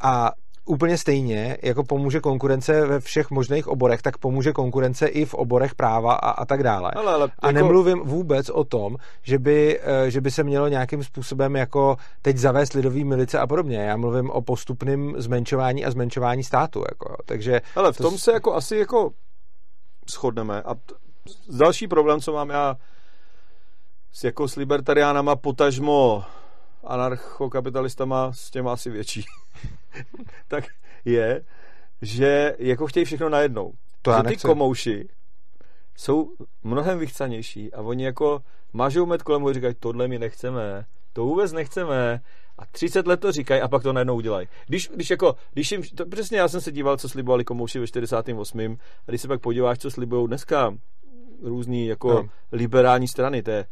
A 0.00 0.32
úplně 0.64 0.98
stejně, 0.98 1.56
jako 1.62 1.84
pomůže 1.84 2.20
konkurence 2.20 2.86
ve 2.86 3.00
všech 3.00 3.30
možných 3.30 3.68
oborech, 3.68 4.02
tak 4.02 4.18
pomůže 4.18 4.52
konkurence 4.52 5.06
i 5.06 5.24
v 5.24 5.34
oborech 5.34 5.74
práva 5.74 6.14
a, 6.14 6.30
a 6.30 6.44
tak 6.44 6.62
dále. 6.62 6.90
Ale, 6.96 7.12
ale 7.14 7.30
A 7.38 7.52
nemluvím 7.52 7.98
vůbec 8.00 8.48
o 8.48 8.64
tom, 8.64 8.96
že 9.22 9.38
by, 9.38 9.80
eh, 9.82 10.10
že 10.10 10.20
by 10.20 10.30
se 10.30 10.44
mělo 10.44 10.68
nějakým 10.68 11.04
způsobem 11.04 11.56
jako 11.56 11.96
teď 12.22 12.36
zavést 12.36 12.72
lidový 12.72 13.04
milice 13.04 13.38
a 13.38 13.46
podobně. 13.46 13.76
Já 13.78 13.96
mluvím 13.96 14.30
o 14.30 14.42
postupném 14.42 15.14
zmenšování 15.16 15.84
a 15.84 15.90
zmenšování 15.90 16.44
státu. 16.44 16.84
Jako. 16.90 17.16
Takže 17.26 17.60
Ale 17.76 17.92
v 17.92 17.96
to 17.96 18.02
tom 18.02 18.18
s- 18.18 18.22
se 18.22 18.32
jako 18.32 18.54
asi 18.54 18.76
jako 18.76 19.10
shodneme. 20.10 20.62
A 20.62 20.74
t- 20.74 20.94
další 21.48 21.88
problém, 21.88 22.20
co 22.20 22.32
mám 22.32 22.50
já 22.50 22.76
s, 24.12 24.24
jako 24.24 24.48
s 24.48 24.56
libertariánama, 24.56 25.36
potažmo 25.36 26.24
anarchokapitalistama, 26.84 28.32
s 28.32 28.50
těma 28.50 28.72
asi 28.72 28.90
větší, 28.90 29.24
tak 30.48 30.64
je, 31.04 31.44
že 32.02 32.56
jako 32.58 32.86
chtějí 32.86 33.04
všechno 33.04 33.28
najednou. 33.28 33.72
to 34.02 34.10
já 34.10 34.16
že 34.16 34.22
ty 34.22 34.36
komouši 34.36 35.08
jsou 35.96 36.30
mnohem 36.62 36.98
vychcanější 36.98 37.72
a 37.72 37.80
oni 37.80 38.04
jako 38.04 38.42
mažou 38.72 39.06
med 39.06 39.22
kolem 39.22 39.46
a 39.46 39.52
říkají, 39.52 39.74
tohle 39.80 40.08
my 40.08 40.18
nechceme, 40.18 40.84
to 41.12 41.24
vůbec 41.24 41.52
nechceme 41.52 42.20
a 42.58 42.66
30 42.66 43.06
let 43.06 43.20
to 43.20 43.32
říkají 43.32 43.60
a 43.60 43.68
pak 43.68 43.82
to 43.82 43.92
najednou 43.92 44.16
udělají. 44.16 44.48
Když, 44.66 44.90
když 44.94 45.10
jako, 45.10 45.36
když 45.52 45.72
jim, 45.72 45.82
to 45.82 46.06
přesně 46.06 46.38
já 46.38 46.48
jsem 46.48 46.60
se 46.60 46.72
díval, 46.72 46.96
co 46.96 47.08
slibovali 47.08 47.44
komouši 47.44 47.78
ve 47.78 47.86
48. 47.86 48.60
a 49.06 49.10
když 49.10 49.20
se 49.20 49.28
pak 49.28 49.40
podíváš, 49.40 49.78
co 49.78 49.90
slibují 49.90 50.28
dneska 50.28 50.74
různý 51.42 51.86
jako 51.86 52.12
no. 52.12 52.28
liberální 52.52 53.08
strany, 53.08 53.42
to 53.42 53.50
je 53.50 53.66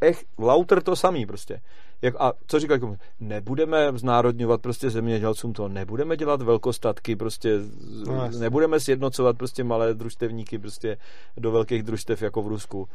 ech, 0.00 0.24
lauter 0.38 0.82
to 0.82 0.96
samý 0.96 1.26
prostě. 1.26 1.60
Jak, 2.04 2.14
a 2.18 2.32
co 2.46 2.60
říkají 2.60 2.80
komu? 2.80 2.96
Nebudeme 3.20 3.92
znárodňovat 3.94 4.60
prostě 4.60 4.90
zemědělcům 4.90 5.52
to, 5.52 5.68
nebudeme 5.68 6.16
dělat 6.16 6.42
velkostatky, 6.42 7.16
prostě 7.16 7.58
No, 8.06 8.30
nebudeme 8.38 8.80
sjednocovat 8.80 9.36
prostě 9.36 9.64
malé 9.64 9.94
družstevníky 9.94 10.58
prostě 10.58 10.96
do 11.36 11.50
velkých 11.50 11.82
družstev 11.82 12.22
jako 12.22 12.42
v 12.42 12.48
Rusku. 12.48 12.80
Uh, 12.80 12.86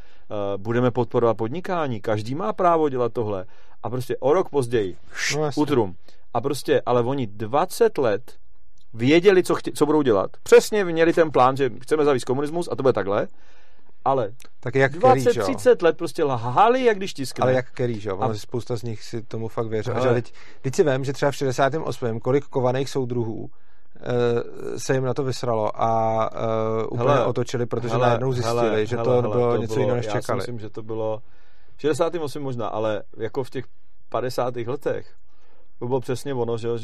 budeme 0.57 0.91
podporovat 0.91 1.37
podnikání, 1.37 2.01
každý 2.01 2.35
má 2.35 2.53
právo 2.53 2.89
dělat 2.89 3.13
tohle. 3.13 3.45
A 3.83 3.89
prostě 3.89 4.17
o 4.17 4.33
rok 4.33 4.49
později, 4.49 4.97
No, 5.35 5.49
utrum. 5.55 5.95
A 6.33 6.41
prostě, 6.41 6.81
ale 6.85 7.01
oni 7.01 7.27
20 7.27 7.97
let 7.97 8.37
věděli, 8.93 9.43
co, 9.43 9.55
chtě, 9.55 9.71
co 9.71 9.85
budou 9.85 10.01
dělat. 10.01 10.31
Přesně 10.43 10.85
měli 10.85 11.13
ten 11.13 11.31
plán, 11.31 11.57
že 11.57 11.69
chceme 11.81 12.05
zavést 12.05 12.23
komunismus 12.23 12.69
a 12.71 12.75
to 12.75 12.83
bude 12.83 12.93
takhle. 12.93 13.27
Ale 14.05 14.31
Tak 14.59 14.75
jak 14.75 14.91
který, 14.95 15.21
že 15.21 15.39
jo? 15.39 15.45
20-30 15.47 15.83
let 15.83 15.97
prostě 15.97 16.23
lhali, 16.23 16.83
jak 16.85 16.97
když 16.97 17.13
tiskne. 17.13 17.41
Ale 17.43 17.53
jak 17.53 17.71
který, 17.71 17.99
že 17.99 18.09
jo? 18.09 18.17
A- 18.19 18.33
spousta 18.33 18.75
z 18.75 18.83
nich 18.83 19.03
si 19.03 19.21
tomu 19.23 19.47
fakt 19.47 19.67
věří. 19.67 19.91
A 19.91 19.93
Hele. 19.93 20.07
že 20.07 20.13
teď, 20.13 20.33
teď 20.61 20.75
si 20.75 20.83
vím, 20.83 21.03
že 21.05 21.13
třeba 21.13 21.31
v 21.31 21.35
68. 21.35 22.19
kolik 22.19 22.45
kovaných 22.45 22.89
soudruhů 22.89 23.49
eh, 23.95 24.79
se 24.79 24.93
jim 24.93 25.03
na 25.03 25.13
to 25.13 25.23
vysralo 25.23 25.81
a 25.81 26.29
uh, 26.31 26.83
úplně 26.91 27.13
Hele, 27.13 27.25
otočili, 27.25 27.65
protože 27.65 27.89
hele, 27.93 28.07
najednou 28.07 28.33
zjistili, 28.33 28.59
hele, 28.59 28.85
že 28.85 28.97
to 28.97 29.09
hele, 29.09 29.21
bylo 29.21 29.51
to 29.55 29.61
něco 29.61 29.73
bylo- 29.73 29.83
jiného, 29.83 29.95
než 29.97 30.05
Já 30.05 30.11
si 30.11 30.17
čekali. 30.17 30.37
myslím, 30.37 30.59
že 30.59 30.69
to 30.69 30.83
bylo 30.83 31.21
v 31.77 31.81
68 31.81 32.43
možná, 32.43 32.67
ale 32.67 33.03
jako 33.17 33.43
v 33.43 33.49
těch 33.49 33.65
50. 34.09 34.55
letech 34.67 35.15
to 35.79 35.87
bylo 35.87 35.99
přesně 35.99 36.33
ono, 36.33 36.57
že, 36.57 36.67
jo, 36.67 36.77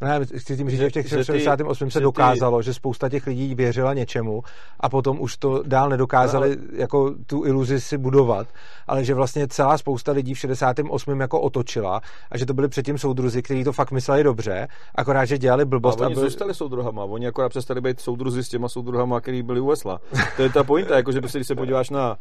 že 0.00 0.06
Ne, 0.06 0.26
chci 0.38 0.56
tím 0.56 0.70
říct, 0.70 0.78
že 0.78 0.88
v 0.88 0.92
těch 0.92 1.08
že 1.08 1.16
ty- 1.16 1.24
68 1.24 1.90
se 1.90 2.00
dokázalo, 2.00 2.62
že 2.62 2.74
spousta 2.74 3.08
těch 3.08 3.26
lidí 3.26 3.54
věřila 3.54 3.94
něčemu 3.94 4.42
a 4.80 4.88
potom 4.88 5.20
už 5.20 5.36
to 5.36 5.62
dál 5.66 5.88
nedokázali 5.88 6.56
jako 6.72 7.14
tu 7.26 7.44
iluzi 7.46 7.80
si 7.80 7.98
budovat, 7.98 8.46
ale 8.86 9.04
že 9.04 9.14
vlastně 9.14 9.48
celá 9.48 9.78
spousta 9.78 10.12
lidí 10.12 10.34
v 10.34 10.38
68 10.38 11.20
jako 11.20 11.40
otočila 11.40 12.00
a 12.30 12.38
že 12.38 12.46
to 12.46 12.54
byli 12.54 12.68
předtím 12.68 12.98
soudruzi, 12.98 13.42
kteří 13.42 13.64
to 13.64 13.72
fakt 13.72 13.90
mysleli 13.92 14.22
dobře, 14.24 14.68
akorát, 14.94 15.24
že 15.24 15.38
dělali 15.38 15.64
blbost 15.64 16.00
a 16.00 16.06
oni 16.06 16.14
byli- 16.14 16.26
zůstali 16.26 16.54
soudruhama, 16.54 17.04
oni 17.04 17.26
akorát 17.26 17.48
přestali 17.48 17.80
být 17.80 18.00
soudruzi 18.00 18.44
s 18.44 18.48
těma 18.48 18.68
soudruhama, 18.68 19.20
který 19.20 19.42
byli 19.42 19.60
u 19.60 19.66
Vesla. 19.66 20.00
To 20.36 20.42
je 20.42 20.50
ta 20.50 20.64
pointa, 20.64 20.96
jako 20.96 21.12
že 21.12 21.20
prostě, 21.20 21.38
když 21.38 21.46
se 21.48 21.54
podíváš 21.54 21.90
na, 21.90 22.16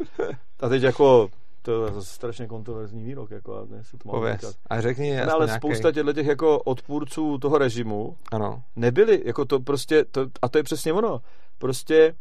a 0.59 0.69
teď 0.69 0.83
jako, 0.83 1.27
to 1.65 1.85
je 1.85 1.91
zase 1.93 2.07
strašně 2.07 2.47
kontroverzní 2.47 3.03
výrok, 3.03 3.31
jako, 3.31 3.55
a 3.57 3.65
ne, 3.69 3.83
se 3.83 3.97
to 3.97 4.09
mám 4.11 4.33
říkat. 4.33 4.55
A 4.69 4.81
řekni 4.81 5.11
Ne, 5.11 5.25
ale 5.25 5.47
spousta 5.47 5.91
těchto 5.91 6.13
těch 6.13 6.27
jako 6.27 6.59
odpůrců 6.59 7.37
toho 7.37 7.57
režimu 7.57 8.17
Ano. 8.31 8.63
nebyli, 8.75 9.21
jako 9.25 9.45
to 9.45 9.59
prostě, 9.59 10.05
to, 10.11 10.27
a 10.41 10.49
to 10.49 10.57
je 10.57 10.63
přesně 10.63 10.93
ono, 10.93 11.21
prostě 11.57 12.15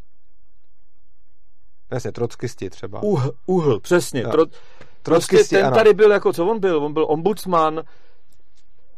Jasně, 1.91 2.13
trockisti 2.13 2.71
třeba. 2.71 3.03
uhl, 3.03 3.33
uhl 3.47 3.81
přesně, 3.81 4.23
tro, 4.23 4.47
prostě 4.47 4.57
Trockisti, 5.03 5.57
ten 5.57 5.67
ano. 5.67 5.77
tady 5.77 5.95
byl 5.95 6.11
jako, 6.13 6.33
co 6.33 6.47
on 6.47 6.61
byl? 6.61 6.85
On 6.85 6.93
byl 6.93 7.07
ombudsman, 7.09 7.83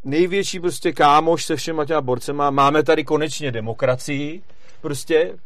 největší 0.03 0.59
prostě 0.59 0.93
kámoš 0.93 1.45
se 1.45 1.55
všema 1.55 1.85
těma 1.85 2.01
borcema, 2.01 2.49
máme 2.49 2.83
tady 2.83 3.03
konečně 3.03 3.51
demokracii, 3.51 4.41
prostě 4.81 5.37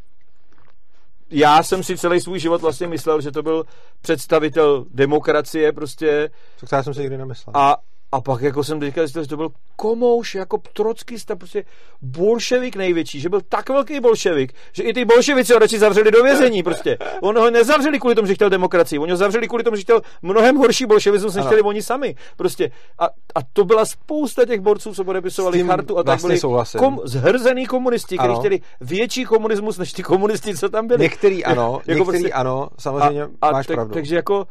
já 1.30 1.62
jsem 1.62 1.82
si 1.82 1.98
celý 1.98 2.20
svůj 2.20 2.38
život 2.38 2.60
vlastně 2.60 2.86
myslel, 2.86 3.20
že 3.20 3.32
to 3.32 3.42
byl 3.42 3.64
představitel 4.00 4.84
demokracie 4.90 5.72
prostě 5.72 6.30
To 6.60 6.76
já 6.76 6.82
jsem 6.82 6.94
si 6.94 7.00
nikdy 7.00 7.18
nemyslel. 7.18 7.52
a, 7.56 7.76
a 8.12 8.20
pak 8.20 8.42
jako 8.42 8.64
jsem 8.64 8.80
teďka 8.80 9.00
zjistil, 9.00 9.22
že 9.22 9.28
to 9.28 9.36
byl 9.36 9.48
komouš, 9.76 10.34
jako 10.34 10.58
trockista, 10.72 11.36
prostě 11.36 11.64
bolševik 12.02 12.76
největší, 12.76 13.20
že 13.20 13.28
byl 13.28 13.40
tak 13.48 13.68
velký 13.68 14.00
bolševik, 14.00 14.52
že 14.72 14.82
i 14.82 14.92
ty 14.92 15.04
bolševici 15.04 15.52
ho 15.52 15.58
radši 15.58 15.78
zavřeli 15.78 16.10
do 16.10 16.22
vězení 16.22 16.62
prostě. 16.62 16.98
On 17.22 17.38
ho 17.38 17.50
nezavřeli 17.50 17.98
kvůli 18.00 18.14
tomu, 18.14 18.26
že 18.26 18.34
chtěl 18.34 18.50
demokracii, 18.50 18.98
oni 18.98 19.10
ho 19.10 19.16
zavřeli 19.16 19.48
kvůli 19.48 19.64
tomu, 19.64 19.76
že 19.76 19.82
chtěl 19.82 20.00
mnohem 20.22 20.56
horší 20.56 20.86
bolševismus, 20.86 21.34
než 21.34 21.46
chtěli 21.46 21.62
oni 21.62 21.82
sami. 21.82 22.14
Prostě. 22.36 22.70
A, 22.98 23.04
a 23.34 23.40
to 23.52 23.64
byla 23.64 23.84
spousta 23.84 24.46
těch 24.46 24.60
borců, 24.60 24.94
co 24.94 25.04
podepisovali 25.04 25.62
chartu 25.64 25.98
a 25.98 26.02
tak 26.02 26.06
vlastně 26.06 26.28
byli 26.28 26.40
souhlasím. 26.40 26.78
kom, 26.78 27.00
zhrzený 27.04 27.66
komunisti, 27.66 28.18
kteří 28.18 28.34
chtěli 28.38 28.60
větší 28.80 29.24
komunismus, 29.24 29.78
než 29.78 29.92
ty 29.92 30.02
komunisti, 30.02 30.56
co 30.56 30.68
tam 30.68 30.86
byli. 30.86 31.00
Některý 31.00 31.44
ano, 31.44 31.80
Jako 31.86 31.98
některý 31.98 32.22
prostě- 32.22 32.32
ano, 32.32 32.68
samozřejmě 32.78 33.22
a, 33.42 33.50
máš 33.52 33.66
tak, 33.66 33.74
pravdu. 33.76 33.94
Takže 33.94 34.16
jako, 34.16 34.46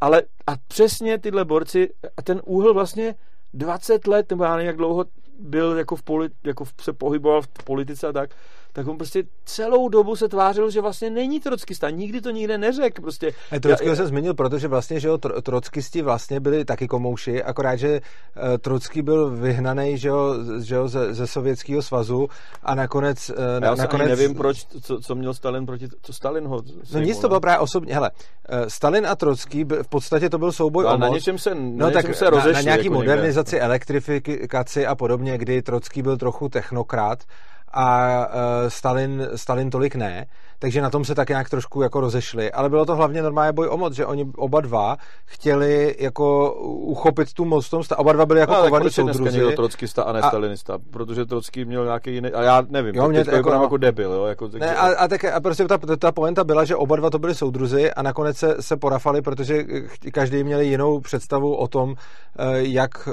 ale 0.00 0.22
a 0.46 0.52
přesně 0.68 1.18
tyhle 1.18 1.44
borci, 1.44 1.88
a 2.16 2.22
ten 2.22 2.42
úhel 2.44 2.74
vlastně 2.74 3.14
20 3.54 4.06
let, 4.06 4.30
nebo 4.30 4.44
já 4.44 4.50
nevím, 4.56 4.66
jak 4.66 4.76
dlouho 4.76 5.04
byl 5.40 5.78
jako, 5.78 5.96
v 5.96 6.02
polit, 6.02 6.32
jako 6.44 6.64
v- 6.64 6.72
se 6.82 6.92
pohyboval 6.92 7.42
v 7.42 7.48
politice 7.64 8.06
a 8.06 8.12
tak, 8.12 8.30
tak 8.72 8.88
on 8.88 8.96
prostě 8.96 9.22
celou 9.44 9.88
dobu 9.88 10.16
se 10.16 10.28
tvářil, 10.28 10.70
že 10.70 10.80
vlastně 10.80 11.10
není 11.10 11.40
trockista, 11.40 11.90
nikdy 11.90 12.20
to 12.20 12.30
nikde 12.30 12.58
neřekl, 12.58 13.02
prostě. 13.02 13.32
Ne, 13.52 13.60
Trockýho 13.60 13.90
Já- 13.92 13.96
jsem 13.96 14.06
zmínil, 14.06 14.34
protože 14.34 14.68
vlastně, 14.68 15.00
že 15.00 15.08
jo, 15.08 15.18
tro, 15.18 15.42
trockisti 15.42 16.02
vlastně 16.02 16.40
byli 16.40 16.64
taky 16.64 16.88
komouši, 16.88 17.42
akorát, 17.42 17.76
že 17.76 18.00
uh, 18.00 18.42
Trocký 18.58 19.02
byl 19.02 19.30
vyhnaný, 19.30 19.98
že 19.98 20.08
jo, 20.08 20.34
že 20.62 20.74
jo 20.74 20.88
ze, 20.88 21.14
ze 21.14 21.26
Sovětského 21.26 21.82
svazu 21.82 22.28
a 22.62 22.74
nakonec... 22.74 23.30
Uh, 23.30 23.36
Já 23.54 23.60
na, 23.60 23.74
nakonec 23.74 24.08
nevím, 24.08 24.34
proč, 24.34 24.66
co, 24.82 25.00
co 25.00 25.14
měl 25.14 25.34
Stalin 25.34 25.66
proti, 25.66 25.88
co 26.02 26.12
Stalin 26.12 26.44
ho 26.46 26.62
No 26.94 27.00
nic, 27.00 27.18
to 27.18 27.28
bylo 27.28 27.40
právě 27.40 27.58
osobně. 27.58 27.94
Hele, 27.94 28.10
uh, 28.10 28.58
Stalin 28.68 29.06
a 29.06 29.16
Trocký, 29.16 29.64
v 29.64 29.88
podstatě 29.88 30.30
to 30.30 30.38
byl 30.38 30.52
souboj 30.52 30.84
ale 30.86 30.94
o 30.94 30.98
na 30.98 31.06
moc. 31.06 31.14
něčem 31.14 31.38
se, 31.38 31.54
na 31.54 31.60
No 31.60 31.86
něčem 31.88 32.02
tak 32.02 32.14
se 32.16 32.24
na, 32.24 32.30
rozešli. 32.30 32.52
na 32.52 32.60
nějaký 32.60 32.84
jako 32.84 32.94
modernizaci, 32.94 33.60
elektrifikaci 33.60 34.86
a 34.86 34.94
podobně, 34.94 35.38
kdy 35.38 35.62
Trocký 35.62 36.02
byl 36.02 36.16
trochu 36.16 36.48
technokrat 36.48 37.18
a 37.72 37.88
uh, 38.26 38.70
Stalin, 38.70 39.36
Stalin 39.36 39.70
tolik 39.70 39.96
ne, 39.96 40.28
takže 40.58 40.82
na 40.82 40.90
tom 40.90 41.04
se 41.04 41.14
tak 41.14 41.28
nějak 41.28 41.50
trošku 41.50 41.82
jako 41.82 42.00
rozešli, 42.00 42.52
ale 42.52 42.70
bylo 42.70 42.86
to 42.86 42.96
hlavně 42.96 43.22
normálně 43.22 43.52
boj 43.52 43.68
o 43.68 43.76
moc, 43.76 43.94
že 43.94 44.06
oni 44.06 44.26
oba 44.36 44.60
dva 44.60 44.96
chtěli 45.24 45.96
jako 45.98 46.54
uchopit 46.64 47.32
tu 47.32 47.44
moc 47.44 47.68
tom, 47.68 47.82
oba 47.96 48.12
dva 48.12 48.26
byli 48.26 48.40
jako 48.40 48.52
no, 48.52 48.62
kovaný 48.62 48.90
soudruzi. 48.90 49.38
někdo 49.38 49.52
trockista 49.52 50.02
a 50.02 50.12
ne 50.12 50.20
a... 50.20 50.28
stalinista, 50.28 50.78
protože 50.90 51.26
Trocký 51.26 51.64
měl 51.64 51.84
nějaký 51.84 52.14
jiný, 52.14 52.32
a 52.32 52.42
já 52.42 52.62
nevím, 52.68 52.94
jo, 52.94 53.08
mě, 53.08 53.24
jako, 53.32 53.50
no, 53.50 53.62
jako 53.62 53.76
debil, 53.76 54.12
jo. 54.12 54.24
Jako, 54.24 54.50
ne, 54.58 54.76
a, 54.76 54.86
a, 54.86 55.08
tak, 55.08 55.24
a 55.24 55.40
prostě 55.40 55.64
ta, 55.64 55.78
ta 55.98 56.12
poenta 56.12 56.44
byla, 56.44 56.64
že 56.64 56.76
oba 56.76 56.96
dva 56.96 57.10
to 57.10 57.18
byli 57.18 57.34
soudruzi 57.34 57.92
a 57.92 58.02
nakonec 58.02 58.36
se, 58.36 58.56
se 58.60 58.76
porafali, 58.76 59.22
protože 59.22 59.64
každý 60.12 60.44
měli 60.44 60.66
jinou 60.66 61.00
představu 61.00 61.56
o 61.56 61.68
tom, 61.68 61.94
eh, 62.38 62.44
jak, 62.52 63.08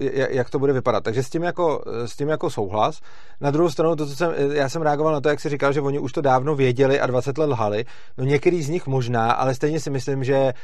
eh, 0.00 0.26
jak 0.30 0.50
to 0.50 0.58
bude 0.58 0.72
vypadat. 0.72 1.04
Takže 1.04 1.22
s 1.22 1.30
tím 1.30 1.42
jako, 1.42 1.82
s 1.86 2.16
tím 2.16 2.28
jako 2.28 2.50
souhlas. 2.50 3.00
Na 3.40 3.50
druhou 3.50 3.70
stranu, 3.70 3.96
to, 3.96 4.06
co 4.06 4.16
jsem, 4.16 4.34
já 4.52 4.68
jsem 4.68 4.82
reagoval 4.82 5.12
na 5.12 5.20
to, 5.20 5.28
jak 5.28 5.40
si 5.40 5.48
říkal, 5.48 5.72
že 5.72 5.80
oni 5.80 5.98
už 5.98 6.12
to 6.12 6.20
dávno 6.20 6.54
věděli 6.54 6.87
a 7.00 7.06
20 7.06 7.38
let 7.38 7.46
lhali. 7.46 7.84
No 8.18 8.24
některý 8.24 8.62
z 8.62 8.68
nich 8.68 8.86
možná, 8.86 9.32
ale 9.32 9.54
stejně 9.54 9.80
si 9.80 9.90
myslím, 9.90 10.24
že 10.24 10.36
eh, 10.36 10.54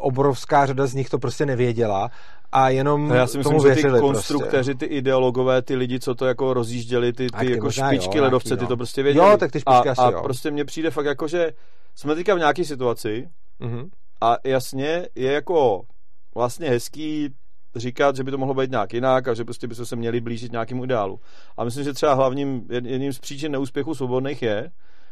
obrovská 0.00 0.66
řada 0.66 0.86
z 0.86 0.94
nich 0.94 1.10
to 1.10 1.18
prostě 1.18 1.46
nevěděla 1.46 2.10
a 2.52 2.68
jenom 2.68 3.08
no 3.08 3.14
já 3.14 3.26
si 3.26 3.38
myslím, 3.38 3.56
tomu 3.56 3.68
že 3.68 3.74
ty 3.74 3.82
prostě. 3.82 4.00
konstruktéři, 4.00 4.72
prostě. 4.72 4.86
ty 4.86 4.94
ideologové, 4.94 5.62
ty 5.62 5.76
lidi, 5.76 6.00
co 6.00 6.14
to 6.14 6.26
jako 6.26 6.54
rozjížděli, 6.54 7.12
ty, 7.12 7.26
ty 7.38 7.50
jako 7.50 7.64
možná, 7.64 7.88
špičky 7.92 8.18
jo, 8.18 8.24
ledovce, 8.24 8.56
ty 8.56 8.66
to 8.66 8.76
prostě 8.76 9.02
věděli. 9.02 9.30
Jo, 9.30 9.36
tak 9.36 9.52
ty 9.52 9.60
špičky 9.60 9.88
a, 9.88 9.92
asi, 9.92 10.00
a 10.00 10.10
jo. 10.10 10.22
prostě 10.22 10.50
mně 10.50 10.64
přijde 10.64 10.90
fakt 10.90 11.06
jako, 11.06 11.28
že 11.28 11.52
jsme 11.94 12.14
teďka 12.14 12.34
v 12.34 12.38
nějaké 12.38 12.64
situaci 12.64 13.28
mm-hmm. 13.60 13.88
a 14.20 14.36
jasně 14.44 15.06
je 15.14 15.32
jako 15.32 15.82
vlastně 16.34 16.68
hezký 16.68 17.28
říkat, 17.76 18.16
že 18.16 18.24
by 18.24 18.30
to 18.30 18.38
mohlo 18.38 18.54
být 18.54 18.70
nějak 18.70 18.94
jinak 18.94 19.28
a 19.28 19.34
že 19.34 19.44
prostě 19.44 19.66
by 19.66 19.74
se 19.74 19.96
měli 19.96 20.20
blížit 20.20 20.52
nějakému 20.52 20.84
ideálu. 20.84 21.20
A 21.56 21.64
myslím, 21.64 21.84
že 21.84 21.92
třeba 21.92 22.14
hlavním, 22.14 22.66
jedním 22.70 23.12
z 23.12 23.18
příčin 23.18 23.52
neúspěchu 23.52 23.94
svobodných 23.94 24.42
je, 24.42 24.70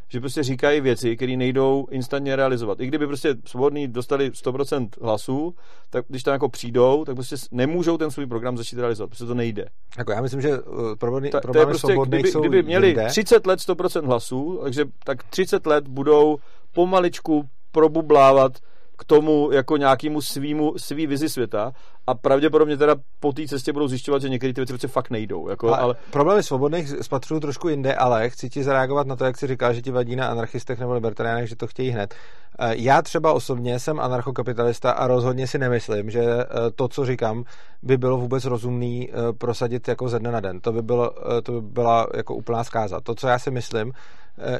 že 0.09 0.21
prostě 0.21 0.43
říkají 0.43 0.81
věci, 0.81 1.17
které 1.17 1.37
nejdou 1.37 1.87
instantně 1.91 2.37
realizovat. 2.37 2.81
I 2.81 2.87
kdyby 2.87 3.07
prostě 3.07 3.35
svobodní 3.45 3.89
dostali 3.89 4.31
100% 4.31 4.89
hlasů, 5.01 5.55
tak 5.91 6.05
když 6.09 6.23
tam 6.23 6.33
jako 6.33 6.49
přijdou, 6.49 7.05
tak 7.05 7.15
prostě 7.15 7.37
nemůžou 7.51 7.97
ten 7.97 8.11
svůj 8.11 8.27
program 8.27 8.57
začít 8.57 8.79
realizovat, 8.79 9.11
protože 9.11 9.27
to 9.27 9.35
nejde. 9.35 9.67
Jako 9.99 10.13
já 10.13 10.23
myslím, 10.23 10.41
že 10.41 10.59
uh, 10.59 10.95
problémy, 10.95 11.31
Ta, 11.31 11.41
to 11.41 11.59
je 11.59 11.67
prostě, 11.67 11.97
kdyby, 12.07 12.31
jsou 12.31 12.41
kdyby 12.41 12.63
měli 12.63 12.87
jinde. 12.87 13.07
30 13.07 13.47
let 13.47 13.61
100% 13.61 14.07
hlasů, 14.07 14.61
takže 14.63 14.85
tak 15.05 15.23
30 15.23 15.67
let 15.67 15.89
budou 15.89 16.37
pomaličku 16.73 17.49
probublávat 17.73 18.53
k 18.99 19.05
tomu 19.05 19.51
jako 19.53 19.76
nějakému 19.76 20.20
svýmu, 20.20 20.74
svý 20.76 21.07
vizi 21.07 21.28
světa 21.28 21.72
a 22.07 22.14
pravděpodobně 22.14 22.76
teda 22.76 22.96
po 23.20 23.32
té 23.32 23.46
cestě 23.46 23.72
budou 23.72 23.88
zjišťovat, 23.88 24.22
že 24.22 24.28
některé 24.28 24.53
ty 24.53 24.61
věci 24.61 24.72
prostě 24.72 24.88
fakt 24.88 25.11
nejdou. 25.11 25.49
Jako, 25.49 25.68
ale, 25.68 25.78
ale... 25.78 25.94
Problémy 26.11 26.42
svobodných 26.42 26.88
spatřují 27.01 27.40
trošku 27.40 27.68
jinde, 27.68 27.94
ale 27.94 28.30
chci 28.30 28.49
ti 28.49 28.64
zareagovat 28.64 29.07
na 29.07 29.16
to, 29.16 29.24
jak 29.24 29.36
jsi 29.36 29.46
říkal, 29.46 29.74
že 29.74 29.82
ti 29.82 29.90
vadí 29.90 30.16
na 30.16 30.26
anarchistech 30.26 30.78
nebo 30.78 30.94
libertariánech, 30.94 31.49
že 31.49 31.57
to 31.57 31.66
chtějí 31.66 31.90
hned. 31.90 32.14
Eh, 32.61 32.74
já 32.76 33.03
třeba 33.03 33.32
osobně 33.32 33.78
jsem 33.78 34.01
anarchokapitalista 34.01 34.90
a 34.90 35.07
rozhodně 35.07 35.46
si 35.46 35.59
nemyslím, 35.59 36.11
že 36.11 36.22
eh, 36.22 36.46
to, 36.74 36.88
co 36.88 37.07
říkám, 37.07 37.44
by 37.82 37.96
bylo 37.96 38.18
vůbec 38.18 38.44
rozumný 38.44 39.11
eh, 39.11 39.32
prosadit 39.32 39.88
jako 39.88 40.09
ze 40.09 40.18
dne 40.18 40.32
na 40.32 40.40
den. 40.40 40.61
To 40.61 40.72
by, 40.72 40.82
bylo, 40.82 41.11
to 41.42 41.53
by 41.53 41.61
byla 41.61 42.07
jako 42.14 42.34
úplná 42.34 42.64
zkáza. 42.64 43.01
To, 43.01 43.14
co 43.14 43.28
já 43.28 43.38
si 43.38 43.51
myslím, 43.51 43.92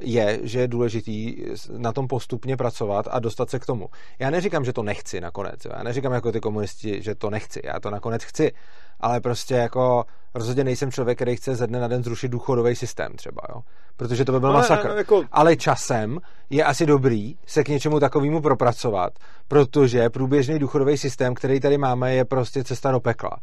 je, 0.01 0.41
že 0.43 0.61
je 0.61 0.69
důležitý 0.69 1.37
na 1.77 1.93
tom 1.93 2.09
postupně 2.09 2.57
pracovat 2.57 3.09
a 3.11 3.19
dostat 3.19 3.51
se 3.51 3.59
k 3.59 3.67
tomu. 3.67 3.89
Já 4.19 4.28
neříkám, 4.31 4.65
že 4.65 4.73
to 4.73 4.83
nechci 4.83 5.21
nakonec. 5.21 5.65
Jo. 5.65 5.73
Já 5.77 5.83
neříkám 5.83 6.13
jako 6.13 6.33
ty 6.33 6.41
komunisti, 6.41 7.03
že 7.03 7.15
to 7.15 7.31
nechci. 7.31 7.61
Já 7.65 7.81
to 7.81 7.91
nakonec 7.91 8.25
chci. 8.25 8.53
Ale 9.01 9.21
prostě 9.21 9.55
jako 9.55 10.05
rozhodně 10.35 10.65
nejsem 10.65 10.93
člověk, 10.93 11.19
který 11.19 11.37
chce 11.37 11.55
ze 11.55 11.67
dne 11.67 11.81
na 11.81 11.89
den 11.89 12.05
zrušit 12.05 12.29
důchodový 12.29 12.77
systém 12.77 13.13
třeba, 13.17 13.43
jo. 13.49 13.61
Protože 13.97 14.25
to 14.25 14.33
by 14.33 14.41
byl 14.41 14.49
no, 14.49 14.55
masakr. 14.55 14.89
No, 14.89 14.95
jako... 14.95 15.25
Ale 15.33 15.57
časem 15.57 16.19
je 16.51 16.65
asi 16.65 16.87
dobrý 16.87 17.37
se 17.47 17.65
k 17.65 17.69
něčemu 17.69 18.01
takovému 18.01 18.41
propracovat, 18.41 19.13
protože 19.49 20.11
průběžný 20.11 20.59
důchodový 20.59 20.97
systém, 20.97 21.35
který 21.35 21.61
tady 21.61 21.79
máme, 21.79 22.15
je 22.15 22.25
prostě 22.25 22.65
cesta 22.65 22.93
do 22.93 23.01
pekla. 23.01 23.37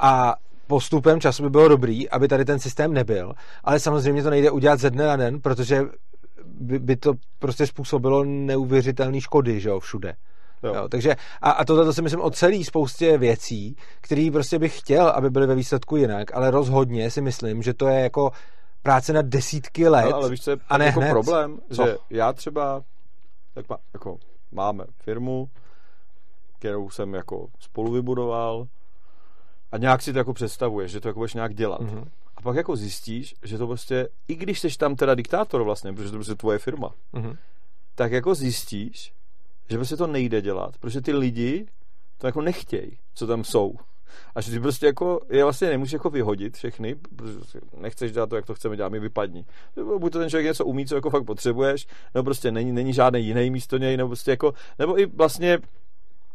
A 0.00 0.34
postupem 0.66 1.20
času 1.20 1.42
by 1.42 1.50
bylo 1.50 1.68
dobrý, 1.68 2.10
aby 2.10 2.28
tady 2.28 2.44
ten 2.44 2.58
systém 2.58 2.92
nebyl, 2.92 3.32
ale 3.64 3.80
samozřejmě 3.80 4.22
to 4.22 4.30
nejde 4.30 4.50
udělat 4.50 4.80
ze 4.80 4.90
dne 4.90 5.06
na 5.06 5.16
den, 5.16 5.40
protože 5.40 5.82
by, 6.44 6.78
by 6.78 6.96
to 6.96 7.12
prostě 7.38 7.66
způsobilo 7.66 8.24
neuvěřitelné 8.24 9.20
škody, 9.20 9.60
že 9.60 9.68
jo, 9.68 9.80
všude. 9.80 10.14
Jo. 10.62 10.74
Jo, 10.74 10.88
takže 10.88 11.16
a, 11.40 11.50
a 11.50 11.64
tohle 11.64 11.84
to 11.84 11.92
si 11.92 12.02
myslím 12.02 12.20
o 12.20 12.30
celý 12.30 12.64
spoustě 12.64 13.18
věcí, 13.18 13.76
které 14.00 14.30
prostě 14.32 14.58
bych 14.58 14.78
chtěl, 14.78 15.08
aby 15.08 15.30
byly 15.30 15.46
ve 15.46 15.54
výsledku 15.54 15.96
jinak, 15.96 16.34
ale 16.34 16.50
rozhodně 16.50 17.10
si 17.10 17.20
myslím, 17.20 17.62
že 17.62 17.74
to 17.74 17.88
je 17.88 18.00
jako 18.00 18.30
práce 18.82 19.12
na 19.12 19.22
desítky 19.22 19.88
let. 19.88 20.10
No, 20.10 20.16
ale 20.16 20.30
víš, 20.30 20.40
co 20.40 20.50
je 20.50 20.56
a 20.68 20.78
ne 20.78 20.84
jako 20.84 21.00
hned. 21.00 21.10
problém, 21.10 21.58
co? 21.72 21.86
že 21.86 21.96
já 22.10 22.32
třeba 22.32 22.82
tak 23.54 23.68
má, 23.68 23.76
jako 23.94 24.16
máme 24.52 24.84
firmu, 25.02 25.48
kterou 26.58 26.90
jsem 26.90 27.14
jako 27.14 27.46
spolu 27.58 27.92
vybudoval, 27.92 28.66
a 29.72 29.78
nějak 29.78 30.02
si 30.02 30.12
to 30.12 30.18
jako 30.18 30.32
představuješ, 30.32 30.92
že 30.92 31.00
to 31.00 31.08
jako 31.08 31.20
budeš 31.20 31.34
nějak 31.34 31.54
dělat. 31.54 31.80
Mm-hmm. 31.80 32.04
A 32.42 32.44
pak 32.44 32.56
jako 32.56 32.76
zjistíš, 32.76 33.34
že 33.42 33.58
to 33.58 33.66
prostě, 33.66 34.08
i 34.28 34.34
když 34.34 34.60
jsi 34.60 34.78
tam 34.78 34.96
teda 34.96 35.14
diktátor 35.14 35.62
vlastně, 35.62 35.92
protože 35.92 36.10
to 36.10 36.16
prostě 36.16 36.34
tvoje 36.34 36.58
firma, 36.58 36.94
mm-hmm. 37.14 37.36
tak 37.94 38.12
jako 38.12 38.34
zjistíš, 38.34 39.12
že 39.70 39.76
prostě 39.76 39.96
to 39.96 40.06
nejde 40.06 40.40
dělat, 40.40 40.78
protože 40.78 41.00
ty 41.00 41.12
lidi 41.12 41.66
to 42.18 42.26
jako 42.26 42.40
nechtějí, 42.40 42.98
co 43.14 43.26
tam 43.26 43.44
jsou. 43.44 43.74
A 44.34 44.40
že 44.40 44.50
ty 44.50 44.60
prostě 44.60 44.86
jako, 44.86 45.20
je 45.30 45.44
vlastně 45.44 45.68
nemůžeš 45.68 45.92
jako 45.92 46.10
vyhodit 46.10 46.56
všechny, 46.56 46.94
protože 46.94 47.60
nechceš 47.76 48.12
dělat 48.12 48.30
to, 48.30 48.36
jak 48.36 48.46
to 48.46 48.54
chceme 48.54 48.76
dělat, 48.76 48.88
mi 48.88 49.00
vypadni. 49.00 49.44
Buď 49.98 50.12
to 50.12 50.18
ten 50.18 50.30
člověk 50.30 50.46
něco 50.46 50.64
umí, 50.64 50.86
co 50.86 50.94
jako 50.94 51.10
fakt 51.10 51.24
potřebuješ, 51.24 51.86
nebo 52.14 52.24
prostě 52.24 52.50
není, 52.50 52.72
není 52.72 52.92
žádný 52.92 53.26
jiný 53.26 53.50
místo 53.50 53.78
něj, 53.78 53.96
nebo 53.96 54.08
prostě 54.08 54.30
jako, 54.30 54.54
nebo 54.78 55.00
i 55.00 55.06
vlastně 55.06 55.58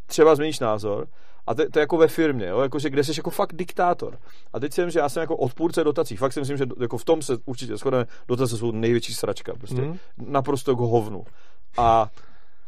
třeba 0.06 0.36
změníš 0.36 0.60
názor 0.60 1.08
a 1.48 1.54
to, 1.54 1.70
to 1.72 1.80
je 1.80 1.82
jako 1.82 1.98
ve 1.98 2.08
firmě, 2.08 2.46
jo? 2.46 2.60
Jako, 2.60 2.80
že 2.80 2.90
kde 2.90 3.04
jsi 3.04 3.12
jako 3.18 3.30
fakt 3.30 3.56
diktátor. 3.56 4.18
A 4.54 4.60
teď 4.60 4.74
si 4.74 4.82
myslím, 4.82 4.92
že 4.92 5.00
já 5.00 5.10
jsem 5.10 5.22
jako 5.22 5.38
odpůrce 5.38 5.84
dotací. 5.84 6.16
Fakt 6.16 6.34
si 6.34 6.40
myslím, 6.40 6.58
že 6.58 6.66
jako 6.80 6.98
v 6.98 7.06
tom 7.06 7.22
se 7.22 7.38
určitě 7.46 7.78
shodneme, 7.78 8.06
dotace 8.28 8.58
jsou 8.58 8.72
největší 8.72 9.14
sračka. 9.14 9.54
Prostě 9.54 9.82
mm. 9.82 9.98
naprosto 10.18 10.72
jako 10.72 10.88
hovnu. 10.88 11.24
A, 11.78 12.10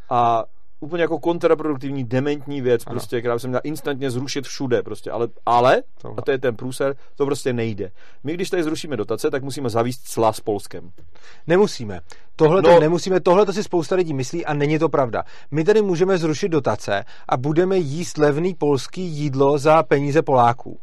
a 0.10 0.44
úplně 0.80 1.02
jako 1.02 1.20
kontraproduktivní, 1.20 2.04
dementní 2.04 2.62
věc, 2.62 2.84
ano. 2.86 2.94
prostě, 2.94 3.20
která 3.20 3.34
by 3.34 3.40
se 3.40 3.48
měla 3.48 3.62
instantně 3.64 4.12
zrušit 4.12 4.46
všude, 4.46 4.84
prostě, 4.84 5.12
ale, 5.12 5.28
ale 5.46 5.84
a 6.18 6.22
to 6.22 6.32
je 6.32 6.38
ten 6.38 6.56
průser, 6.56 6.96
to 7.16 7.26
prostě 7.26 7.54
nejde. 7.54 7.92
My, 8.24 8.34
když 8.34 8.50
tady 8.50 8.64
zrušíme 8.64 8.98
dotace, 8.98 9.32
tak 9.32 9.44
musíme 9.44 9.70
zavíst 9.70 10.08
cla 10.08 10.34
s 10.34 10.40
Polskem. 10.40 10.92
Nemusíme. 11.48 12.00
Tohle 12.36 12.62
no, 12.62 12.80
nemusíme, 12.80 13.20
tohle 13.20 13.46
to 13.46 13.54
si 13.54 13.64
spousta 13.64 13.96
lidí 13.96 14.14
myslí 14.14 14.46
a 14.46 14.54
není 14.54 14.80
to 14.80 14.90
pravda. 14.90 15.24
My 15.52 15.64
tady 15.64 15.82
můžeme 15.82 16.18
zrušit 16.18 16.50
dotace 16.50 17.06
a 17.30 17.38
budeme 17.38 17.78
jíst 17.78 18.18
levný 18.18 18.54
polský 18.54 19.02
jídlo 19.02 19.58
za 19.58 19.84
peníze 19.84 20.22
Poláků. 20.22 20.80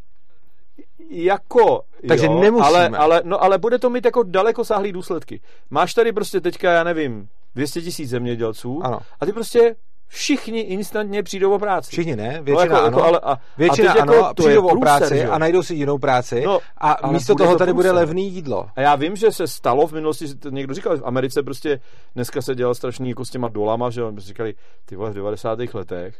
Jako, 1.10 1.82
Takže 2.08 2.26
jo, 2.26 2.40
nemusíme. 2.40 2.66
Ale, 2.66 2.88
ale, 2.88 3.22
no, 3.24 3.42
ale 3.42 3.58
bude 3.58 3.78
to 3.78 3.90
mít 3.90 4.04
jako 4.04 4.22
daleko 4.22 4.64
sáhlý 4.64 4.92
důsledky. 4.92 5.40
Máš 5.70 5.94
tady 5.94 6.12
prostě 6.12 6.40
teďka, 6.40 6.72
já 6.72 6.84
nevím, 6.84 7.28
200 7.54 7.82
tisíc 7.82 8.10
zemědělců 8.10 8.80
ano. 8.84 8.98
a 9.20 9.26
ty 9.26 9.32
prostě 9.32 9.76
všichni 10.08 10.60
instantně 10.60 11.22
přijdou 11.22 11.52
o 11.54 11.58
práci. 11.58 11.90
Všichni 11.90 12.16
ne, 12.16 12.40
většina 12.42 12.80
no, 12.80 12.84
jako, 12.84 12.86
ano. 12.86 12.98
Jako, 12.98 13.02
ale, 13.02 13.20
a, 13.22 13.40
většina 13.58 13.92
a 13.92 14.02
ano, 14.02 14.14
jako, 14.14 14.34
přijdou 14.34 14.66
o 14.66 14.80
práci 14.80 15.24
a 15.24 15.38
najdou 15.38 15.62
si 15.62 15.74
jinou 15.74 15.98
práci 15.98 16.42
no, 16.46 16.58
a 16.78 17.10
místo 17.10 17.34
toho 17.34 17.52
to 17.52 17.58
tady 17.58 17.72
bude 17.72 17.90
levný 17.90 18.32
jídlo. 18.32 18.68
A 18.76 18.80
já 18.80 18.94
vím, 18.94 19.16
že 19.16 19.32
se 19.32 19.46
stalo 19.46 19.86
v 19.86 19.92
minulosti, 19.92 20.26
že 20.26 20.34
to 20.34 20.50
někdo 20.50 20.74
říkal, 20.74 20.96
v 20.96 21.04
Americe 21.04 21.42
prostě 21.42 21.80
dneska 22.14 22.42
se 22.42 22.54
dělal 22.54 22.74
strašný 22.74 23.08
jako 23.08 23.24
s 23.24 23.30
těma 23.30 23.48
dolama, 23.48 23.90
že 23.90 24.02
říkali, 24.16 24.54
ty 24.84 24.96
vole, 24.96 25.10
v 25.10 25.14
90. 25.14 25.58
letech 25.74 26.16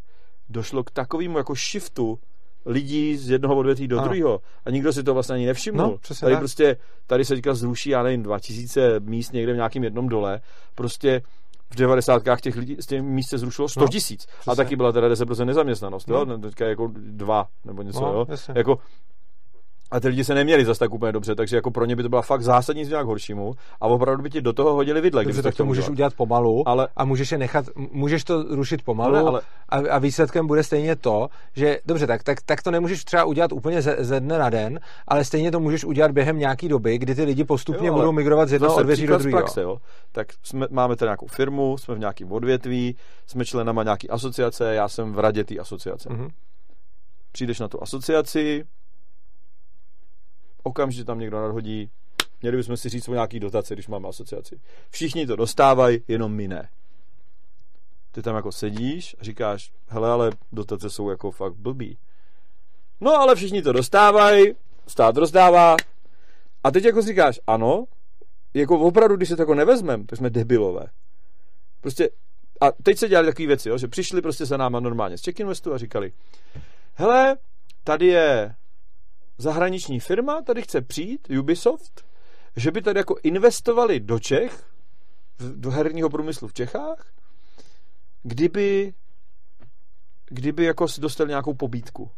došlo 0.49 0.85
k 0.85 0.91
takovému 0.91 1.39
jako 1.39 1.55
shiftu 1.55 2.19
lidí 2.67 3.17
z 3.17 3.31
jednoho 3.31 3.57
odvětví 3.57 3.89
do 3.89 4.01
druhého. 4.01 4.41
A 4.65 4.71
nikdo 4.71 4.93
si 4.93 5.03
to 5.03 5.15
vlastně 5.15 5.35
ani 5.35 5.47
nevšiml. 5.47 5.79
No, 5.79 5.97
tady 6.21 6.33
tak. 6.33 6.39
prostě, 6.39 6.77
tady 7.07 7.25
se 7.25 7.35
teďka 7.35 7.55
zruší, 7.55 7.91
já 7.91 8.03
nevím, 8.03 8.23
2000 8.23 9.01
míst 9.01 9.33
někde 9.33 9.53
v 9.53 9.57
nějakém 9.57 9.85
jednom 9.85 10.09
dole. 10.09 10.41
Prostě 10.75 11.23
v 11.71 11.77
90. 11.77 12.23
těch 12.41 12.57
lidí 12.57 12.77
z 12.81 12.87
těch 12.87 13.03
míst 13.03 13.29
se 13.29 13.39
zrušilo 13.39 13.69
100 13.69 13.81
no, 13.81 13.89
tisíc. 13.89 14.27
No, 14.47 14.53
a 14.53 14.57
taky 14.57 14.77
byla 14.77 14.93
teda 14.93 15.09
10% 15.09 15.45
nezaměstnanost. 15.45 16.09
No. 16.09 16.17
Jo? 16.17 16.39
Teďka 16.39 16.67
jako 16.67 16.91
dva 16.95 17.49
nebo 17.65 17.83
něco. 17.83 18.01
No, 18.01 18.13
jo? 18.13 18.27
Jako, 18.55 18.79
a 19.91 20.01
ty 20.01 20.09
lidi 20.09 20.25
se 20.25 20.35
neměli 20.35 20.65
zase 20.65 20.79
tak 20.79 20.95
úplně 20.95 21.13
dobře, 21.13 21.35
takže 21.35 21.57
jako 21.57 21.71
pro 21.71 21.85
ně 21.85 21.97
by 21.97 22.03
to 22.03 22.09
byla 22.09 22.23
fakt 22.23 22.43
zásadní 22.43 22.85
změna 22.85 23.03
k 23.03 23.07
horšímu 23.07 23.55
a 23.81 23.87
opravdu 23.87 24.23
by 24.23 24.31
ti 24.31 24.41
do 24.41 24.53
toho 24.53 24.75
hodili 24.75 25.01
vidle. 25.01 25.25
Dobře, 25.25 25.43
tak 25.43 25.55
to 25.55 25.65
můžeš 25.65 25.85
udělat, 25.85 25.93
udělat 25.93 26.15
pomalu 26.15 26.69
ale... 26.69 26.89
a 26.97 27.05
můžeš 27.05 27.33
je 27.33 27.39
nechat, 27.39 27.65
můžeš 27.77 28.25
to 28.25 28.43
rušit 28.43 28.83
pomalu 28.83 29.15
no, 29.15 29.27
ale... 29.27 29.41
a, 29.69 29.77
a, 29.77 29.99
výsledkem 29.99 30.47
bude 30.47 30.63
stejně 30.63 30.97
to, 30.97 31.29
že 31.57 31.79
dobře, 31.87 32.07
tak, 32.07 32.23
tak, 32.23 32.39
tak 32.47 32.63
to 32.63 32.71
nemůžeš 32.71 33.05
třeba 33.05 33.25
udělat 33.25 33.53
úplně 33.53 33.83
ze, 33.83 33.97
ze 33.99 34.21
dne 34.21 34.39
na 34.39 34.51
den, 34.51 34.81
ale 35.09 35.25
stejně 35.25 35.51
to 35.51 35.61
můžeš 35.61 35.85
udělat 35.85 36.11
během 36.11 36.39
nějaký 36.39 36.69
doby, 36.69 36.99
kdy 36.99 37.15
ty 37.15 37.25
lidi 37.25 37.45
postupně 37.45 37.89
jo, 37.89 37.95
budou 37.95 38.13
migrovat 38.13 38.49
z 38.49 38.53
jednoho 38.53 38.77
odvětví 38.77 39.07
do 39.07 39.19
druhého. 39.19 39.39
Praxe, 39.39 39.63
jo? 39.63 39.77
Tak 40.13 40.27
jsme, 40.43 40.67
máme 40.71 40.97
tady 40.97 41.07
nějakou 41.07 41.27
firmu, 41.27 41.79
jsme 41.79 41.95
v 41.95 41.99
nějakém 41.99 42.33
odvětví, 42.33 42.97
jsme 43.27 43.45
členama 43.45 43.83
nějaký 43.83 44.11
asociace, 44.11 44.75
já 44.75 44.89
jsem 44.89 45.13
v 45.13 45.19
radě 45.19 45.45
té 45.45 45.59
asociace. 45.59 46.09
Mm-hmm. 46.09 46.29
Přijdeš 47.33 47.61
na 47.61 47.69
tu 47.69 47.83
asociaci, 47.83 48.65
okamžitě 50.67 51.05
tam 51.05 51.19
někdo 51.19 51.41
nadhodí 51.41 51.91
Měli 52.43 52.57
bychom 52.57 52.77
si 52.77 52.89
říct 52.89 53.09
o 53.09 53.15
nějaký 53.15 53.41
dotace, 53.41 53.75
když 53.75 53.89
máme 53.89 54.09
asociaci. 54.09 54.61
Všichni 54.91 55.27
to 55.27 55.37
dostávají, 55.37 56.03
jenom 56.09 56.33
my 56.33 56.49
ne. 56.49 56.69
Ty 58.13 58.23
tam 58.23 58.37
jako 58.37 58.53
sedíš 58.53 59.17
a 59.21 59.25
říkáš, 59.25 59.73
hele, 59.87 60.11
ale 60.11 60.31
dotace 60.53 60.91
jsou 60.91 61.11
jako 61.11 61.31
fakt 61.31 61.55
blbý. 61.55 61.99
No, 63.01 63.15
ale 63.15 63.35
všichni 63.35 63.63
to 63.63 63.73
dostávají, 63.73 64.55
stát 64.87 65.17
rozdává. 65.17 65.77
A 66.65 66.71
teď 66.71 66.85
jako 66.85 67.03
říkáš, 67.03 67.41
ano, 67.47 67.85
jako 68.55 68.79
opravdu, 68.79 69.17
když 69.17 69.29
se 69.29 69.37
to 69.37 69.43
jako 69.43 69.55
nevezmem, 69.55 70.07
tak 70.07 70.19
jsme 70.19 70.31
debilové. 70.31 70.87
Prostě, 71.81 72.09
a 72.61 72.73
teď 72.83 72.99
se 72.99 73.09
dělali 73.09 73.27
takové 73.27 73.47
věci, 73.47 73.69
jo, 73.69 73.79
že 73.79 73.89
přišli 73.89 74.23
prostě 74.23 74.47
za 74.47 74.57
náma 74.57 74.81
normálně 74.81 75.19
z 75.19 75.25
Check 75.25 75.41
Investu 75.41 75.73
a 75.73 75.79
říkali, 75.79 76.13
hele, 76.95 77.37
tady 77.85 78.07
je 78.07 78.55
zahraniční 79.39 80.01
firma, 80.01 80.43
tady 80.43 80.63
chce 80.63 80.81
přijít, 80.81 81.29
Ubisoft, 81.41 82.07
že 82.57 82.71
by 82.71 82.83
tady 82.83 83.01
jako 83.01 83.17
investovali 83.23 84.01
do 84.01 84.19
Čech, 84.19 84.71
do 85.55 85.71
herního 85.71 86.11
průmyslu 86.11 86.49
v 86.49 86.53
Čechách, 86.53 87.13
kdyby 88.23 88.95
kdyby 90.29 90.65
jako 90.65 90.89
si 90.89 91.01
dostali 91.01 91.29
nějakou 91.29 91.55
pobítku. 91.55 92.11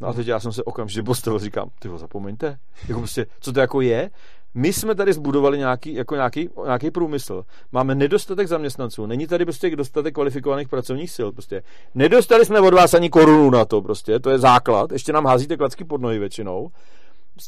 No 0.00 0.08
a 0.08 0.12
teď 0.12 0.26
já 0.26 0.40
jsem 0.40 0.52
se 0.52 0.64
okamžitě 0.64 1.02
postavil, 1.02 1.38
říkám, 1.38 1.70
ty 1.78 1.88
zapomeňte, 1.96 2.58
jako 2.88 3.00
prostě, 3.00 3.26
co 3.40 3.52
to 3.52 3.60
jako 3.60 3.80
je? 3.80 4.10
My 4.54 4.72
jsme 4.72 4.94
tady 4.94 5.12
zbudovali 5.12 5.58
nějaký, 5.58 5.94
jako 5.94 6.14
nějaký, 6.14 6.48
nějaký 6.64 6.90
průmysl. 6.90 7.44
Máme 7.72 7.94
nedostatek 7.94 8.48
zaměstnanců. 8.48 9.06
Není 9.06 9.26
tady 9.26 9.44
prostě 9.44 9.76
dostatek 9.76 10.14
kvalifikovaných 10.14 10.68
pracovních 10.68 11.10
sil. 11.16 11.28
Prostě. 11.32 11.62
Nedostali 11.94 12.46
jsme 12.46 12.60
od 12.60 12.74
vás 12.74 12.94
ani 12.94 13.10
korunu 13.10 13.50
na 13.50 13.64
to. 13.64 13.82
Prostě. 13.82 14.20
To 14.20 14.30
je 14.30 14.38
základ. 14.38 14.92
Ještě 14.92 15.12
nám 15.12 15.26
házíte 15.26 15.56
klacky 15.56 15.84
pod 15.84 16.00
nohy 16.00 16.18
většinou. 16.18 16.70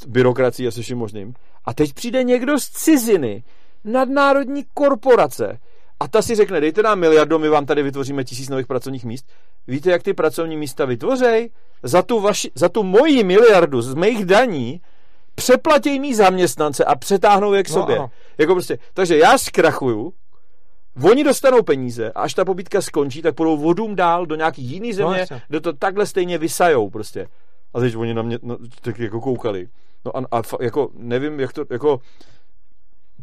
Byrokracií 0.06 0.68
a 0.68 0.70
se 0.70 0.82
vším 0.82 0.98
možným. 0.98 1.34
A 1.64 1.74
teď 1.74 1.92
přijde 1.92 2.22
někdo 2.22 2.58
z 2.58 2.68
ciziny, 2.68 3.44
nadnárodní 3.84 4.64
korporace, 4.74 5.58
a 6.00 6.08
ta 6.08 6.22
si 6.22 6.34
řekne, 6.34 6.60
dejte 6.60 6.82
nám 6.82 6.98
miliardu, 6.98 7.38
my 7.38 7.48
vám 7.48 7.66
tady 7.66 7.82
vytvoříme 7.82 8.24
tisíc 8.24 8.48
nových 8.48 8.66
pracovních 8.66 9.04
míst. 9.04 9.26
Víte, 9.66 9.90
jak 9.90 10.02
ty 10.02 10.14
pracovní 10.14 10.56
místa 10.56 10.84
vytvořej? 10.84 11.50
Za 11.82 12.02
tu, 12.02 12.20
vaši, 12.20 12.50
za 12.54 12.68
tu 12.68 12.82
moji 12.82 13.24
miliardu 13.24 13.82
z 13.82 13.94
mých 13.94 14.24
daní 14.24 14.80
přeplatí 15.34 16.00
mý 16.00 16.14
zaměstnance 16.14 16.84
a 16.84 16.94
přetáhnou 16.94 17.52
je 17.52 17.62
k 17.62 17.68
no, 17.68 17.74
sobě. 17.74 17.98
No, 17.98 18.10
jako 18.38 18.52
prostě, 18.52 18.78
takže 18.94 19.18
já 19.18 19.38
zkrachuju, 19.38 20.12
Oni 21.02 21.24
dostanou 21.24 21.62
peníze 21.62 22.12
a 22.12 22.20
až 22.20 22.34
ta 22.34 22.44
pobytka 22.44 22.80
skončí, 22.80 23.22
tak 23.22 23.34
půjdou 23.34 23.56
vodům 23.56 23.96
dál 23.96 24.26
do 24.26 24.34
nějaký 24.34 24.62
jiný 24.62 24.88
no, 24.88 24.94
země, 24.94 25.26
no, 25.30 25.40
kde 25.48 25.60
to 25.60 25.72
takhle 25.72 26.06
stejně 26.06 26.38
vysajou 26.38 26.90
prostě. 26.90 27.26
A 27.74 27.80
teď 27.80 27.96
oni 27.96 28.14
na 28.14 28.22
mě 28.22 28.38
no, 28.42 28.58
tak 28.80 28.98
jako 28.98 29.20
koukali. 29.20 29.68
No 30.04 30.16
a, 30.16 30.38
a 30.38 30.42
jako 30.60 30.90
nevím, 30.94 31.40
jak 31.40 31.52
to, 31.52 31.64
jako 31.70 32.00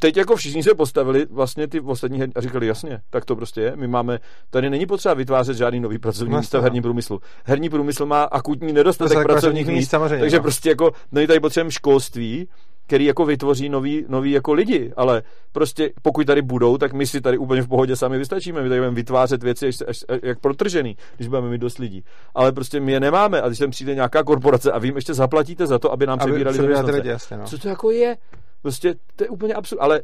teď 0.01 0.17
jako 0.17 0.35
všichni 0.35 0.63
se 0.63 0.75
postavili 0.75 1.25
vlastně 1.29 1.67
ty 1.67 1.79
ostatní 1.79 2.23
a 2.35 2.41
říkali, 2.41 2.67
jasně, 2.67 3.01
tak 3.09 3.25
to 3.25 3.35
prostě 3.35 3.61
je. 3.61 3.73
My 3.75 3.87
máme, 3.87 4.19
tady 4.49 4.69
není 4.69 4.85
potřeba 4.85 5.13
vytvářet 5.13 5.57
žádný 5.57 5.79
nový 5.79 5.97
pracovní 5.97 6.35
místa 6.35 6.59
v 6.59 6.63
herním 6.63 6.83
průmyslu. 6.83 7.19
Herní 7.45 7.69
průmysl 7.69 8.05
má 8.05 8.23
akutní 8.23 8.73
nedostatek 8.73 9.23
pracovních 9.23 9.67
míst, 9.67 9.89
samozřejmě, 9.89 10.19
takže 10.19 10.37
no. 10.37 10.41
prostě 10.41 10.69
jako 10.69 10.91
není 11.11 11.27
tady 11.27 11.39
potřeba 11.39 11.69
školství, 11.69 12.47
který 12.87 13.05
jako 13.05 13.25
vytvoří 13.25 13.69
nový, 13.69 14.05
nový 14.07 14.31
jako 14.31 14.53
lidi, 14.53 14.93
ale 14.95 15.23
prostě 15.51 15.89
pokud 16.01 16.27
tady 16.27 16.41
budou, 16.41 16.77
tak 16.77 16.93
my 16.93 17.07
si 17.07 17.21
tady 17.21 17.37
úplně 17.37 17.61
v 17.61 17.67
pohodě 17.67 17.95
sami 17.95 18.17
vystačíme, 18.17 18.61
my 18.61 18.69
tady 18.69 18.79
budeme 18.81 18.95
vytvářet 18.95 19.43
věci 19.43 19.67
až, 19.67 19.75
až, 19.87 20.03
až, 20.09 20.19
jak 20.23 20.39
protržený, 20.39 20.97
když 21.17 21.27
budeme 21.27 21.49
mít 21.49 21.61
dost 21.61 21.77
lidí. 21.77 22.03
Ale 22.35 22.51
prostě 22.51 22.79
my 22.79 22.91
je 22.91 22.99
nemáme 22.99 23.41
a 23.41 23.47
když 23.47 23.57
sem 23.57 23.71
přijde 23.71 23.95
nějaká 23.95 24.23
korporace 24.23 24.71
a 24.71 24.79
vy 24.79 24.87
jim 24.87 24.95
ještě 24.95 25.13
zaplatíte 25.13 25.67
za 25.67 25.79
to, 25.79 25.91
aby 25.91 26.07
nám 26.07 26.19
přebírali 26.19 26.57
jasně, 27.03 27.37
no. 27.37 27.45
Co 27.45 27.57
to 27.57 27.67
jako 27.67 27.91
je? 27.91 28.17
Prostě 28.61 28.95
to 29.15 29.23
je 29.23 29.29
úplně 29.29 29.53
absurd. 29.53 29.81
Ale 29.81 30.01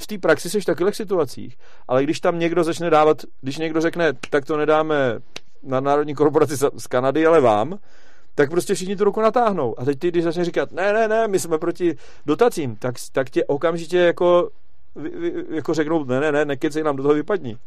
v 0.00 0.06
té 0.06 0.18
praxi 0.18 0.50
jsi 0.50 0.60
v 0.60 0.64
takových 0.64 0.96
situacích, 0.96 1.58
ale 1.88 2.04
když 2.04 2.20
tam 2.20 2.38
někdo 2.38 2.64
začne 2.64 2.90
dávat, 2.90 3.22
když 3.40 3.56
někdo 3.56 3.80
řekne, 3.80 4.12
tak 4.30 4.44
to 4.44 4.56
nedáme 4.56 5.18
na 5.62 5.80
národní 5.80 6.14
korporaci 6.14 6.56
z 6.56 6.86
Kanady, 6.86 7.26
ale 7.26 7.40
vám, 7.40 7.78
tak 8.34 8.50
prostě 8.50 8.74
všichni 8.74 8.96
tu 8.96 9.04
ruku 9.04 9.20
natáhnou. 9.20 9.80
A 9.80 9.84
teď 9.84 9.98
ty, 9.98 10.08
když 10.08 10.24
začne 10.24 10.44
říkat, 10.44 10.72
ne, 10.72 10.92
ne, 10.92 11.08
ne, 11.08 11.28
my 11.28 11.38
jsme 11.38 11.58
proti 11.58 11.96
dotacím, 12.26 12.76
tak, 12.76 12.94
tak 13.12 13.30
tě 13.30 13.44
okamžitě 13.44 13.98
jako, 13.98 14.50
jako 15.50 15.74
řeknou, 15.74 16.04
ne, 16.04 16.20
ne, 16.20 16.32
ne, 16.32 16.44
nekecej 16.44 16.82
nám 16.82 16.96
do 16.96 17.02
toho 17.02 17.14
vypadní. 17.14 17.58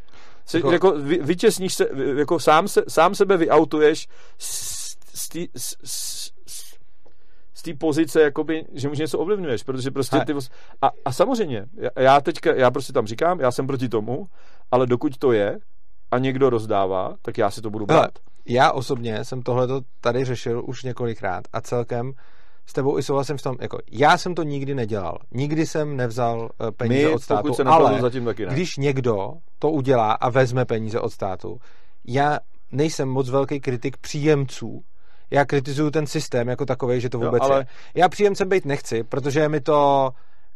Se, 0.45 0.57
jako, 0.57 0.72
jako 0.72 0.91
vy, 0.91 1.18
vyčesníš 1.18 1.73
se, 1.73 1.89
jako 2.15 2.39
sám, 2.39 2.68
se, 2.68 2.84
sám 2.88 3.15
sebe 3.15 3.38
vyautuješ 3.38 4.07
z, 4.38 4.95
z, 5.14 5.30
z, 5.56 5.76
z, 5.84 6.31
z 7.61 7.63
té 7.63 7.73
pozice, 7.73 8.21
jakoby, 8.21 8.65
že 8.73 8.89
už 8.89 8.97
něco 8.97 9.19
ovlivňuješ, 9.19 9.63
protože 9.63 9.91
prostě 9.91 10.19
ty... 10.25 10.33
A, 10.81 10.91
a 11.05 11.11
samozřejmě, 11.11 11.65
já 11.99 12.21
teďka, 12.21 12.53
já 12.55 12.71
prostě 12.71 12.93
tam 12.93 13.07
říkám, 13.07 13.39
já 13.39 13.51
jsem 13.51 13.67
proti 13.67 13.89
tomu, 13.89 14.25
ale 14.71 14.88
dokud 14.88 15.17
to 15.17 15.31
je 15.31 15.57
a 16.11 16.17
někdo 16.17 16.49
rozdává, 16.49 17.15
tak 17.21 17.38
já 17.38 17.51
si 17.51 17.61
to 17.61 17.69
budu 17.69 17.85
brát. 17.85 18.11
Já 18.45 18.71
osobně 18.71 19.25
jsem 19.25 19.41
tohleto 19.41 19.81
tady 20.01 20.25
řešil 20.25 20.63
už 20.67 20.83
několikrát 20.83 21.43
a 21.53 21.61
celkem 21.61 22.11
s 22.65 22.73
tebou 22.73 22.97
i 22.97 23.03
souhlasím 23.03 23.38
v 23.38 23.41
tom, 23.41 23.55
jako 23.61 23.77
já 23.91 24.17
jsem 24.17 24.35
to 24.35 24.43
nikdy 24.43 24.75
nedělal. 24.75 25.17
Nikdy 25.31 25.65
jsem 25.65 25.97
nevzal 25.97 26.49
eh, 26.67 26.71
peníze 26.71 27.07
My, 27.07 27.13
od 27.13 27.23
státu, 27.23 27.53
se 27.53 27.63
ale 27.63 28.01
zatím 28.01 28.25
taky 28.25 28.45
ne. 28.45 28.53
když 28.53 28.77
někdo 28.77 29.33
to 29.59 29.69
udělá 29.69 30.11
a 30.11 30.29
vezme 30.29 30.65
peníze 30.65 30.99
od 30.99 31.09
státu, 31.09 31.57
já 32.07 32.39
nejsem 32.71 33.09
moc 33.09 33.29
velký 33.29 33.59
kritik 33.59 33.97
příjemců, 33.97 34.81
já 35.32 35.45
kritizuju 35.45 35.91
ten 35.91 36.08
systém 36.08 36.48
jako 36.48 36.66
takový, 36.66 37.02
že 37.02 37.10
to 37.10 37.20
vůbec 37.20 37.44
jo, 37.44 37.49
ale... 37.52 37.60
je. 37.60 37.66
Já 37.95 38.10
příjemcem 38.10 38.49
být 38.49 38.66
nechci, 38.66 39.03
protože 39.03 39.40
je 39.40 39.49
mi 39.49 39.62
to 39.62 40.10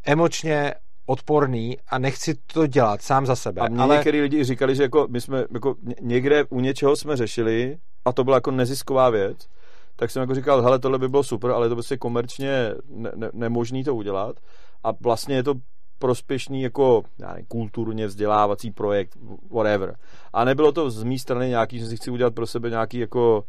emočně 0.06 0.74
odporný 1.06 1.78
a 1.88 2.00
nechci 2.00 2.36
to 2.54 2.68
dělat 2.68 3.02
sám 3.02 3.26
za 3.26 3.36
sebe. 3.36 3.62
A 3.62 3.68
mě 3.68 3.82
ale... 3.82 3.96
některý 3.96 4.22
lidi 4.22 4.44
říkali, 4.44 4.76
že 4.76 4.84
jako 4.84 5.08
my 5.10 5.22
jsme 5.22 5.46
jako 5.54 5.76
někde 6.02 6.44
u 6.50 6.60
něčeho 6.60 6.96
jsme 6.96 7.18
řešili 7.18 7.78
a 8.06 8.14
to 8.14 8.24
byla 8.24 8.38
jako 8.38 8.52
nezisková 8.52 9.10
věc, 9.10 9.48
tak 9.96 10.12
jsem 10.12 10.22
jako 10.22 10.36
říkal, 10.36 10.62
hele, 10.62 10.80
tohle 10.80 11.00
by 11.00 11.10
bylo 11.10 11.24
super, 11.24 11.52
ale 11.52 11.66
je 11.66 11.70
to 11.70 11.76
prostě 11.76 11.98
komerčně 11.98 12.74
ne, 12.90 13.12
ne, 13.16 13.30
nemožný 13.34 13.84
to 13.84 13.96
udělat 13.96 14.36
a 14.84 14.90
vlastně 15.02 15.36
je 15.36 15.44
to 15.44 15.54
prospěšný 16.00 16.62
jako 16.62 17.04
já 17.20 17.30
nevím, 17.30 17.46
kulturně 17.46 18.08
vzdělávací 18.08 18.72
projekt, 18.72 19.18
whatever. 19.52 19.96
A 20.34 20.46
nebylo 20.46 20.72
to 20.72 20.90
z 20.90 21.04
mé 21.04 21.20
strany 21.20 21.50
nějaký, 21.50 21.80
že 21.80 21.88
si 21.88 21.98
chci 21.98 22.12
udělat 22.12 22.36
pro 22.36 22.48
sebe 22.48 22.70
nějaký 22.70 23.00
jako 23.00 23.44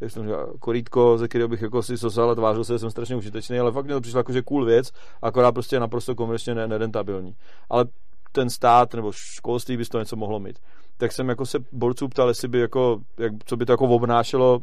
jak 0.00 0.10
jsem 0.10 0.22
říkal, 0.22 0.52
korítko, 0.58 1.18
ze 1.18 1.28
kterého 1.28 1.48
bych 1.48 1.62
jako 1.62 1.82
si 1.82 1.98
sosal 1.98 2.30
a 2.30 2.34
tvářil 2.34 2.64
se, 2.64 2.78
jsem 2.78 2.90
strašně 2.90 3.16
užitečný, 3.16 3.58
ale 3.58 3.72
fakt 3.72 3.86
mi 3.86 3.92
to 3.92 4.00
přišlo 4.00 4.20
jako, 4.20 4.32
že 4.32 4.42
cool 4.42 4.64
věc, 4.64 4.92
akorát 5.22 5.52
prostě 5.52 5.80
naprosto 5.80 6.14
komerčně 6.14 6.54
nerentabilní. 6.54 7.34
Ale 7.70 7.84
ten 8.32 8.50
stát 8.50 8.94
nebo 8.94 9.12
školství 9.12 9.76
by 9.76 9.84
to 9.84 9.98
něco 9.98 10.16
mohlo 10.16 10.40
mít. 10.40 10.58
Tak 10.96 11.12
jsem 11.12 11.28
jako 11.28 11.46
se 11.46 11.58
borců 11.72 12.08
ptal, 12.08 12.28
jestli 12.28 12.48
by 12.48 12.60
jako, 12.60 13.00
jak, 13.18 13.32
co 13.44 13.56
by 13.56 13.66
to 13.66 13.72
jako 13.72 13.84
obnášelo 13.84 14.60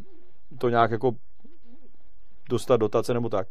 to 0.58 0.70
nějak 0.70 0.92
jako 0.92 1.12
dostat 2.50 2.78
dotace 2.78 3.14
nebo 3.14 3.30
tak. 3.30 3.48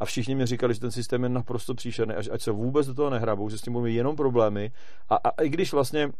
A 0.00 0.04
všichni 0.04 0.34
mi 0.34 0.46
říkali, 0.46 0.74
že 0.74 0.80
ten 0.80 0.90
systém 0.90 1.22
je 1.22 1.28
naprosto 1.28 1.74
příšerný, 1.74 2.14
až, 2.14 2.28
ať 2.32 2.42
se 2.42 2.50
vůbec 2.50 2.86
do 2.86 2.94
toho 2.94 3.10
nehrabou, 3.10 3.50
že 3.50 3.58
s 3.58 3.60
tím 3.60 3.72
budou 3.72 3.84
jenom 3.84 4.16
problémy. 4.16 4.72
A, 5.08 5.16
a, 5.16 5.42
i 5.42 5.48
když 5.48 5.72
vlastně 5.72 6.10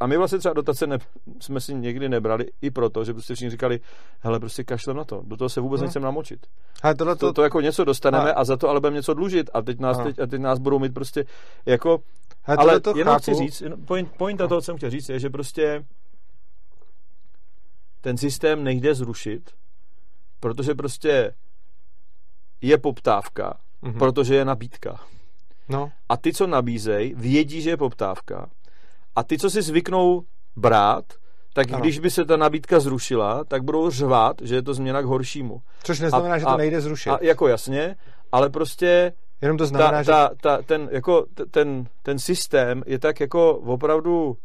a 0.00 0.06
my 0.06 0.16
vlastně 0.16 0.38
třeba 0.38 0.54
dotace 0.54 0.86
ne, 0.86 0.98
jsme 1.40 1.60
si 1.60 1.74
někdy 1.74 2.08
nebrali 2.08 2.46
i 2.62 2.70
proto, 2.70 3.04
že 3.04 3.12
prostě 3.12 3.34
všichni 3.34 3.50
říkali, 3.50 3.80
hele, 4.20 4.40
prostě 4.40 4.64
kašlem 4.64 4.96
na 4.96 5.04
to, 5.04 5.22
do 5.24 5.36
toho 5.36 5.48
se 5.48 5.60
vůbec 5.60 5.80
no. 5.80 5.84
nechcem 5.84 6.02
namočit. 6.02 6.46
Ale 6.82 6.94
tohle 6.94 7.16
to... 7.16 7.26
to... 7.26 7.32
to, 7.32 7.42
jako 7.42 7.60
něco 7.60 7.84
dostaneme 7.84 8.32
a, 8.32 8.40
a 8.40 8.44
za 8.44 8.56
to 8.56 8.68
ale 8.68 8.80
budeme 8.80 8.96
něco 8.96 9.14
dlužit 9.14 9.50
a 9.54 9.62
teď 9.62 9.80
nás, 9.80 9.98
teď, 9.98 10.18
a 10.18 10.26
teď 10.26 10.40
nás 10.40 10.58
budou 10.58 10.78
mít 10.78 10.94
prostě 10.94 11.24
jako... 11.66 11.98
Ale, 12.44 12.56
ale 12.56 12.80
to 12.80 12.96
jenom 12.96 13.14
chápu. 13.14 13.22
chci 13.22 13.34
říct, 13.34 13.62
point, 13.86 14.12
point 14.16 14.40
a 14.40 14.48
toho, 14.48 14.60
co 14.60 14.64
jsem 14.64 14.76
chtěl 14.76 14.90
říct, 14.90 15.08
je, 15.08 15.18
že 15.18 15.30
prostě 15.30 15.84
ten 18.00 18.16
systém 18.16 18.64
nejde 18.64 18.94
zrušit, 18.94 19.50
protože 20.40 20.74
prostě 20.74 21.34
je 22.62 22.78
poptávka, 22.78 23.56
mm-hmm. 23.82 23.98
protože 23.98 24.34
je 24.34 24.44
nabídka. 24.44 25.00
No. 25.68 25.90
A 26.08 26.16
ty, 26.16 26.32
co 26.32 26.46
nabízejí, 26.46 27.14
vědí, 27.14 27.62
že 27.62 27.70
je 27.70 27.76
poptávka 27.76 28.50
a 29.16 29.22
ty, 29.22 29.38
co 29.38 29.50
si 29.50 29.62
zvyknou 29.62 30.22
brát, 30.56 31.04
tak 31.54 31.72
ano. 31.72 31.80
když 31.80 31.98
by 31.98 32.10
se 32.10 32.24
ta 32.24 32.36
nabídka 32.36 32.80
zrušila, 32.80 33.44
tak 33.44 33.62
budou 33.62 33.90
řvát, 33.90 34.36
že 34.42 34.54
je 34.54 34.62
to 34.62 34.74
změna 34.74 35.02
k 35.02 35.04
horšímu. 35.04 35.62
Což 35.82 36.00
neznamená, 36.00 36.34
a, 36.34 36.38
že 36.38 36.44
to 36.44 36.56
nejde 36.56 36.80
zrušit. 36.80 37.10
A, 37.10 37.18
jako 37.22 37.48
jasně, 37.48 37.96
ale 38.32 38.50
prostě 38.50 39.12
Jenom 39.42 39.56
to 39.58 39.66
znamená, 39.66 39.90
ta, 39.90 40.02
že... 40.02 40.12
Ta, 40.12 40.30
ta, 40.40 40.62
ten, 40.62 40.88
jako, 40.92 41.26
ten, 41.50 41.86
ten 42.02 42.18
systém 42.18 42.82
je 42.86 42.98
tak 42.98 43.20
jako 43.20 43.54
opravdu 43.54 44.36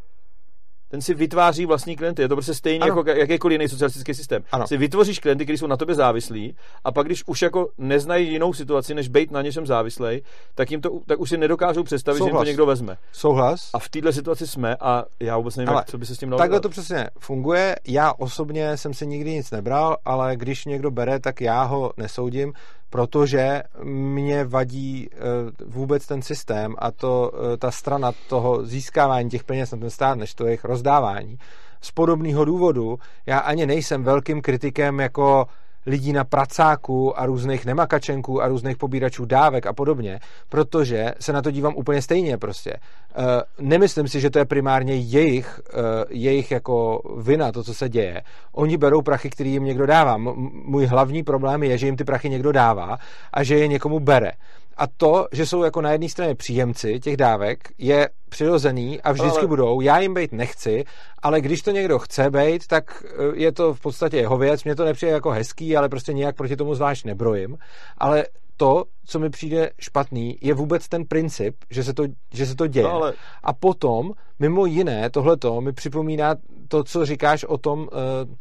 ten 0.90 1.02
si 1.02 1.14
vytváří 1.14 1.66
vlastní 1.66 1.96
klienty. 1.96 2.22
Je 2.22 2.28
to 2.28 2.36
prostě 2.36 2.54
stejně 2.54 2.80
ano. 2.80 2.98
jako 2.98 3.10
jakýkoliv 3.10 3.54
jiný 3.54 3.70
socialistický 3.70 4.14
systém. 4.14 4.44
Ano. 4.52 4.68
Si 4.68 4.78
vytvoříš 4.78 5.20
klienty, 5.20 5.44
kteří 5.44 5.58
jsou 5.58 5.68
na 5.68 5.78
tobě 5.78 5.96
závislí, 5.96 6.56
a 6.84 6.92
pak, 6.92 7.06
když 7.06 7.24
už 7.26 7.42
jako 7.42 7.70
neznají 7.78 8.32
jinou 8.32 8.54
situaci, 8.54 8.94
než 8.94 9.08
být 9.08 9.32
na 9.32 9.42
něčem 9.42 9.68
závislej, 9.68 10.22
tak 10.56 10.72
jim 10.72 10.82
to 10.82 11.00
tak 11.06 11.20
už 11.20 11.30
si 11.30 11.38
nedokážou 11.38 11.84
představit, 11.84 12.18
Souhlas. 12.18 12.32
že 12.32 12.38
jim 12.38 12.46
to 12.46 12.48
někdo 12.48 12.66
vezme. 12.66 12.98
Souhlas. 13.12 13.70
A 13.74 13.80
v 13.80 13.90
této 13.90 14.14
situaci 14.14 14.48
jsme 14.48 14.76
a 14.76 15.06
já 15.20 15.38
vůbec 15.38 15.56
nevím, 15.56 15.70
ale 15.70 15.80
jak, 15.80 15.90
co 15.90 15.98
by 15.98 16.06
se 16.06 16.16
s 16.16 16.20
tím 16.20 16.30
dalo. 16.30 16.38
Takhle 16.38 16.60
to 16.60 16.70
přesně 16.70 17.10
funguje. 17.20 17.76
Já 17.88 18.14
osobně 18.14 18.78
jsem 18.78 18.94
si 18.94 19.08
nikdy 19.08 19.32
nic 19.32 19.52
nebral, 19.52 19.98
ale 20.06 20.36
když 20.36 20.66
někdo 20.66 20.92
bere, 20.92 21.20
tak 21.20 21.42
já 21.42 21.64
ho 21.64 21.92
nesoudím. 21.98 22.54
Protože 22.90 23.64
mě 23.84 24.44
vadí 24.44 25.10
uh, 25.10 25.74
vůbec 25.74 26.08
ten 26.08 26.22
systém 26.22 26.76
a 26.78 26.92
to, 26.92 27.32
uh, 27.34 27.58
ta 27.58 27.72
strana 27.72 28.12
toho 28.30 28.66
získávání 28.66 29.30
těch 29.30 29.44
peněz 29.44 29.72
na 29.72 29.78
ten 29.78 29.90
stát, 29.90 30.18
než 30.18 30.34
to 30.34 30.46
jejich 30.46 30.66
rozdávání. 30.66 31.38
Z 31.82 31.92
podobného 31.92 32.46
důvodu 32.46 33.00
já 33.26 33.40
ani 33.40 33.66
nejsem 33.66 34.04
velkým 34.04 34.42
kritikem 34.42 35.00
jako 35.00 35.46
lidí 35.88 36.14
na 36.14 36.24
pracáku 36.24 37.20
a 37.20 37.26
různých 37.26 37.66
nemakačenků 37.66 38.42
a 38.42 38.48
různých 38.48 38.78
pobíračů 38.78 39.26
dávek 39.26 39.66
a 39.66 39.74
podobně, 39.74 40.20
protože 40.50 41.14
se 41.20 41.34
na 41.34 41.42
to 41.42 41.52
dívám 41.52 41.76
úplně 41.76 42.02
stejně 42.02 42.38
prostě. 42.38 42.74
Uh, 43.18 43.26
nemyslím 43.60 44.08
si, 44.08 44.20
že 44.20 44.30
to 44.30 44.40
je 44.40 44.46
primárně 44.46 44.96
jejich, 44.96 45.62
uh, 45.74 45.80
jejich 46.10 46.52
jako 46.52 47.02
vina, 47.18 47.52
to, 47.52 47.64
co 47.64 47.74
se 47.74 47.90
děje. 47.90 48.22
Oni 48.52 48.78
berou 48.78 49.02
prachy, 49.02 49.30
který 49.30 49.52
jim 49.52 49.64
někdo 49.64 49.86
dává. 49.86 50.18
Můj 50.66 50.86
hlavní 50.86 51.24
problém 51.24 51.64
je, 51.64 51.78
že 51.78 51.86
jim 51.86 51.96
ty 51.96 52.04
prachy 52.04 52.30
někdo 52.30 52.52
dává 52.52 52.98
a 53.34 53.44
že 53.44 53.56
je 53.56 53.68
někomu 53.68 54.00
bere. 54.00 54.32
A 54.78 54.88
to, 54.88 55.28
že 55.32 55.46
jsou 55.46 55.64
jako 55.64 55.82
na 55.82 55.92
jedné 55.92 56.10
straně 56.10 56.36
příjemci 56.36 57.00
těch 57.00 57.18
dávek, 57.18 57.60
je 57.78 58.10
přirozený 58.30 59.02
a 59.02 59.12
vždycky 59.12 59.40
ale... 59.40 59.48
budou. 59.48 59.82
Já 59.82 60.00
jim 60.00 60.14
být 60.14 60.32
nechci, 60.32 60.84
ale 61.22 61.42
když 61.42 61.62
to 61.62 61.72
někdo 61.72 62.00
chce 62.00 62.30
být, 62.30 62.68
tak 62.68 63.04
eh, 63.04 63.36
je 63.36 63.52
to 63.52 63.74
v 63.74 63.80
podstatě 63.80 64.18
jeho 64.18 64.38
věc. 64.38 64.64
Mně 64.64 64.76
to 64.76 64.86
nepřijde 64.86 65.12
jako 65.12 65.32
hezký, 65.32 65.78
ale 65.78 65.90
prostě 65.90 66.14
nějak 66.14 66.36
proti 66.36 66.56
tomu 66.56 66.76
zvlášť 66.76 67.06
nebrojím. 67.06 67.58
Ale 67.98 68.26
to, 68.58 68.84
co 69.06 69.20
mi 69.20 69.30
přijde 69.30 69.72
špatný, 69.80 70.38
je 70.42 70.54
vůbec 70.54 70.88
ten 70.88 71.06
princip, 71.06 71.56
že 71.70 71.84
se 71.84 71.94
to, 71.94 72.04
že 72.34 72.46
se 72.46 72.56
to 72.56 72.68
děje. 72.68 72.84
No, 72.84 72.94
ale... 72.94 73.14
A 73.44 73.54
potom, 73.54 74.12
mimo 74.40 74.66
jiné, 74.66 75.10
tohleto 75.10 75.62
mi 75.62 75.74
připomíná 75.74 76.36
to, 76.68 76.84
co 76.84 77.06
říkáš 77.06 77.44
o 77.44 77.58
tom, 77.58 77.88
eh, 77.92 78.36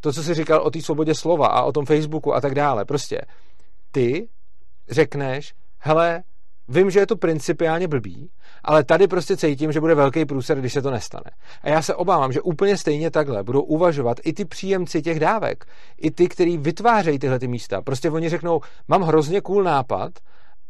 to, 0.00 0.12
co 0.12 0.22
jsi 0.22 0.34
říkal 0.34 0.62
o 0.62 0.70
té 0.70 0.82
svobodě 0.82 1.14
slova 1.14 1.46
a 1.46 1.62
o 1.62 1.72
tom 1.72 1.86
Facebooku 1.86 2.34
a 2.34 2.40
tak 2.40 2.54
dále. 2.54 2.84
Prostě 2.84 3.20
ty 3.90 4.28
řekneš, 4.90 5.54
hele, 5.84 6.22
vím, 6.68 6.90
že 6.90 7.00
je 7.00 7.06
to 7.06 7.16
principiálně 7.16 7.88
blbý, 7.88 8.30
ale 8.64 8.84
tady 8.84 9.06
prostě 9.06 9.36
cítím, 9.36 9.72
že 9.72 9.80
bude 9.80 9.94
velký 9.94 10.24
průser, 10.24 10.58
když 10.58 10.72
se 10.72 10.82
to 10.82 10.90
nestane. 10.90 11.30
A 11.62 11.68
já 11.68 11.82
se 11.82 11.94
obávám, 11.94 12.32
že 12.32 12.40
úplně 12.40 12.76
stejně 12.76 13.10
takhle 13.10 13.42
budou 13.42 13.62
uvažovat 13.62 14.16
i 14.24 14.32
ty 14.32 14.44
příjemci 14.44 15.02
těch 15.02 15.20
dávek, 15.20 15.64
i 15.98 16.10
ty, 16.10 16.28
kteří 16.28 16.58
vytvářejí 16.58 17.18
tyhle 17.18 17.38
ty 17.38 17.48
místa. 17.48 17.82
Prostě 17.82 18.10
oni 18.10 18.28
řeknou, 18.28 18.60
mám 18.88 19.02
hrozně 19.02 19.40
cool 19.40 19.62
nápad, 19.62 20.12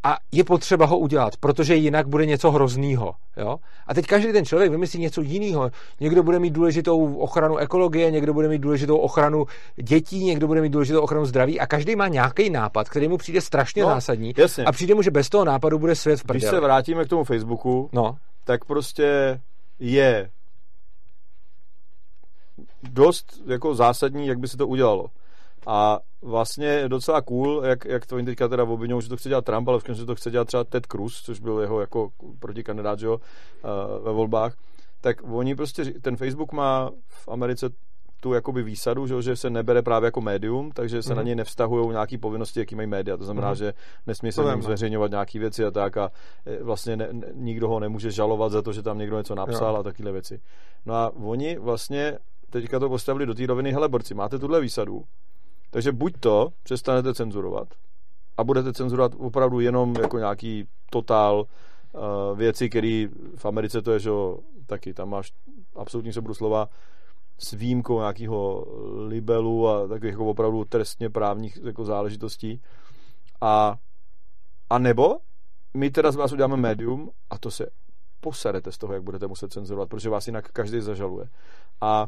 a 0.05 0.17
je 0.33 0.45
potřeba 0.45 0.87
ho 0.87 0.99
udělat, 0.99 1.37
protože 1.37 1.75
jinak 1.75 2.09
bude 2.09 2.27
něco 2.27 2.51
hroznýho. 2.51 3.15
Jo? 3.37 3.57
A 3.87 3.95
teď 3.95 4.07
každý 4.07 4.33
ten 4.33 4.45
člověk 4.45 4.71
vymyslí 4.71 5.01
něco 5.01 5.21
jiného. 5.21 5.71
Někdo 6.01 6.23
bude 6.23 6.39
mít 6.39 6.51
důležitou 6.51 7.15
ochranu 7.15 7.57
ekologie, 7.57 8.11
někdo 8.11 8.35
bude 8.35 8.49
mít 8.49 8.59
důležitou 8.59 8.97
ochranu 8.97 9.47
dětí, 9.77 10.25
někdo 10.25 10.47
bude 10.47 10.61
mít 10.61 10.73
důležitou 10.73 11.01
ochranu 11.01 11.27
zdraví 11.27 11.61
a 11.61 11.67
každý 11.67 11.97
má 11.97 12.09
nějaký 12.09 12.51
nápad, 12.51 12.89
který 12.89 13.09
mu 13.09 13.17
přijde 13.17 13.41
strašně 13.41 13.83
no, 13.83 13.89
zásadní. 13.89 14.35
Jasně. 14.37 14.65
A 14.65 14.73
přijde 14.73 14.95
mu, 14.95 15.03
že 15.03 15.11
bez 15.11 15.29
toho 15.29 15.45
nápadu 15.45 15.79
bude 15.79 15.95
svět 15.95 16.21
v 16.21 16.25
prdeli. 16.25 16.41
Když 16.41 16.51
se 16.51 16.61
vrátíme 16.61 17.05
k 17.05 17.09
tomu 17.09 17.25
Facebooku, 17.25 17.91
no. 17.93 18.17
tak 18.45 18.65
prostě 18.65 19.41
je 19.79 20.31
dost 22.83 23.41
jako 23.47 23.75
zásadní, 23.75 24.27
jak 24.27 24.39
by 24.39 24.49
se 24.49 24.57
to 24.57 24.67
udělalo. 24.67 25.07
A 25.67 25.99
vlastně 26.23 26.67
je 26.67 26.89
docela 26.89 27.23
cool, 27.23 27.63
jak, 27.65 27.85
jak 27.85 28.07
to 28.07 28.17
oni 28.17 28.25
teďka 28.25 28.49
teda 28.49 28.65
obvinují, 28.65 29.03
že 29.03 29.09
to 29.09 29.17
chce 29.17 29.29
dělat 29.29 29.45
Trump, 29.45 29.69
ale 29.69 29.81
v 29.81 29.85
že 29.93 30.05
to 30.05 30.15
chce 30.15 30.31
dělat 30.31 30.49
třeba 30.49 30.65
Ted 30.65 30.87
Cruz, 30.87 31.23
což 31.23 31.41
byl 31.41 31.61
jeho 31.61 31.81
jako 31.81 32.09
protikandidát 32.39 32.99
že 32.99 33.07
jo, 33.07 33.21
ve 34.03 34.13
volbách. 34.13 34.57
Tak 35.01 35.17
oni 35.33 35.55
prostě, 35.55 35.85
ten 35.85 36.17
Facebook 36.17 36.53
má 36.53 36.91
v 37.09 37.29
Americe 37.29 37.71
tu 38.25 38.33
jakoby 38.33 38.63
výsadu, 38.63 39.07
že, 39.07 39.23
že 39.23 39.37
se 39.37 39.51
nebere 39.51 39.83
právě 39.83 40.07
jako 40.07 40.21
médium, 40.21 40.71
takže 40.71 41.03
se 41.03 41.11
mm. 41.11 41.17
na 41.17 41.21
mhm. 41.21 41.27
něj 41.27 41.35
nevztahují 41.35 41.91
nějaké 41.91 42.19
povinnosti, 42.19 42.61
jaký 42.61 42.75
mají 42.75 42.89
média. 42.89 43.17
To 43.17 43.25
znamená, 43.25 43.49
mm. 43.49 43.55
že 43.55 43.73
nesmí 44.07 44.33
se 44.33 44.43
ním 44.43 44.63
zveřejňovat 44.63 45.11
nějaké 45.11 45.39
věci 45.39 45.65
a 45.65 45.71
tak 45.71 45.97
a 45.97 46.11
e, 46.47 46.63
vlastně 46.63 46.97
ne, 46.97 47.09
ne, 47.13 47.27
nikdo 47.33 47.69
ho 47.69 47.81
nemůže 47.81 48.11
žalovat 48.11 48.53
za 48.53 48.63
to, 48.63 48.73
že 48.73 48.83
tam 48.83 48.99
někdo 48.99 49.19
něco 49.19 49.35
napsal 49.35 49.75
jo. 49.75 49.81
a 49.81 49.83
takové 49.83 50.13
věci. 50.13 50.41
No 50.87 50.95
a 50.95 51.13
oni 51.17 51.59
vlastně 51.59 52.19
teďka 52.51 52.79
to 52.79 52.89
postavili 52.89 53.27
do 53.27 53.35
té 53.35 53.47
roviny, 53.47 53.73
hele 53.73 53.89
borci, 53.89 54.15
máte 54.15 54.39
tuhle 54.39 54.61
výsadu, 54.61 55.05
takže 55.75 55.93
buď 55.93 56.15
to 56.21 56.49
přestanete 56.63 57.15
cenzurovat 57.15 57.69
a 58.37 58.45
budete 58.45 58.73
cenzurovat 58.73 59.13
opravdu 59.19 59.61
jenom 59.61 59.95
jako 59.97 60.19
nějaký 60.19 60.69
totál 60.91 61.45
uh, 61.93 62.39
věci, 62.39 62.69
které 62.69 63.07
v 63.37 63.47
Americe 63.47 63.83
to 63.83 63.93
je, 63.93 63.99
že 63.99 64.11
taky 64.67 64.95
tam 64.95 65.11
máš 65.11 65.33
absolutní 65.75 66.13
soboru 66.13 66.35
slova 66.35 66.69
s 67.39 67.53
výjimkou 67.53 67.99
nějakého 67.99 68.67
libelu 69.07 69.69
a 69.69 69.89
takových 69.89 70.13
jako 70.13 70.27
opravdu 70.27 70.65
trestně 70.65 71.11
právních 71.11 71.59
jako 71.65 71.85
záležitostí. 71.85 72.63
A, 73.41 73.77
a 74.71 74.79
nebo 74.79 75.17
my 75.77 75.91
teda 75.91 76.13
z 76.13 76.17
vás 76.17 76.33
uděláme 76.33 76.57
médium 76.57 77.11
a 77.31 77.39
to 77.39 77.51
se 77.51 77.67
poserete 78.21 78.73
z 78.73 78.79
toho, 78.79 78.95
jak 78.95 79.03
budete 79.03 79.27
muset 79.27 79.53
cenzurovat, 79.53 79.89
protože 79.89 80.11
vás 80.11 80.27
jinak 80.27 80.53
každý 80.53 80.81
zažaluje. 80.81 81.29
A 81.81 82.07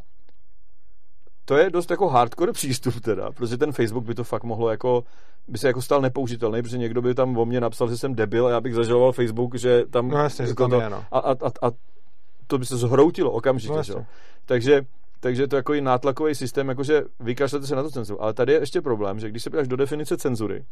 to 1.49 1.57
je 1.57 1.71
dost 1.71 1.91
jako 1.91 2.09
hardcore 2.09 2.53
přístup 2.53 3.01
teda, 3.01 3.33
protože 3.33 3.57
ten 3.57 3.73
Facebook 3.73 4.05
by 4.05 4.15
to 4.15 4.25
fakt 4.25 4.45
mohlo 4.45 4.71
jako, 4.71 5.05
by 5.49 5.59
se 5.59 5.67
jako 5.67 5.83
stal 5.83 6.01
nepoužitelný, 6.01 6.63
protože 6.63 6.79
někdo 6.79 7.03
by 7.03 7.15
tam 7.15 7.39
o 7.39 7.45
mě 7.45 7.61
napsal, 7.61 7.89
že 7.89 7.97
jsem 7.97 8.15
debil 8.15 8.47
a 8.47 8.51
já 8.51 8.61
bych 8.61 8.75
zažaloval 8.75 9.13
Facebook, 9.13 9.55
že 9.55 9.85
tam... 9.91 10.09
No 10.09 10.19
jasně, 10.19 10.45
jako 10.45 10.69
to, 10.69 10.81
je, 10.81 10.91
no. 10.91 11.05
a, 11.13 11.19
a, 11.19 11.31
a, 11.31 11.69
a, 11.69 11.71
to 12.47 12.59
by 12.59 12.67
se 12.67 12.77
zhroutilo 12.77 13.31
okamžitě, 13.31 13.75
no, 13.75 13.83
že? 13.83 13.95
Takže 14.45 14.83
takže 15.21 15.49
to 15.49 15.57
je 15.57 15.59
jako 15.59 15.75
nátlakový 15.81 16.35
systém, 16.35 16.69
jakože 16.69 17.03
vykašlete 17.21 17.67
se 17.67 17.77
na 17.77 17.83
to 17.83 17.91
cenzuru. 17.91 18.23
Ale 18.23 18.35
tady 18.35 18.53
je 18.53 18.61
ještě 18.61 18.81
problém, 18.81 19.21
že 19.21 19.31
když 19.31 19.43
se 19.43 19.51
podíváš 19.51 19.69
do 19.69 19.77
definice 19.77 20.17
cenzury 20.17 20.65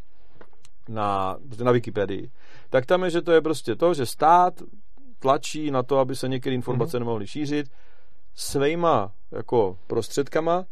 na, 0.88 1.36
na 1.64 1.72
Wikipedii, 1.72 2.30
tak 2.70 2.86
tam 2.86 3.04
je, 3.04 3.10
že 3.10 3.22
to 3.22 3.32
je 3.32 3.40
prostě 3.40 3.76
to, 3.76 3.94
že 3.94 4.06
stát 4.06 4.54
tlačí 5.18 5.70
na 5.70 5.82
to, 5.82 5.98
aby 5.98 6.16
se 6.16 6.28
některé 6.28 6.54
informace 6.54 6.96
mm-hmm. 6.96 7.00
nemohly 7.00 7.26
šířit, 7.26 7.66
svýma 8.34 9.12
jako 9.30 9.78
prostředkama 9.86 10.64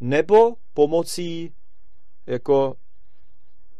nebo 0.00 0.54
pomocí 0.74 1.52
jako 2.26 2.74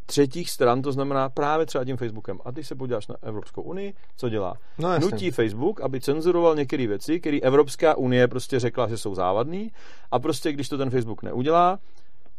třetích 0.06 0.50
stran, 0.50 0.82
to 0.82 0.92
znamená 0.92 1.28
právě 1.28 1.66
třeba 1.66 1.84
tím 1.84 1.96
Facebookem. 1.96 2.38
A 2.44 2.50
když 2.50 2.68
se 2.68 2.74
podíváš 2.74 3.06
na 3.06 3.16
Evropskou 3.22 3.62
unii, 3.62 3.94
co 4.16 4.28
dělá? 4.28 4.54
No, 4.78 4.98
Nutí 4.98 5.30
Facebook, 5.30 5.80
aby 5.80 6.00
cenzuroval 6.00 6.56
některé 6.56 6.86
věci, 6.86 7.20
které 7.20 7.38
Evropská 7.42 7.94
unie 7.94 8.28
prostě 8.28 8.60
řekla, 8.60 8.88
že 8.88 8.98
jsou 8.98 9.14
závadné 9.14 9.68
a 10.10 10.18
prostě 10.18 10.52
když 10.52 10.68
to 10.68 10.78
ten 10.78 10.90
Facebook 10.90 11.22
neudělá, 11.22 11.78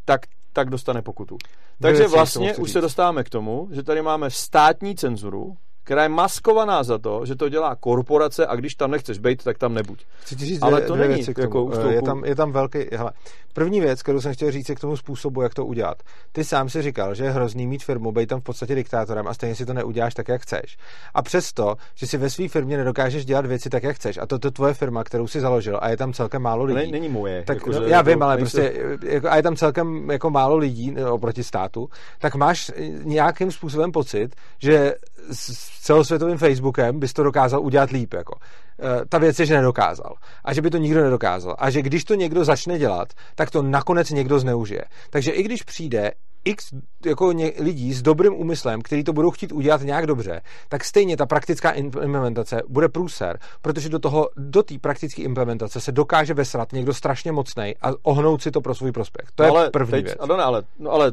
tak, 0.06 0.22
tak 0.54 0.70
dostane 0.70 1.02
pokutu. 1.02 1.38
Takže 1.82 2.08
vlastně 2.08 2.56
už 2.56 2.72
se 2.72 2.82
dostáváme 2.82 3.24
k 3.24 3.30
tomu, 3.30 3.68
že 3.72 3.84
tady 3.84 4.02
máme 4.02 4.30
státní 4.32 4.96
cenzuru, 4.96 5.58
která 5.90 6.03
je 6.03 6.10
maskovaná 6.10 6.84
za 6.84 6.98
to, 6.98 7.26
že 7.26 7.36
to 7.36 7.49
dělá 7.49 7.76
korporace 7.76 8.48
a 8.48 8.56
když 8.56 8.76
tam 8.76 8.91
nechceš 8.91 9.18
být, 9.18 9.44
tak 9.44 9.57
tam 9.57 9.74
nebuď. 9.74 10.06
Chci 10.22 10.36
ti 10.36 10.45
říct 10.45 10.61
Ale 10.61 10.82
to 10.82 10.95
není 10.95 11.16
věci 11.16 11.34
k 11.34 11.38
tomu. 11.49 11.72
Jako 11.72 11.90
je, 11.90 12.02
tam, 12.02 12.26
je 12.26 12.36
tam 12.36 12.52
velký... 12.52 12.80
Hele, 12.91 13.11
první 13.53 13.82
věc, 13.82 14.03
kterou 14.03 14.22
jsem 14.22 14.34
chtěl 14.34 14.52
říct, 14.52 14.70
je 14.70 14.76
k 14.76 14.80
tomu 14.80 14.98
způsobu, 14.98 15.41
jak 15.41 15.53
to 15.53 15.66
udělat. 15.66 16.03
Ty 16.32 16.44
sám 16.44 16.70
si 16.70 16.82
říkal, 16.82 17.16
že 17.16 17.24
je 17.24 17.32
hrozný 17.32 17.68
mít 17.68 17.84
firmu, 17.84 18.11
být 18.11 18.30
tam 18.30 18.40
v 18.40 18.44
podstatě 18.44 18.76
diktátorem 18.76 19.28
a 19.28 19.34
stejně 19.34 19.56
si 19.56 19.66
to 19.66 19.74
neuděláš 19.74 20.14
tak, 20.14 20.28
jak 20.28 20.41
chceš. 20.41 20.78
A 21.14 21.22
přesto, 21.22 21.76
že 21.95 22.07
si 22.07 22.18
ve 22.18 22.30
své 22.30 22.48
firmě 22.48 22.78
nedokážeš 22.78 23.26
dělat 23.26 23.45
věci 23.45 23.70
tak, 23.70 23.84
jak 23.84 23.95
chceš, 23.95 24.18
a 24.18 24.26
to 24.26 24.40
je 24.44 24.52
tvoje 24.52 24.74
firma, 24.74 25.03
kterou 25.03 25.28
si 25.28 25.40
založil 25.40 25.80
a 25.82 25.90
je 25.90 25.98
tam 25.98 26.14
celkem 26.14 26.41
málo 26.41 26.64
lidí. 26.64 26.91
není 26.91 27.10
moje. 27.10 27.44
Tak, 27.44 27.57
jako, 27.57 27.72
no, 27.72 27.82
já 27.82 28.02
vím, 28.02 28.24
ale 28.24 28.38
prostě 28.38 28.74
jako, 29.03 29.30
a 29.30 29.36
je 29.36 29.44
tam 29.44 29.56
celkem 29.56 30.11
jako 30.11 30.30
málo 30.30 30.57
lidí 30.57 30.95
oproti 31.11 31.44
státu, 31.44 31.90
tak 32.20 32.36
máš 32.36 32.72
nějakým 33.03 33.52
způsobem 33.52 33.91
pocit, 33.91 34.36
že 34.60 34.94
s 35.32 35.82
celosvětovým 35.82 36.38
Facebookem 36.38 37.00
bys 37.00 37.14
to 37.14 37.24
dokázal 37.24 37.62
udělat 37.62 37.90
líp. 37.90 38.14
Jako. 38.14 38.36
E, 38.80 39.06
ta 39.06 39.18
věc 39.18 39.40
je, 39.40 39.46
že 39.46 39.56
nedokázal. 39.56 40.16
A 40.44 40.54
že 40.54 40.62
by 40.62 40.70
to 40.70 40.78
nikdo 40.78 41.04
nedokázal. 41.04 41.56
A 41.60 41.70
že 41.70 41.82
když 41.82 42.04
to 42.04 42.16
někdo 42.16 42.46
začne 42.46 42.80
dělat, 42.80 43.14
tak 43.36 43.52
to 43.52 43.62
nakonec 43.62 44.10
někdo 44.10 44.40
zneužije. 44.40 44.84
Takže 45.10 45.32
i 45.32 45.44
když 45.44 45.64
přijde 45.64 46.12
x 46.46 46.74
jako 47.06 47.32
ně, 47.32 47.52
lidí 47.60 47.94
s 47.94 48.02
dobrým 48.02 48.34
úmyslem, 48.34 48.82
kteří 48.82 49.04
to 49.04 49.14
budou 49.14 49.32
chtít 49.32 49.52
udělat 49.52 49.82
nějak 49.82 50.08
dobře, 50.08 50.41
tak 50.70 50.84
stejně 50.84 51.18
ta 51.18 51.26
praktická 51.26 51.72
implementace 51.72 52.62
bude 52.68 52.90
průser, 52.90 53.40
protože 53.62 53.90
do 53.90 54.00
toho, 54.00 54.30
do 54.38 54.64
té 54.64 54.80
praktické 54.80 55.22
implementace 55.22 55.82
se 55.82 55.91
dokáže 55.91 56.34
vesrat 56.34 56.74
někdo 56.74 56.94
strašně 56.94 57.32
mocný 57.32 57.76
a 57.82 57.91
ohnout 58.04 58.41
si 58.41 58.52
to 58.52 58.62
pro 58.62 58.76
svůj 58.76 58.91
prospěch. 58.91 59.32
To 59.36 59.44
no 59.44 59.48
je 59.48 59.52
ale 59.52 59.70
první 59.70 59.91
teď, 59.91 60.06
věc. 60.06 60.18
Ano, 60.20 60.46
ale, 60.46 60.64
no 60.80 60.91
ale 60.91 61.12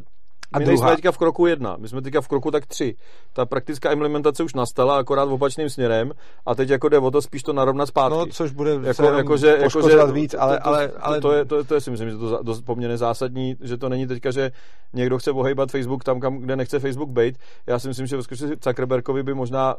a 0.52 0.59
my 0.59 0.64
druhá... 0.64 0.73
nejsme 0.73 0.97
teďka 0.97 1.12
v 1.12 1.18
kroku 1.18 1.47
jedna, 1.47 1.77
my 1.78 1.89
jsme 1.89 2.02
teďka 2.02 2.20
v 2.20 2.28
kroku 2.28 2.51
tak 2.51 2.66
tři. 2.66 2.94
Ta 3.32 3.47
praktická 3.47 3.93
implementace 3.93 4.43
už 4.43 4.55
nastala, 4.55 4.98
akorát 4.98 5.24
v 5.24 5.32
opačným 5.32 5.70
směrem 5.70 6.12
a 6.47 6.55
teď 6.55 6.70
jako 6.70 6.89
jde 6.89 6.98
o 6.98 7.10
to 7.10 7.23
spíš 7.23 7.43
to 7.43 7.52
narovnat 7.52 7.86
zpátky. 7.86 8.18
No, 8.18 8.27
což 8.27 8.52
bude 8.52 8.70
jako, 8.82 9.05
jako, 9.05 9.36
že, 9.36 9.59
jako, 9.60 9.89
že, 9.90 10.12
víc, 10.12 10.35
ale... 10.39 10.56
To, 10.56 10.62
to, 10.62 10.68
ale, 10.68 10.93
ale... 11.01 11.20
To, 11.20 11.32
je, 11.32 11.44
to, 11.44 11.64
to, 11.64 11.74
je 11.74 11.81
si 11.81 11.90
myslím, 11.90 12.10
že 12.10 12.16
to 12.16 12.43
dost 12.43 12.60
poměrně 12.60 12.97
zásadní, 12.97 13.56
že 13.60 13.77
to 13.77 13.89
není 13.89 14.06
teďka, 14.06 14.31
že 14.31 14.51
někdo 14.93 15.18
chce 15.18 15.31
ohejbat 15.31 15.70
Facebook 15.70 16.05
tam, 16.05 16.20
kam, 16.20 16.39
kde 16.39 16.56
nechce 16.56 16.78
Facebook 16.78 17.10
být. 17.10 17.39
Já 17.66 17.78
si 17.78 17.89
myslím, 17.89 18.06
že 18.06 18.16
Zuckerbergovi 18.16 19.23
by 19.23 19.35
možná 19.35 19.77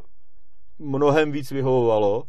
mnohem 0.80 1.31
víc 1.31 1.52
vyhovovalo, 1.52 2.23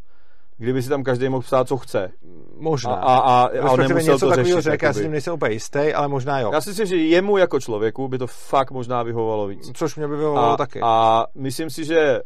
kdyby 0.59 0.83
si 0.83 0.89
tam 0.89 1.03
každý 1.03 1.29
mohl 1.29 1.43
psát, 1.43 1.69
co 1.69 1.77
chce. 1.77 2.11
Možná. 2.57 2.95
A, 2.95 3.17
a, 3.17 3.43
a, 3.43 3.49
a 3.63 3.71
on 3.71 3.81
nemusel 3.81 4.13
něco 4.13 4.27
to 4.27 4.31
takového 4.31 4.57
řešit. 4.61 4.71
řekl, 4.71 4.85
já 4.85 4.93
si 4.93 5.03
tím 5.03 5.11
nejsem 5.11 5.35
úplně 5.35 5.53
jistý, 5.53 5.93
ale 5.95 6.09
možná 6.09 6.41
jo. 6.41 6.51
Já 6.53 6.61
si 6.61 6.71
myslím, 6.71 6.87
že 6.87 6.97
jemu 6.97 7.37
jako 7.37 7.61
člověku 7.61 8.09
by 8.09 8.19
to 8.19 8.27
fakt 8.27 8.71
možná 8.71 9.03
vyhovovalo 9.03 9.47
víc. 9.47 9.71
Což 9.75 9.97
mě 9.97 10.09
by 10.09 10.17
vyhovovalo 10.17 10.53
A, 10.53 10.57
taky. 10.57 10.81
a 10.83 11.25
myslím 11.35 11.71
si, 11.71 11.85
že 11.85 12.21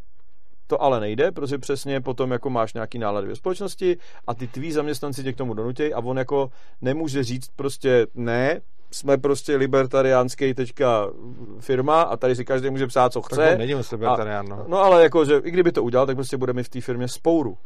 to 0.66 0.82
ale 0.82 1.00
nejde, 1.00 1.32
protože 1.32 1.58
přesně 1.58 2.00
potom 2.00 2.30
jako 2.30 2.50
máš 2.50 2.74
nějaký 2.74 2.98
nálady 2.98 3.26
ve 3.26 3.36
společnosti 3.36 3.96
a 4.26 4.34
ty 4.34 4.46
tví 4.46 4.72
zaměstnanci 4.72 5.22
tě 5.22 5.32
k 5.32 5.36
tomu 5.36 5.54
donutějí 5.54 5.94
a 5.94 5.98
on 5.98 6.18
jako 6.18 6.50
nemůže 6.80 7.24
říct 7.24 7.48
prostě 7.56 8.06
ne, 8.14 8.60
jsme 8.90 9.18
prostě 9.18 9.56
libertariánský 9.56 10.54
teďka 10.54 11.08
firma 11.60 12.02
a 12.02 12.16
tady 12.16 12.36
si 12.36 12.44
každý 12.44 12.70
může 12.70 12.86
psát, 12.86 13.12
co 13.12 13.20
tak 13.20 13.32
chce. 13.32 13.52
on 13.52 13.58
není 13.58 13.74
moc 13.74 13.92
libertarián, 13.92 14.46
no. 14.48 14.64
No 14.68 14.78
ale 14.78 15.02
jako, 15.02 15.24
že 15.24 15.36
i 15.44 15.50
kdyby 15.50 15.72
to 15.72 15.82
udělal, 15.82 16.06
tak 16.06 16.16
prostě 16.16 16.36
bude 16.36 16.52
mít 16.52 16.62
v 16.62 16.68
té 16.68 16.80
firmě 16.80 17.08
spouru. 17.08 17.56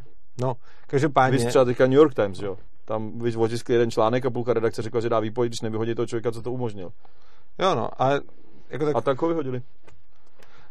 No. 0.40 0.54
Každopádně, 0.86 1.38
Víš 1.38 1.46
třeba 1.46 1.64
teďka 1.64 1.84
New 1.86 1.96
York 1.96 2.14
Times, 2.14 2.38
jo? 2.40 2.56
Tam 2.84 3.18
víš, 3.18 3.36
otiskli 3.36 3.74
jeden 3.74 3.90
článek 3.90 4.26
a 4.26 4.30
půlka 4.30 4.52
redakce 4.52 4.82
řekla, 4.82 5.00
že 5.00 5.08
dá 5.08 5.20
výpověď, 5.20 5.50
když 5.50 5.60
nevyhodí 5.60 5.94
toho 5.94 6.06
člověka, 6.06 6.32
co 6.32 6.42
to 6.42 6.52
umožnil. 6.52 6.90
jo 7.58 7.74
no, 7.74 7.88
ale 8.02 8.20
jako 8.70 8.84
tak 8.84 8.96
A 8.96 9.00
tak 9.00 9.22
ho 9.22 9.28
vyhodili. 9.28 9.62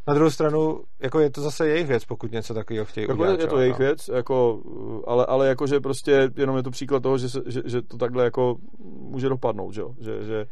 na 0.07 0.13
druhou 0.13 0.29
stranu, 0.29 0.81
jako 0.99 1.19
je 1.19 1.29
to 1.29 1.41
zase 1.41 1.67
jejich 1.67 1.87
věc, 1.87 2.05
pokud 2.05 2.31
něco 2.31 2.53
takového 2.53 2.85
chtějí 2.85 3.03
Jako 3.07 3.13
udělat. 3.21 3.39
je 3.39 3.47
to 3.47 3.55
jo, 3.55 3.61
jejich 3.61 3.79
no. 3.79 3.85
věc, 3.85 4.07
jako, 4.07 4.61
ale, 5.07 5.25
ale 5.25 5.47
jako, 5.47 5.67
že 5.67 5.79
prostě 5.79 6.29
jenom 6.37 6.57
je 6.57 6.63
to 6.63 6.71
příklad 6.71 7.03
toho, 7.03 7.17
že, 7.17 7.29
se, 7.29 7.41
že, 7.45 7.61
že 7.65 7.81
to 7.81 7.97
takhle 7.97 8.23
jako 8.23 8.55
může 8.85 9.29
dopadnout, 9.29 9.71
že 9.71 9.81
jo? 9.81 9.93
Že, 9.99 10.23
že, 10.23 10.45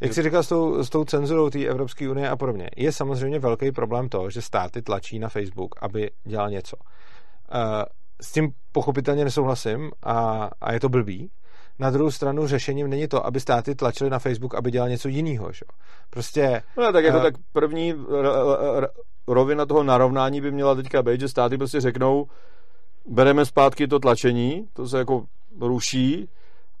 Jak 0.00 0.14
jsi 0.14 0.22
říkal 0.22 0.42
s 0.42 0.48
tou, 0.48 0.84
s 0.84 0.90
tou 0.90 1.04
cenzurou 1.04 1.50
té 1.50 1.64
Evropské 1.64 2.08
unie 2.10 2.28
a 2.28 2.36
podobně, 2.36 2.70
je 2.76 2.92
samozřejmě 2.92 3.38
velký 3.38 3.72
problém 3.72 4.08
to, 4.08 4.30
že 4.30 4.42
státy 4.42 4.82
tlačí 4.82 5.18
na 5.18 5.28
Facebook, 5.28 5.74
aby 5.82 6.10
dělal 6.24 6.50
něco. 6.50 6.76
Eh, 7.52 7.84
S 8.20 8.32
tím 8.32 8.50
pochopitelně 8.72 9.24
nesouhlasím 9.24 9.90
a, 10.02 10.50
a 10.60 10.72
je 10.72 10.80
to 10.80 10.88
blbý. 10.88 11.30
Na 11.78 11.90
druhou 11.90 12.10
stranu 12.10 12.46
řešením 12.46 12.88
není 12.90 13.08
to, 13.08 13.26
aby 13.26 13.40
státy 13.40 13.74
tlačily 13.74 14.10
na 14.10 14.18
Facebook, 14.18 14.54
aby 14.54 14.70
dělal 14.70 14.88
něco 14.88 15.08
jiného. 15.08 15.52
Že? 15.52 15.60
Prostě 16.10 16.62
no, 16.78 16.92
tak 16.92 17.04
jako 17.04 17.18
Eh. 17.18 17.22
tak 17.22 17.34
první 17.52 17.94
rovina 19.28 19.66
toho 19.66 19.82
narovnání 19.82 20.40
by 20.40 20.50
měla 20.52 20.74
teďka 20.74 21.02
být, 21.02 21.20
že 21.20 21.28
státy 21.28 21.58
prostě 21.58 21.80
řeknou, 21.80 22.26
bereme 23.06 23.44
zpátky 23.44 23.88
to 23.88 23.98
tlačení, 23.98 24.66
to 24.72 24.88
se 24.88 24.98
jako 24.98 25.24
ruší, 25.60 26.28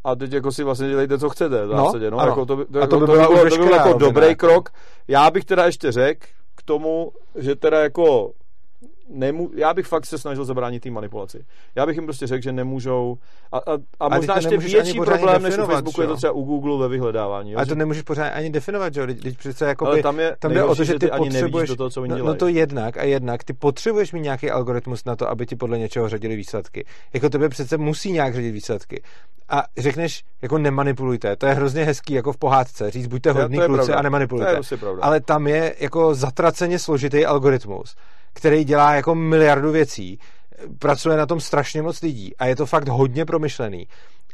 a 0.04 0.14
teď 0.14 0.32
jako 0.32 0.52
si 0.52 0.64
vlastně 0.64 0.88
dělejte, 0.88 1.18
co 1.18 1.28
chcete, 1.28 1.66
v 1.66 1.70
No, 1.70 1.84
zásadě, 1.84 2.10
no, 2.10 2.18
ano. 2.18 2.28
jako 2.30 2.46
to, 2.46 2.56
by- 2.56 2.64
to, 2.64 2.78
A 2.78 2.80
jako, 2.80 2.90
to 2.90 3.00
by 3.00 3.06
to, 3.06 3.12
byla 3.12 3.28
by 3.28 3.34
bylo, 3.34 3.38
to 3.40 3.44
by 3.44 3.50
byl 3.50 3.58
veškerá 3.64 3.86
jako 3.86 3.98
dobrý 3.98 4.26
jako. 4.26 4.46
krok. 4.46 4.68
Já 5.08 5.30
bych 5.30 5.44
teda 5.44 5.66
ještě 5.66 5.92
řekl 5.92 6.26
k 6.56 6.62
tomu, 6.62 7.12
že 7.34 7.56
teda 7.56 7.80
jako 7.80 8.32
Nemu, 9.12 9.50
já 9.54 9.74
bych 9.74 9.86
fakt 9.86 10.06
se 10.06 10.18
snažil 10.18 10.44
zabránit 10.44 10.80
té 10.80 10.90
manipulaci. 10.90 11.44
Já 11.74 11.86
bych 11.86 11.96
jim 11.96 12.04
prostě 12.04 12.26
řekl, 12.26 12.42
že 12.42 12.52
nemůžou. 12.52 13.16
A, 13.52 13.58
a, 13.58 13.72
a 14.00 14.08
ty 14.10 14.16
možná 14.16 14.36
ještě 14.36 14.58
větší 14.58 14.78
ani 14.78 15.00
problém 15.00 15.42
než 15.42 15.58
u 15.58 15.64
Facebooku 15.66 16.00
je 16.00 16.06
to 16.06 16.16
třeba 16.16 16.32
u 16.32 16.42
Google 16.42 16.78
ve 16.78 16.88
vyhledávání. 16.88 17.50
Jo? 17.52 17.58
ale 17.58 17.66
že- 17.66 17.68
to 17.68 17.74
nemůžeš 17.74 18.02
pořád 18.02 18.28
ani 18.28 18.50
definovat, 18.50 18.94
že 18.94 19.00
jo? 19.00 19.06
Teď, 19.06 19.38
přece 19.38 19.66
jako 19.66 19.86
ale 19.86 20.02
tam 20.02 20.20
je 20.20 20.36
tam 20.38 20.52
jde 20.52 20.64
o 20.64 20.74
to, 20.74 20.84
že 20.84 20.98
ty 20.98 21.10
ani 21.10 21.24
nevidíš 21.24 21.40
potřebuješ, 21.40 21.68
do 21.68 21.76
toho, 21.76 21.90
co 21.90 22.02
oni 22.02 22.10
no, 22.10 22.16
dělají. 22.16 22.34
no 22.34 22.38
to 22.38 22.48
jednak 22.48 22.96
a 22.96 23.02
jednak, 23.02 23.44
ty 23.44 23.52
potřebuješ 23.52 24.12
mít 24.12 24.20
nějaký 24.20 24.50
algoritmus 24.50 25.04
na 25.04 25.16
to, 25.16 25.28
aby 25.28 25.46
ti 25.46 25.56
podle 25.56 25.78
něčeho 25.78 26.08
řadili 26.08 26.36
výsledky. 26.36 26.84
Jako 27.12 27.28
tebe 27.28 27.48
přece 27.48 27.76
musí 27.78 28.12
nějak 28.12 28.34
řadit 28.34 28.52
výsledky. 28.52 29.02
A 29.48 29.62
řekneš, 29.78 30.24
jako 30.42 30.58
nemanipulujte, 30.58 31.36
to 31.36 31.46
je 31.46 31.52
hrozně 31.54 31.84
hezký, 31.84 32.12
jako 32.12 32.32
v 32.32 32.36
pohádce, 32.36 32.90
říct 32.90 33.06
buďte 33.06 33.32
hodný 33.32 33.58
kluci 33.58 33.74
pravda. 33.74 33.94
a 33.94 33.96
To 33.96 34.02
nemanipulujte. 34.02 34.50
je 34.50 34.54
prostě. 34.54 34.78
Ale 35.00 35.20
tam 35.20 35.46
je 35.46 35.74
jako 35.80 36.14
zatraceně 36.14 36.78
složitý 36.78 37.26
algoritmus, 37.26 37.96
který 38.32 38.64
dělá 38.64 38.94
jako 38.94 39.14
miliardu 39.14 39.70
věcí, 39.70 40.18
pracuje 40.78 41.16
na 41.16 41.26
tom 41.26 41.40
strašně 41.40 41.82
moc 41.82 42.02
lidí 42.02 42.36
a 42.36 42.46
je 42.46 42.56
to 42.56 42.66
fakt 42.66 42.88
hodně 42.88 43.24
promyšlený. 43.24 43.88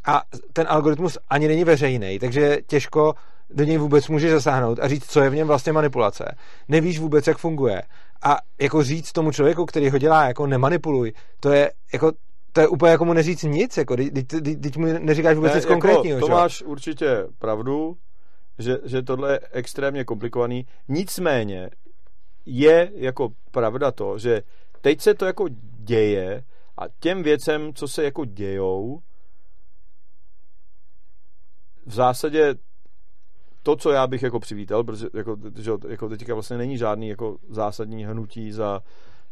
A 0.07 0.23
ten 0.53 0.67
algoritmus 0.69 1.19
ani 1.29 1.49
není 1.49 1.65
veřejný, 1.65 2.19
takže 2.19 2.59
těžko 2.67 3.15
do 3.51 3.65
něj 3.65 3.79
vůbec 3.79 4.09
můžeš 4.09 4.31
zasáhnout 4.31 4.79
a 4.79 4.89
říct, 4.89 5.11
co 5.11 5.21
je 5.21 5.31
v 5.31 5.35
něm 5.35 5.47
vlastně 5.47 5.73
manipulace. 5.73 6.35
Nevíš 6.69 6.99
vůbec, 6.99 7.27
jak 7.27 7.39
funguje. 7.39 7.83
A 8.23 8.37
jako 8.61 8.83
říct 8.83 9.13
tomu 9.13 9.33
člověku, 9.33 9.67
který 9.67 9.91
ho 9.91 9.99
dělá, 9.99 10.25
jako 10.25 10.47
nemanipuluj, 10.47 11.13
to 11.41 11.53
je 11.53 11.71
jako 11.93 12.13
to 12.53 12.61
je 12.61 12.69
úplně 12.69 12.93
jako 12.93 13.05
mu 13.05 13.13
neříct 13.13 13.43
nic, 13.43 13.77
jako, 13.77 13.97
teď, 13.97 14.27
teď, 14.27 14.61
teď 14.61 14.77
mu 14.77 14.87
neříkáš 14.99 15.37
vůbec 15.37 15.53
Ne, 15.53 15.59
nic 15.59 15.67
konkrétního. 15.67 16.21
To 16.21 16.29
máš 16.29 16.63
určitě 16.63 17.27
pravdu, 17.39 17.97
že, 18.59 18.79
že 18.85 19.03
tohle 19.03 19.33
je 19.33 19.41
extrémně 19.53 20.05
komplikovaný. 20.05 20.67
Nicméně 20.89 21.71
je 22.47 22.91
jako 22.95 23.29
pravda 23.51 23.93
to, 23.93 24.19
že 24.19 24.43
teď 24.81 25.01
se 25.01 25.15
to 25.15 25.27
jako 25.27 25.47
děje 25.79 26.45
a 26.79 26.83
těm 27.01 27.23
věcem, 27.23 27.75
co 27.75 27.89
se 27.89 28.05
jako 28.05 28.25
dějou, 28.25 29.01
v 31.87 31.95
zásadě 31.95 32.55
to, 33.63 33.77
co 33.77 33.91
já 33.91 34.07
bych 34.07 34.23
jako 34.23 34.41
přivítal, 34.41 34.85
protože 34.85 35.07
jako, 35.15 35.37
že, 35.57 35.71
jako 35.89 36.09
teďka 36.09 36.35
vlastně 36.35 36.59
není 36.59 36.79
žádný 36.79 37.09
jako 37.09 37.37
zásadní 37.49 38.05
hnutí 38.05 38.53
za, 38.53 38.81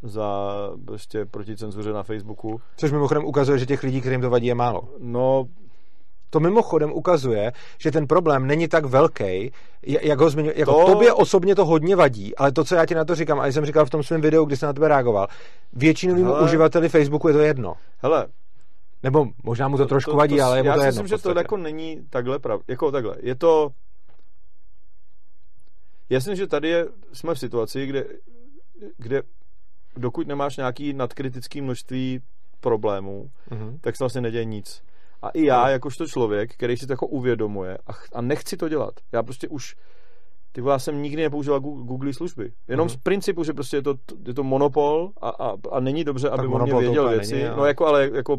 za 0.03 0.51
prostě 0.85 1.25
proti 1.25 1.57
cenzuře 1.57 1.93
na 1.93 2.03
Facebooku. 2.03 2.61
Což 2.77 2.93
mimochodem 2.93 3.25
ukazuje, 3.25 3.59
že 3.59 3.67
těch 3.67 3.83
lidí, 3.83 4.01
kterým 4.01 4.21
to 4.21 4.31
vadí, 4.31 4.47
je 4.47 4.55
málo. 4.55 4.89
No, 4.99 5.45
To 6.35 6.41
mimochodem 6.41 6.93
ukazuje, 6.93 7.53
že 7.79 7.91
ten 7.91 8.07
problém 8.07 8.47
není 8.47 8.69
tak 8.69 8.85
velký, 8.85 9.53
jak 9.83 10.21
ho 10.21 10.31
zmiňuje. 10.31 10.55
Jako 10.57 10.73
To- 10.73 10.87
to... 10.87 10.93
tobě 10.93 11.13
osobně 11.13 11.55
to 11.55 11.65
hodně 11.65 11.97
vadí, 11.97 12.37
ale 12.37 12.53
to, 12.53 12.65
co 12.65 12.75
já 12.75 12.87
ti 12.87 12.95
na 12.95 13.05
to 13.05 13.15
říkám, 13.15 13.41
a 13.41 13.47
jsem 13.47 13.67
říkal 13.67 13.87
v 13.87 13.91
tom 13.91 14.03
svém 14.03 14.21
videu, 14.21 14.45
kdy 14.45 14.57
jsem 14.57 14.67
na 14.67 14.73
tebe 14.73 14.89
reagoval, 14.89 15.29
většinovým 15.73 16.27
Hele. 16.27 16.41
uživateli 16.45 16.89
Facebooku 16.89 17.29
je 17.29 17.35
to 17.35 17.41
jedno. 17.41 17.75
hele, 18.03 18.27
Nebo 19.03 19.27
možná 19.45 19.69
mu 19.69 19.77
to, 19.77 19.87
trošku 19.87 20.17
vadí, 20.17 20.41
ale 20.41 20.59
je 20.59 20.63
mu 20.63 20.67
já 20.69 20.75
to 20.75 20.81
si 20.81 20.87
jedno. 20.87 21.03
myslím, 21.03 21.19
v 21.19 21.21
že 21.21 21.23
to 21.23 21.39
jako 21.39 21.57
není 21.57 22.07
takhle 22.11 22.39
prav, 22.39 22.61
jako 22.69 22.91
takhle. 22.93 23.17
Je 23.23 23.35
to 23.35 23.71
Jasně, 26.11 26.37
že 26.37 26.47
tady 26.47 26.69
je, 26.69 26.87
jsme 27.13 27.35
v 27.35 27.39
situaci, 27.39 27.87
kde, 27.87 28.05
kde 28.97 29.23
dokud 29.97 30.27
nemáš 30.27 30.57
nějaký 30.57 30.93
nadkritický 30.93 31.61
množství 31.61 32.21
problémů, 32.61 33.31
Mhm. 33.51 33.79
tak 33.81 33.97
se 33.97 34.05
vlastně 34.05 34.21
neděje 34.21 34.45
nic. 34.45 34.83
A 35.25 35.29
i 35.29 35.45
já, 35.45 35.69
jakožto 35.69 36.07
člověk, 36.07 36.55
který 36.55 36.77
si 36.77 36.87
to 36.87 36.93
jako 36.93 37.07
uvědomuje 37.07 37.79
a, 37.87 37.93
ch- 37.93 38.09
a 38.15 38.21
nechci 38.21 38.57
to 38.57 38.69
dělat. 38.69 38.95
Já 39.13 39.23
prostě 39.23 39.49
už 39.49 39.75
ty 40.53 40.61
vole, 40.61 40.75
já 40.75 40.79
jsem 40.79 41.03
nikdy 41.03 41.23
nepoužíval 41.23 41.61
Google 41.61 42.13
služby. 42.13 42.53
Jenom 42.69 42.85
Mhm. 42.87 42.95
z 42.95 42.97
principu, 42.97 43.45
že 43.45 43.53
prostě 43.53 43.77
je 43.77 43.83
to, 43.83 43.95
je 44.27 44.35
to 44.35 44.45
monopol 44.45 45.11
a, 45.21 45.29
a, 45.29 45.57
a 45.73 45.81
není 45.81 46.05
dobře, 46.05 46.31
aby 46.31 46.39
o 46.47 46.49
mě 46.49 46.49
monopol 46.51 46.75
to 46.75 46.81
věděl 46.81 47.09
věci. 47.09 47.33
není, 47.35 47.47
ale- 47.47 47.57
no 47.57 47.65
jako, 47.67 47.87
ale 47.87 48.11
jako 48.15 48.37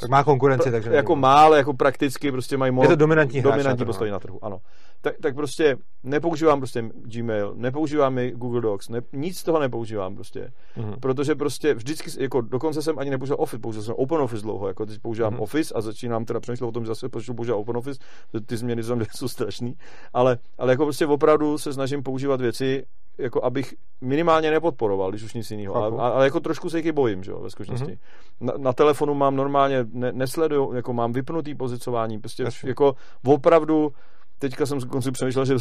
Tak 0.00 0.10
má 0.10 0.24
konkurenci, 0.24 0.70
takže 0.70 0.90
jako 0.90 1.12
nevím. 1.12 1.22
má, 1.22 1.42
ale 1.42 1.56
jako 1.58 1.74
prakticky 1.74 2.32
prostě 2.32 2.56
mají 2.56 2.72
Je 2.82 2.88
to 2.88 2.96
dominantní 2.96 3.40
hráč 3.40 3.44
na 3.44 3.50
dominantní 3.56 3.78
trhu, 3.78 3.86
postavení 3.86 4.10
no. 4.10 4.14
na 4.14 4.20
trhu, 4.20 4.44
ano. 4.44 4.58
Tak, 5.00 5.14
tak 5.22 5.34
prostě 5.34 5.76
nepoužívám 6.02 6.60
prostě 6.60 6.84
Gmail, 6.94 7.54
nepoužívám 7.56 8.18
i 8.18 8.30
Google 8.30 8.60
Docs, 8.60 8.88
ne, 8.88 9.00
nic 9.12 9.38
z 9.38 9.42
toho 9.42 9.60
nepoužívám 9.60 10.14
prostě, 10.14 10.50
Mhm. 10.76 10.94
protože 11.00 11.34
prostě 11.34 11.74
vždycky, 11.74 12.22
jako 12.22 12.40
dokonce 12.40 12.82
jsem 12.82 12.98
ani 12.98 13.10
nepoužíval 13.10 13.36
Office, 13.40 13.60
použil 13.60 13.82
jsem 13.82 13.94
Open 13.98 14.20
Office 14.20 14.42
dlouho, 14.42 14.68
jako 14.68 14.86
teď 14.86 14.98
používám 15.02 15.32
Mhm. 15.32 15.42
Office 15.42 15.74
a 15.74 15.80
začínám 15.80 16.24
teda 16.24 16.40
přemýšlet 16.40 16.66
o 16.66 16.72
tom, 16.72 16.82
že 16.84 16.88
zase 16.88 17.08
počnu 17.08 17.34
používat 17.34 17.56
Open 17.56 17.76
Office, 17.76 18.00
ty 18.46 18.56
změny 18.56 18.82
tam 18.82 19.00
jsou 19.16 19.28
strašný, 19.28 19.74
ale, 20.12 20.38
ale 20.58 20.72
jako 20.72 20.84
prostě 20.84 21.06
opravdu 21.06 21.58
se 21.58 21.72
snažím 21.72 22.02
používat 22.02 22.40
věci, 22.40 22.84
jako 23.18 23.44
abych 23.44 23.74
minimálně 24.00 24.50
nepodporoval, 24.50 25.10
když 25.10 25.22
už 25.22 25.34
nic 25.34 25.50
jiného. 25.50 25.74
Ale, 25.74 26.12
ale 26.12 26.24
jako 26.24 26.40
trošku 26.40 26.70
se 26.70 26.78
jich 26.78 26.86
i 26.86 26.92
bojím, 26.92 27.24
že 27.24 27.30
jo, 27.30 27.40
ve 27.40 27.50
skutečnosti. 27.50 27.92
Mm-hmm. 27.92 28.46
Na, 28.46 28.52
na, 28.56 28.72
telefonu 28.72 29.14
mám 29.14 29.36
normálně, 29.36 29.86
ne, 29.92 30.12
nesleduju, 30.12 30.72
jako 30.72 30.92
mám 30.92 31.12
vypnutý 31.12 31.54
pozicování, 31.54 32.18
prostě 32.18 32.42
Jasně. 32.42 32.68
jako 32.68 32.94
opravdu 33.24 33.92
Teďka 34.38 34.66
jsem 34.66 34.80
konci 34.80 35.10
přemýšlel, 35.10 35.44
že 35.44 35.54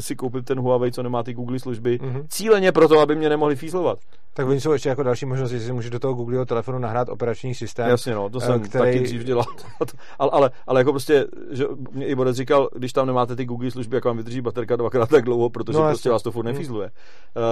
si 0.00 0.16
koupím 0.16 0.44
ten 0.44 0.60
Huawei, 0.60 0.92
co 0.92 1.02
nemá 1.02 1.22
ty 1.22 1.34
Google 1.34 1.58
služby, 1.58 1.98
Mhm. 2.02 2.26
cíleně 2.28 2.72
proto, 2.72 2.98
aby 3.00 3.16
mě 3.16 3.28
nemohli 3.28 3.56
fízlovat. 3.56 3.98
Tak 4.34 4.46
oni 4.46 4.60
jsou 4.60 4.72
ještě 4.72 4.88
jako 4.88 5.02
další 5.02 5.26
možnost, 5.26 5.50
že 5.50 5.60
si 5.60 5.72
můžeš 5.72 5.90
do 5.90 5.98
toho 5.98 6.14
Googleho 6.14 6.44
telefonu 6.46 6.78
nahrát 6.78 7.08
operační 7.08 7.54
systém. 7.54 7.88
Jasně, 7.88 8.14
no, 8.14 8.30
to 8.30 8.38
eh, 8.42 8.46
jsem 8.46 8.60
který- 8.60 8.84
taky 8.92 9.00
dřív 9.00 9.22
dělal. 9.24 9.44
ale, 10.18 10.30
ale, 10.32 10.50
ale, 10.66 10.80
jako 10.80 10.92
prostě, 10.92 11.26
že 11.50 11.64
mě 11.92 12.06
i 12.06 12.14
Borec 12.14 12.36
říkal, 12.36 12.68
když 12.74 12.92
tam 12.92 13.06
nemáte 13.06 13.36
ty 13.36 13.44
Google 13.44 13.70
služby, 13.70 13.96
jak 13.96 14.04
vám 14.04 14.16
vydrží 14.16 14.40
baterka 14.40 14.76
dvakrát 14.76 15.08
tak 15.08 15.24
dlouho, 15.24 15.50
protože 15.50 15.78
No, 15.78 15.84
prostě 15.84 16.10
vás 16.10 16.22
to 16.22 16.30
furt 16.30 16.44
Hmm. 16.46 16.52
nefízluje. 16.54 16.90
Uh, 17.36 17.42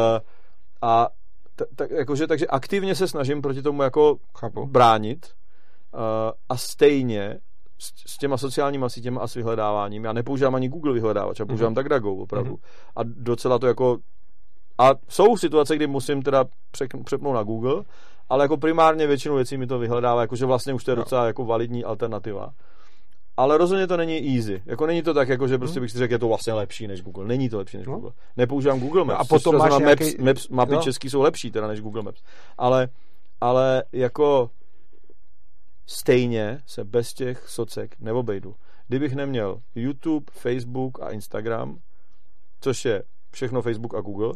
a 0.83 1.09
t- 1.57 1.65
tak, 1.77 1.91
jakože, 1.91 2.27
takže 2.27 2.47
aktivně 2.47 2.95
se 2.95 3.09
snažím 3.09 3.43
proti 3.43 3.63
tomu 3.63 3.83
jako 3.83 4.17
Chápu. 4.39 4.67
bránit 4.67 5.27
uh, 5.95 6.01
a 6.49 6.57
stejně 6.57 7.39
s, 7.81 8.13
s 8.15 8.19
těma 8.19 8.37
sociálníma 8.37 8.89
sítěma 8.89 9.21
a 9.21 9.27
s 9.27 9.35
vyhledáváním. 9.35 10.05
Já 10.05 10.13
nepoužívám 10.13 10.55
ani 10.55 10.69
Google 10.69 10.93
vyhledávač, 10.93 11.39
já 11.39 11.47
používám 11.47 11.73
Mhm. 11.73 11.79
mm-hmm. 11.81 11.83
DuckDuckGo 11.91 12.15
opravdu. 12.23 12.51
Mhm. 12.51 12.61
A 12.97 13.01
docela 13.05 13.59
to 13.59 13.67
jako... 13.67 13.99
A 14.79 14.91
jsou 15.09 15.37
situace, 15.37 15.77
kdy 15.77 15.87
musím 15.87 16.23
teda 16.23 16.45
přepnout 17.05 17.35
na 17.35 17.43
Google, 17.43 17.83
ale 18.29 18.45
jako 18.45 18.57
primárně 18.57 19.07
většinu 19.07 19.35
věcí 19.37 19.57
mi 19.57 19.67
to 19.67 19.79
vyhledává, 19.79 20.21
jakože 20.21 20.47
vlastně 20.47 20.75
už 20.75 20.85
to 20.85 20.91
je 20.91 20.97
No. 20.97 21.03
docela 21.03 21.27
jako 21.27 21.45
validní 21.45 21.85
alternativa. 21.85 22.51
Ale 23.37 23.59
rozhodně 23.59 23.87
to 23.87 23.97
není 23.97 24.37
easy. 24.37 24.63
Jako 24.67 24.87
není 24.87 25.03
to 25.03 25.15
tak, 25.15 25.29
jako 25.29 25.49
že 25.49 25.59
prostě 25.59 25.81
bych 25.81 25.91
si 25.91 25.99
řekl, 25.99 26.13
je 26.15 26.19
to 26.19 26.29
vlastně 26.29 26.53
lepší 26.53 26.87
než 26.87 27.03
Google. 27.03 27.25
Není 27.27 27.49
to 27.49 27.59
lepší 27.59 27.77
než 27.77 27.87
No. 27.87 27.95
Google. 27.95 28.11
Nepoužívám 28.37 28.81
Google 28.81 29.05
Maps. 29.05 29.21
a 29.21 29.25
potom 29.25 29.57
máš 29.59 29.79
nějaký- 29.79 30.05
Maps, 30.05 30.17
Maps, 30.19 30.49
mapy 30.49 30.75
Jo. 30.75 30.81
český 30.81 31.11
jsou 31.11 31.23
lepší 31.23 31.51
teda 31.51 31.67
než 31.67 31.81
Google 31.81 32.03
Maps. 32.03 32.23
Ale, 32.59 32.89
ale 33.41 33.85
jako 33.93 34.51
stejně 35.91 36.59
se 36.67 36.85
bez 36.85 37.15
těch 37.15 37.49
socek 37.49 37.97
neobejdu. 38.01 38.55
Kdybych 38.89 39.15
neměl 39.15 39.61
YouTube, 39.75 40.27
Facebook 40.33 41.03
a 41.03 41.11
Instagram, 41.11 41.79
což 42.61 42.85
je 42.85 43.03
všechno 43.33 43.63
Facebook 43.63 43.95
a 43.95 44.01
Google, 44.01 44.33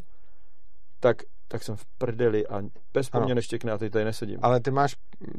tak, 1.00 1.16
tak 1.48 1.62
jsem 1.62 1.76
v 1.76 1.84
prdeli 1.98 2.46
a 2.46 2.62
bez 2.94 3.10
po 3.10 3.20
mě 3.20 3.34
neštěkne 3.34 3.72
a 3.72 3.78
teď 3.78 3.92
tady 3.92 4.04
nesedím. 4.04 4.38
Ale 4.42 4.60
ty 4.60 4.70
máš 4.70 4.96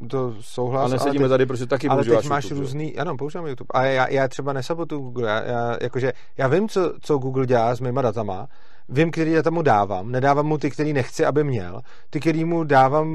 to 0.09 0.35
souhlas. 0.39 0.91
A 0.91 0.93
nesedíme 0.93 1.23
ale 1.23 1.27
teď, 1.27 1.33
tady, 1.33 1.45
protože 1.45 1.65
taky 1.65 1.87
ale 1.87 2.03
teď 2.03 2.25
máš 2.25 2.43
YouTube, 2.43 2.61
různý, 2.61 2.97
ano, 2.97 3.17
používám 3.17 3.47
YouTube. 3.47 3.67
A 3.73 3.85
já, 3.85 4.07
já 4.07 4.27
třeba 4.27 4.53
nesabotuju 4.53 5.01
Google. 5.01 5.29
Já, 5.29 5.43
já, 5.43 5.77
jakože, 5.81 6.13
já 6.37 6.47
vím, 6.47 6.69
co, 6.69 6.93
co 7.01 7.17
Google 7.17 7.45
dělá 7.45 7.75
s 7.75 7.79
mýma 7.79 8.01
datama, 8.01 8.47
vím, 8.89 9.11
který 9.11 9.33
data 9.33 9.49
mu 9.49 9.61
dávám, 9.61 10.11
nedávám 10.11 10.45
mu 10.45 10.57
ty, 10.57 10.69
který 10.71 10.93
nechci, 10.93 11.25
aby 11.25 11.43
měl. 11.43 11.81
Ty, 12.09 12.19
který 12.19 12.45
mu 12.45 12.63
dávám, 12.63 13.07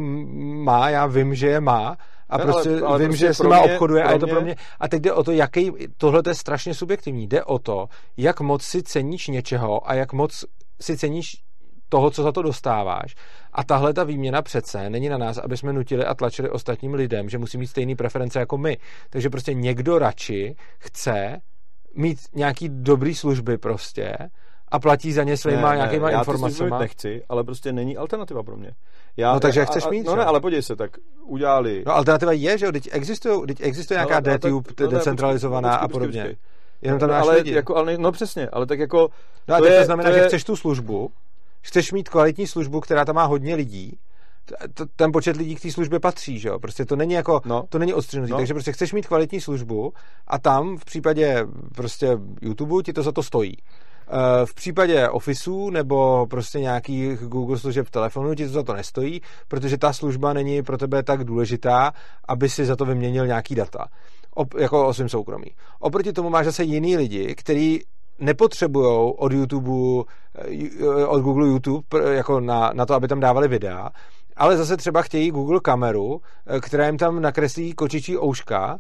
má, 0.64 0.90
já 0.90 1.06
vím, 1.06 1.34
že 1.34 1.46
je 1.46 1.60
má 1.60 1.96
a 2.28 2.38
Ne, 2.38 2.44
prostě 2.44 2.68
ale- 2.70 2.80
ale 2.80 2.98
vím, 2.98 3.08
prostě 3.08 3.26
že 3.26 3.34
s 3.34 3.42
nima 3.42 3.60
obchoduje 3.60 4.02
a 4.04 4.12
je 4.12 4.18
to 4.18 4.26
pro 4.26 4.40
mě-. 4.40 4.56
A 4.80 4.88
teď 4.88 5.02
jde 5.02 5.12
o 5.12 5.24
to, 5.24 5.32
jaký, 5.32 5.72
tohle 5.96 6.22
to 6.22 6.30
je 6.30 6.34
strašně 6.34 6.74
subjektivní. 6.74 7.26
Jde 7.26 7.44
o 7.44 7.58
to, 7.58 7.88
jak 8.16 8.40
moc 8.40 8.62
si 8.62 8.82
ceníš 8.82 9.28
něčeho 9.28 9.90
a 9.90 9.94
jak 9.94 10.12
moc 10.12 10.44
si 10.80 10.96
ceníš 10.96 11.36
toho, 11.88 12.10
co 12.10 12.22
za 12.22 12.32
to 12.32 12.42
dostáváš. 12.42 13.14
A 13.52 13.64
tahle 13.64 13.94
ta 13.94 14.04
výměna 14.04 14.42
přece 14.42 14.90
není 14.90 15.08
na 15.08 15.18
nás, 15.18 15.38
aby 15.38 15.56
jsme 15.56 15.72
nutili 15.72 16.04
a 16.04 16.14
tlačili 16.14 16.50
ostatním 16.50 16.94
lidem, 16.94 17.28
že 17.28 17.38
musí 17.38 17.58
mít 17.58 17.66
stejné 17.66 17.96
preference 17.96 18.38
jako 18.38 18.58
my. 18.58 18.78
Takže 19.10 19.30
prostě 19.30 19.54
někdo 19.54 19.98
radši 19.98 20.56
chce 20.78 21.40
mít 21.96 22.18
nějaký 22.34 22.68
dobrý 22.72 23.14
služby 23.14 23.58
prostě 23.58 24.16
a 24.70 24.78
platí 24.78 25.12
za 25.12 25.22
ně 25.24 25.36
svýma 25.36 25.74
nějakýma 25.74 26.10
já 26.10 26.18
informacemi. 26.18 26.70
Já 26.70 26.78
nechci, 26.78 27.22
ale 27.28 27.44
prostě 27.44 27.72
není 27.72 27.96
alternativa 27.96 28.42
pro 28.42 28.56
mě. 28.56 28.70
Já, 29.16 29.32
No, 29.34 29.40
takže 29.40 29.60
já, 29.60 29.66
chceš 29.66 29.86
mít, 29.88 30.06
No 30.06 30.12
že? 30.12 30.18
ne, 30.18 30.24
ale 30.24 30.40
podívej 30.40 30.62
se, 30.62 30.76
tak 30.76 30.90
udělali... 31.24 31.82
No 31.86 31.94
alternativa 31.96 32.32
je, 32.32 32.58
že 32.58 32.66
jo, 32.66 32.72
teď 32.72 32.88
existuje, 32.92 33.34
teď 33.46 33.60
existuje 33.60 33.96
nějaká 33.96 34.14
ale- 34.14 34.22
ale 34.28 34.38
tak- 34.38 34.50
DTube 34.52 34.70
no 34.80 34.86
ne, 34.90 34.98
decentralizovaná 34.98 35.74
a 35.76 35.88
podobně. 35.88 36.36
Jenom 36.82 36.98
tam 37.00 37.08
no, 37.08 37.14
ale 37.14 37.36
lidi. 37.36 37.52
Jako, 37.54 37.76
ale, 37.76 37.98
no 37.98 38.12
přesně, 38.12 38.48
ale 38.48 38.66
tak 38.66 38.78
jako... 38.78 39.08
No 39.48 39.54
a 39.54 39.58
to 39.58 39.66
je- 39.66 39.78
to 39.78 39.84
znamená, 39.84 40.10
to 40.10 40.14
že 40.16 40.20
je- 40.22 40.26
chceš 40.26 40.44
tu 40.44 40.56
službu, 40.56 41.10
chceš 41.60 41.92
mít 41.92 42.08
kvalitní 42.08 42.46
službu, 42.46 42.80
která 42.80 43.04
tam 43.04 43.14
má 43.16 43.24
hodně 43.24 43.54
lidí, 43.54 43.98
ten 44.96 45.12
počet 45.12 45.36
lidí 45.36 45.54
k 45.54 45.60
té 45.62 45.70
službě 45.72 46.00
patří, 46.00 46.38
že 46.38 46.48
jo? 46.48 46.58
Prostě 46.58 46.84
to 46.84 46.96
není 46.96 47.12
jako, 47.14 47.40
No. 47.44 47.64
to 47.68 47.78
není 47.78 47.94
odstřihnutí, 47.94 48.30
No. 48.32 48.36
takže 48.38 48.54
prostě 48.54 48.72
chceš 48.72 48.92
mít 48.92 49.06
kvalitní 49.06 49.40
službu 49.40 49.92
a 50.26 50.38
tam 50.38 50.76
v 50.78 50.84
případě 50.84 51.46
prostě 51.74 52.18
YouTube 52.42 52.82
ti 52.82 52.92
to 52.92 53.02
za 53.02 53.12
to 53.12 53.22
stojí. 53.22 53.54
Eh, 54.12 54.46
V 54.46 54.54
případě 54.54 55.08
Officeu 55.08 55.70
nebo 55.70 56.26
prostě 56.30 56.60
nějakých 56.60 57.20
Google 57.20 57.58
služeb 57.58 57.90
telefonu 57.90 58.34
ti 58.34 58.46
to 58.46 58.52
za 58.52 58.62
to 58.62 58.74
nestojí, 58.74 59.20
protože 59.48 59.78
ta 59.78 59.92
služba 59.92 60.32
není 60.32 60.62
pro 60.62 60.78
tebe 60.78 61.02
tak 61.02 61.24
důležitá, 61.24 61.92
aby 62.28 62.48
si 62.48 62.64
za 62.64 62.76
to 62.76 62.84
vyměnil 62.84 63.26
nějaký 63.26 63.54
data. 63.54 63.86
Jako 64.58 64.86
o 64.86 64.94
svém 64.94 65.08
soukromí. 65.08 65.46
Oproti 65.78 66.12
tomu 66.12 66.30
máš 66.30 66.44
zase 66.44 66.64
jiný 66.64 66.96
lidi, 66.96 67.34
kteří 67.34 67.82
nepotřebují 68.18 69.12
od 69.18 69.32
YouTube, 69.32 70.04
eh, 70.34 71.06
od 71.06 71.20
Google 71.20 71.46
YouTube 71.46 72.12
jako 72.12 72.40
na, 72.40 72.70
na 72.74 72.86
to, 72.86 72.94
aby 72.94 73.08
tam 73.08 73.20
dávali 73.20 73.48
videa, 73.48 73.90
ale 74.36 74.56
zase 74.56 74.76
třeba 74.76 75.02
chtějí 75.02 75.30
Google 75.30 75.60
kameru, 75.60 76.20
eh, 76.46 76.60
která 76.60 76.86
jim 76.86 76.98
tam 76.98 77.22
nakreslí 77.22 77.72
kočičí 77.72 78.18
ouška 78.18 78.78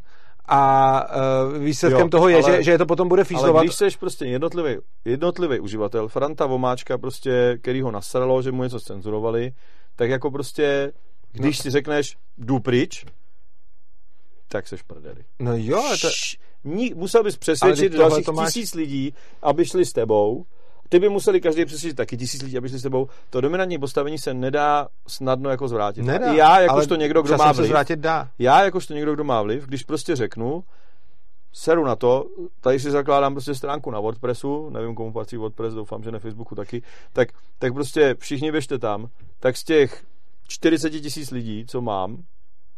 a 0.52 1.04
uh, 1.48 1.58
výsledkem 1.58 2.00
Jo, 2.00 2.08
toho 2.08 2.28
je, 2.28 2.36
ale- 2.42 2.56
že, 2.56 2.62
že 2.62 2.70
je 2.70 2.78
to 2.78 2.86
potom 2.86 3.08
bude 3.08 3.20
Ale 3.20 3.24
fízlovat. 3.24 3.62
když 3.64 3.74
jsi 3.74 3.84
prostě 4.00 4.24
jednotlivý, 4.24 4.76
jednotlivý 5.04 5.60
uživatel, 5.60 6.08
Franta 6.08 6.46
Vomáčka 6.46 6.98
prostě, 6.98 7.58
který 7.62 7.82
ho 7.82 7.90
nasralo, 7.90 8.42
že 8.42 8.52
mu 8.52 8.62
něco 8.62 8.80
cenzurovali, 8.80 9.52
tak 9.96 10.10
jako 10.10 10.30
prostě, 10.30 10.92
když 11.32 11.58
No. 11.58 11.62
si 11.62 11.70
řekneš, 11.70 12.16
jdu 12.38 12.58
pryč, 12.60 13.04
tak 14.48 14.68
seš 14.68 14.82
prdeli. 14.82 15.24
No 15.38 15.52
jo, 15.56 15.78
ale 15.78 15.98
to, 15.98 16.08
musel 16.94 17.24
bys 17.24 17.34
Ale 17.34 17.38
přesvědčit 17.38 17.92
dalších 17.92 18.28
máš- 18.28 18.52
tisíc 18.54 18.74
lidí, 18.74 19.14
aby 19.42 19.64
šli 19.64 19.84
s 19.84 19.92
tebou. 19.92 20.44
Ty 20.90 20.98
by 20.98 21.08
museli 21.08 21.40
každý 21.40 21.64
přesvědčit 21.64 21.96
taky 21.96 22.16
tisíc 22.16 22.42
lidí, 22.42 22.58
aby 22.58 22.68
šli 22.68 22.78
s 22.78 22.82
tebou. 22.82 23.08
To 23.30 23.40
dominantní 23.40 23.78
postavení 23.78 24.18
se 24.18 24.34
nedá 24.34 24.88
snadno 25.06 25.50
jako 25.50 25.68
zvrátit. 25.68 26.02
nedá, 26.02 26.32
i 26.32 26.36
já, 26.36 26.60
jakožto 26.60 26.96
někdo, 26.96 27.22
kdo 27.22 27.36
má 27.36 27.54
se 27.54 27.60
vliv, 27.60 27.68
zvrátit 27.68 27.98
dá. 27.98 28.28
já 28.38 28.64
jakožto 28.64 28.94
někdo, 28.94 29.14
kdo 29.14 29.24
má 29.24 29.42
vliv, 29.42 29.66
když 29.66 29.84
prostě 29.84 30.16
řeknu, 30.16 30.64
seru 31.52 31.84
na 31.84 31.96
to, 31.96 32.26
tady 32.60 32.80
si 32.80 32.90
zakládám 32.90 33.34
prostě 33.34 33.54
stránku 33.54 33.90
na 33.90 34.00
WordPressu, 34.00 34.70
nevím, 34.70 34.94
komu 34.94 35.12
patří 35.12 35.36
WordPress, 35.36 35.74
doufám, 35.74 36.02
že 36.02 36.10
na 36.10 36.18
Facebooku 36.18 36.54
taky, 36.54 36.82
tak, 37.12 37.28
tak 37.58 37.74
prostě 37.74 38.14
všichni 38.18 38.52
běžte 38.52 38.78
tam, 38.78 39.08
tak 39.40 39.56
z 39.56 39.64
těch 39.64 40.04
40 40.48 40.90
tisíc 40.90 41.30
lidí, 41.30 41.66
co 41.66 41.80
mám 41.80 42.16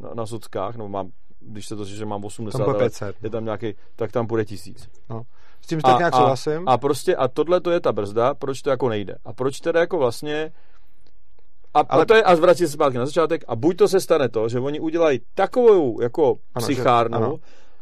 na, 0.00 0.10
na 0.14 0.26
sockách, 0.26 0.76
nebo 0.76 0.88
mám, 0.88 1.10
když 1.40 1.66
se 1.66 1.76
to 1.76 1.84
říká, 1.84 1.98
že 1.98 2.06
mám 2.06 2.24
80, 2.24 2.58
Tam 2.58 2.64
bude 2.64 2.78
ale 2.78 2.84
500. 2.84 3.16
je 3.22 3.30
tam 3.30 3.44
nějaký, 3.44 3.74
tak 3.96 4.12
tam 4.12 4.26
bude 4.26 4.44
tisíc. 4.44 4.88
S 5.64 5.66
tím 5.66 5.80
tak 5.80 5.98
nějak 5.98 6.14
souhlasím. 6.14 6.68
A, 6.68 6.72
a 6.72 6.78
prostě, 6.78 7.16
a 7.16 7.28
tohle 7.28 7.60
to 7.60 7.70
je 7.70 7.80
ta 7.80 7.92
brzda, 7.92 8.34
proč 8.34 8.62
to 8.62 8.70
jako 8.70 8.88
nejde. 8.88 9.14
A 9.24 9.32
proč 9.32 9.60
teda 9.60 9.80
jako 9.80 9.98
vlastně 9.98 10.52
a, 11.74 11.80
Ale... 11.88 12.02
A 12.02 12.04
to 12.06 12.14
je, 12.14 12.22
a 12.22 12.34
vrátím 12.34 12.66
se 12.66 12.72
zpátky 12.72 12.98
na 12.98 13.06
začátek, 13.06 13.44
a 13.48 13.56
buď 13.56 13.76
to 13.76 13.88
se 13.88 14.00
stane 14.00 14.28
to, 14.28 14.48
že 14.48 14.60
oni 14.60 14.80
udělají 14.80 15.20
takovou 15.34 16.00
jako 16.02 16.22
Ano, 16.24 16.36
ano, 16.54 16.66
že- 16.66 16.72
psychárnu, 16.74 17.16
ano. 17.16 17.36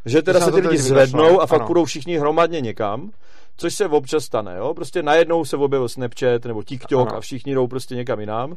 že, 0.06 0.22
teda 0.22 0.38
Že 0.38 0.44
se 0.44 0.52
ty 0.52 0.60
lidi 0.60 0.78
zvednou 0.82 1.40
a 1.40 1.46
fakt 1.46 1.60
ano. 1.60 1.66
půjdou 1.66 1.84
všichni 1.84 2.18
hromadně 2.18 2.60
někam, 2.60 3.10
což 3.56 3.74
se 3.74 3.88
občas 3.88 4.24
stane, 4.24 4.56
jo, 4.58 4.74
prostě 4.74 5.02
najednou 5.02 5.44
se 5.44 5.56
objevil 5.56 5.88
Snapchat 5.88 6.44
nebo 6.44 6.62
TikTok 6.62 7.08
Ano. 7.08 7.16
a 7.16 7.20
všichni 7.20 7.54
jdou 7.54 7.66
prostě 7.66 7.94
někam 7.94 8.20
jinam 8.20 8.56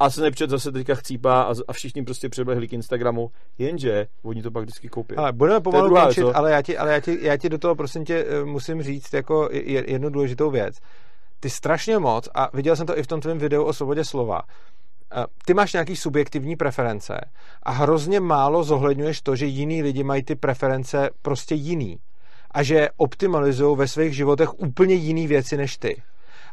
a 0.00 0.10
Snapchat 0.10 0.50
zase 0.50 0.72
teďka 0.72 0.94
chcípá 0.94 1.42
a, 1.42 1.54
a 1.68 1.72
všichni 1.72 2.04
prostě 2.04 2.28
přeběhli 2.28 2.68
k 2.68 2.72
Instagramu, 2.72 3.30
jenže 3.58 4.06
oni 4.22 4.42
to 4.42 4.50
pak 4.50 4.62
vždycky 4.62 4.88
koupí. 4.88 5.16
Ale 5.16 5.32
budeme 5.32 5.60
pomalu 5.60 5.86
druhá 5.86 6.04
končit, 6.04 6.20
jo. 6.20 6.32
ale 6.34 6.50
já 6.50 6.62
ti, 6.62 6.78
ale 6.78 6.92
já 6.92 7.00
ti, 7.00 7.18
já 7.20 7.36
ti 7.36 7.48
do 7.48 7.58
toho 7.58 7.74
prosím 7.74 8.04
tě 8.04 8.26
eh, 8.28 8.44
musím 8.44 8.82
říct 8.82 9.12
jako 9.12 9.48
je- 9.52 9.90
jednu 9.90 10.10
důležitou 10.10 10.50
věc. 10.50 10.76
Ty 11.40 11.50
strašně 11.50 11.98
moc, 11.98 12.28
a 12.34 12.56
viděl 12.56 12.76
jsem 12.76 12.86
to 12.86 12.98
i 12.98 13.02
v 13.02 13.06
tom 13.06 13.20
tvém 13.20 13.38
videu 13.38 13.64
o 13.64 13.72
svobodě 13.72 14.04
slova, 14.04 14.42
eh, 15.14 15.24
ty 15.44 15.54
máš 15.54 15.72
nějaký 15.72 15.96
subjektivní 15.96 16.56
preference 16.56 17.20
a 17.62 17.70
hrozně 17.70 18.20
málo 18.20 18.64
zohledňuješ 18.64 19.22
to, 19.22 19.36
že 19.36 19.46
jiní 19.46 19.82
lidi 19.82 20.02
mají 20.02 20.22
ty 20.22 20.34
preference 20.34 21.10
prostě 21.22 21.54
jiný 21.54 21.98
a 22.50 22.62
že 22.62 22.88
optimalizují 22.96 23.76
ve 23.76 23.88
svých 23.88 24.16
životech 24.16 24.60
úplně 24.60 24.94
jiný 24.94 25.26
věci 25.26 25.56
než 25.56 25.76
ty. 25.76 26.02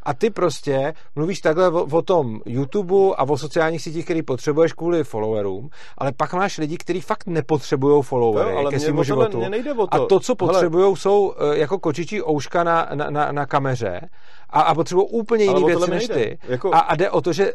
A 0.08 0.14
ty 0.14 0.30
prostě 0.30 0.94
mluvíš 1.16 1.42
takhle 1.42 1.72
o, 1.72 1.84
o 1.92 2.02
tom 2.02 2.40
YouTube 2.46 3.16
a 3.18 3.24
o 3.24 3.38
sociálních 3.38 3.82
sítích, 3.82 4.06
který 4.06 4.24
potřebuješ 4.24 4.74
kvůli 4.74 5.04
followerům, 5.04 5.70
ale 5.98 6.12
pak 6.12 6.34
máš 6.34 6.58
lidi, 6.58 6.78
kteří 6.78 7.02
fakt 7.02 7.28
nepotřebují 7.28 8.04
followery 8.04 8.52
Jo, 8.52 8.58
ale 8.58 8.72
ke 8.72 8.80
svému 8.80 9.04
životu. 9.04 9.38
mě 9.38 9.50
nejde 9.50 9.74
o 9.74 9.88
A 9.92 9.98
to. 9.98 10.06
to, 10.06 10.20
co 10.20 10.36
potřebují, 10.36 10.96
jsou 10.96 11.34
eh, 11.54 11.58
jako 11.58 11.80
kočičí 11.80 12.24
ouška 12.24 12.64
na, 12.64 12.90
na, 12.94 13.10
na, 13.10 13.32
na 13.32 13.46
kameře 13.46 14.10
a, 14.50 14.62
a 14.62 14.76
potřebují 14.76 15.08
úplně 15.12 15.44
jiné 15.44 15.66
věci 15.66 15.90
než 15.92 16.08
ty. 16.08 16.38
Jako- 16.48 16.74
A, 16.74 16.80
a 16.80 16.96
jde 16.96 17.10
o 17.12 17.22
to, 17.22 17.34
že 17.34 17.52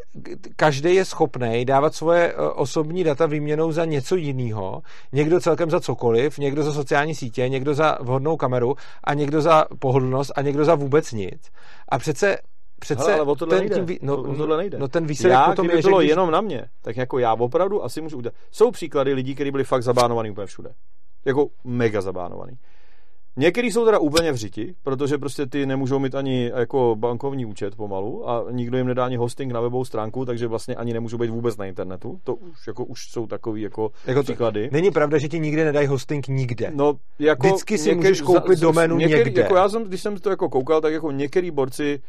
každý 0.55 0.95
je 0.95 1.05
schopný 1.05 1.65
dávat 1.65 1.95
svoje 1.95 2.33
eh, 2.33 2.35
osobní 2.35 3.03
data 3.03 3.25
výměnou 3.25 3.71
za 3.71 3.85
něco 3.85 4.15
jiného. 4.15 4.81
Někdo 5.11 5.39
celkem 5.39 5.69
za 5.69 5.79
cokoliv, 5.79 6.37
někdo 6.37 6.63
za 6.63 6.73
sociální 6.73 7.15
sítě, 7.15 7.49
někdo 7.49 7.73
za 7.73 7.97
vhodnou 8.01 8.37
kameru 8.37 8.75
a 9.03 9.13
někdo 9.13 9.41
za 9.41 9.65
pohodlnost 9.79 10.31
a 10.35 10.41
někdo 10.41 10.65
za 10.65 10.75
vůbec 10.75 11.11
nic. 11.11 11.41
A 11.89 11.97
přece 11.97 12.37
Přece 12.79 13.03
Hele, 13.03 13.13
ale 13.19 13.31
o 13.31 13.35
tohle 13.35 13.57
ten, 13.59 13.69
nejde. 13.69 13.85
tím, 13.85 13.97
no, 14.01 14.15
O- 14.17 14.31
o 14.31 14.35
tohle 14.35 14.57
nejde. 14.57 14.77
no 14.77 14.87
ten 14.87 15.05
výsledek 15.05 15.33
já, 15.33 15.45
potom 15.49 15.65
kdyby 15.65 15.77
je, 15.77 15.81
že 15.81 15.87
bylo 15.87 15.99
když... 15.99 16.09
jenom 16.09 16.31
na 16.31 16.41
mě, 16.41 16.65
tak 16.81 16.97
jako 16.97 17.19
já 17.19 17.33
opravdu 17.33 17.83
asi 17.83 18.01
můžu 18.01 18.17
udělat. 18.17 18.35
Jsou 18.51 18.71
příklady 18.71 19.13
lidí, 19.13 19.35
kteří 19.35 19.51
byli 19.51 19.63
fakt 19.63 19.83
zabánovaný 19.83 20.31
úplně 20.31 20.47
všude. 20.47 20.69
Jako 21.25 21.47
mega 21.63 22.01
zabánovaný. 22.01 22.53
Některý 23.37 23.71
jsou 23.71 23.85
teda 23.85 23.99
úplně 23.99 24.31
v 24.31 24.35
řiti, 24.35 24.75
protože 24.83 25.17
prostě 25.17 25.45
ty 25.45 25.65
nemůžou 25.65 25.99
mít 25.99 26.15
ani 26.15 26.51
jako 26.55 26.95
bankovní 26.99 27.45
účet 27.45 27.75
pomalu 27.75 28.29
a 28.29 28.45
nikdo 28.51 28.77
jim 28.77 28.87
nedá 28.87 29.05
ani 29.05 29.15
hosting 29.15 29.51
na 29.53 29.61
webovou 29.61 29.85
stránku, 29.85 30.25
takže 30.25 30.47
vlastně 30.47 30.75
ani 30.75 30.93
nemůžou 30.93 31.17
být 31.17 31.29
vůbec 31.29 31.57
na 31.57 31.65
internetu. 31.65 32.19
To 32.23 32.35
už, 32.35 32.67
jako, 32.67 32.85
už 32.85 32.99
jsou 33.09 33.27
takový 33.27 33.61
jako, 33.61 33.91
Jako 34.05 34.19
to- 34.19 34.23
příklady. 34.23 34.69
Není 34.71 34.91
pravda, 34.91 35.17
že 35.17 35.27
ti 35.27 35.39
nikdy 35.39 35.63
nedají 35.63 35.87
hosting 35.87 36.27
nikde. 36.27 36.71
No, 36.75 36.93
jako 37.19 37.47
Vždycky 37.47 37.77
si 37.77 37.95
můžeš 37.95 38.21
koupit 38.21 38.59
doménu 38.59 38.97
některý, 38.97 39.23
někde. 39.23 39.41
Jako 39.41 39.55
já 39.55 39.69
jsem, 39.69 39.83
když 39.83 40.01
jsem 40.01 40.17
to 40.17 40.29
jako 40.29 40.49
koukal, 40.49 40.81
tak 40.81 40.93
jako 40.93 41.11
některý 41.11 41.51
borci 41.51 41.99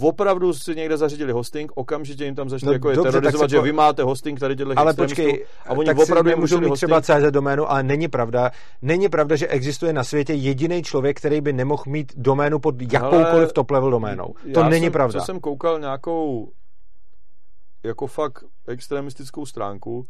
opravdu 0.00 0.52
si 0.52 0.74
někde 0.74 0.96
zařídili 0.96 1.32
hosting, 1.32 1.72
okamžitě 1.74 2.24
jim 2.24 2.34
tam 2.34 2.48
začali 2.48 2.66
No 2.66 2.72
jako 2.72 2.90
je 2.90 2.96
dobře, 2.96 3.12
terorizovat, 3.12 3.50
že 3.50 3.56
po- 3.56 3.62
vy 3.62 3.72
máte 3.72 4.02
hosting 4.02 4.40
tady 4.40 4.56
těchto 4.56 4.78
ale 4.78 4.94
počkej, 4.94 5.46
a 5.66 5.70
oni 5.70 5.86
tak 5.86 5.98
opravdu 5.98 6.30
si 6.30 6.36
můžou 6.36 6.60
mít 6.60 6.72
třeba 6.74 6.96
hosting. 6.96 7.18
CZ 7.18 7.30
doménu, 7.30 7.70
ale 7.70 7.82
není 7.82 8.08
pravda, 8.08 8.50
není 8.82 9.08
pravda, 9.08 9.36
že 9.36 9.46
existuje 9.48 9.92
na 9.92 10.04
světě 10.04 10.32
jediný 10.32 10.82
člověk, 10.82 11.16
který 11.16 11.40
by 11.40 11.52
nemohl 11.52 11.82
mít 11.86 12.12
doménu 12.16 12.58
pod 12.58 12.92
jakoukoliv 12.92 13.52
top 13.52 13.70
level 13.70 13.90
doménou. 13.90 14.34
To 14.54 14.60
Já 14.60 14.68
není 14.68 14.86
jsem, 14.86 14.92
pravda. 14.92 15.20
Co 15.20 15.26
jsem 15.26 15.40
koukal 15.40 15.80
nějakou 15.80 16.52
jako 17.84 18.06
fakt 18.06 18.44
extremistickou 18.66 19.46
stránku, 19.46 20.06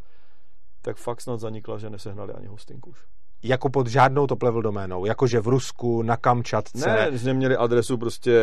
tak 0.81 0.97
fakt 0.97 1.21
snad 1.21 1.39
zanikla, 1.39 1.77
že 1.77 1.89
nesehnali 1.89 2.33
ani 2.33 2.47
hosting 2.47 2.87
už. 2.87 2.97
Jako 3.43 3.69
pod 3.69 3.87
žádnou 3.87 4.27
top 4.27 4.43
level 4.43 4.61
doménou, 4.61 5.05
jakože 5.05 5.39
v 5.39 5.47
Rusku, 5.47 6.01
na 6.01 6.17
Kamčatce. 6.17 6.89
Ne, 6.89 7.17
že 7.17 7.25
neměli 7.27 7.55
adresu 7.57 7.97
prostě 7.97 8.41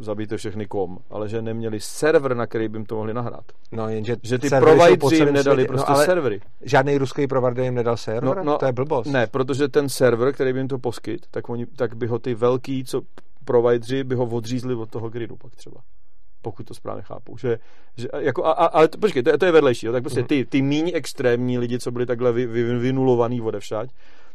zabijte 0.00 0.36
všechny 0.36 0.66
kom, 0.66 0.98
ale 1.10 1.28
že 1.28 1.42
neměli 1.42 1.80
server, 1.80 2.36
na 2.36 2.46
který 2.46 2.68
by 2.68 2.78
jim 2.78 2.86
to 2.86 2.96
mohli 2.96 3.14
nahrát. 3.14 3.44
No, 3.72 3.88
jenže 3.88 4.16
Že 4.22 4.38
ty 4.38 4.48
provideri 4.48 5.16
jim 5.16 5.32
nedali 5.32 5.42
světě. 5.42 5.68
prostě 5.68 5.92
no, 5.92 5.96
ale 5.96 6.06
servery. 6.06 6.40
Žádný 6.62 6.98
ruský 6.98 7.26
provider 7.26 7.64
jim 7.64 7.74
nedal 7.74 7.96
server? 7.96 8.36
No, 8.36 8.44
no, 8.44 8.58
to 8.58 8.66
je 8.66 8.72
blbost. 8.72 9.06
Ne, 9.06 9.26
protože 9.26 9.68
ten 9.68 9.88
server, 9.88 10.32
který 10.32 10.52
by 10.52 10.58
jim 10.58 10.68
to 10.68 10.78
poskyt, 10.78 11.26
tak, 11.30 11.48
oni, 11.48 11.66
tak 11.66 11.94
by 11.96 12.06
ho 12.06 12.18
ty 12.18 12.34
velký, 12.34 12.84
co 12.84 13.02
provideri, 13.44 14.04
by 14.04 14.14
ho 14.14 14.26
odřízli 14.26 14.74
od 14.74 14.90
toho 14.90 15.08
gridu 15.10 15.36
pak 15.36 15.56
třeba. 15.56 15.80
Pokud 16.44 16.66
to 16.66 16.74
správně 16.74 17.02
chápu. 17.02 17.36
Že, 17.36 17.58
že 17.96 18.08
jako, 18.18 18.44
a, 18.44 18.52
a, 18.52 18.66
ale 18.66 18.88
to, 18.88 18.98
počkej, 18.98 19.22
to, 19.22 19.30
je- 19.30 19.38
to 19.38 19.44
je 19.46 19.52
vedlejší. 19.52 19.86
Jo? 19.86 19.92
Tak 19.92 20.02
prostě 20.02 20.20
Mhm. 20.20 20.26
ty, 20.28 20.44
ty 20.44 20.62
míň 20.62 20.90
extrémní 20.94 21.58
lidi, 21.58 21.78
co 21.78 21.90
byli 21.90 22.06
takhle 22.06 22.32
vy, 22.32 22.46
vy, 22.46 22.78
vynulovaný 22.78 23.40
odevšať, 23.40 23.90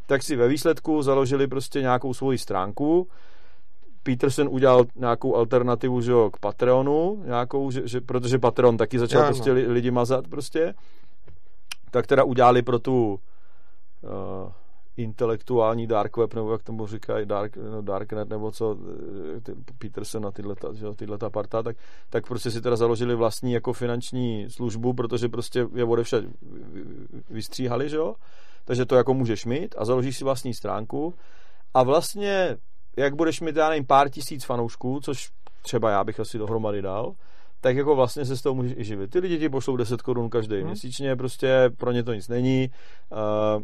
tak 0.05 0.23
si 0.23 0.35
ve 0.35 0.47
výsledku 0.47 1.01
založili 1.01 1.47
prostě 1.47 1.81
nějakou 1.81 2.13
svoji 2.13 2.37
stránku. 2.37 3.07
Peterson 4.03 4.47
udělal 4.51 4.85
nějakou 4.95 5.35
alternativu 5.35 6.01
že 6.01 6.11
jo, 6.11 6.29
k 6.33 6.39
Patreonu, 6.39 7.23
nějakou, 7.25 7.71
že, 7.71 7.87
že, 7.87 8.01
protože 8.01 8.39
Patreon 8.39 8.77
taky 8.77 8.99
začal 8.99 9.21
no. 9.21 9.27
prostě 9.27 9.51
li, 9.51 9.67
lidi 9.67 9.91
mazat 9.91 10.27
prostě. 10.27 10.73
Tak 11.91 12.07
teda 12.07 12.23
udělali 12.23 12.61
pro 12.61 12.79
tu 12.79 13.19
uh, 14.03 14.51
intelektuální 14.99 15.87
dark 15.87 16.17
web, 16.17 16.33
nebo 16.33 16.51
jak 16.51 16.63
tomu 16.63 16.87
říkají, 16.87 17.25
dark, 17.25 17.57
no, 17.57 17.81
darknet, 17.81 18.29
nebo 18.29 18.51
co, 18.51 18.77
eh, 19.37 19.41
ty, 19.41 19.55
Peterson 19.77 20.25
a 20.25 20.31
tyhle, 20.31 20.55
ta, 20.55 20.73
že 20.73 20.85
jo, 20.85 20.93
tyhle 20.93 21.17
ta 21.17 21.29
parta, 21.29 21.63
tak, 21.63 21.77
tak 22.09 22.27
prostě 22.27 22.51
si 22.51 22.61
teda 22.61 22.75
založili 22.75 23.15
vlastní 23.15 23.53
jako 23.53 23.73
finanční 23.73 24.49
službu, 24.49 24.93
protože 24.93 25.29
prostě 25.29 25.67
je 25.73 25.83
odevšad 25.83 26.23
vystříhali, 27.29 27.89
že 27.89 27.97
jo, 27.97 28.15
takže 28.65 28.85
to 28.85 28.95
jako 28.95 29.13
můžeš 29.13 29.45
mít 29.45 29.75
a 29.77 29.85
založíš 29.85 30.17
si 30.17 30.23
vlastní 30.23 30.53
stránku 30.53 31.13
a 31.73 31.83
vlastně, 31.83 32.57
jak 32.97 33.15
budeš 33.15 33.41
mít, 33.41 33.55
já 33.55 33.69
nevím, 33.69 33.85
pár 33.85 34.09
tisíc 34.09 34.45
fanoušků, 34.45 34.99
což 34.99 35.29
třeba 35.61 35.91
já 35.91 36.03
bych 36.03 36.19
asi 36.19 36.37
dohromady 36.37 36.81
dal, 36.81 37.13
tak 37.61 37.75
jako 37.75 37.95
vlastně 37.95 38.25
se 38.25 38.37
z 38.37 38.41
toho 38.41 38.55
můžeš 38.55 38.73
i 38.77 38.83
živit. 38.83 39.11
Ty 39.11 39.19
lidi 39.19 39.39
ti 39.39 39.49
pošlou 39.49 39.77
10 39.77 40.01
korun 40.01 40.29
každý 40.29 40.55
hmm. 40.55 40.65
měsíčně, 40.65 41.15
prostě 41.15 41.69
pro 41.77 41.91
ně 41.91 42.03
to 42.03 42.13
nic 42.13 42.27
není. 42.27 42.69
Uh, 43.11 43.63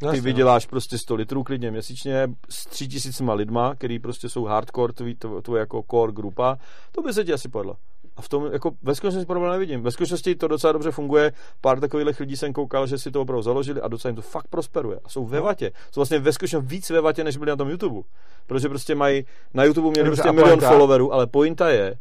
ty 0.00 0.06
Jasně, 0.06 0.20
no. 0.20 0.24
vyděláš 0.24 0.66
prostě 0.66 0.98
100 0.98 1.14
litrů 1.14 1.44
klidně 1.44 1.70
měsíčně 1.70 2.28
s 2.50 2.66
tři 2.66 2.88
tisícima 2.88 3.34
lidma, 3.34 3.74
který 3.74 3.98
prostě 3.98 4.28
jsou 4.28 4.44
hardcore, 4.44 4.92
tvůj, 4.92 5.14
tvůj 5.42 5.58
jako 5.58 5.84
core 5.90 6.12
grupa, 6.12 6.58
to 6.92 7.02
by 7.02 7.12
se 7.12 7.24
ti 7.24 7.32
asi 7.32 7.48
povedlo. 7.48 7.74
A 8.16 8.22
v 8.22 8.28
tom 8.28 8.52
jako 8.52 8.70
ve 8.82 8.94
skutečnosti 8.94 9.26
problém 9.26 9.52
nevidím. 9.52 9.82
Ve 9.82 9.90
skutečnosti 9.90 10.34
to 10.34 10.48
docela 10.48 10.72
dobře 10.72 10.90
funguje. 10.90 11.32
Pár 11.60 11.80
takových 11.80 12.20
lidí 12.20 12.36
jsem 12.36 12.52
koukal, 12.52 12.86
že 12.86 12.98
si 12.98 13.10
to 13.10 13.20
opravdu 13.20 13.42
založili 13.42 13.80
a 13.80 13.88
docela 13.88 14.10
jim 14.10 14.16
to 14.16 14.22
fakt 14.22 14.48
prosperuje. 14.48 15.00
A 15.04 15.08
jsou 15.08 15.26
ve 15.26 15.38
No. 15.38 15.44
vatě. 15.44 15.72
Jsou 15.92 16.00
vlastně 16.00 16.18
ve 16.18 16.32
skutečnosti 16.32 16.66
víc 16.68 16.90
ve 16.90 17.00
vatě, 17.00 17.24
než 17.24 17.36
byli 17.36 17.48
na 17.48 17.56
tom 17.56 17.70
YouTube. 17.70 18.00
Protože 18.46 18.68
prostě 18.68 18.94
mají, 18.94 19.24
na 19.54 19.64
YouTube 19.64 19.90
měli 19.90 20.04
Dobře, 20.08 20.22
prostě 20.22 20.32
milion 20.32 20.60
followerů, 20.60 21.12
ale 21.12 21.26
pointa 21.26 21.70
je 21.70 21.98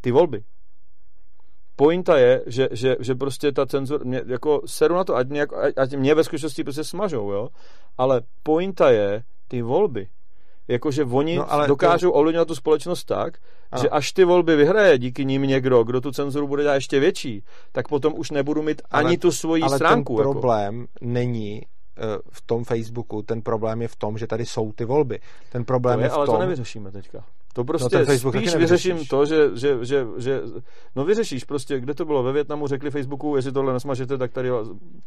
ty 0.00 0.10
volby. 0.10 0.44
Pointa 1.76 2.18
je, 2.18 2.42
že, 2.46 2.68
že, 2.72 2.96
že 3.00 3.14
prostě 3.14 3.52
ta 3.52 3.66
cenzura, 3.66 4.04
mě, 4.04 4.22
jako 4.26 4.62
seru 4.66 4.94
na 4.94 5.04
to, 5.04 5.16
ať 5.16 5.28
mě, 5.28 5.40
jako, 5.40 5.56
ať, 5.76 5.92
mě 5.96 6.14
ve 6.14 6.24
skutečnosti 6.24 6.64
prostě 6.64 6.84
smažou, 6.84 7.30
jo, 7.30 7.48
ale 7.98 8.20
pointa 8.42 8.90
je 8.90 9.22
ty 9.48 9.62
volby. 9.62 10.08
Jakože 10.68 11.04
oni 11.04 11.36
No, 11.36 11.52
ale 11.52 11.68
dokážou 11.68 12.08
to... 12.10 12.12
ovlivňovat 12.14 12.48
tu 12.48 12.54
společnost 12.54 13.04
tak, 13.04 13.38
Ano. 13.72 13.82
že 13.82 13.88
až 13.90 14.12
ty 14.12 14.24
volby 14.24 14.56
vyhraje 14.56 14.98
díky 14.98 15.24
nim 15.24 15.42
někdo, 15.42 15.84
kdo 15.84 16.00
tu 16.00 16.12
cenzuru 16.12 16.48
bude 16.48 16.62
dělat 16.62 16.74
ještě 16.74 17.00
větší, 17.00 17.44
tak 17.72 17.88
potom 17.88 18.14
už 18.16 18.30
nebudu 18.30 18.62
mít 18.62 18.82
Ale- 18.90 19.04
ani 19.04 19.18
tu 19.18 19.32
svoji 19.32 19.62
ale 19.62 19.76
stránku. 19.76 20.16
ten 20.16 20.20
jako. 20.22 20.32
problém 20.32 20.86
není 21.00 21.62
eh, 21.62 22.02
v 22.30 22.40
tom 22.46 22.64
Facebooku, 22.64 23.22
ten 23.22 23.42
problém 23.42 23.82
je 23.82 23.88
v 23.88 23.96
tom, 23.96 24.18
že 24.18 24.26
tady 24.26 24.46
jsou 24.46 24.72
ty 24.72 24.84
volby. 24.84 25.18
Ten 25.52 25.64
problém 25.64 25.98
To 25.98 26.02
je, 26.02 26.08
v 26.08 26.12
ale 26.12 26.26
tom, 26.26 26.34
to 26.34 26.40
nevyřešíme 26.40 26.92
teďka. 26.92 27.24
To 27.56 27.64
ten 27.64 27.66
prostě 27.66 27.98
no, 27.98 28.04
Facebook 28.04 28.34
spíš 28.34 28.54
vyřeším 28.54 29.06
to, 29.06 29.26
že, 29.26 29.50
že, 29.54 29.84
že, 29.84 30.06
že, 30.16 30.40
no 30.96 31.04
vyřešíš 31.04 31.44
prostě, 31.44 31.80
kde 31.80 31.94
to 31.94 32.04
bylo 32.04 32.22
ve 32.22 32.32
Větnamu, 32.32 32.66
řekli 32.66 32.90
Facebooku, 32.90 33.36
jestli 33.36 33.52
tohle 33.52 33.72
nesmažete, 33.72 34.18
tak 34.18 34.32
tady 34.32 34.50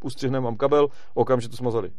ustřihneme 0.03 0.45
vám 0.45 0.57
kabel, 0.57 0.87
okamžitě 1.13 1.51
to 1.51 1.57
smazali. 1.57 1.91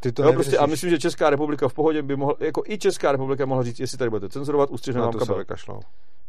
ty 0.00 0.12
to 0.12 0.22
jo, 0.22 0.32
prostě, 0.32 0.58
a 0.58 0.66
myslím, 0.66 0.90
že 0.90 0.98
Česká 0.98 1.30
republika 1.30 1.68
v 1.68 1.74
pohodě 1.74 2.02
by 2.02 2.16
mohla, 2.16 2.34
jako 2.40 2.62
i 2.66 2.78
Česká 2.78 3.12
republika 3.12 3.46
mohla 3.46 3.64
říct, 3.64 3.80
jestli 3.80 3.98
tady 3.98 4.10
budete 4.10 4.28
cenzurovat, 4.28 4.70
ustřihneme 4.70 5.00
na 5.00 5.06
vám 5.06 5.12
to 5.12 5.18
se 5.18 5.26
kabel. 5.26 5.38
vykašlou. 5.38 5.80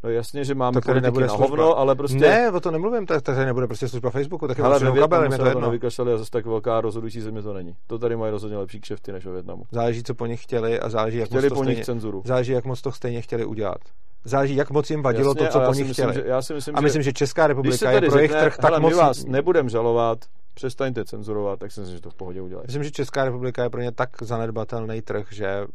No 0.04 0.10
jasně, 0.10 0.46
že 0.46 0.56
máme 0.56 0.82
politiky 0.82 1.02
nebude 1.02 1.28
na 1.28 1.34
hovno, 1.34 1.78
ale 1.78 1.96
prostě... 1.96 2.20
Ne, 2.20 2.52
o 2.52 2.60
to 2.60 2.72
nemluvím, 2.72 3.06
tak 3.06 3.22
tady 3.22 3.46
nebude 3.46 3.68
prostě 3.68 3.88
služba 3.88 4.10
Facebooku, 4.10 4.48
tak 4.48 4.58
je 4.58 4.64
ale 4.64 4.80
ve 4.80 5.00
kabel, 5.00 5.24
je 5.24 5.38
to 5.38 5.46
jedno. 5.46 5.62
nevykašlali 5.62 6.14
a 6.14 6.18
zase 6.18 6.32
tak 6.32 6.46
velká 6.46 6.82
rozhodující 6.82 7.22
země 7.22 7.42
to 7.42 7.54
není. 7.54 7.76
To 7.88 8.00
tady 8.00 8.16
mají 8.16 8.32
rozhodně 8.32 8.58
lepší 8.58 8.80
kšefty 8.80 9.12
než 9.12 9.26
ve 9.26 9.32
Větnamu. 9.32 9.64
Záleží, 9.72 10.04
co 10.04 10.16
po 10.16 10.26
nich 10.26 10.44
chtěli 10.44 10.80
a 10.80 10.90
záleží, 10.90 11.18
jak 11.18 11.28
Chtěli 11.28 11.44
moc 11.44 11.50
to 11.50 11.56
po 11.56 11.64
nich 11.64 11.74
stejně, 11.74 11.86
cenzuru. 11.86 12.22
záleží, 12.26 12.52
jak 12.52 12.66
moc 12.66 12.82
to 12.82 12.92
stejně 12.92 13.22
chtěli 13.22 13.46
udělat. 13.46 13.78
Záleží, 14.26 14.56
jak 14.56 14.70
moc 14.70 14.90
jim 14.90 15.02
vadilo 15.02 15.30
Jasně, 15.30 15.48
to, 15.48 15.52
co 15.52 15.60
ale 15.60 15.68
po 15.68 15.74
nich 15.74 15.88
myslím, 15.88 16.10
chtěli. 16.10 16.14
Že, 16.14 16.30
já 16.30 16.42
si 16.42 16.54
myslím, 16.54 16.78
A 16.78 16.82
myslím, 16.82 17.02
že 17.02 17.14
Česká 17.14 17.48
když 17.48 17.76
se 17.76 17.86
republika 17.86 17.92
je 17.92 18.10
pro 18.10 18.20
jejich 18.20 18.32
trh 18.32 18.58
tak 18.58 18.80
moc... 18.80 18.94
vás 18.94 19.26
nebudem 19.26 19.70
žalovat, 19.70 20.18
přestaňte 20.54 21.06
cenzurovat, 21.06 21.60
tak 21.60 21.72
si 21.72 21.80
myslím, 21.80 21.98
že 21.98 22.02
to 22.02 22.10
v 22.10 22.16
pohodě 22.16 22.42
udělají. 22.42 22.66
Myslím, 22.68 22.84
že 22.84 22.92
Česká 22.92 23.26
republika 23.26 23.64
je 23.64 23.70
pro 23.70 23.82
ně 23.82 23.92
tak 23.92 24.10
zanedbatelný 24.22 25.02
trh, 25.02 25.28
že 25.32 25.66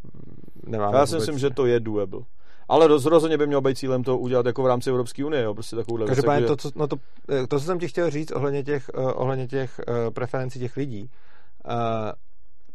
nemáme 0.66 0.98
Já 0.98 1.06
si 1.06 1.14
myslím, 1.14 1.38
že 1.38 1.50
to 1.50 1.66
je 1.66 1.80
doable. 1.80 2.20
Ale 2.68 2.86
roz, 2.86 3.04
rozhodně 3.04 3.38
by 3.38 3.46
mělo 3.46 3.62
být 3.62 3.78
cílem 3.78 4.04
to 4.04 4.18
udělat 4.18 4.46
jako 4.46 4.62
v 4.62 4.66
rámci 4.66 4.90
Evropské 4.90 5.24
unie, 5.24 5.42
jo, 5.42 5.54
prostě 5.54 5.76
takovouhle 5.76 6.06
věc. 6.06 6.16
Každopádně 6.16 6.44
jako, 6.44 6.56
to, 6.56 6.70
co, 6.70 6.78
no 6.78 6.86
to, 6.86 6.96
eh, 7.28 7.46
to, 7.46 7.58
co 7.58 7.64
jsem 7.64 7.78
ti 7.78 7.88
chtěl 7.88 8.10
říct 8.10 8.30
ohledně 8.30 8.64
těch, 8.64 8.90
uh, 8.94 9.12
ohledně 9.14 9.48
těch 9.48 9.80
uh, 9.88 10.14
preferencí 10.14 10.58
těch 10.58 10.76
lidí, 10.76 11.10
uh, 11.64 11.72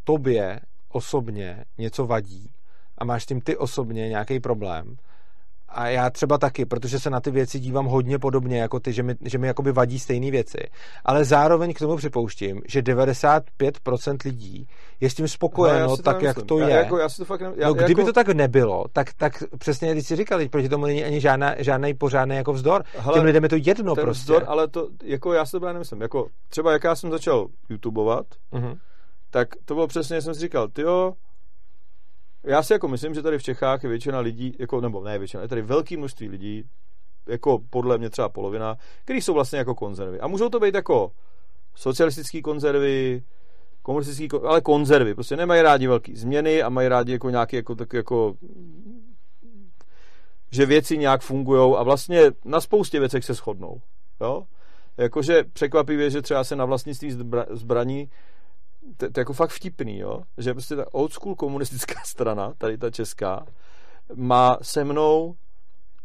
tobě 0.04 0.60
osobně 0.90 1.66
něco 1.78 2.06
vadí 2.06 2.52
a 2.98 3.06
máš 3.06 3.24
s 3.24 3.26
tím 3.26 3.42
ty 3.42 3.58
osobně 3.58 4.10
nějaký 4.10 4.40
problém 4.40 4.98
a 5.74 5.88
já 5.88 6.10
třeba 6.10 6.38
taky, 6.38 6.66
protože 6.66 7.00
se 7.00 7.10
na 7.10 7.20
ty 7.20 7.32
věci 7.32 7.60
dívám 7.60 7.86
hodně 7.86 8.20
podobně 8.20 8.60
jako 8.62 8.80
ty, 8.80 8.94
že 8.94 9.04
mi, 9.04 9.16
že 9.22 9.38
mi 9.38 9.48
jakoby 9.48 9.72
vadí 9.72 10.00
stejné 10.00 10.32
věci. 10.32 10.58
Ale 11.06 11.26
zároveň 11.26 11.74
k 11.74 11.80
tomu 11.80 11.96
připouštím, 11.96 12.62
že 12.68 12.82
95% 12.82 14.18
lidí 14.26 14.68
je 15.02 15.10
s 15.10 15.14
tím 15.14 15.28
spokojeno 15.28 15.90
si 15.98 16.04
to 16.04 16.12
tak, 16.12 16.22
jak 16.22 16.42
to 16.44 16.60
já, 16.60 16.68
je. 16.68 16.76
Jako, 16.76 16.98
já 16.98 17.10
si 17.10 17.18
to 17.18 17.26
fakt 17.26 17.42
ne, 17.42 17.52
já, 17.56 17.68
no, 17.68 17.74
kdyby 17.74 18.02
jako, 18.02 18.10
to 18.10 18.14
tak 18.14 18.28
nebylo, 18.28 18.86
tak, 18.94 19.14
tak 19.14 19.44
přesně, 19.60 19.92
když 19.92 20.08
jsi 20.08 20.16
říkal, 20.16 20.40
proti 20.50 20.70
tomu 20.70 20.86
není 20.86 21.04
ani 21.04 21.22
žádná, 21.22 21.56
žádný 21.58 21.94
pořádný 21.94 22.36
jako 22.36 22.54
vzdor. 22.54 22.84
Hele, 22.98 23.14
Těm 23.18 23.26
lidem 23.26 23.44
je 23.44 23.50
to 23.50 23.56
jedno 23.56 23.96
prostě. 23.96 24.22
vzdor, 24.22 24.44
ale 24.48 24.68
to, 24.68 24.88
jako 25.04 25.34
já 25.34 25.46
si 25.46 25.52
to 25.60 25.74
nemyslím. 25.74 26.02
Jako, 26.02 26.28
třeba 26.50 26.72
jak 26.72 26.84
já 26.84 26.96
jsem 26.96 27.12
začal 27.12 27.48
YouTubeovat, 27.70 28.26
Mhm. 28.52 28.76
tak 29.32 29.48
to 29.66 29.74
bylo 29.74 29.88
přesně, 29.88 30.22
jsem 30.22 30.34
si 30.34 30.40
říkal, 30.40 30.68
tyjo, 30.68 31.14
já 32.44 32.64
si 32.64 32.74
jako 32.74 32.88
myslím, 32.88 33.14
že 33.14 33.22
tady 33.22 33.38
v 33.38 33.44
Čechách 33.44 33.84
je 33.84 33.90
většina 33.90 34.20
lidí, 34.20 34.56
jako, 34.60 34.82
nebo 34.82 35.04
ne 35.04 35.20
většina, 35.20 35.44
je 35.44 35.50
tady 35.50 35.62
velké 35.62 35.98
množství 35.98 36.30
lidí, 36.30 36.64
jako 37.28 37.60
podle 37.70 37.98
mě 37.98 38.10
třeba 38.10 38.30
polovina, 38.30 38.78
kteří 39.04 39.22
jsou 39.22 39.34
vlastně 39.34 39.60
jako 39.60 39.76
konzervy. 39.76 40.20
A 40.20 40.28
můžou 40.28 40.50
to 40.50 40.60
být 40.60 40.76
jako 40.76 41.12
socialistický 41.76 42.42
konzervy, 42.42 43.24
komunistický, 43.82 44.30
ale 44.48 44.62
konzervy. 44.62 45.14
Prostě 45.14 45.36
nemají 45.36 45.62
rádi 45.62 45.88
velké 45.88 46.16
změny 46.16 46.64
a 46.64 46.70
mají 46.70 46.88
rádi 46.88 47.12
jako 47.12 47.30
nějaký 47.30 47.56
jako, 47.56 47.76
tak 47.76 47.94
jako 47.94 48.36
že 50.52 50.66
věci 50.66 50.98
nějak 50.98 51.22
fungují 51.22 51.76
a 51.78 51.84
vlastně 51.84 52.32
na 52.46 52.62
spoustě 52.62 53.00
věcech 53.00 53.26
se 53.26 53.34
shodnou. 53.34 53.82
Jo? 54.22 54.44
Jakože 54.98 55.44
překvapivě, 55.54 56.10
že 56.10 56.22
třeba 56.22 56.44
se 56.44 56.56
na 56.56 56.66
vlastnictví 56.66 57.12
zbra, 57.12 57.46
zbraní 57.50 58.10
to, 58.98 59.12
to 59.12 59.20
je 59.20 59.22
jako 59.22 59.34
fakt 59.34 59.52
vtipný, 59.52 60.00
jo? 60.00 60.22
že 60.38 60.54
prostě 60.54 60.76
ta 60.76 60.94
old 60.94 61.14
school 61.14 61.36
komunistická 61.36 62.02
strana, 62.06 62.54
tady 62.58 62.78
ta 62.78 62.92
česká, 62.92 63.46
má 64.16 64.58
se 64.62 64.84
mnou 64.84 65.36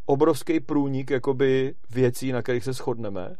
obrovský 0.06 0.60
průnik 0.60 1.10
jakoby 1.10 1.74
věcí, 1.90 2.32
na 2.32 2.42
kterých 2.42 2.64
se 2.64 2.72
shodneme, 2.72 3.36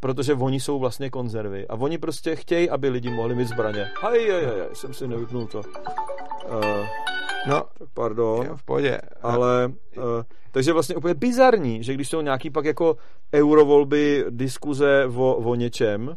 protože 0.00 0.34
oni 0.34 0.60
jsou 0.60 0.78
vlastně 0.78 1.10
konzervy 1.10 1.68
a 1.68 1.74
oni 1.74 1.98
prostě 1.98 2.36
chtějí, 2.36 2.70
aby 2.70 2.88
lidi 2.88 3.10
mohli 3.10 3.34
mít 3.34 3.48
zbraně. 3.48 3.90
Haj, 4.00 4.30
haj, 4.30 4.44
haj, 4.44 4.54
jsem 4.72 4.94
si 4.94 5.08
nevypnul 5.08 5.46
to. 5.46 5.58
Uh, 5.58 6.86
No, 7.46 7.64
tak 7.78 7.88
pardon. 7.94 8.46
jo, 8.46 8.56
v 8.56 8.64
pohodě. 8.64 8.98
Ale, 9.22 9.72
uh, 9.96 10.04
takže 10.50 10.72
vlastně 10.72 10.96
úplně 10.96 11.14
bizarní, 11.14 11.82
že 11.82 11.94
když 11.94 12.08
jsou 12.08 12.20
nějaký 12.20 12.50
pak 12.50 12.64
jako 12.64 12.96
eurovolby, 13.34 14.24
diskuze 14.30 15.06
o, 15.16 15.34
o 15.34 15.54
něčem, 15.54 16.16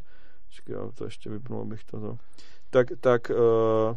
já 0.67 0.91
to 0.95 1.05
ještě 1.05 1.29
vypnul, 1.29 1.61
abych 1.61 1.83
to, 1.83 2.17
tak, 2.69 2.87
tak 2.99 3.29
uh, 3.29 3.95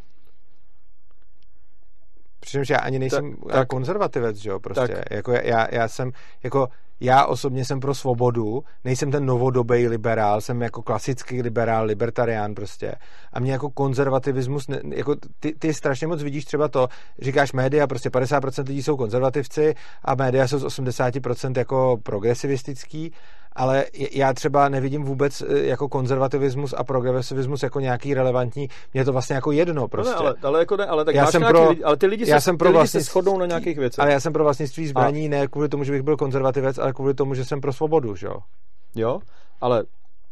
Přičemž 2.40 2.68
já 2.70 2.78
ani 2.78 2.98
nejsem 2.98 3.36
Tak- 3.36 3.52
tak, 3.52 3.68
konzervativec, 3.68 4.36
že 4.36 4.50
jo, 4.50 4.60
prostě. 4.60 4.94
tak- 4.94 5.10
Jako 5.10 5.32
já, 5.32 5.74
já 5.74 5.88
jsem, 5.88 6.12
jako 6.42 6.68
já 7.00 7.26
osobně 7.26 7.64
jsem 7.64 7.80
pro 7.80 7.94
svobodu, 7.94 8.64
nejsem 8.84 9.10
ten 9.10 9.26
novodobý 9.26 9.88
liberál, 9.88 10.40
jsem 10.40 10.62
jako 10.62 10.82
klasický 10.82 11.42
liberál, 11.42 11.86
libertarián 11.86 12.54
prostě. 12.54 12.94
A 13.32 13.40
mě 13.40 13.52
jako 13.52 13.70
konzervativismus, 13.70 14.68
ne, 14.68 14.80
jako 14.94 15.16
ty, 15.40 15.54
ty 15.58 15.74
strašně 15.74 16.06
moc 16.06 16.22
vidíš 16.22 16.44
třeba 16.44 16.68
to, 16.68 16.88
říkáš 17.18 17.52
média, 17.52 17.86
prostě 17.86 18.08
50% 18.08 18.68
lidí 18.68 18.82
jsou 18.82 18.96
konzervativci 18.96 19.74
a 20.04 20.14
média 20.14 20.48
jsou 20.48 20.58
z 20.58 20.64
80% 20.64 21.58
jako 21.58 21.98
progresivistický 22.02 23.12
ale 23.58 23.84
já 24.12 24.32
třeba 24.32 24.68
nevidím 24.68 25.04
vůbec 25.04 25.42
e, 25.42 25.66
jako 25.66 25.88
konzervativismus 25.88 26.74
a 26.76 26.84
progresivismus 26.84 27.62
jako 27.62 27.80
nějaký 27.80 28.14
relevantní. 28.14 28.68
Mě 28.94 29.04
to 29.04 29.12
vlastně 29.12 29.34
jako 29.34 29.52
jedno 29.52 29.88
prostě. 29.88 30.14
No 30.16 30.22
ne, 30.22 30.24
prostě. 30.24 30.46
ale, 30.46 30.54
ale, 30.54 30.58
jako 30.58 30.76
ne, 30.76 30.86
ale 30.86 31.04
tak 31.04 31.14
já 31.14 31.26
jsem 31.26 31.42
pro, 31.42 31.68
lidi, 31.68 31.84
ale 31.84 31.96
ty 31.96 32.06
lidi, 32.06 32.30
já 32.30 32.40
se, 32.40 32.44
jsem 32.44 32.58
pro 32.58 32.72
ty 32.72 32.78
lidi 32.78 32.88
se 32.88 33.00
shodnou 33.00 33.38
na 33.38 33.46
nějakých 33.46 33.78
věcech. 33.78 33.98
Ale 33.98 34.12
já 34.12 34.20
jsem 34.20 34.32
pro 34.32 34.44
vlastnictví 34.44 34.86
zbraní 34.86 35.26
a... 35.26 35.30
ne 35.30 35.46
kvůli 35.46 35.68
tomu, 35.68 35.84
že 35.84 35.92
bych 35.92 36.02
byl 36.02 36.16
konzervativec, 36.16 36.78
ale 36.78 36.87
kvůli 36.92 37.14
tomu, 37.14 37.34
že 37.34 37.44
jsem 37.44 37.60
pro 37.60 37.72
svobodu, 37.72 38.14
že 38.16 38.26
jo? 38.26 38.40
Jo, 38.94 39.20
ale 39.60 39.84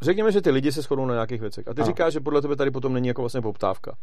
řekněme, 0.02 0.32
že 0.32 0.40
ty 0.40 0.50
lidi 0.50 0.72
se 0.72 0.82
shodnou 0.82 1.06
na 1.06 1.14
nějakých 1.14 1.40
věcech. 1.40 1.68
A 1.68 1.74
ty 1.74 1.82
a. 1.82 1.84
říkáš, 1.84 2.12
že 2.12 2.20
podle 2.20 2.42
tebe 2.42 2.56
tady 2.56 2.70
potom 2.70 2.92
není 2.92 3.08
jako 3.08 3.22
vlastně 3.22 3.40
poptávka. 3.40 3.96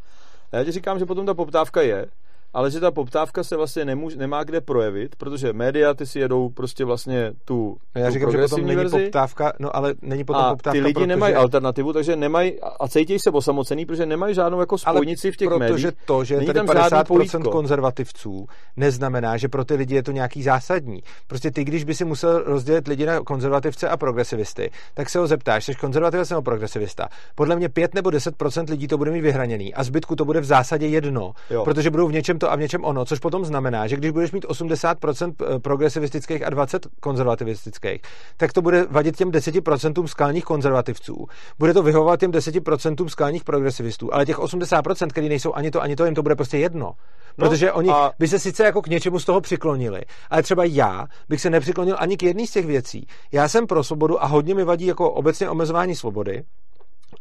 A 0.52 0.58
já 0.58 0.64
ti 0.64 0.72
říkám, 0.72 1.00
že 1.00 1.06
potom 1.06 1.26
ta 1.26 1.34
poptávka 1.34 1.82
je, 1.82 2.08
ale 2.54 2.72
že 2.72 2.80
ta 2.80 2.92
poptávka 2.92 3.44
se 3.44 3.58
vlastně 3.58 3.86
nemůže, 3.86 4.18
nemá 4.18 4.44
kde 4.44 4.62
projevit, 4.62 5.16
protože 5.16 5.54
média 5.54 5.94
ty 5.94 6.06
si 6.06 6.20
jedou 6.20 6.50
prostě 6.50 6.86
vlastně 6.86 7.32
tu 7.46 7.78
Já 7.96 8.08
tu 8.08 8.14
říkám, 8.14 8.32
že 8.32 8.38
potom 8.38 8.66
není 8.66 8.76
verzi, 8.76 9.04
poptávka, 9.04 9.54
no 9.60 9.76
ale 9.76 9.94
není 10.02 10.24
potom 10.24 10.44
a 10.44 10.50
poptávka, 10.50 10.72
ty 10.72 10.82
lidi 10.82 10.94
protože... 10.94 11.08
nemají 11.08 11.36
alternativu, 11.36 11.94
takže 11.94 12.16
nemají 12.16 12.60
a 12.80 12.88
cítějí 12.88 13.20
se 13.20 13.30
osamocený, 13.30 13.86
protože 13.86 14.06
nemají 14.06 14.36
žádnou 14.36 14.60
jako 14.60 14.78
spojnici 14.78 15.32
v 15.32 15.38
těch 15.38 15.50
protože 15.50 15.60
médiích. 15.60 15.76
Protože 15.76 15.92
to, 16.06 16.24
že 16.24 16.36
je 16.36 16.46
tady 16.46 16.60
50% 16.60 17.52
konzervativců, 17.52 18.46
neznamená, 18.78 19.38
že 19.38 19.48
pro 19.48 19.66
ty 19.66 19.76
lidi 19.76 19.96
je 19.96 20.04
to 20.04 20.12
nějaký 20.12 20.44
zásadní. 20.44 21.04
Prostě 21.28 21.52
ty, 21.52 21.64
když 21.64 21.84
by 21.84 21.96
si 21.96 22.06
musel 22.06 22.44
rozdělit 22.44 22.88
lidi 22.88 23.06
na 23.06 23.20
konzervativce 23.20 23.90
a 23.90 23.98
progresivisty, 23.98 24.72
tak 24.94 25.10
se 25.10 25.20
ho 25.20 25.28
zeptáš, 25.28 25.66
jsi 25.66 25.76
konzervativec 25.76 26.30
nebo 26.30 26.42
progresivista. 26.42 27.10
Podle 27.36 27.56
mě 27.56 27.70
5 27.70 27.94
nebo 27.94 28.10
10% 28.10 28.70
lidí 28.70 28.88
to 28.88 28.98
bude 28.98 29.12
mít 29.12 29.22
vyhraněný 29.22 29.74
a 29.74 29.84
zbytku 29.84 30.16
to 30.16 30.26
bude 30.26 30.40
v 30.42 30.46
zásadě 30.46 30.88
jedno, 30.88 31.34
jo. 31.50 31.64
protože 31.64 31.90
budou 31.90 32.08
v 32.08 32.14
něčem 32.14 32.40
to 32.44 32.52
a 32.52 32.56
v 32.56 32.60
něčem 32.60 32.86
ono, 32.86 33.06
což 33.06 33.20
potom 33.20 33.46
znamená, 33.46 33.88
že 33.88 33.96
když 33.96 34.12
budeš 34.12 34.32
mít 34.32 34.46
80% 34.46 35.34
eh, 35.56 35.60
progresivistických 35.60 36.46
a 36.46 36.50
20 36.50 36.88
konzervativistických, 37.00 38.02
tak 38.38 38.54
to 38.54 38.62
bude 38.62 38.86
vadit 38.90 39.18
těm 39.18 39.32
10% 39.32 40.06
skalních 40.06 40.44
konzervativců. 40.44 41.26
Bude 41.60 41.74
to 41.74 41.84
vyhovovat 41.84 42.20
těm 42.20 42.32
10% 42.32 43.08
skalních 43.08 43.44
progresivistů, 43.44 44.14
ale 44.14 44.26
těch 44.26 44.40
80%, 44.40 45.08
který 45.08 45.30
nejsou 45.30 45.54
ani 45.54 45.72
to, 45.72 45.82
ani 45.82 45.96
to, 45.96 46.06
jim 46.06 46.16
to 46.16 46.24
bude 46.24 46.36
prostě 46.36 46.58
jedno. 46.58 46.94
No, 47.38 47.50
protože 47.50 47.72
oni 47.72 47.90
a... 47.90 48.12
by 48.20 48.28
se 48.28 48.40
sice 48.40 48.64
jako 48.64 48.82
k 48.82 48.88
něčemu 48.88 49.20
z 49.20 49.26
toho 49.26 49.42
přiklonili, 49.42 50.02
ale 50.30 50.44
třeba 50.44 50.64
já 50.64 51.08
bych 51.30 51.42
se 51.42 51.50
nepřiklonil 51.50 51.96
ani 52.00 52.18
k 52.18 52.24
jedné 52.24 52.48
z 52.48 52.52
těch 52.52 52.66
věcí. 52.66 53.08
Já 53.32 53.48
jsem 53.48 53.68
pro 53.68 53.84
svobodu 53.84 54.24
a 54.24 54.26
hodně 54.26 54.56
mi 54.56 54.64
vadí 54.64 54.86
jako 54.86 55.12
obecně 55.12 55.50
omezování 55.50 55.96
svobody, 55.96 56.44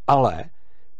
ale 0.06 0.44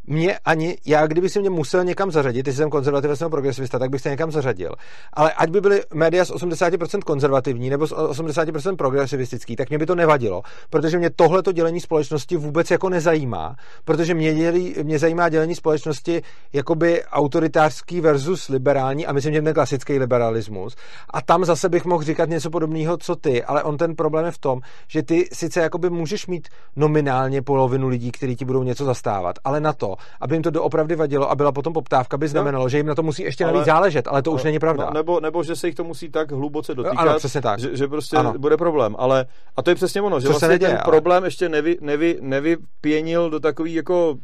mě 0.07 0.37
ani, 0.45 0.77
já 0.85 1.07
kdyby 1.07 1.29
si 1.29 1.39
mě 1.39 1.49
musel 1.49 1.83
někam 1.83 2.11
zařadit, 2.11 2.47
jestli 2.47 2.57
jsem 2.57 2.69
konzervativec 2.69 3.19
nebo 3.19 3.29
progresivista, 3.29 3.79
tak 3.79 3.89
bych 3.89 4.01
se 4.01 4.09
někam 4.09 4.31
zařadil. 4.31 4.71
Ale 5.13 5.31
ať 5.31 5.49
by 5.49 5.61
byly 5.61 5.81
média 5.93 6.25
z 6.25 6.31
80% 6.31 6.99
konzervativní 6.99 7.69
nebo 7.69 7.87
z 7.87 7.91
80% 7.91 8.75
progresivistický, 8.75 9.55
tak 9.55 9.69
mě 9.69 9.77
by 9.77 9.85
to 9.85 9.95
nevadilo, 9.95 10.41
protože 10.69 10.97
mě 10.97 11.09
tohleto 11.09 11.51
dělení 11.51 11.79
společnosti 11.79 12.37
vůbec 12.37 12.71
jako 12.71 12.89
nezajímá, 12.89 13.55
protože 13.85 14.13
mě, 14.13 14.33
dělí, 14.33 14.75
mě 14.83 14.99
zajímá 14.99 15.29
dělení 15.29 15.55
společnosti 15.55 16.21
jakoby 16.53 17.03
autoritářský 17.03 18.01
versus 18.01 18.49
liberální 18.49 19.05
a 19.05 19.13
myslím, 19.13 19.33
že 19.33 19.41
ten 19.41 19.53
klasický 19.53 19.99
liberalismus. 19.99 20.75
A 21.09 21.21
tam 21.21 21.45
zase 21.45 21.69
bych 21.69 21.85
mohl 21.85 22.03
říkat 22.03 22.29
něco 22.29 22.49
podobného, 22.49 22.97
co 22.97 23.15
ty, 23.15 23.43
ale 23.43 23.63
on 23.63 23.77
ten 23.77 23.95
problém 23.95 24.25
je 24.25 24.31
v 24.31 24.37
tom, 24.37 24.59
že 24.87 25.03
ty 25.03 25.27
sice 25.33 25.61
jakoby 25.61 25.89
můžeš 25.89 26.27
mít 26.27 26.47
nominálně 26.75 27.41
polovinu 27.41 27.87
lidí, 27.87 28.11
kteří 28.11 28.35
ti 28.35 28.45
budou 28.45 28.63
něco 28.63 28.85
zastávat, 28.85 29.35
ale 29.43 29.59
na 29.59 29.73
to, 29.73 29.92
aby 30.21 30.35
jim 30.35 30.43
to 30.43 30.49
doopravdy 30.49 30.95
vadilo 30.95 31.31
a 31.31 31.35
byla 31.35 31.51
potom 31.51 31.73
poptávka, 31.73 32.17
by 32.17 32.27
znamenalo, 32.27 32.65
no. 32.65 32.69
že 32.69 32.77
jim 32.77 32.85
na 32.85 32.95
to 32.95 33.03
musí 33.03 33.23
ještě 33.23 33.43
ale, 33.43 33.53
navíc 33.53 33.65
záležet, 33.65 34.07
ale 34.07 34.21
to 34.21 34.31
už 34.31 34.43
není 34.43 34.59
pravda. 34.59 34.85
No, 34.85 34.93
nebo, 34.93 35.19
nebo 35.19 35.43
že 35.43 35.55
se 35.55 35.67
jich 35.67 35.75
to 35.75 35.83
musí 35.83 36.09
tak 36.09 36.31
hluboce 36.31 36.75
dotýkat, 36.75 37.07
ano, 37.07 37.17
přesně 37.17 37.41
tak. 37.41 37.59
Že, 37.59 37.77
že 37.77 37.87
prostě 37.87 38.17
ano. 38.17 38.33
bude 38.37 38.57
problém. 38.57 38.95
Ale, 38.99 39.25
a 39.55 39.61
to 39.61 39.69
je 39.69 39.75
přesně 39.75 40.01
ono, 40.01 40.19
že 40.19 40.27
vlastně 40.27 40.47
neděje, 40.47 40.69
ten 40.69 40.79
ale... 40.83 40.91
problém 40.91 41.25
ještě 41.25 41.49
nevy, 41.49 41.77
nevy, 41.81 42.17
nevypěnil 42.21 43.29
do 43.29 43.39
takové 43.39 43.69
jako 43.69 44.15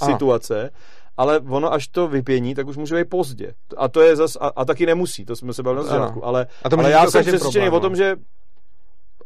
ano. 0.00 0.12
situace, 0.12 0.70
ale 1.16 1.40
ono 1.40 1.72
až 1.72 1.88
to 1.88 2.08
vypění, 2.08 2.54
tak 2.54 2.66
už 2.66 2.76
může 2.76 2.94
být 2.96 3.08
pozdě. 3.08 3.54
A 3.76 3.88
to 3.88 4.00
je 4.00 4.16
zas, 4.16 4.36
a, 4.40 4.52
a 4.56 4.64
taky 4.64 4.86
nemusí, 4.86 5.24
to 5.24 5.36
jsme 5.36 5.52
se 5.52 5.62
bavili 5.62 5.84
na 5.84 5.90
začátku, 5.90 6.26
ale, 6.26 6.46
a 6.64 6.68
to 6.68 6.78
ale 6.78 6.90
já 6.90 7.10
jsem 7.10 7.24
přesvědčený 7.24 7.68
o 7.68 7.80
tom, 7.80 7.92
no. 7.92 7.96
že 7.96 8.16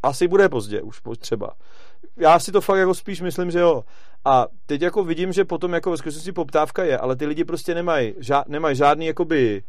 asi 0.02 0.28
bude 0.28 0.48
pozdě 0.48 0.82
už 0.82 1.01
třeba. 1.18 1.51
Já 2.16 2.38
si 2.38 2.52
to 2.52 2.60
fakt 2.60 2.78
jako 2.78 2.94
spíš 2.94 3.20
myslím, 3.20 3.50
že 3.50 3.58
jo. 3.58 3.84
A 4.24 4.46
teď 4.66 4.82
jako 4.82 5.04
vidím, 5.04 5.32
že 5.32 5.44
potom 5.44 5.72
jako 5.72 5.90
ve 5.90 5.96
skutečnosti 5.96 6.32
poptávka 6.32 6.84
je, 6.84 6.98
ale 6.98 7.16
ty 7.16 7.26
lidi 7.26 7.44
prostě 7.44 7.74
nemají, 7.74 8.14
žád, 8.18 8.48
nemají 8.48 8.76
žádný 8.76 9.06
jakoby 9.06 9.62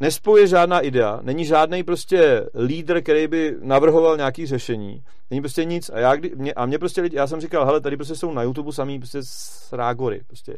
nespoje 0.00 0.46
žádná 0.46 0.80
idea, 0.80 1.20
není 1.22 1.44
žádný 1.44 1.82
prostě 1.82 2.46
lídr, 2.64 3.02
který 3.02 3.28
by 3.28 3.56
navrhoval 3.60 4.16
nějaký 4.16 4.46
řešení, 4.46 5.04
není 5.30 5.40
prostě 5.40 5.64
nic. 5.64 5.90
A, 5.90 5.98
já, 5.98 6.16
kdy, 6.16 6.32
mě, 6.36 6.54
a 6.54 6.66
mě 6.66 6.78
prostě 6.78 7.00
lidi, 7.00 7.16
já 7.16 7.26
jsem 7.26 7.40
říkal, 7.40 7.66
hele, 7.66 7.80
tady 7.80 7.96
prostě 7.96 8.14
jsou 8.14 8.32
na 8.32 8.42
YouTube 8.42 8.72
samý 8.72 8.98
prostě 8.98 9.18
srágory, 9.22 10.20
prostě. 10.26 10.56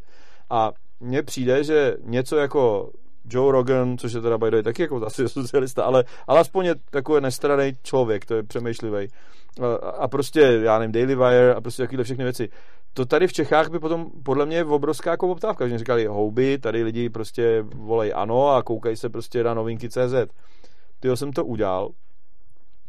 A 0.51 0.73
mně 1.01 1.23
přijde, 1.23 1.65
že 1.65 1.97
něco 2.03 2.37
jako 2.37 2.91
Joe 3.31 3.53
Rogan, 3.53 3.99
což 3.99 4.13
je 4.13 4.21
teda 4.21 4.39
by 4.39 4.63
taky 4.63 4.83
jako 4.83 5.01
zase 5.01 5.29
socialista, 5.29 5.85
ale, 5.85 6.05
ale 6.27 6.41
aspoň 6.41 6.65
je 6.65 6.75
takový 6.91 7.23
nestraný 7.23 7.77
člověk, 7.83 8.27
to 8.27 8.35
je 8.35 8.43
přemýšlivý. 8.43 9.09
A, 9.99 10.09
prostě, 10.09 10.41
já 10.41 10.79
nevím, 10.79 10.93
Daily 10.93 11.15
Wire 11.15 11.55
a 11.55 11.61
prostě 11.61 11.83
takovéhle 11.83 12.05
všechny 12.05 12.25
věci. 12.25 12.49
To 12.93 13.07
tady 13.07 13.27
v 13.27 13.33
Čechách 13.33 13.69
by 13.69 13.79
potom 13.79 14.11
podle 14.25 14.47
mě 14.47 14.65
obrovská 14.65 15.11
jako 15.11 15.27
poptávka, 15.27 15.69
že 15.69 15.79
říkali 15.79 16.07
houby, 16.07 16.59
tady 16.59 16.83
lidi 16.83 17.11
prostě 17.11 17.65
volej 17.75 18.13
ano 18.15 18.49
a 18.49 18.63
koukají 18.63 18.97
se 18.97 19.09
prostě 19.09 19.45
na 19.45 19.55
novinky 19.55 19.89
CZ. 19.89 20.15
Tyjo 21.01 21.17
jsem 21.17 21.33
to 21.33 21.45
udělal 21.45 21.91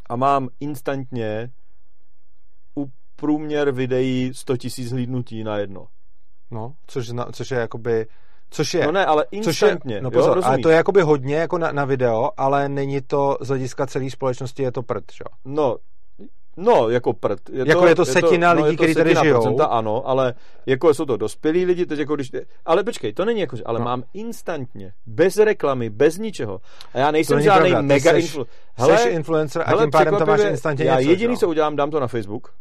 a 0.10 0.16
mám 0.16 0.50
instantně 0.60 1.52
u 2.78 2.86
průměr 3.16 3.72
videí 3.72 4.34
100 4.34 4.54
000 4.78 4.90
hlídnutí 4.92 5.44
na 5.44 5.58
jedno. 5.58 5.86
No, 6.52 6.74
což, 6.88 7.12
což 7.32 7.52
je 7.52 7.58
jakoby 7.58 8.08
Což 8.50 8.74
je, 8.74 8.86
no 8.86 8.92
ne, 8.92 9.06
ale 9.06 9.26
instantně. 9.32 9.96
Je, 9.96 10.02
no 10.02 10.12
pozor, 10.12 10.38
jo, 10.38 10.44
ale 10.46 10.58
to 10.58 10.70
je 10.70 10.76
jakoby 10.76 11.02
hodně 11.02 11.36
jako 11.36 11.58
na, 11.58 11.72
na 11.72 11.86
video, 11.86 12.32
ale 12.38 12.70
není 12.70 13.02
to 13.02 13.38
z 13.42 13.48
hlediska 13.48 13.88
celé 13.88 14.10
společnosti, 14.10 14.64
je 14.64 14.72
to 14.72 14.84
prd, 14.84 15.04
jo? 15.22 15.38
No, 15.46 15.78
No, 16.58 16.90
jako 16.90 17.14
prd. 17.14 17.50
Je 17.50 17.64
jako 17.68 17.82
to, 17.82 17.88
je 17.88 17.96
to 17.96 18.06
setina 18.06 18.50
je 18.50 18.56
to, 18.56 18.64
lidí, 18.64 18.76
no, 18.76 18.78
kteří 18.78 18.96
tady 18.96 19.16
žijou. 19.22 19.62
Ano, 19.62 20.08
ale 20.08 20.34
jako 20.66 20.94
jsou 20.94 21.06
to 21.06 21.18
dospělí 21.18 21.66
lidi, 21.66 21.86
teď 21.86 22.00
jako 22.00 22.16
když... 22.16 22.32
Ale 22.66 22.84
počkej, 22.84 23.14
to 23.14 23.26
není 23.26 23.40
jako, 23.40 23.58
ale 23.66 23.80
no. 23.80 23.86
mám 23.86 24.04
instantně, 24.14 24.94
bez 25.06 25.38
reklamy, 25.38 25.90
bez 25.90 26.18
ničeho. 26.18 26.62
A 26.94 27.00
já 27.00 27.12
nejsem 27.12 27.42
žádný 27.42 27.76
mega 27.82 28.12
influencer. 28.12 28.98
Jsi 28.98 29.10
influencer 29.10 29.64
a 29.66 29.78
tím 29.78 29.92
pádem 29.92 30.16
to 30.16 30.26
máš 30.26 30.42
instantně 30.50 30.86
Já 30.86 31.00
něco, 31.00 31.10
jediný, 31.10 31.38
co 31.38 31.50
udělám, 31.50 31.76
dám 31.76 31.92
to 31.92 32.00
na 32.00 32.08
Facebook. 32.08 32.54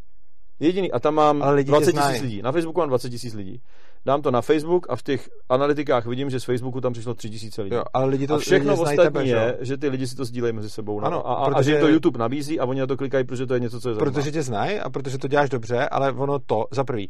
Jediný. 0.60 0.92
A 0.92 0.98
tam 1.00 1.14
mám 1.14 1.44
20 1.62 1.92
tisíc 1.92 2.22
lidí. 2.22 2.42
Na 2.42 2.52
Facebooku 2.52 2.80
mám 2.80 2.88
20 2.88 3.10
tisíc 3.10 3.34
lidí 3.34 3.62
dám 4.06 4.22
to 4.22 4.30
na 4.30 4.40
Facebook 4.40 4.86
a 4.88 4.96
v 4.96 5.02
těch 5.02 5.28
analytikách 5.48 6.06
vidím, 6.06 6.30
že 6.30 6.40
z 6.40 6.44
Facebooku 6.44 6.80
tam 6.80 6.92
přišlo 6.92 7.14
3000 7.14 7.62
lidí. 7.62 7.74
Jo, 7.74 7.82
ale 7.92 8.06
lidi 8.06 8.26
to, 8.26 8.34
a 8.34 8.38
všechno 8.38 8.72
lidi 8.72 8.82
ostatní 8.82 9.04
tebe, 9.04 9.26
je, 9.26 9.58
že 9.60 9.76
ty 9.76 9.88
lidi 9.88 10.06
si 10.06 10.16
to 10.16 10.24
sdílejí 10.24 10.52
mezi 10.52 10.70
sebou. 10.70 11.00
No. 11.00 11.06
Ano, 11.06 11.28
a, 11.28 11.34
a, 11.34 11.50
protože, 11.50 11.72
a, 11.72 11.74
že 11.74 11.80
to 11.80 11.88
YouTube 11.88 12.18
nabízí 12.18 12.60
a 12.60 12.64
oni 12.64 12.80
na 12.80 12.86
to 12.86 12.96
klikají, 12.96 13.24
protože 13.24 13.46
to 13.46 13.54
je 13.54 13.60
něco, 13.60 13.80
co 13.80 13.88
je 13.88 13.94
zajímavé. 13.94 14.10
Protože 14.10 14.32
tě 14.32 14.42
znají 14.42 14.78
a 14.78 14.90
protože 14.90 15.18
to 15.18 15.28
děláš 15.28 15.50
dobře, 15.50 15.88
ale 15.88 16.12
ono 16.12 16.38
to 16.38 16.64
za 16.70 16.84
prvý 16.84 17.08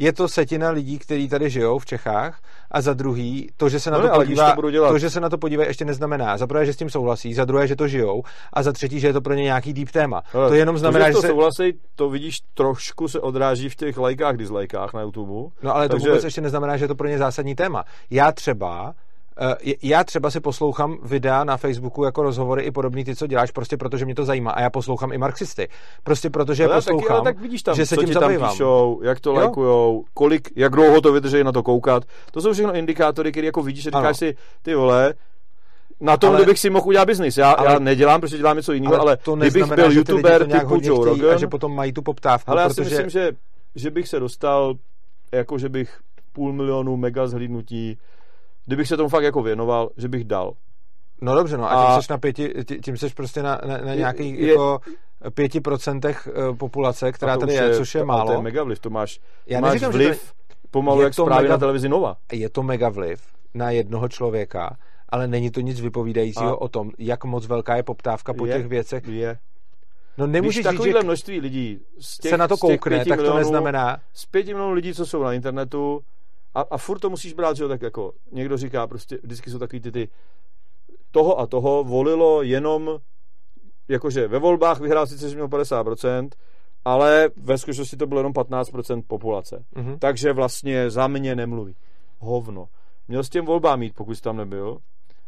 je 0.00 0.12
to 0.12 0.28
setina 0.28 0.70
lidí, 0.70 0.98
kteří 0.98 1.28
tady 1.28 1.50
žijou 1.50 1.78
v 1.78 1.86
Čechách 1.86 2.42
a 2.70 2.80
za 2.80 2.94
druhý, 2.94 3.48
to, 3.56 3.68
že 3.68 3.80
se 3.80 3.90
na 3.90 3.98
no, 3.98 4.08
to 4.08 4.14
podívá, 4.14 4.54
to, 4.54 4.88
to, 4.88 4.98
že 4.98 5.10
se 5.10 5.20
na 5.20 5.28
to 5.28 5.38
podívá, 5.38 5.64
ještě 5.64 5.84
neznamená. 5.84 6.36
Za 6.36 6.46
prvé, 6.46 6.66
že 6.66 6.72
s 6.72 6.76
tím 6.76 6.90
souhlasí, 6.90 7.34
za 7.34 7.44
druhé, 7.44 7.66
že 7.66 7.76
to 7.76 7.88
žijou 7.88 8.22
a 8.52 8.62
za 8.62 8.72
třetí, 8.72 9.00
že 9.00 9.06
je 9.06 9.12
to 9.12 9.20
pro 9.20 9.34
ně 9.34 9.42
nějaký 9.42 9.72
deep 9.72 9.90
téma. 9.90 10.22
Ale 10.34 10.48
to 10.48 10.54
jenom 10.54 10.78
znamená, 10.78 11.04
to, 11.04 11.08
že, 11.08 11.14
to 11.14 11.20
se... 11.20 11.28
souhlasí, 11.28 11.72
to 11.94 12.10
vidíš 12.10 12.38
trošku 12.54 13.08
se 13.08 13.20
odráží 13.20 13.68
v 13.68 13.76
těch 13.76 13.98
lajkách, 13.98 14.36
dislajkách 14.36 14.94
na 14.94 15.00
YouTube. 15.00 15.50
No 15.62 15.76
ale 15.76 15.88
takže... 15.88 16.04
to 16.04 16.10
vůbec 16.10 16.24
ještě 16.24 16.40
neznamená, 16.40 16.76
že 16.76 16.84
je 16.84 16.88
to 16.88 16.94
pro 16.94 17.08
ně 17.08 17.18
zásadní 17.18 17.54
téma. 17.54 17.84
Já 18.10 18.32
třeba 18.32 18.94
já 19.82 20.04
třeba 20.04 20.30
si 20.30 20.40
poslouchám 20.40 20.98
videa 21.02 21.44
na 21.44 21.56
Facebooku 21.56 22.04
jako 22.04 22.22
rozhovory 22.22 22.62
i 22.62 22.70
podobný 22.70 23.04
ty, 23.04 23.16
co 23.16 23.26
děláš, 23.26 23.50
prostě 23.50 23.76
protože 23.76 24.04
mě 24.04 24.14
to 24.14 24.24
zajímá. 24.24 24.50
A 24.50 24.60
já 24.60 24.70
poslouchám 24.70 25.12
i 25.12 25.18
marxisty. 25.18 25.68
Prostě 26.02 26.30
protože 26.30 26.64
ale 26.64 26.74
poslouchám, 26.74 27.02
taky, 27.02 27.12
ale 27.12 27.24
tak 27.24 27.40
vidíš 27.40 27.62
tam, 27.62 27.74
že 27.76 27.86
se 27.86 27.96
tím 27.96 28.14
tam 28.14 28.32
píšou, 28.50 29.00
jak 29.02 29.20
to 29.20 29.32
lajkujou, 29.32 30.04
kolik, 30.14 30.48
jak 30.56 30.72
dlouho 30.72 31.00
to 31.00 31.12
vydrží 31.12 31.44
na 31.44 31.52
to 31.52 31.62
koukat. 31.62 32.04
To 32.32 32.40
jsou 32.40 32.52
všechno 32.52 32.74
indikátory, 32.74 33.32
které 33.32 33.46
jako 33.46 33.62
vidíš 33.62 33.86
a 33.86 33.90
říkáš 33.90 34.04
ano. 34.04 34.14
si, 34.14 34.36
ty 34.62 34.74
vole, 34.74 35.14
na 36.00 36.16
tom, 36.16 36.30
ale, 36.30 36.38
kdybych 36.38 36.58
si 36.58 36.70
mohl 36.70 36.88
udělat 36.88 37.04
biznis. 37.04 37.36
Já, 37.36 37.50
ale, 37.50 37.72
já 37.72 37.78
nedělám, 37.78 38.20
protože 38.20 38.36
dělám 38.36 38.56
něco 38.56 38.72
jiného, 38.72 38.94
ale, 38.94 39.00
ale 39.00 39.16
to 39.16 39.36
kdybych 39.36 39.64
byl 39.64 39.92
youtuber 39.92 40.46
typu 40.46 40.78
Joe 40.82 41.04
Rogan... 41.04 41.34
A 41.34 41.38
že 41.38 41.46
potom 41.46 41.74
mají 41.74 41.92
tu 41.92 42.02
poptávku. 42.02 42.50
Ale 42.50 42.62
já 42.62 42.68
protože... 42.68 42.84
si 42.84 42.90
myslím, 42.90 43.10
že, 43.10 43.32
že 43.74 43.90
bych 43.90 44.08
se 44.08 44.20
dostal, 44.20 44.74
jako 45.32 45.58
že 45.58 45.68
bych 45.68 46.00
půl 46.32 46.52
milionu 46.52 46.96
mega 46.96 47.26
zhlídnutí 47.26 47.98
kdybych 48.70 48.88
se 48.88 48.96
tomu 48.96 49.08
fakt 49.08 49.22
jako 49.24 49.42
věnoval, 49.42 49.90
že 49.96 50.08
bych 50.08 50.24
dal. 50.24 50.52
No 51.20 51.34
dobře, 51.34 51.56
no 51.56 51.64
a, 51.64 51.68
A- 51.68 51.86
tím, 51.92 51.96
seš 52.02 52.08
na 52.08 52.18
pěti, 52.18 52.48
tí- 52.64 52.78
tím 52.80 52.96
seš 52.96 53.14
prostě 53.14 53.42
na, 53.42 53.60
na, 53.66 53.76
na 53.78 53.90
Je- 53.92 53.96
nějakých 53.98 54.38
je- 54.38 54.48
jako 54.50 54.80
pěti 55.34 55.60
procentech 55.60 56.28
eh, 56.32 56.54
populace, 56.56 57.12
která 57.12 57.34
to 57.34 57.40
tady 57.40 57.52
už 57.52 57.58
je, 57.60 57.74
což 57.76 57.94
je 57.94 58.00
to- 58.00 58.06
málo. 58.06 58.26
To 58.26 58.32
je 58.32 58.42
mega 58.42 58.62
vliv, 58.62 58.78
to 58.78 58.90
máš, 58.90 59.20
Já 59.46 59.60
máš 59.60 59.70
neříkám, 59.72 59.92
že 59.92 59.98
vliv 59.98 60.32
pomalu 60.70 61.00
je 61.00 61.04
jak 61.04 61.14
to 61.16 61.22
zprávy 61.24 61.44
mega- 61.46 61.50
na 61.50 61.58
televizi 61.58 61.88
Nova. 61.88 62.16
je 62.32 62.50
to 62.50 62.62
mega 62.62 62.88
vliv 62.88 63.22
na 63.54 63.70
jednoho 63.70 64.08
člověka, 64.08 64.76
ale 65.08 65.26
není 65.28 65.50
to 65.50 65.60
nic 65.60 65.80
vypovídajícího 65.80 66.50
A- 66.50 66.60
o 66.60 66.68
tom, 66.68 66.90
jak 66.98 67.24
moc 67.24 67.46
velká 67.46 67.76
je 67.76 67.82
poptávka 67.82 68.34
po 68.34 68.46
Je. 68.46 68.56
těch 68.56 68.66
věcech. 68.66 69.08
Je. 69.08 69.38
No 70.18 70.26
Když 70.26 70.32
nemůžeš 70.32 70.66
říct, 70.68 70.82
že 70.84 71.02
množství 71.02 71.40
lidí 71.40 71.80
z 72.00 72.18
těch, 72.18 72.30
se 72.30 72.36
na 72.36 72.48
to 72.48 72.56
koukne, 72.56 72.98
tak 72.98 73.06
to 73.08 73.14
milionů, 73.16 73.38
neznamená, 73.38 73.98
Z 74.12 74.26
pěti 74.26 74.54
milionů 74.54 74.74
lidí, 74.74 74.94
co 74.94 75.06
jsou 75.06 75.22
na 75.22 75.32
internetu, 75.32 76.00
a, 76.54 76.60
a 76.60 76.78
furt 76.78 76.98
to 76.98 77.10
musíš 77.10 77.32
brát, 77.32 77.56
že 77.56 77.62
jo, 77.62 77.68
tak 77.68 77.82
jako 77.82 78.12
někdo 78.32 78.56
říká 78.56 78.86
prostě, 78.86 79.18
vždycky 79.22 79.50
jsou 79.50 79.58
takový 79.58 79.80
ty, 79.80 79.92
ty 79.92 80.08
toho 81.10 81.38
a 81.38 81.46
toho 81.46 81.84
volilo 81.84 82.42
jenom, 82.42 82.98
jakože 83.88 84.28
ve 84.28 84.38
volbách 84.38 84.80
vyhrál 84.80 85.06
sice 85.06 85.28
že 85.28 85.34
měl 85.34 85.48
50%, 85.48 86.28
ale 86.84 87.30
ve 87.36 87.58
skutečnosti 87.58 87.96
to 87.96 88.06
bylo 88.06 88.20
jenom 88.20 88.32
15% 88.32 89.02
populace. 89.06 89.64
Mhm. 89.74 89.98
Takže 89.98 90.32
vlastně 90.32 90.90
za 90.90 91.08
mě 91.08 91.36
nemluví. 91.36 91.76
Hovno. 92.18 92.68
Měl 93.08 93.24
s 93.24 93.28
těm 93.28 93.44
volbám 93.44 93.80
mít, 93.80 93.94
pokud 93.94 94.14
jsi 94.14 94.22
tam 94.22 94.36
nebyl. 94.36 94.78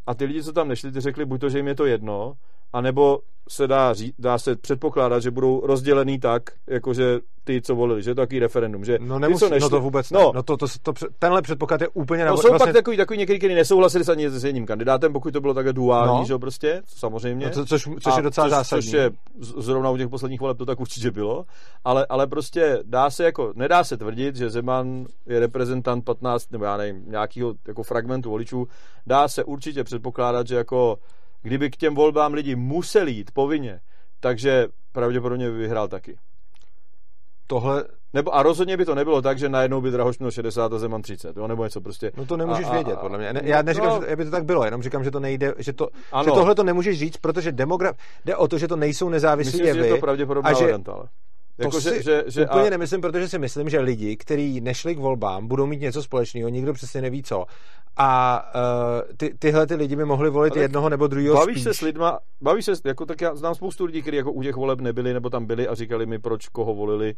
A 0.06 0.14
ty 0.14 0.24
lidi, 0.24 0.42
co 0.42 0.52
tam 0.52 0.68
nešli, 0.68 0.92
ty 0.92 1.00
řekli 1.00 1.24
buď 1.24 1.40
to, 1.40 1.48
že 1.48 1.58
jim 1.58 1.68
je 1.68 1.74
to 1.74 1.86
jedno, 1.86 2.34
anebo 2.72 3.18
se 3.48 3.66
dá, 3.66 3.94
ří, 3.94 4.14
dá 4.18 4.38
se 4.38 4.56
předpokládat, 4.56 5.20
že 5.20 5.30
budou 5.30 5.66
rozdělený 5.66 6.18
tak, 6.18 6.42
jakože 6.66 7.18
ty, 7.44 7.62
co 7.62 7.74
volili, 7.74 8.02
že 8.02 8.10
je 8.10 8.14
to 8.14 8.20
takový 8.20 8.38
referendum. 8.38 8.84
Že 8.84 8.98
No 9.00 9.14
ty, 9.16 9.20
nemusí, 9.20 9.40
co 9.40 9.48
nešli, 9.48 9.62
no 9.62 9.70
to 9.70 9.80
vůbec 9.80 10.10
ne. 10.10 10.20
no, 10.20 10.32
No 10.34 10.42
to, 10.42 10.56
to, 10.56 10.66
to, 10.82 10.92
tenhle 11.18 11.42
předpoklad 11.42 11.80
je 11.80 11.88
úplně 11.88 12.24
No, 12.24 12.36
jsou 12.36 12.48
vlastně, 12.48 12.66
pak 12.66 12.72
takový, 12.74 12.96
takový 12.96 13.18
některý, 13.18 13.38
kteří 13.38 13.54
nesouhlasili 13.54 14.04
s 14.04 14.08
ani 14.08 14.30
s 14.30 14.44
jedním 14.44 14.66
kandidátem, 14.66 15.12
pokud 15.12 15.32
to 15.32 15.40
bylo 15.40 15.54
takhle 15.54 15.72
duální, 15.72 16.18
No. 16.18 16.24
že 16.24 16.32
jo, 16.32 16.38
prostě, 16.38 16.82
samozřejmě. 16.86 17.46
no, 17.46 17.52
to, 17.52 17.66
což, 17.66 17.88
což 18.00 18.12
A 18.12 18.16
je 18.16 18.22
docela 18.22 18.46
což, 18.46 18.50
zásadní. 18.50 18.82
Což 18.84 18.92
je 18.92 19.10
zrovna 19.40 19.90
u 19.90 19.96
těch 19.96 20.08
posledních 20.08 20.40
voleb 20.40 20.58
to 20.58 20.66
tak 20.66 20.80
určitě 20.80 21.10
bylo, 21.10 21.44
ale, 21.84 22.06
ale 22.08 22.26
prostě 22.26 22.78
dá 22.84 23.10
se 23.10 23.24
jako, 23.24 23.52
nedá 23.56 23.84
se 23.84 23.96
tvrdit, 23.96 24.36
že 24.36 24.50
Zeman 24.50 25.06
je 25.26 25.40
reprezentant 25.40 26.04
15, 26.04 26.50
nebo 26.52 26.64
já 26.64 26.76
nevím, 26.76 27.04
nějakého 27.10 27.54
jako 27.68 27.82
fragmentu 27.82 28.30
voličů, 28.30 28.68
dá 29.06 29.28
se 29.28 29.44
určitě 29.44 29.84
předpokládat, 29.84 30.46
že 30.46 30.56
jako 30.56 30.98
kdyby 31.43 31.70
k 31.70 31.77
těm 31.77 31.94
volbám 31.94 32.35
lidi 32.35 32.56
museli 32.56 33.12
jít 33.12 33.31
povinně, 33.31 33.81
takže 34.20 34.66
pravděpodobně 34.93 35.51
by 35.51 35.56
vyhrál 35.56 35.89
taky. 35.89 36.19
Tohle, 37.47 37.85
Nebo 38.14 38.35
a 38.35 38.43
rozhodně 38.43 38.77
by 38.77 38.85
to 38.85 38.94
nebylo 38.94 39.23
tak, 39.23 39.39
že 39.39 39.48
najednou 39.48 39.81
by 39.81 39.90
Drahoš 39.90 40.19
měl 40.19 40.31
60 40.31 40.73
a 40.73 40.78
Zeman 40.78 41.02
30, 41.02 41.36
jo? 41.36 41.48
nebo 41.48 41.64
něco 41.64 41.81
prostě. 41.81 42.12
no 42.16 42.27
to 42.27 42.36
nemůžeš 42.36 42.66
A- 42.66 42.69
a- 42.69 42.73
vědět, 42.74 42.98
podle 43.01 43.19
mě. 43.19 43.32
Ne, 43.32 43.40
já 43.44 43.62
neříkám, 43.62 44.01
no. 44.01 44.06
že 44.09 44.16
by 44.16 44.24
to 44.24 44.31
tak 44.31 44.44
bylo, 44.44 44.64
jenom 44.64 44.82
říkám, 44.82 45.05
že 45.05 45.10
to 45.10 45.20
nejde, 45.20 45.55
že, 45.59 45.73
to, 45.73 45.89
Ano. 46.12 46.24
že 46.24 46.31
tohle 46.31 46.55
to 46.55 46.64
nemůžeš 46.64 46.98
říct, 46.98 47.16
protože 47.16 47.52
demograf, 47.52 47.97
jde 48.24 48.36
o 48.36 48.48
to, 48.48 48.59
že 48.59 48.69
to 48.69 48.77
nejsou 48.77 49.09
nezávislí 49.09 49.59
Myslím, 49.62 49.74
že 49.74 49.86
je 49.89 49.94
to 49.94 50.01
pravděpodobná 50.01 50.51
a 50.51 50.52
že- 50.52 50.60
varianta, 50.64 50.93
ale. 50.93 51.09
To 51.62 51.68
Jako, 51.68 51.80
si 51.80 51.89
že, 51.89 52.02
že, 52.02 52.24
že 52.26 52.44
úplně 52.47 52.66
a, 52.66 52.70
nemyslím, 52.70 53.01
protože 53.01 53.28
si 53.28 53.39
myslím, 53.39 53.68
že 53.68 53.80
lidi, 53.80 54.16
kteří 54.16 54.60
nešli 54.60 54.94
k 54.94 54.98
volbám, 54.98 55.48
budou 55.48 55.66
mít 55.66 55.80
něco 55.80 56.02
společného, 56.02 56.48
nikdo 56.48 56.72
přesně 56.72 57.01
neví 57.02 57.22
co. 57.22 57.44
A 57.97 58.43
uh, 58.55 59.16
ty, 59.16 59.34
tyhle 59.39 59.66
ty 59.66 59.74
lidi 59.74 59.97
by 59.97 60.05
mohli 60.05 60.30
volit 60.30 60.52
Ale 60.52 60.62
jednoho 60.62 60.89
nebo 60.89 61.06
druhého 61.06 61.34
bavíš 61.34 61.55
spíš. 61.55 61.64
se 61.64 61.74
s 61.74 61.80
lidma, 61.80 62.18
bavíš 62.40 62.64
se, 62.64 62.72
jako 62.84 63.06
tak 63.06 63.20
já 63.20 63.34
znám 63.34 63.55
spoustu 63.55 63.84
lidí, 63.84 64.02
kteří 64.02 64.16
jako 64.16 64.32
u 64.32 64.43
těch 64.43 64.56
voleb 64.56 64.80
nebyli, 64.80 65.12
nebo 65.14 65.30
tam 65.30 65.47
byli 65.47 65.68
a 65.68 65.74
říkali 65.74 66.06
mi, 66.06 66.18
proč 66.18 66.48
koho 66.48 66.74
volili. 66.74 67.14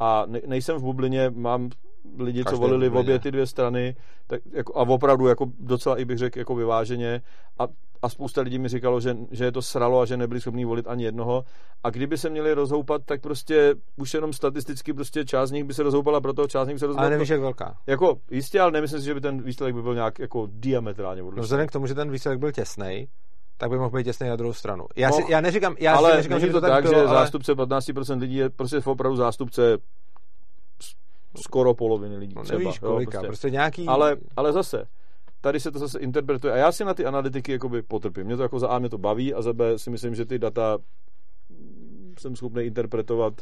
A 0.00 0.24
ne, 0.26 0.40
nejsem 0.46 0.76
v 0.76 0.82
bublině, 0.82 1.30
mám 1.34 1.70
lidi, 2.18 2.44
Každý 2.44 2.56
co 2.56 2.60
volili 2.60 2.88
v 2.88 2.96
obě 2.96 3.18
ty 3.18 3.30
dvě 3.30 3.46
strany, 3.46 3.96
tak 4.26 4.40
jako, 4.52 4.76
a 4.78 4.80
opravdu 4.82 5.26
jako 5.26 5.46
docela 5.60 5.98
i 5.98 6.04
bych 6.04 6.18
řekl 6.18 6.38
jako 6.38 6.54
vyváženě. 6.54 7.22
A, 7.58 7.66
a 8.02 8.08
spousta 8.08 8.40
lidí 8.40 8.58
mi 8.58 8.68
říkalo, 8.68 9.00
že, 9.00 9.16
že 9.30 9.44
je 9.44 9.52
to 9.52 9.62
sralo 9.62 10.00
a 10.00 10.04
že 10.06 10.16
nebyli 10.16 10.40
schopni 10.40 10.64
volit 10.64 10.86
ani 10.88 11.04
jednoho. 11.04 11.44
A 11.84 11.90
kdyby 11.90 12.18
se 12.18 12.30
měli 12.30 12.54
rozhoupat, 12.54 13.02
tak 13.04 13.20
prostě 13.20 13.74
už 13.96 14.14
jenom 14.14 14.32
statisticky 14.32 14.92
prostě 14.92 15.24
část 15.24 15.48
z 15.48 15.52
nich 15.52 15.64
by 15.64 15.74
se 15.74 15.82
rozhoupala, 15.82 16.20
proto 16.20 16.46
část 16.46 16.66
z 16.66 16.68
nich 16.68 16.78
se 16.78 16.86
rozhoupala. 16.86 17.06
Ale 17.06 17.16
nevíš, 17.16 17.28
jak 17.28 17.40
velká. 17.40 17.78
Jako 17.86 18.16
jistě, 18.30 18.60
ale 18.60 18.70
nemyslím 18.72 19.00
si, 19.00 19.06
že 19.06 19.14
by 19.14 19.20
ten 19.20 19.42
výsledek 19.42 19.74
by 19.74 19.82
byl 19.82 19.94
nějak 19.94 20.18
jako 20.18 20.48
diametrálně 20.52 21.22
No 21.22 21.28
odlišný. 21.28 21.42
vzhledem 21.42 21.66
k 21.66 21.72
tomu, 21.72 21.86
že 21.86 21.94
ten 21.94 22.10
výsledek 22.10 22.38
byl 22.40 22.52
těsnej, 22.52 23.08
tak 23.56 23.70
by 23.70 23.78
mohl 23.78 23.90
být 23.96 24.04
těsný 24.04 24.28
na 24.28 24.36
druhou 24.36 24.52
stranu. 24.52 24.86
Já, 24.96 25.10
si, 25.12 25.20
Mohl. 25.20 25.32
já 25.32 25.40
neříkám, 25.40 25.76
já 25.78 25.96
ale 25.96 26.10
si 26.10 26.16
neříkám, 26.16 26.40
že 26.40 26.46
není 26.46 26.52
to 26.52 26.60
tak, 26.60 26.82
bylo, 26.82 26.94
že 26.94 27.00
ale... 27.00 27.08
zástupce 27.18 27.54
15% 27.54 28.20
lidí 28.20 28.34
je 28.36 28.50
prostě 28.50 28.78
opravdu 28.84 29.16
zástupce 29.16 29.78
skoro 31.44 31.74
poloviny 31.74 32.16
lidí 32.16 32.34
No, 32.36 32.42
třeba. 32.42 32.58
nevíš 32.58 32.78
jo, 32.82 32.88
kolika, 32.88 33.10
prostě. 33.10 33.26
prostě 33.26 33.50
nějaký... 33.50 33.86
Ale, 33.86 34.16
ale 34.36 34.52
zase, 34.52 34.84
tady 35.40 35.60
se 35.60 35.70
to 35.70 35.78
zase 35.78 35.98
interpretuje. 35.98 36.52
A 36.52 36.56
já 36.56 36.72
si 36.72 36.84
na 36.84 36.94
ty 36.94 37.06
analytiky 37.06 37.52
jakoby 37.52 37.82
potrpím. 37.82 38.26
Mě 38.26 38.36
to 38.36 38.42
jako 38.42 38.58
za 38.58 38.68
A 38.68 38.78
mě 38.78 38.88
to 38.88 38.98
baví 38.98 39.34
a 39.34 39.42
za 39.42 39.52
B 39.52 39.78
si 39.78 39.90
myslím, 39.90 40.14
že 40.14 40.24
ty 40.24 40.38
data 40.38 40.78
jsem 42.18 42.36
schopný 42.36 42.62
interpretovat. 42.62 43.34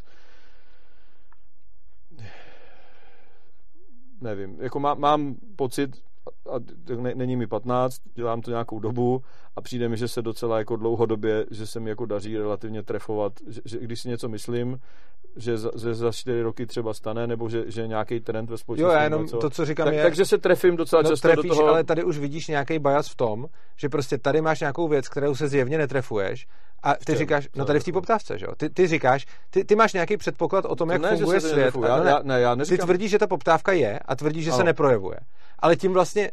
Nevím, 4.21 4.57
jako 4.61 4.81
má, 4.81 4.95
mám 4.95 5.35
pocit, 5.57 6.03
a 6.51 6.59
ne, 7.01 7.15
není 7.15 7.37
mi 7.37 7.47
15, 7.47 8.01
dělám 8.15 8.41
to 8.41 8.51
nějakou 8.51 8.79
dobu 8.79 9.23
a 9.57 9.61
přijde 9.61 9.89
mi, 9.89 9.97
že 9.97 10.09
se 10.09 10.23
docela 10.23 10.59
jako 10.59 10.77
dlouhodobě, 10.77 11.47
že 11.51 11.67
se 11.67 11.81
mi 11.81 11.91
jako 11.91 12.07
daří 12.07 12.39
relativně 12.39 12.83
trefovat, 12.83 13.33
že, 13.47 13.61
že 13.65 13.79
když 13.79 14.01
si 14.01 14.09
něco 14.09 14.29
myslím, 14.29 14.79
že 15.37 15.59
za, 15.59 15.71
že 15.83 15.95
za 15.95 16.13
čtyři 16.13 16.43
roky 16.43 16.67
třeba 16.67 16.95
stane, 16.95 17.27
nebo 17.27 17.49
že, 17.49 17.65
že 17.67 17.87
nějaký 17.87 18.21
trend 18.21 18.47
ve 18.51 18.53
Jo, 18.53 18.59
společnosti. 18.59 18.95
já 18.95 19.03
nebo 19.03 19.15
jenom 19.15 19.23
něco, 19.27 19.39
to, 19.39 19.51
co 19.51 19.65
říkám 19.65 19.85
tak, 19.87 19.95
je... 19.95 20.03
takže 20.03 20.25
se 20.25 20.39
trefím 20.39 20.77
docela 20.77 21.03
no, 21.03 21.09
často 21.11 21.29
trefíš, 21.29 21.49
do 21.51 21.57
toho. 21.57 21.69
ale 21.69 21.85
tady 21.85 22.05
už 22.05 22.19
vidíš 22.19 22.49
nějaký 22.49 22.79
bias 22.79 23.09
v 23.09 23.15
tom, 23.17 23.47
že 23.77 23.89
prostě 23.89 24.19
tady 24.19 24.41
máš 24.41 24.61
nějakou 24.61 24.89
věc, 24.89 25.09
kterou 25.09 25.35
se 25.35 25.49
zjevně 25.49 25.79
netrefuješ 25.79 26.47
a 26.83 26.95
ty 26.95 27.05
čem? 27.05 27.17
říkáš, 27.17 27.49
no 27.57 27.65
Co 27.65 27.67
tady 27.67 27.81
v 27.81 27.85
té 27.85 27.93
poptávce, 27.93 28.39
že 28.39 28.47
jo? 28.47 28.53
Ty, 28.57 28.71
ty 28.71 28.87
říkáš, 28.87 29.27
ty, 29.51 29.65
ty 29.65 29.75
máš 29.77 29.93
nějaký 29.93 30.17
předpoklad 30.17 30.65
o 30.65 30.77
tom, 30.77 30.91
jak 30.91 31.03
ne, 31.03 31.17
funguje 31.17 31.37
že 31.37 31.41
se 31.41 31.49
svět. 31.53 31.75
a 31.77 31.87
Já, 31.89 31.97
no 31.97 32.05
ne, 32.05 32.11
já, 32.11 32.21
ne, 32.23 32.41
já 32.41 32.53
ty 32.55 32.59
neříkám, 32.59 32.87
tvrdíš, 32.87 33.11
že 33.11 33.19
ta 33.19 33.27
poptávka 33.27 33.73
je 33.73 33.99
a 33.99 34.17
tvrdíš, 34.17 34.45
že 34.45 34.51
se 34.51 34.57
Ano. 34.57 34.65
neprojevuje. 34.65 35.17
Ale 35.59 35.77
tím 35.77 35.93
vlastně 35.93 36.31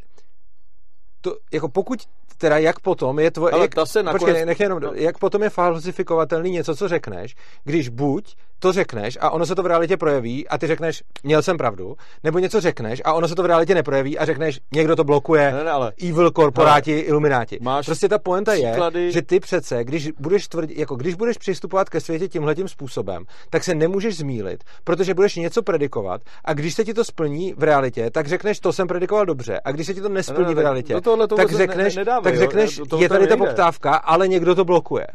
to, 1.22 1.36
jako 1.54 1.70
pokud 1.70 2.00
teda 2.38 2.58
jak 2.58 2.80
potom 2.80 3.20
je 3.20 3.32
tvoje, 3.32 3.54
Ale 3.54 3.62
jak, 3.62 3.76
ta 3.76 3.86
se 3.86 4.04
nakonec- 4.04 4.24
počkej, 4.24 4.46
nech 4.46 4.60
jenom, 4.60 4.80
no. 4.80 4.92
jak 4.94 5.18
potom 5.18 5.44
je 5.44 5.50
falsifikovatelný 5.50 6.52
něco, 6.52 6.76
co 6.76 6.88
řekneš, 6.88 7.36
když 7.64 7.90
buď 7.90 8.36
to 8.64 8.72
řekneš 8.72 9.18
a 9.22 9.30
ono 9.30 9.45
se 9.45 9.56
to 9.56 9.64
v 9.64 9.65
realitě 9.65 9.98
projeví 9.98 10.48
a 10.48 10.57
ty 10.57 10.68
řekneš, 10.68 11.03
měl 11.23 11.41
jsem 11.41 11.57
pravdu, 11.57 11.95
nebo 12.23 12.40
něco 12.40 12.61
řekneš 12.61 13.02
a 13.06 13.14
ono 13.14 13.27
se 13.27 13.35
to 13.35 13.44
v 13.44 13.45
realitě 13.45 13.76
neprojeví 13.76 14.18
a 14.18 14.26
řekneš, 14.26 14.60
někdo 14.73 14.95
to 14.95 15.03
blokuje, 15.03 15.52
ne, 15.52 15.64
ne, 15.64 15.72
ale 15.72 15.94
evil 16.10 16.31
korporáti, 16.31 16.91
ilumináti. 16.99 17.57
Máš 17.61 17.85
prostě 17.85 18.10
ta 18.10 18.19
poenta 18.19 18.53
je, 18.53 18.72
příklady- 18.72 19.11
že 19.11 19.22
ty 19.22 19.40
přece, 19.40 19.84
když 19.84 20.10
budeš 20.19 20.48
tvrdit, 20.48 20.77
jako 20.77 20.95
když 20.95 21.15
budeš 21.15 21.38
přistupovat 21.38 21.90
ke 21.90 22.02
světě 22.02 22.27
tímhletím 22.27 22.68
způsobem, 22.68 23.23
tak 23.49 23.64
se 23.64 23.76
nemůžeš 23.76 24.18
zmílit, 24.18 24.64
protože 24.84 25.14
budeš 25.14 25.35
něco 25.35 25.64
predikovat 25.64 26.22
a 26.45 26.53
když 26.53 26.73
se 26.73 26.84
ti 26.85 26.94
to 26.94 27.03
splní 27.03 27.53
v 27.57 27.64
realitě, 27.64 28.11
tak 28.11 28.27
řekneš, 28.27 28.60
to 28.60 28.73
jsem 28.73 28.88
predikoval 28.88 29.26
dobře. 29.26 29.61
A 29.65 29.72
když 29.72 29.88
se 29.88 29.94
ti 29.94 30.02
to 30.02 30.10
nesplní 30.10 30.41
Ne, 30.44 30.48
ne, 30.48 30.53
v 30.53 30.57
ne, 30.57 30.64
realitě, 30.64 31.02
tohle 31.02 31.27
to 31.27 31.35
tak 31.35 31.52
řekneš, 31.52 31.95
ne- 31.95 32.02
nedávej, 32.02 32.23
tak 32.23 32.34
jo, 32.35 32.40
řekneš 32.41 32.81
toho 32.90 33.03
je 33.03 33.10
tady 33.10 33.27
ta 33.27 33.38
poptávka, 33.38 33.95
ale 33.95 34.27
někdo 34.27 34.56
to 34.56 34.65
blokuje. 34.65 35.07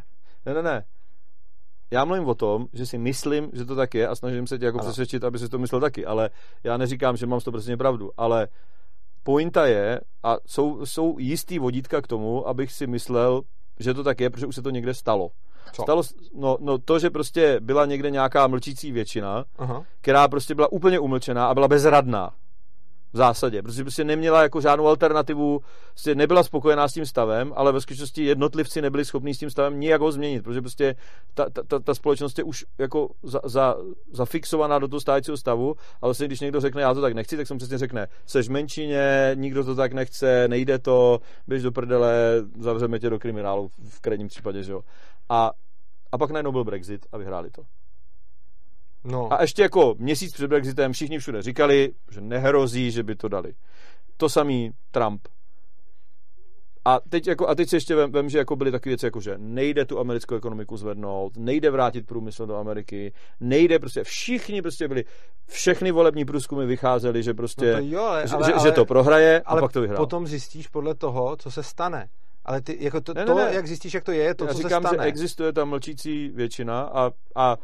Ne, 0.46 0.54
ne, 0.54 0.62
ne. 0.62 0.84
Já 1.90 2.05
mluvím 2.05 2.24
o 2.28 2.35
tom, 2.35 2.66
že 2.73 2.86
si 2.86 2.98
myslím, 2.98 3.51
že 3.52 3.65
to 3.65 3.77
tak 3.77 3.94
je 3.94 4.09
a 4.09 4.15
snažím 4.15 4.47
se 4.47 4.59
tě 4.59 4.65
jako 4.65 4.78
Ano. 4.78 4.86
přesvědčit, 4.89 5.24
aby 5.24 5.39
si 5.39 5.48
to 5.48 5.59
myslel 5.59 5.81
taky, 5.81 6.06
ale 6.06 6.31
já 6.65 6.77
neříkám, 6.77 7.16
že 7.16 7.27
mám 7.27 7.39
100% 7.39 7.77
pravdu, 7.77 8.10
ale 8.16 8.48
pointa 9.23 9.66
je, 9.66 10.01
a 10.23 10.36
jsou, 10.47 10.86
jsou 10.86 11.19
jistý 11.19 11.59
vodítka 11.59 12.01
k 12.02 12.06
tomu, 12.06 12.48
abych 12.48 12.73
si 12.73 12.86
myslel, 12.86 13.43
že 13.81 13.94
to 13.94 14.05
tak 14.05 14.20
je, 14.20 14.31
protože 14.31 14.47
už 14.47 14.55
se 14.55 14.62
to 14.62 14.70
někde 14.70 14.94
stalo. 14.94 15.31
Co? 15.73 15.82
Stalo, 15.82 16.02
no, 16.35 16.56
no 16.60 16.78
to, 16.78 16.98
že 16.98 17.10
prostě 17.10 17.60
byla 17.60 17.86
někde 17.86 18.10
nějaká 18.10 18.47
mlčící 18.47 18.93
většina, 18.93 19.44
Aha. 19.59 19.85
která 20.01 20.28
prostě 20.28 20.55
byla 20.55 20.73
úplně 20.73 20.98
umlčená 20.98 21.47
a 21.47 21.55
byla 21.55 21.69
bezradná. 21.69 22.35
V 23.12 23.16
zásadě, 23.16 23.62
protože 23.62 23.85
prostě 23.85 24.05
neměla 24.05 24.43
jako 24.43 24.60
žádnou 24.60 24.86
alternativu, 24.86 25.60
prostě 25.90 26.14
nebyla 26.14 26.43
spokojená 26.43 26.89
s 26.89 26.94
tím 26.94 27.06
stavem, 27.06 27.52
ale 27.56 27.72
ve 27.72 27.80
skutečnosti 27.80 28.24
jednotlivci 28.24 28.82
nebyli 28.82 29.05
schopni 29.05 29.35
s 29.35 29.39
tím 29.39 29.51
stavem 29.51 29.80
nijak 29.80 30.01
ho 30.01 30.12
změnit, 30.12 30.43
protože 30.43 30.60
prostě 30.60 30.97
ta, 31.35 31.47
ta, 31.68 31.78
ta, 31.78 31.94
společnost 31.94 32.39
je 32.39 32.44
už 32.44 32.64
jako 32.78 33.09
za, 33.22 33.40
za, 33.44 33.76
zafixovaná 34.12 34.78
do 34.78 34.89
toho 34.89 35.01
stávajícího 35.01 35.36
stavu, 35.36 35.74
ale 36.01 36.09
vlastně 36.09 36.26
když 36.26 36.40
někdo 36.40 36.60
řekne, 36.60 36.82
já 36.82 36.94
to 36.94 37.01
tak 37.01 37.12
nechci, 37.12 37.36
tak 37.36 37.47
jsem 37.47 37.59
přesně 37.59 37.78
řekne, 37.78 38.06
seš 38.26 38.48
menšině, 38.48 39.30
nikdo 39.35 39.64
to 39.64 39.74
tak 39.74 39.93
nechce, 39.93 40.48
nejde 40.48 40.78
to, 40.78 41.20
běž 41.47 41.62
do 41.62 41.72
prdele, 41.72 42.12
zavřeme 42.59 42.98
tě 42.98 43.10
do 43.10 43.18
kriminálu 43.18 43.68
v 43.89 44.01
krajním 44.01 44.28
případě, 44.28 44.62
že 44.62 44.72
jo. 44.72 44.80
A, 45.28 45.51
a 46.12 46.18
pak 46.18 46.30
najednou 46.30 46.52
byl 46.52 46.64
Brexit 46.64 47.06
a 47.12 47.18
vyhráli 47.18 47.51
to. 47.51 47.62
No. 49.10 49.32
A 49.32 49.43
ještě 49.43 49.62
jako 49.62 49.94
měsíc 49.98 50.32
před 50.32 50.47
Brexitem 50.47 50.93
všichni 50.93 51.18
všude 51.18 51.43
říkali, 51.43 51.93
že 52.10 52.20
nehrozí, 52.20 52.90
že 52.90 53.02
by 53.02 53.14
to 53.16 53.28
dali. 53.28 53.52
To 54.16 54.28
samý 54.28 54.70
Trump. 54.90 55.28
A 56.85 57.01
teď, 57.09 57.26
jako, 57.26 57.48
a 57.48 57.55
teď 57.55 57.68
si 57.68 57.76
ještě 57.76 57.94
vem, 57.94 58.12
vem, 58.12 58.28
že 58.28 58.39
jako 58.39 58.56
byly 58.56 58.70
takové 58.70 58.90
věci, 58.90 59.06
jako 59.06 59.20
že 59.20 59.35
nejde 59.39 59.85
tu 59.85 59.98
americkou 59.98 60.35
ekonomiku 60.35 60.76
zvednout, 60.76 61.32
nejde 61.36 61.70
vrátit 61.70 62.06
průmysl 62.06 62.47
do 62.47 62.56
Ameriky, 62.56 63.12
nejde 63.40 63.78
prostě, 63.78 64.05
všichni 64.05 64.62
prostě 64.62 64.89
byli, 64.89 65.05
všechny 65.47 65.90
volební 65.90 66.24
průzkumy 66.24 66.66
vycházely, 66.66 67.22
že 67.22 67.35
prostě, 67.35 67.72
no 67.72 67.78
to 67.78 67.85
jo, 67.86 68.02
ale, 68.02 68.28
že, 68.28 68.35
ale, 68.35 68.47
že, 68.47 68.52
ale, 68.52 68.62
že 68.62 68.72
to 68.72 68.85
prohraje 68.85 69.43
ale 69.47 69.60
a 69.60 69.62
pak 69.62 69.72
to 69.72 69.80
vyhrál. 69.80 69.97
potom 69.98 70.26
zjistíš 70.26 70.68
podle 70.68 70.94
toho, 70.94 71.36
co 71.36 71.51
se 71.51 71.62
stane. 71.62 72.09
Ale 72.44 72.60
ty, 72.60 72.76
jako 72.80 73.01
to, 73.01 73.14
Ne, 73.14 73.20
ne, 73.20 73.26
to 73.26 73.35
ne. 73.35 73.51
jak 73.55 73.66
zjistíš, 73.66 73.94
jak 73.94 74.05
to 74.05 74.12
je, 74.12 74.35
to, 74.35 74.44
Já 74.44 74.55
co 74.55 74.62
říkám, 74.62 74.82
se 74.82 74.89
stane. 74.89 75.02
že 75.05 75.09
existuje 75.09 75.52
ta 75.52 75.64
mlčící 75.64 76.28
většina 76.35 76.80
a, 76.82 77.10
a 77.36 77.56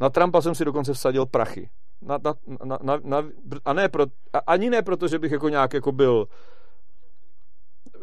na 0.00 0.10
Trumpa 0.10 0.40
jsem 0.40 0.54
si 0.54 0.64
dokonce 0.64 0.92
vsadil 0.92 1.26
prachy. 1.26 1.68
Na, 2.02 2.18
na, 2.24 2.34
na, 2.64 2.78
na, 2.82 3.00
na, 3.04 3.28
a 3.64 3.72
ne 3.72 3.88
pro, 3.88 4.06
a 4.32 4.38
ani 4.38 4.70
ne 4.70 4.82
proto, 4.82 5.08
že 5.08 5.18
bych 5.18 5.32
jako 5.32 5.48
nějak 5.48 5.72
jako 5.74 5.92
byl 5.92 6.26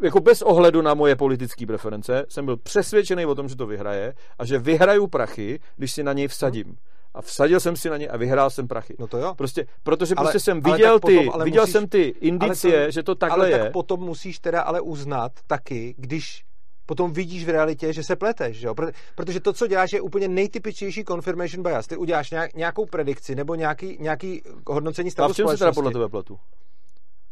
jako 0.02 0.20
bez 0.20 0.42
ohledu 0.42 0.82
na 0.82 0.94
moje 0.94 1.16
politické 1.16 1.66
preference, 1.66 2.24
jsem 2.28 2.44
byl 2.44 2.56
přesvědčený 2.56 3.26
o 3.26 3.34
tom, 3.34 3.48
že 3.48 3.56
to 3.56 3.66
vyhraje 3.66 4.14
a 4.38 4.44
že 4.44 4.58
vyhraju 4.58 5.06
prachy, 5.06 5.60
když 5.76 5.92
si 5.92 6.02
na 6.02 6.12
něj 6.12 6.28
vsadím. 6.28 6.76
A 7.14 7.22
vsadil 7.22 7.60
jsem 7.60 7.76
si 7.76 7.90
na 7.90 7.96
něj 7.96 8.08
a 8.12 8.16
vyhrál 8.16 8.50
jsem 8.50 8.68
prachy. 8.68 8.96
No 8.98 9.06
to 9.06 9.18
jo. 9.18 9.34
Prostě, 9.34 9.66
protože 9.82 10.14
Ale- 10.14 10.24
prostě 10.24 10.40
jsem 10.40 10.60
ale 10.64 10.76
viděl 10.76 11.00
ty, 11.00 11.16
potom 11.16 11.30
ale 11.34 11.44
viděl 11.44 11.62
musíš- 11.62 11.72
jsem 11.72 11.88
ty 11.88 12.02
indicie, 12.02 12.76
ale 12.78 12.86
to- 12.86 12.90
že 12.90 13.02
to 13.02 13.14
takhle 13.14 13.38
ale 13.46 13.50
je. 13.50 13.58
tak 13.58 13.72
potom 13.72 14.00
musíš 14.00 14.38
teda 14.38 14.62
ale 14.62 14.80
uznat 14.80 15.32
taky, 15.46 15.94
když 15.98 16.44
potom 16.86 17.12
vidíš 17.12 17.44
v 17.44 17.48
realitě, 17.48 17.92
že 17.92 18.02
se 18.02 18.16
pleteš, 18.16 18.56
že 18.56 18.66
jo? 18.66 18.74
Proto- 18.74 18.92
Protože 19.14 19.40
to, 19.40 19.52
co 19.52 19.66
děláš, 19.66 19.92
je 19.92 20.00
úplně 20.00 20.28
nejtypičtější 20.28 21.04
confirmation 21.04 21.62
bias. 21.62 21.86
Ty 21.86 21.96
uděláš 21.96 22.30
nějak, 22.30 22.54
nějakou 22.54 22.86
predikci 22.86 23.34
nebo 23.34 23.54
nějaký, 23.54 23.96
nějaký 24.00 24.42
hodnocení 24.66 25.08
a 25.08 25.10
stavu 25.10 25.32
v 25.32 25.36
čem 25.36 25.48
se 25.48 25.56
teda 25.58 25.72
podle 25.72 25.92
tebe 25.92 26.08
pletu? 26.08 26.38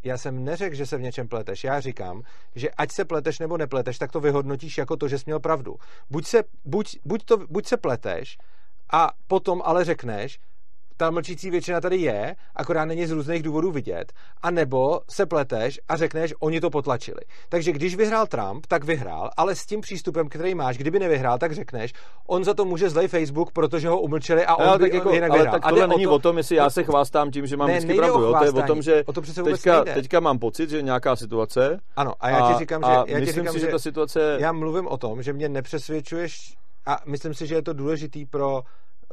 Já 0.04 0.18
jsem 0.18 0.44
neřekl, 0.44 0.74
že 0.74 0.86
se 0.86 0.96
v 0.96 1.00
něčem 1.00 1.28
pleteš. 1.28 1.64
Já 1.64 1.80
říkám, 1.80 2.22
že 2.54 2.70
ať 2.70 2.92
se 2.92 3.04
pleteš 3.04 3.38
nebo 3.38 3.56
nepleteš, 3.56 3.98
tak 3.98 4.12
to 4.12 4.20
vyhodnotíš 4.20 4.78
jako 4.78 4.96
to, 4.96 5.08
že 5.08 5.18
jsi 5.18 5.24
měl 5.26 5.40
pravdu. 5.40 5.76
Buď 6.10 6.26
se, 6.26 6.42
buď, 6.64 6.96
buď 7.04 7.24
to, 7.24 7.36
buď 7.36 7.66
se 7.66 7.76
pleteš 7.76 8.38
a 8.92 9.10
potom 9.26 9.62
ale 9.64 9.84
řekneš, 9.84 10.38
ta 11.00 11.10
mlčící 11.10 11.50
většina 11.50 11.80
tady 11.80 11.96
je, 11.96 12.36
akorát 12.56 12.84
není 12.84 13.06
z 13.06 13.10
různých 13.10 13.42
důvodů 13.42 13.70
vidět, 13.70 14.12
a 14.42 14.50
nebo 14.50 15.00
se 15.10 15.26
pleteš 15.26 15.80
a 15.88 15.96
řekneš, 15.96 16.34
oni 16.40 16.60
to 16.60 16.70
potlačili. 16.70 17.20
Takže 17.48 17.72
když 17.72 17.96
vyhrál 17.96 18.26
Trump, 18.26 18.66
tak 18.66 18.84
vyhrál, 18.84 19.30
ale 19.36 19.54
s 19.54 19.66
tím 19.66 19.80
přístupem, 19.80 20.28
který 20.28 20.54
máš, 20.54 20.76
kdyby 20.78 20.98
nevyhrál, 20.98 21.38
tak 21.38 21.52
řekneš, 21.52 21.92
on 22.26 22.44
za 22.44 22.54
to 22.54 22.64
může 22.64 22.90
zlej 22.90 23.08
Facebook, 23.08 23.52
protože 23.52 23.88
ho 23.88 24.00
umlčeli 24.00 24.46
a 24.46 24.54
on 24.56 24.68
ale 24.68 24.78
by 24.78 24.84
tak, 24.84 24.92
jako, 24.94 25.10
jinak 25.10 25.30
ale 25.30 25.38
vyhrál. 25.38 25.60
tak 25.60 25.68
tohle 25.68 25.86
není 25.86 26.04
to- 26.04 26.12
o 26.12 26.18
tom, 26.18 26.36
jestli 26.38 26.56
já 26.56 26.70
se 26.70 26.82
chvástám 26.84 27.30
tím, 27.30 27.46
že 27.46 27.56
mám 27.56 27.68
Ne, 27.68 27.78
vždycky 27.78 27.96
pravdu. 27.96 28.22
Jo? 28.22 28.34
To 28.38 28.44
je 28.44 28.50
o 28.50 28.62
tom, 28.62 28.82
že 28.82 29.04
O 29.06 29.12
to 29.12 29.20
přece 29.20 29.42
teďka, 29.42 29.74
nejde. 29.84 29.94
teďka 29.94 30.20
mám 30.20 30.38
pocit, 30.38 30.70
že 30.70 30.82
nějaká 30.82 31.16
situace 31.16 31.80
Ano, 31.96 32.12
a 32.20 32.30
já 32.30 32.52
ti 32.52 32.58
říkám, 32.58 32.82
že, 32.86 32.92
já 32.92 33.18
myslím 33.20 33.44
říkám, 33.44 33.54
si, 33.54 33.60
že 33.60 33.66
ta 33.66 33.78
situace 33.78 34.36
já 34.40 34.52
mluvím 34.52 34.86
o 34.86 34.96
tom, 34.96 35.22
že 35.22 35.32
mě 35.32 35.48
nepřesvědčuješ 35.48 36.56
a 36.86 36.96
myslím 37.06 37.34
si, 37.34 37.46
že 37.46 37.54
je 37.54 37.62
to 37.62 37.72
důležitý 37.72 38.26
pro, 38.26 38.62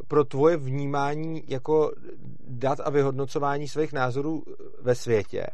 pro 0.08 0.24
tvoje 0.24 0.58
vnímání 0.58 1.44
jako 1.48 1.92
dat 2.48 2.80
a 2.84 2.90
vyhodnocování 2.90 3.68
svých 3.68 3.94
názorů 3.94 4.44
ve 4.82 4.96
světě, 4.96 5.48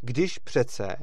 když 0.00 0.38
přece 0.38 0.96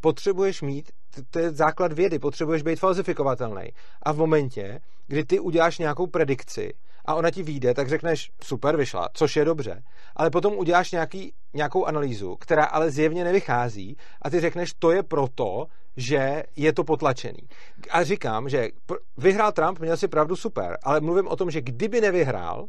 potřebuješ 0.00 0.62
mít, 0.62 0.90
to 1.30 1.38
je 1.38 1.50
základ 1.50 1.92
vědy, 1.92 2.18
potřebuješ 2.18 2.62
být 2.62 2.80
falsifikovatelný. 2.80 3.62
A 4.02 4.12
v 4.12 4.16
momentě, 4.16 4.80
kdy 5.06 5.24
ty 5.24 5.40
uděláš 5.40 5.78
nějakou 5.78 6.06
predikci 6.06 6.74
a 7.04 7.14
ona 7.14 7.30
ti 7.30 7.42
vyjde, 7.42 7.74
tak 7.74 7.88
řekneš, 7.88 8.30
super, 8.44 8.76
vyšla, 8.76 9.08
což 9.12 9.36
je 9.36 9.44
dobře. 9.44 9.82
Ale 10.16 10.30
potom 10.30 10.56
uděláš 10.56 10.92
nějaký, 10.92 11.32
nějakou 11.54 11.84
analýzu, 11.84 12.36
která 12.36 12.64
ale 12.64 12.90
zjevně 12.90 13.24
nevychází 13.24 13.96
a 14.22 14.30
ty 14.30 14.40
řekneš, 14.40 14.72
to 14.78 14.90
je 14.90 15.02
proto, 15.02 15.66
že 15.96 16.42
je 16.56 16.72
to 16.72 16.84
potlačený. 16.84 17.48
A 17.90 18.02
říkám, 18.04 18.48
že 18.48 18.68
vyhrál 19.16 19.52
Trump, 19.52 19.78
měl 19.80 19.96
si 19.96 20.08
pravdu 20.08 20.36
super, 20.36 20.78
ale 20.82 21.00
mluvím 21.00 21.28
o 21.28 21.36
tom, 21.36 21.50
že 21.50 21.60
kdyby 21.60 22.00
nevyhrál, 22.00 22.66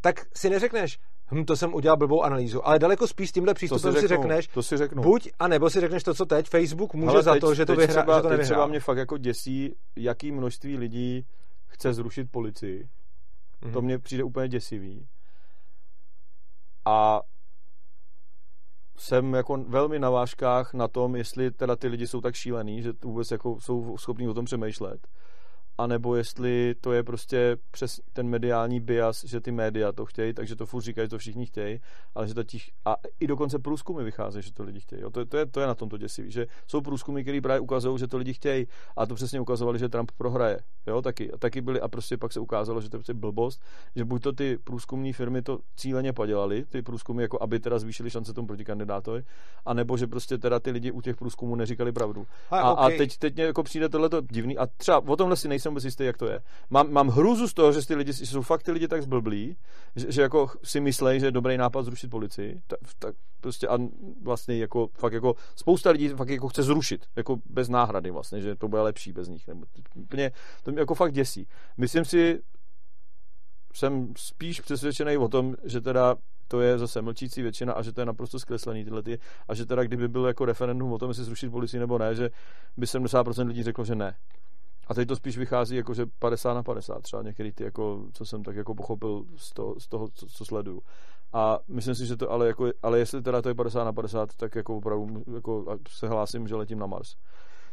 tak 0.00 0.26
si 0.36 0.50
neřekneš, 0.50 0.98
hm, 1.32 1.44
to 1.44 1.56
jsem 1.56 1.74
udělal 1.74 1.96
blbou 1.96 2.22
analýzu, 2.22 2.66
ale 2.66 2.78
daleko 2.78 3.06
spíš 3.06 3.28
s 3.28 3.32
tímhle 3.32 3.54
to 3.54 3.56
přístupem 3.56 3.94
si, 3.94 4.00
si, 4.00 4.08
řeknu, 4.08 4.22
řekneš, 4.22 4.46
to 4.48 4.62
si 4.62 4.76
řeknu. 4.76 5.02
buď, 5.02 5.28
a 5.38 5.48
nebo 5.48 5.70
si 5.70 5.80
řekneš 5.80 6.02
to, 6.02 6.14
co 6.14 6.26
teď, 6.26 6.48
Facebook 6.48 6.94
může 6.94 7.10
Hele, 7.10 7.22
za 7.22 7.32
teď- 7.32 7.40
to, 7.40 7.54
že 7.54 7.66
to, 7.66 7.76
vyhra, 7.76 8.02
třeba, 8.02 8.16
že 8.18 8.22
to 8.22 8.28
teď 8.28 8.40
třeba 8.40 8.56
nevyhrál. 8.56 8.68
mě 8.68 8.80
fakt 8.80 8.98
jako 8.98 9.18
děsí, 9.18 9.74
jaký 9.96 10.32
množství 10.32 10.76
lidí 10.76 11.26
chce 11.66 11.92
zrušit 11.92 12.30
policii. 12.30 12.88
Mhm. 13.62 13.72
To 13.72 13.82
mně 13.82 13.98
přijde 13.98 14.24
úplně 14.24 14.48
děsivý. 14.48 15.06
A 16.84 17.20
jsem 18.98 19.34
jako 19.34 19.56
velmi 19.56 19.98
na 19.98 20.10
vážkách 20.10 20.74
na 20.74 20.88
tom, 20.88 21.16
jestli 21.16 21.50
teda 21.50 21.76
ty 21.76 21.88
lidi 21.88 22.06
jsou 22.06 22.20
tak 22.20 22.34
šílený, 22.34 22.82
že 22.82 22.92
vůbec 23.04 23.30
jako 23.30 23.60
jsou 23.60 23.96
schopní 23.98 24.28
o 24.28 24.34
tom 24.34 24.44
přemýšlet. 24.44 25.08
A 25.78 25.86
nebo 25.86 26.16
jestli 26.16 26.74
to 26.80 26.92
je 26.92 27.02
prostě 27.02 27.56
přes 27.70 28.00
ten 28.12 28.28
mediální 28.28 28.80
bias, 28.80 29.24
že 29.24 29.40
ty 29.40 29.52
média 29.52 29.92
to 29.92 30.06
chtějí, 30.06 30.34
takže 30.34 30.56
to 30.56 30.66
furt 30.66 30.82
říkají, 30.82 31.04
že 31.06 31.10
to 31.10 31.18
všichni 31.18 31.46
chtějí, 31.46 31.80
ale 32.14 32.28
že 32.28 32.34
to 32.34 32.44
těch, 32.44 32.62
a 32.84 32.96
i 33.20 33.26
dokonce 33.26 33.58
průzkumy 33.58 34.04
vycházejí, 34.04 34.42
že 34.42 34.52
to 34.52 34.62
lidi 34.62 34.80
chtějí. 34.80 35.02
Jo. 35.02 35.10
To, 35.10 35.20
je- 35.20 35.26
to, 35.26 35.36
je, 35.36 35.46
to 35.46 35.60
je 35.60 35.66
na 35.66 35.74
tom 35.74 35.88
to 35.88 35.98
děsivý, 35.98 36.30
že 36.30 36.46
jsou 36.66 36.80
průzkumy, 36.80 37.22
které 37.22 37.40
právě 37.40 37.60
ukazují, 37.60 37.98
že 37.98 38.06
to 38.06 38.16
lidi 38.18 38.32
chtějí 38.32 38.66
a 38.96 39.06
to 39.06 39.14
přesně 39.14 39.40
ukazovali, 39.40 39.78
že 39.78 39.88
Trump 39.88 40.10
prohraje. 40.18 40.58
Jo, 40.86 41.02
taky, 41.02 41.32
a 41.32 41.36
taky 41.38 41.60
byly 41.60 41.80
a 41.80 41.88
prostě 41.88 42.16
pak 42.16 42.32
se 42.32 42.40
ukázalo, 42.40 42.80
že 42.80 42.90
to 42.90 42.96
je 42.96 42.98
prostě 42.98 43.14
blbost, 43.14 43.62
že 43.96 44.04
buď 44.04 44.22
to 44.22 44.32
ty 44.32 44.58
průzkumní 44.64 45.12
firmy 45.12 45.42
to 45.42 45.58
cíleně 45.76 46.12
podělali, 46.12 46.64
ty 46.64 46.82
průzkumy, 46.82 47.22
jako 47.22 47.42
aby 47.42 47.60
teda 47.60 47.78
zvýšili 47.78 48.10
šance 48.10 48.32
tomu 48.32 48.46
protikandidátovi, 48.46 49.22
anebo 49.66 49.96
že 49.96 50.06
prostě 50.06 50.38
teda 50.38 50.60
ty 50.60 50.70
lidi 50.70 50.90
u 50.90 51.00
těch 51.00 51.16
průzkumů 51.16 51.54
neříkali 51.54 51.92
pravdu. 51.92 52.26
A, 52.50 52.60
a 52.60 52.86
okej. 52.86 52.98
teď, 52.98 53.18
teď 53.18 53.34
mě 53.34 53.44
jako 53.44 53.62
přijde 53.62 53.88
tohleto 53.88 54.20
divný 54.20 54.58
a 54.58 54.66
třeba 54.66 54.98
o 54.98 55.16
tomhle 55.16 55.36
si 55.36 55.48
nejsem 55.48 55.67
vůbec 55.68 55.84
jistý, 55.84 56.04
jak 56.04 56.16
to 56.16 56.26
je. 56.26 56.40
Mám, 56.70 56.92
mám 56.92 57.08
hrůzu 57.08 57.48
z 57.48 57.54
toho, 57.54 57.72
že 57.72 57.86
ty 57.86 57.94
lidi, 57.94 58.12
že 58.12 58.26
jsou 58.26 58.42
fakt 58.42 58.62
ty 58.62 58.72
lidi 58.72 58.88
tak 58.88 59.02
zblblí, 59.02 59.56
že, 59.96 60.12
že 60.12 60.22
jako 60.22 60.50
si 60.64 60.80
myslí, 60.80 61.20
že 61.20 61.26
je 61.26 61.30
dobrý 61.30 61.56
nápad 61.56 61.82
zrušit 61.82 62.10
policii, 62.10 62.60
tak, 62.66 62.78
tak 62.98 63.14
prostě 63.40 63.68
a 63.68 63.78
vlastně 64.22 64.58
jako 64.58 64.88
fakt 64.98 65.12
jako 65.12 65.34
spousta 65.56 65.90
lidí 65.90 66.08
fakt 66.08 66.28
jako 66.28 66.48
chce 66.48 66.62
zrušit, 66.62 67.06
jako 67.16 67.36
bez 67.44 67.68
náhrady 67.68 68.10
vlastně, 68.10 68.40
že 68.40 68.56
to 68.56 68.68
bude 68.68 68.82
lepší 68.82 69.12
bez 69.12 69.28
nich. 69.28 69.48
Nebo 69.48 69.66
úplně, 69.94 70.32
to 70.62 70.70
mě 70.70 70.80
jako 70.80 70.94
fakt 70.94 71.12
děsí. 71.12 71.46
Myslím 71.76 72.04
si, 72.04 72.40
jsem 73.74 74.12
spíš 74.16 74.60
přesvědčený 74.60 75.16
o 75.16 75.28
tom, 75.28 75.54
že 75.64 75.80
teda 75.80 76.16
to 76.48 76.60
je 76.60 76.78
zase 76.78 77.02
mlčící 77.02 77.42
většina 77.42 77.72
a 77.72 77.82
že 77.82 77.92
to 77.92 78.00
je 78.00 78.06
naprosto 78.06 78.38
zkreslený 78.38 78.84
tyhle 78.84 79.02
ty, 79.02 79.18
a 79.48 79.54
že 79.54 79.66
teda 79.66 79.84
kdyby 79.84 80.08
byl 80.08 80.26
jako 80.26 80.44
referendum 80.44 80.92
o 80.92 80.98
tom, 80.98 81.10
jestli 81.10 81.24
zrušit 81.24 81.50
policii 81.50 81.80
nebo 81.80 81.98
ne, 81.98 82.14
že 82.14 82.30
by 82.76 82.86
70% 82.86 83.46
lidí 83.46 83.62
řeklo, 83.62 83.84
že 83.84 83.94
ne. 83.94 84.16
A 84.88 84.94
teď 84.94 85.08
to 85.08 85.16
spíš 85.16 85.38
vychází 85.38 85.76
jako, 85.76 85.94
že 85.94 86.06
50 86.18 86.54
na 86.54 86.62
50 86.62 87.02
třeba 87.02 87.22
některý 87.22 87.52
ty, 87.52 87.64
jako, 87.64 88.06
co 88.12 88.24
jsem 88.24 88.42
tak 88.42 88.56
jako 88.56 88.74
pochopil 88.74 89.24
z 89.36 89.52
toho, 89.52 89.80
z 89.80 89.88
toho 89.88 90.08
co, 90.08 90.26
co, 90.26 90.44
sleduju. 90.44 90.82
A 91.32 91.58
myslím 91.68 91.94
si, 91.94 92.06
že 92.06 92.16
to 92.16 92.30
ale, 92.30 92.46
jako, 92.46 92.70
ale 92.82 92.98
jestli 92.98 93.22
teda 93.22 93.42
to 93.42 93.48
je 93.48 93.54
50 93.54 93.84
na 93.84 93.92
50, 93.92 94.34
tak 94.36 94.54
jako 94.54 94.76
opravdu 94.76 95.24
jako 95.34 95.78
se 95.88 96.08
hlásím, 96.08 96.48
že 96.48 96.56
letím 96.56 96.78
na 96.78 96.86
Mars. 96.86 97.16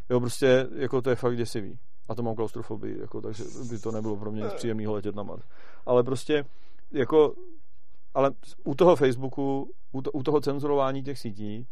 Jo, 0.09 0.19
prostě 0.19 0.67
jako 0.75 1.01
to 1.01 1.09
je 1.09 1.15
fakt 1.15 1.37
děsivý. 1.37 1.79
A 2.09 2.15
to 2.15 2.23
mám 2.23 2.35
klaustrofobii, 2.35 2.99
jako, 3.01 3.21
takže 3.21 3.43
by 3.69 3.79
to 3.79 3.91
nebylo 3.91 4.17
pro 4.17 4.31
mě 4.31 4.41
nic 4.41 4.53
příjemného 4.53 4.93
letět 4.93 5.15
na 5.15 5.23
Mars. 5.23 5.43
Ale 5.85 6.03
prostě 6.03 6.45
jako 6.91 7.33
ale 8.15 8.31
u 8.63 8.75
toho 8.75 8.95
Facebooku, 8.95 9.71
u, 9.91 10.01
to, 10.01 10.11
u 10.11 10.23
toho 10.23 10.41
cenzurování 10.41 11.03
těch 11.03 11.19
sítí 11.19 11.67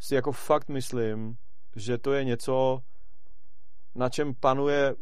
si 0.00 0.14
jako 0.14 0.32
fakt 0.32 0.68
myslím, 0.68 1.36
že 1.76 1.98
to 1.98 2.12
je 2.12 2.24
něco, 2.24 2.80
na 3.94 4.08
čem 4.08 4.34
panuje 4.40 4.94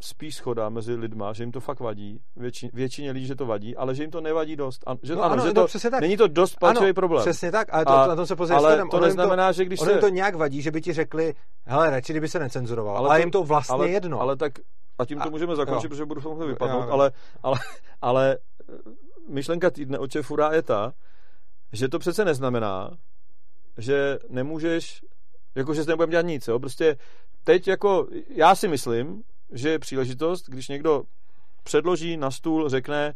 spíš 0.00 0.36
schoda 0.36 0.68
mezi 0.68 0.94
lidma, 0.94 1.32
že 1.32 1.42
jim 1.42 1.52
to 1.52 1.60
fakt 1.60 1.80
vadí, 1.80 2.20
větši, 2.36 2.70
většině 2.72 3.10
lidí, 3.10 3.26
že 3.26 3.34
to 3.34 3.46
vadí, 3.46 3.76
ale 3.76 3.94
že 3.94 4.02
jim 4.02 4.10
to 4.10 4.20
nevadí 4.20 4.56
dost. 4.56 4.82
A, 4.86 4.94
že, 5.02 5.14
No 5.16 5.22
ano, 5.22 5.32
ano, 5.32 5.42
že 5.42 5.48
no 5.48 5.54
to, 5.54 5.66
přesně 5.66 5.90
tak. 5.90 6.00
není 6.00 6.16
to 6.16 6.28
dost 6.28 6.56
palčivý 6.58 6.92
problém. 6.92 7.20
Přesně 7.22 7.52
tak, 7.52 7.68
ale 7.74 7.84
to, 7.84 7.90
A- 7.90 8.06
na 8.06 8.16
tom 8.16 8.26
se 8.26 8.36
později 8.36 8.56
ale 8.58 8.84
to 8.90 9.00
neznamená, 9.00 9.52
že 9.52 9.64
když 9.64 9.80
ono 9.80 9.90
jim 9.90 9.96
se... 9.96 10.00
to 10.00 10.08
nějak 10.08 10.34
vadí, 10.34 10.62
že 10.62 10.70
by 10.70 10.80
ti 10.80 10.92
řekli, 10.92 11.34
hele, 11.66 11.90
radši 11.90 12.12
kdyby 12.12 12.28
se 12.28 12.38
necenzuroval, 12.38 12.96
ale, 12.96 13.08
ale 13.08 13.20
jim 13.20 13.30
to 13.30 13.42
vlastně 13.42 13.74
ale, 13.74 13.88
jedno. 13.90 14.20
Ale 14.20 14.36
tak, 14.36 14.52
a 14.98 15.04
tím 15.04 15.18
to 15.18 15.24
A- 15.28 15.30
můžeme 15.30 15.56
zakončit, 15.56 15.84
jo. 15.84 15.88
protože 15.90 16.04
budu 16.04 16.20
Já 16.40 16.46
vypadnout, 16.46 16.82
vím. 16.84 16.92
ale, 16.92 17.12
ale, 17.42 17.58
ale 18.02 18.38
myšlenka 19.28 19.70
týdne 19.70 19.98
od 19.98 20.10
Čefura 20.10 20.52
je 20.52 20.62
ta, 20.62 20.92
že 21.72 21.88
to 21.88 21.98
přece 21.98 22.24
neznamená, 22.24 22.90
že 23.78 24.18
nemůžeš, 24.28 25.04
jako 25.54 25.74
že 25.74 25.84
nebudeme 25.84 26.10
dělat 26.10 26.26
nic, 26.26 26.48
jo? 26.48 26.58
prostě 26.58 26.96
teď 27.44 27.68
jako, 27.68 28.08
já 28.28 28.54
si 28.54 28.68
myslím, 28.68 29.22
že 29.52 29.68
je 29.68 29.78
příležitost, 29.78 30.48
když 30.48 30.68
někdo 30.68 31.02
předloží 31.62 32.16
na 32.16 32.30
stůl, 32.30 32.68
řekne, 32.68 33.14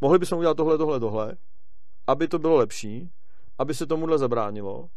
mohli 0.00 0.18
bychom 0.18 0.38
udělat 0.38 0.56
tohle, 0.56 0.78
tohle, 0.78 1.00
tohle, 1.00 1.36
aby 2.06 2.28
to 2.28 2.38
bylo 2.38 2.56
lepší, 2.56 3.10
aby 3.58 3.74
se 3.74 3.86
tomuhle 3.86 4.18
zabránilo, 4.18 4.88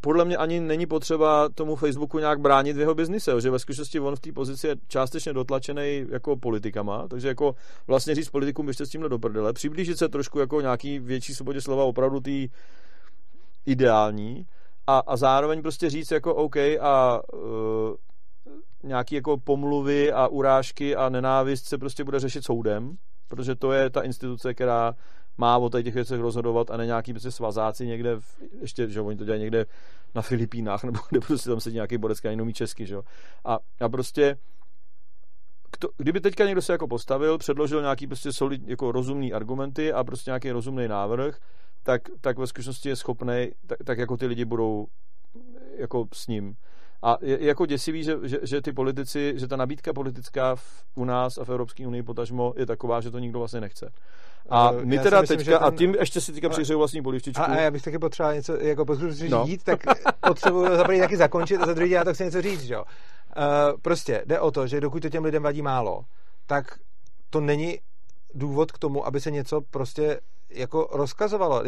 podle 0.00 0.24
mě 0.24 0.36
ani 0.36 0.60
není 0.60 0.86
potřeba 0.86 1.48
tomu 1.48 1.76
Facebooku 1.76 2.18
nějak 2.18 2.40
bránit 2.40 2.76
v 2.76 2.80
jeho 2.80 2.94
biznise, 2.94 3.40
že 3.40 3.50
ve 3.50 3.58
skutečnosti 3.58 4.00
on 4.00 4.16
v 4.16 4.20
té 4.20 4.32
pozici 4.32 4.66
je 4.66 4.76
částečně 4.88 5.32
dotlačený 5.32 6.06
jako 6.10 6.36
politikama, 6.36 7.08
takže 7.08 7.28
jako 7.28 7.54
vlastně 7.86 8.14
říct 8.14 8.30
politikům, 8.30 8.66
běžte 8.66 8.86
s 8.86 8.88
tímhle 8.88 9.08
do 9.08 9.18
prdele, 9.18 9.52
přiblížit 9.52 9.98
se 9.98 10.08
trošku 10.08 10.38
jako 10.38 10.60
nějaký 10.60 10.98
větší 10.98 11.34
svobodě 11.34 11.60
slova 11.60 11.84
opravdu 11.84 12.20
tý 12.20 12.48
ideální 13.66 14.46
a, 14.86 14.98
a 14.98 15.16
zároveň 15.16 15.62
prostě 15.62 15.90
říct 15.90 16.10
jako 16.10 16.34
OK 16.34 16.56
a 16.80 17.20
uh, 17.34 17.94
nějaký 18.82 19.14
jako 19.14 19.36
pomluvy 19.38 20.12
a 20.12 20.26
urážky 20.26 20.96
a 20.96 21.08
nenávist 21.08 21.64
se 21.64 21.78
prostě 21.78 22.04
bude 22.04 22.20
řešit 22.20 22.44
soudem, 22.44 22.96
protože 23.28 23.54
to 23.54 23.72
je 23.72 23.90
ta 23.90 24.02
instituce, 24.02 24.54
která 24.54 24.94
má 25.38 25.56
o 25.56 25.68
těch 25.68 25.94
věcech 25.94 26.20
rozhodovat 26.20 26.70
a 26.70 26.76
ne 26.76 26.86
nějaký 26.86 27.12
prostě 27.12 27.30
svazáci 27.30 27.86
někde, 27.86 28.16
v, 28.20 28.42
ještě, 28.60 28.88
že 28.88 29.00
oni 29.00 29.16
to 29.16 29.24
dělají 29.24 29.40
někde 29.40 29.66
na 30.14 30.22
Filipínách, 30.22 30.84
nebo 30.84 30.98
kde 31.10 31.20
prostě 31.20 31.50
tam 31.50 31.60
sedí 31.60 31.74
nějaký 31.74 31.98
borec, 31.98 32.18
který 32.18 32.52
česky, 32.52 32.86
že 32.86 32.96
A, 33.44 33.58
a 33.80 33.88
prostě 33.88 34.36
to, 35.78 35.88
kdyby 35.96 36.20
teďka 36.20 36.44
někdo 36.44 36.62
se 36.62 36.72
jako 36.72 36.88
postavil, 36.88 37.38
předložil 37.38 37.80
nějaký 37.80 38.06
prostě 38.06 38.32
solid, 38.32 38.68
jako 38.68 38.92
rozumný 38.92 39.32
argumenty 39.32 39.92
a 39.92 40.04
prostě 40.04 40.30
nějaký 40.30 40.50
rozumný 40.50 40.88
návrh, 40.88 41.38
tak, 41.86 42.02
tak 42.20 42.38
ve 42.38 42.46
skutečnosti 42.46 42.88
je 42.88 42.96
schopný, 42.96 43.50
tak, 43.66 43.78
tak 43.84 43.98
jako 43.98 44.16
ty 44.16 44.26
lidi 44.26 44.44
budou 44.44 44.86
jako 45.78 46.06
s 46.12 46.26
ním. 46.26 46.54
A 47.02 47.16
je, 47.20 47.38
je 47.40 47.46
jako 47.46 47.66
děsivý, 47.66 48.04
že, 48.04 48.16
že, 48.22 48.38
že 48.42 48.60
ty 48.60 48.72
politici, 48.72 49.32
že 49.36 49.48
ta 49.48 49.56
nabídka 49.56 49.92
politická 49.92 50.54
v, 50.54 50.84
u 50.94 51.04
nás 51.04 51.38
a 51.38 51.44
v 51.44 51.48
Evropské 51.48 51.86
unii 51.86 52.02
potažmo 52.02 52.54
je 52.56 52.66
taková, 52.66 53.00
že 53.00 53.10
to 53.10 53.18
nikdo 53.18 53.38
vlastně 53.38 53.60
nechce. 53.60 53.92
A 54.48 54.70
uh, 54.70 54.84
my 54.84 54.98
teda 54.98 55.20
myslím, 55.20 55.38
teďka, 55.38 55.58
ten... 55.58 55.68
a 55.68 55.70
tím 55.70 55.94
ještě 55.94 56.20
si 56.20 56.32
teďka 56.32 56.48
přihřeju 56.48 56.78
vlastní 56.78 57.02
polištičku. 57.02 57.42
A, 57.42 57.44
a, 57.44 57.60
já 57.60 57.70
bych 57.70 57.82
taky 57.82 57.98
potřeboval 57.98 58.34
něco, 58.34 58.56
jako 58.56 58.84
potřebuji 58.84 59.28
no. 59.28 59.46
říct, 59.46 59.62
tak 59.62 59.80
potřebuji 60.26 60.76
za 60.76 60.84
první 60.84 61.00
taky 61.00 61.16
zakončit 61.16 61.62
a 61.62 61.66
za 61.66 61.74
druhý 61.74 61.90
já 61.90 62.04
tak 62.04 62.16
si 62.16 62.24
něco 62.24 62.42
říct, 62.42 62.68
jo. 62.68 62.84
Uh, 62.84 63.80
prostě 63.82 64.22
jde 64.26 64.40
o 64.40 64.50
to, 64.50 64.66
že 64.66 64.80
dokud 64.80 65.02
to 65.02 65.08
těm 65.08 65.24
lidem 65.24 65.42
vadí 65.42 65.62
málo, 65.62 66.02
tak 66.46 66.78
to 67.30 67.40
není 67.40 67.78
důvod 68.36 68.72
k 68.72 68.78
tomu, 68.78 69.06
aby 69.06 69.20
se 69.20 69.30
něco 69.30 69.60
prostě 69.60 70.20
jako 70.50 70.88
rozkazovalo. 70.92 71.62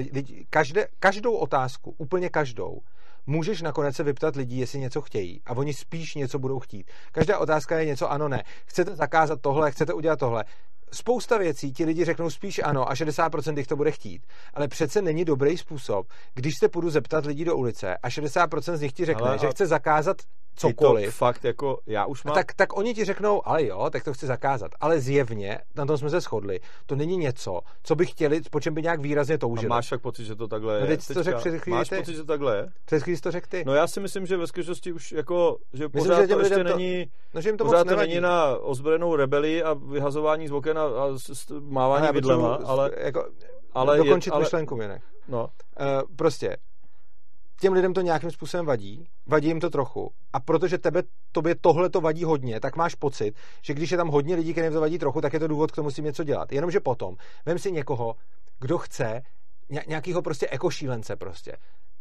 Každé, 0.51 0.87
každou 1.01 1.35
otázku, 1.35 1.95
úplně 1.99 2.29
každou, 2.29 2.81
můžeš 3.27 3.63
nakonec 3.63 3.97
se 3.97 4.03
vyptat 4.03 4.37
lidí, 4.37 4.59
jestli 4.59 4.79
něco 4.79 5.01
chtějí 5.01 5.43
a 5.47 5.53
oni 5.53 5.75
spíš 5.75 6.15
něco 6.15 6.39
budou 6.39 6.59
chtít. 6.59 6.91
Každá 7.13 7.39
otázka 7.39 7.79
je 7.79 7.87
něco 7.87 8.11
ano, 8.11 8.29
ne. 8.29 8.43
Chcete 8.67 8.97
zakázat 8.97 9.41
tohle, 9.41 9.71
chcete 9.71 9.93
udělat 9.93 10.19
tohle. 10.19 10.45
Spousta 10.93 11.39
věcí 11.39 11.73
ti 11.73 11.85
lidi 11.85 12.05
řeknou 12.05 12.31
spíš 12.31 12.61
ano 12.65 12.91
a 12.91 12.95
60% 12.95 13.59
jich 13.59 13.67
to 13.67 13.77
bude 13.77 13.91
chtít. 13.91 14.27
Ale 14.55 14.69
přece 14.69 15.03
není 15.03 15.25
dobrý 15.25 15.59
způsob, 15.59 16.07
když 16.35 16.55
se 16.61 16.69
půjdu 16.69 16.91
zeptat 16.91 17.27
lidí 17.27 17.45
do 17.45 17.57
ulice 17.57 17.97
a 17.97 18.09
60% 18.09 18.77
z 18.77 18.81
nich 18.81 18.93
ti 18.93 19.05
řekne, 19.05 19.29
ale, 19.29 19.39
že 19.39 19.51
chce 19.51 19.67
zakázat 19.67 20.17
cokoliv. 20.59 21.07
To 21.07 21.13
fakt 21.13 21.45
jako, 21.45 21.79
já 21.87 22.07
už 22.07 22.25
mám... 22.25 22.35
Tak, 22.35 22.53
tak 22.55 22.77
oni 22.77 22.95
ti 22.95 23.05
řeknou, 23.05 23.49
ale 23.49 23.65
jo, 23.65 23.91
tak 23.91 24.05
to 24.05 24.13
chci 24.13 24.27
zakázat. 24.27 24.71
Ale 24.81 25.01
zjevně, 25.01 25.59
na 25.77 25.87
tom 25.87 25.99
jsme 25.99 26.11
se 26.11 26.21
shodli, 26.21 26.61
to 26.87 26.97
není 26.97 27.17
něco, 27.17 27.61
co 27.83 27.95
by 27.95 28.07
chtěli, 28.07 28.41
po 28.51 28.61
čem 28.61 28.75
by 28.75 28.83
nějak 28.83 29.01
výrazně 29.01 29.39
toužili. 29.39 29.67
A 29.67 29.75
máš 29.75 29.89
tak 29.89 30.01
pocit, 30.01 30.25
že 30.25 30.35
to 30.35 30.49
takhle 30.49 30.75
je? 30.75 30.81
No 30.81 30.87
teď 30.87 31.07
to 31.15 31.23
řekl 31.23 31.39
před 31.39 31.59
chvíli 31.59 31.79
Máš 31.79 31.89
ty? 31.89 31.97
pocit, 31.97 32.13
že 32.13 32.19
to 32.19 32.27
takhle 32.27 32.57
je? 32.57 32.69
Před 32.85 33.03
chvíli 33.03 33.21
to 33.21 33.31
řekl 33.31 33.47
ty. 33.51 33.65
No 33.67 33.75
já 33.75 33.87
si 33.87 34.01
myslím, 34.01 34.27
že 34.27 34.37
ve 34.37 34.47
skutečnosti 34.47 34.93
už 34.93 35.13
jako, 35.13 35.57
že 35.73 35.85
myslím, 35.85 36.03
pořád 36.03 36.21
že 36.21 36.35
to 36.35 36.41
ještě 36.41 36.57
to, 36.57 36.63
není, 36.63 37.07
no, 37.35 37.41
že 37.41 37.49
jim 37.49 37.57
to 37.59 37.65
pořád 37.65 37.89
to 37.89 37.97
není 37.97 38.21
na 38.21 38.57
ozbrojenou 38.57 39.17
rebeli 39.17 39.63
a 39.63 39.75
vyhazování 39.75 40.49
z 40.49 40.53
oken 40.53 40.79
a, 40.79 40.83
a 40.83 41.17
mávání 41.61 42.09
vidlema, 42.13 42.59
ale... 42.65 42.91
Jako, 42.97 43.29
ale 43.73 43.97
dokončit 43.97 44.31
je, 44.31 44.33
ale, 44.33 44.45
myšlenku 44.45 44.77
mě 44.77 44.89
nech. 44.89 45.03
No. 45.29 45.43
Uh, 45.81 46.17
prostě, 46.17 46.57
těm 47.61 47.73
lidem 47.73 47.95
to 47.95 48.01
nějakým 48.01 48.31
způsobem 48.31 48.67
vadí, 48.67 49.09
vadí 49.27 49.49
jim 49.49 49.61
to 49.61 49.71
trochu. 49.71 50.13
A 50.33 50.41
protože 50.41 50.79
tebe, 50.79 51.03
tobě 51.33 51.55
tohle 51.55 51.91
to 51.91 52.01
vadí 52.01 52.25
hodně, 52.25 52.61
tak 52.61 52.77
máš 52.77 52.95
pocit, 52.95 53.35
že 53.63 53.75
když 53.75 53.91
je 53.91 53.97
tam 53.97 54.09
hodně 54.09 54.35
lidí, 54.35 54.53
kterým 54.53 54.73
to 54.73 54.81
vadí 54.81 54.99
trochu, 54.99 55.21
tak 55.21 55.33
je 55.33 55.41
to 55.41 55.49
důvod 55.49 55.73
k 55.73 55.75
tomu 55.75 55.91
si 55.91 56.03
něco 56.03 56.25
dělat. 56.25 56.53
Jenomže 56.53 56.81
potom, 56.81 57.17
vem 57.47 57.59
si 57.59 57.73
někoho, 57.73 58.15
kdo 58.61 58.79
chce, 58.79 59.23
nějakého 59.87 60.23
prostě 60.23 60.49
ekošílence 60.49 61.17
prostě. 61.17 61.57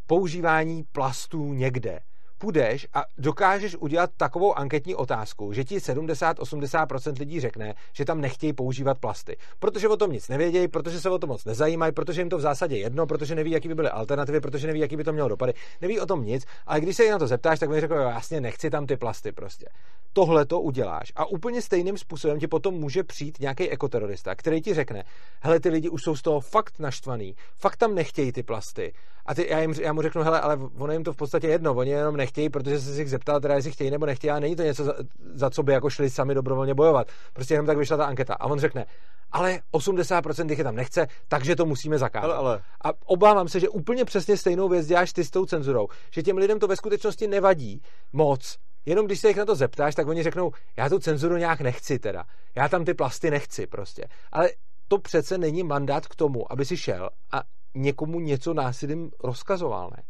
Používání 0.07 0.83
plastů 0.91 1.53
někde 1.53 1.99
půjdeš 2.37 2.87
a 2.93 3.03
dokážeš 3.17 3.75
udělat 3.75 4.09
takovou 4.17 4.57
anketní 4.57 4.95
otázku, 4.95 5.53
že 5.53 5.63
ti 5.63 5.77
70-80% 5.77 7.19
lidí 7.19 7.39
řekne, 7.39 7.73
že 7.93 8.05
tam 8.05 8.21
nechtějí 8.21 8.53
používat 8.53 8.99
plasty. 8.99 9.37
Protože 9.59 9.87
o 9.87 9.97
tom 9.97 10.11
nic 10.11 10.29
nevědějí, 10.29 10.67
protože 10.67 11.01
se 11.01 11.09
o 11.09 11.19
tom 11.19 11.27
moc 11.27 11.45
nezajímají, 11.45 11.91
protože 11.91 12.21
jim 12.21 12.29
to 12.29 12.37
v 12.37 12.41
zásadě 12.41 12.77
jedno, 12.77 13.07
protože 13.07 13.35
neví, 13.35 13.51
jaký 13.51 13.67
by 13.67 13.75
byly 13.75 13.89
alternativy, 13.89 14.39
protože 14.41 14.67
neví, 14.67 14.79
jaký 14.79 14.97
by 14.97 15.03
to 15.03 15.13
mělo 15.13 15.29
dopady. 15.29 15.53
Neví 15.81 15.99
o 15.99 16.05
tom 16.05 16.25
nic, 16.25 16.45
ale 16.65 16.81
když 16.81 16.95
se 16.95 17.03
jí 17.03 17.09
na 17.09 17.19
to 17.19 17.27
zeptáš, 17.27 17.59
tak 17.59 17.69
mi 17.69 17.81
řekl, 17.81 17.93
jasně, 17.93 18.41
nechci 18.41 18.69
tam 18.69 18.85
ty 18.85 18.97
plasty 18.97 19.31
prostě. 19.31 19.65
Tohle 20.13 20.45
to 20.45 20.61
uděláš 20.61 21.13
a 21.15 21.25
úplně 21.25 21.61
stejným 21.61 21.97
způsobem 21.97 22.39
ti 22.39 22.47
potom 22.47 22.73
může 22.73 23.03
přijít 23.03 23.39
nějaký 23.39 23.69
ekoterorista, 23.69 24.35
který 24.35 24.61
ti 24.61 24.73
řekne, 24.73 25.03
hele, 25.41 25.59
ty 25.59 25.69
lidi 25.69 25.89
už 25.89 26.03
jsou 26.03 26.15
z 26.15 26.21
toho 26.21 26.39
fakt 26.39 26.79
naštvaný, 26.79 27.35
fakt 27.55 27.77
tam 27.77 27.95
nechtějí 27.95 28.31
ty 28.31 28.43
plasty. 28.43 28.93
A 29.25 29.35
ty, 29.35 29.47
já, 29.49 29.59
jim, 29.59 29.73
já 29.81 29.93
mu 29.93 30.01
řeknu, 30.01 30.23
hele, 30.23 30.41
ale 30.41 30.57
ono 30.77 30.93
jim 30.93 31.03
to 31.03 31.13
v 31.13 31.15
podstatě 31.15 31.47
jedno, 31.47 31.73
oni 31.73 31.91
jenom 31.91 32.17
nechtějí, 32.17 32.26
protože 32.49 32.79
se 32.79 32.93
si 32.93 33.01
jich 33.01 33.09
zeptal, 33.09 33.39
teda 33.39 33.55
jestli 33.55 33.71
chtějí 33.71 33.91
nebo 33.91 34.05
nechtějí, 34.05 34.31
a 34.31 34.39
není 34.39 34.55
to 34.55 34.63
něco, 34.63 34.83
za, 34.83 34.93
za 35.33 35.49
co 35.49 35.63
by 35.63 35.73
jako 35.73 35.89
šli 35.89 36.09
sami 36.09 36.35
dobrovolně 36.35 36.73
bojovat. 36.73 37.07
Prostě 37.33 37.53
jenom 37.53 37.65
tak 37.65 37.77
vyšla 37.77 37.97
ta 37.97 38.05
anketa. 38.05 38.33
A 38.33 38.45
on 38.45 38.59
řekne, 38.59 38.85
ale 39.31 39.59
80% 39.73 40.49
jich 40.49 40.57
je 40.57 40.63
tam 40.63 40.75
nechce, 40.75 41.07
takže 41.27 41.55
to 41.55 41.65
musíme 41.65 41.97
zakázat. 41.97 42.31
Ale, 42.31 42.35
ale. 42.35 42.61
A 42.83 42.89
obávám 43.05 43.47
se, 43.47 43.59
že 43.59 43.69
úplně 43.69 44.05
přesně 44.05 44.37
stejnou 44.37 44.69
věc 44.69 44.87
děláš 44.87 45.13
ty 45.13 45.23
s 45.23 45.29
tou 45.29 45.45
cenzurou. 45.45 45.87
Že 46.11 46.23
těm 46.23 46.37
lidem 46.37 46.59
to 46.59 46.67
ve 46.67 46.75
skutečnosti 46.75 47.27
nevadí 47.27 47.81
moc, 48.13 48.57
Jenom 48.87 49.05
když 49.05 49.19
se 49.19 49.27
jich 49.27 49.37
na 49.37 49.45
to 49.45 49.55
zeptáš, 49.55 49.95
tak 49.95 50.07
oni 50.07 50.23
řeknou, 50.23 50.51
já 50.77 50.89
tu 50.89 50.99
cenzuru 50.99 51.37
nějak 51.37 51.61
nechci 51.61 51.99
teda. 51.99 52.25
Já 52.55 52.69
tam 52.69 52.85
ty 52.85 52.93
plasty 52.93 53.31
nechci 53.31 53.67
prostě. 53.67 54.07
Ale 54.31 54.49
to 54.87 54.97
přece 54.97 55.37
není 55.37 55.63
mandát 55.63 56.07
k 56.07 56.15
tomu, 56.15 56.51
aby 56.51 56.65
si 56.65 56.77
šel 56.77 57.09
a 57.31 57.43
někomu 57.75 58.19
něco 58.19 58.53
násilím 58.53 59.11
rozkazoval, 59.23 59.89
ne? 59.97 60.03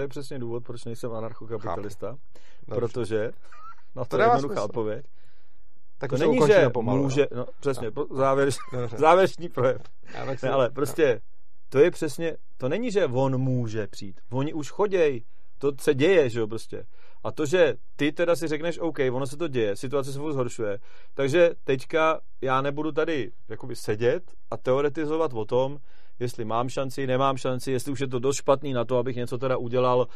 To 0.00 0.04
je 0.04 0.08
přesně 0.08 0.38
důvod, 0.38 0.64
proč 0.64 0.84
nejsem 0.84 1.12
anarchokapitalista. 1.12 2.16
Protože, 2.66 3.32
no 3.96 4.04
to, 4.04 4.16
to 4.16 4.22
je 4.22 4.28
jednoduchá 4.28 4.64
odpověď. 4.64 5.06
Tak 5.98 6.10
to 6.10 6.16
není, 6.16 6.38
že 6.46 6.68
pomalu, 6.68 7.02
může, 7.02 7.26
no, 7.34 7.46
přesně, 7.60 7.90
no. 7.96 8.06
závěr, 8.10 8.48
závěrečný 8.96 9.48
projev. 9.48 9.82
Ne, 10.42 10.50
ale 10.50 10.70
prostě, 10.70 11.14
no. 11.14 11.20
to 11.68 11.78
je 11.78 11.90
přesně, 11.90 12.36
to 12.56 12.68
není, 12.68 12.90
že 12.90 13.06
on 13.06 13.38
může 13.38 13.86
přijít. 13.86 14.20
Oni 14.32 14.52
už 14.52 14.70
choděj, 14.70 15.24
to 15.58 15.72
se 15.80 15.94
děje, 15.94 16.30
že 16.30 16.40
jo, 16.40 16.46
prostě. 16.46 16.84
A 17.24 17.32
to, 17.32 17.46
že 17.46 17.74
ty 17.96 18.12
teda 18.12 18.36
si 18.36 18.48
řekneš, 18.48 18.78
OK, 18.78 18.98
ono 19.12 19.26
se 19.26 19.36
to 19.36 19.48
děje, 19.48 19.76
situace 19.76 20.12
se 20.12 20.18
furt 20.18 20.32
zhoršuje, 20.32 20.78
takže 21.14 21.50
teďka 21.64 22.20
já 22.40 22.60
nebudu 22.60 22.92
tady 22.92 23.32
jakoby 23.48 23.76
sedět 23.76 24.22
a 24.50 24.56
teoretizovat 24.56 25.32
o 25.34 25.44
tom, 25.44 25.78
jestli 26.20 26.44
mám 26.44 26.68
šanci, 26.68 27.06
nemám 27.06 27.36
šanci, 27.36 27.72
jestli 27.72 27.92
už 27.92 28.00
je 28.00 28.08
to 28.08 28.18
dost 28.18 28.36
špatný 28.36 28.72
na 28.72 28.84
to, 28.84 28.98
abych 28.98 29.16
něco 29.16 29.38
teda 29.38 29.56
udělal, 29.56 30.06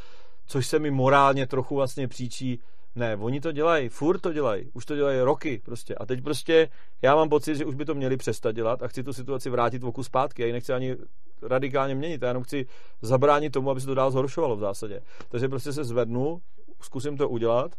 což 0.47 0.67
se 0.67 0.79
mi 0.79 0.91
morálně 0.91 1.47
trochu 1.47 1.75
vlastně 1.75 2.09
příčí. 2.09 2.61
Ne, 2.97 3.17
oni 3.17 3.41
to 3.41 3.53
dělají, 3.53 3.89
furt 3.89 4.19
to 4.19 4.33
dělají, 4.33 4.71
už 4.73 4.85
to 4.85 4.97
dělají 4.97 5.21
roky 5.21 5.61
prostě. 5.65 5.95
A 5.95 6.07
teď 6.07 6.23
prostě 6.23 6.69
já 7.03 7.15
mám 7.15 7.29
pocit, 7.29 7.57
že 7.57 7.65
už 7.65 7.75
by 7.75 7.85
to 7.85 7.95
měli 7.95 8.17
přestat 8.17 8.53
dělat 8.53 8.83
a 8.83 8.89
chci 8.89 9.03
tu 9.03 9.13
situaci 9.13 9.51
vrátit 9.51 9.83
v 9.83 9.87
oku 9.87 10.03
zpátky. 10.03 10.43
Já 10.43 10.47
ji 10.47 10.53
nechci 10.53 10.73
ani 10.73 10.97
radikálně 11.43 11.95
měnit, 11.95 12.23
já 12.23 12.29
jenom 12.29 12.43
chci 12.43 12.67
zabránit 13.03 13.51
tomu, 13.51 13.71
aby 13.71 13.81
se 13.81 13.87
to 13.87 13.95
dál 13.95 14.11
zhoršovalo 14.11 14.57
v 14.57 14.61
zásadě. 14.61 15.01
Takže 15.29 15.49
prostě 15.49 15.73
se 15.73 15.85
zvednu, 15.85 16.43
zkusím 16.81 17.17
to 17.17 17.29
udělat 17.29 17.75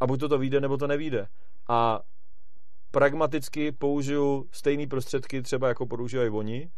a 0.00 0.06
buď 0.06 0.20
to 0.20 0.28
to 0.28 0.38
vyjde, 0.38 0.60
nebo 0.60 0.76
to 0.76 0.86
nevíde. 0.86 1.26
A 1.68 2.00
pragmaticky 2.90 3.72
použiju 3.72 4.48
stejné 4.52 4.86
prostředky, 4.86 5.42
třeba 5.42 5.68
jako 5.68 5.86
používají 5.86 6.30
oni, 6.30 6.70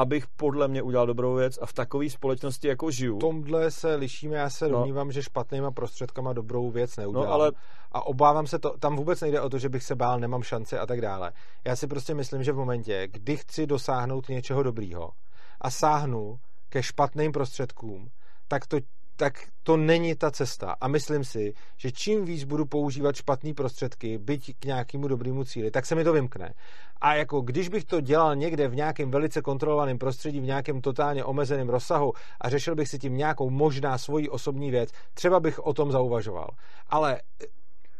abych 0.00 0.26
podle 0.26 0.68
mě 0.68 0.82
udělal 0.82 1.06
dobrou 1.06 1.34
věc 1.34 1.58
a 1.62 1.66
v 1.66 1.72
takové 1.72 2.10
společnosti 2.10 2.68
jako 2.68 2.90
žiju. 2.90 3.16
V 3.16 3.20
tomhle 3.20 3.70
se 3.70 3.94
lišíme, 3.94 4.36
já 4.36 4.50
se 4.50 4.68
no. 4.68 4.78
domnívám, 4.78 5.12
že 5.12 5.22
špatnýma 5.22 5.70
prostředkama 5.70 6.32
dobrou 6.32 6.70
věc 6.70 6.96
neudělám. 6.96 7.26
No, 7.26 7.32
ale... 7.32 7.52
A 7.92 8.06
obávám 8.06 8.46
se 8.46 8.58
to, 8.58 8.78
tam 8.78 8.96
vůbec 8.96 9.20
nejde 9.20 9.40
o 9.40 9.48
to, 9.48 9.58
že 9.58 9.68
bych 9.68 9.82
se 9.82 9.94
bál, 9.94 10.20
nemám 10.20 10.42
šanci 10.42 10.78
a 10.78 10.86
tak 10.86 11.00
dále. 11.00 11.32
Já 11.66 11.76
si 11.76 11.86
prostě 11.86 12.14
myslím, 12.14 12.42
že 12.42 12.52
v 12.52 12.56
momentě, 12.56 13.08
kdy 13.10 13.36
chci 13.36 13.66
dosáhnout 13.66 14.28
něčeho 14.28 14.62
dobrýho 14.62 15.10
a 15.60 15.70
sáhnu 15.70 16.38
ke 16.68 16.82
špatným 16.82 17.32
prostředkům, 17.32 18.08
tak 18.48 18.66
to 18.66 18.76
tak 19.20 19.34
to 19.62 19.76
není 19.76 20.14
ta 20.14 20.30
cesta. 20.30 20.76
A 20.80 20.88
myslím 20.88 21.24
si, 21.24 21.54
že 21.76 21.92
čím 21.92 22.24
víc 22.24 22.44
budu 22.44 22.66
používat 22.66 23.16
špatné 23.16 23.54
prostředky, 23.54 24.18
byť 24.18 24.56
k 24.58 24.64
nějakému 24.64 25.08
dobrému 25.08 25.44
cíli, 25.44 25.70
tak 25.70 25.86
se 25.86 25.94
mi 25.94 26.04
to 26.04 26.12
vymkne. 26.12 26.54
A 27.00 27.14
jako 27.14 27.40
když 27.40 27.68
bych 27.68 27.84
to 27.84 28.00
dělal 28.00 28.36
někde 28.36 28.68
v 28.68 28.74
nějakém 28.74 29.10
velice 29.10 29.42
kontrolovaném 29.42 29.98
prostředí, 29.98 30.40
v 30.40 30.44
nějakém 30.44 30.80
totálně 30.80 31.24
omezeném 31.24 31.68
rozsahu 31.68 32.12
a 32.40 32.48
řešil 32.48 32.74
bych 32.74 32.88
si 32.88 32.98
tím 32.98 33.16
nějakou 33.16 33.50
možná 33.50 33.98
svoji 33.98 34.28
osobní 34.28 34.70
věc, 34.70 34.90
třeba 35.14 35.40
bych 35.40 35.58
o 35.58 35.72
tom 35.72 35.92
zauvažoval. 35.92 36.48
Ale 36.88 37.20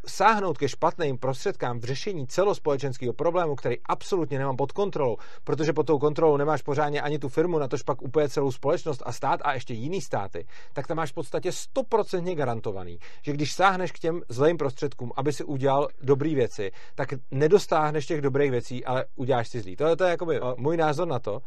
sáhnout 0.07 0.57
ke 0.57 0.69
špatným 0.69 1.17
prostředkám 1.17 1.79
v 1.79 1.83
řešení 1.83 2.27
celospolečenského 2.27 3.13
problému, 3.13 3.55
který 3.55 3.75
absolutně 3.85 4.39
nemám 4.39 4.57
pod 4.57 4.71
kontrolou, 4.71 5.17
protože 5.43 5.73
pod 5.73 5.87
tou 5.87 5.99
kontrolou 5.99 6.37
nemáš 6.37 6.61
pořádně 6.61 7.01
ani 7.01 7.19
tu 7.19 7.29
firmu, 7.29 7.59
na 7.59 7.67
tož 7.67 7.83
pak 7.83 8.01
úplně 8.01 8.29
celou 8.29 8.51
společnost 8.51 9.03
a 9.05 9.11
stát 9.11 9.39
a 9.43 9.53
ještě 9.53 9.73
jiný 9.73 10.01
státy, 10.01 10.45
tak 10.73 10.87
tam 10.87 10.97
máš 10.97 11.11
v 11.11 11.13
podstatě 11.13 11.51
stoprocentně 11.51 12.35
garantovaný, 12.35 12.99
že 13.21 13.33
když 13.33 13.53
sáhneš 13.53 13.91
k 13.91 13.99
těm 13.99 14.21
zlým 14.29 14.57
prostředkům, 14.57 15.11
aby 15.15 15.33
si 15.33 15.43
udělal 15.43 15.87
dobré 16.01 16.35
věci, 16.35 16.71
tak 16.95 17.13
nedostáhneš 17.31 18.05
těch 18.05 18.21
dobrých 18.21 18.51
věcí, 18.51 18.85
ale 18.85 19.05
uděláš 19.15 19.47
si 19.47 19.61
zlý. 19.61 19.75
To, 19.75 19.95
to 19.95 20.03
je 20.03 20.09
jakoby 20.09 20.39
a, 20.39 20.55
můj 20.57 20.77
názor 20.77 21.07
na 21.07 21.19
to. 21.19 21.41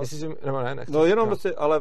Jestli 0.00 0.18
si, 0.18 0.28
nebo 0.44 0.62
ne, 0.62 0.74
nechci, 0.74 0.92
no 0.92 1.04
jenom 1.04 1.24
no. 1.24 1.30
prostě, 1.30 1.54
ale 1.54 1.80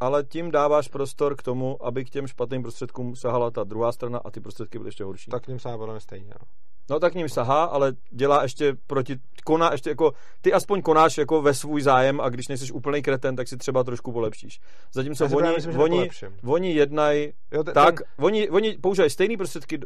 ale 0.00 0.24
tím 0.24 0.50
dáváš 0.50 0.88
prostor 0.88 1.36
k 1.36 1.42
tomu, 1.42 1.86
aby 1.86 2.04
k 2.04 2.10
těm 2.10 2.26
špatným 2.26 2.62
prostředkům 2.62 3.16
sahala 3.16 3.50
ta 3.50 3.64
druhá 3.64 3.92
strana 3.92 4.18
a 4.18 4.30
ty 4.30 4.40
prostředky 4.40 4.78
byly 4.78 4.88
ještě 4.88 5.04
horší. 5.04 5.30
Tak 5.30 5.44
k 5.44 5.48
ním 5.48 5.58
sáháme 5.58 6.00
stejně. 6.00 6.28
No. 6.40 6.46
No 6.90 7.00
tak 7.00 7.12
k 7.12 7.16
ním 7.16 7.28
sahá, 7.28 7.64
ale 7.64 7.92
dělá 8.10 8.42
ještě 8.42 8.76
proti, 8.86 9.16
koná 9.44 9.72
ještě 9.72 9.90
jako, 9.90 10.12
ty 10.40 10.52
aspoň 10.52 10.82
konáš 10.82 11.18
jako 11.18 11.42
ve 11.42 11.54
svůj 11.54 11.82
zájem 11.82 12.20
a 12.20 12.28
když 12.28 12.48
nejsi 12.48 12.72
úplný 12.72 13.02
kreten, 13.02 13.36
tak 13.36 13.48
si 13.48 13.56
třeba 13.56 13.84
trošku 13.84 14.12
polepšíš. 14.12 14.60
Zatímco 14.92 15.24
oni, 15.36 15.48
myslím, 15.56 15.80
oni, 15.80 16.08
oni 16.44 16.72
jednají 16.72 17.32
tak, 17.74 18.00
ten- 18.00 18.06
oni, 18.24 18.50
oni 18.50 18.78
používají 18.80 19.10
stejné 19.10 19.36
prostředky, 19.36 19.78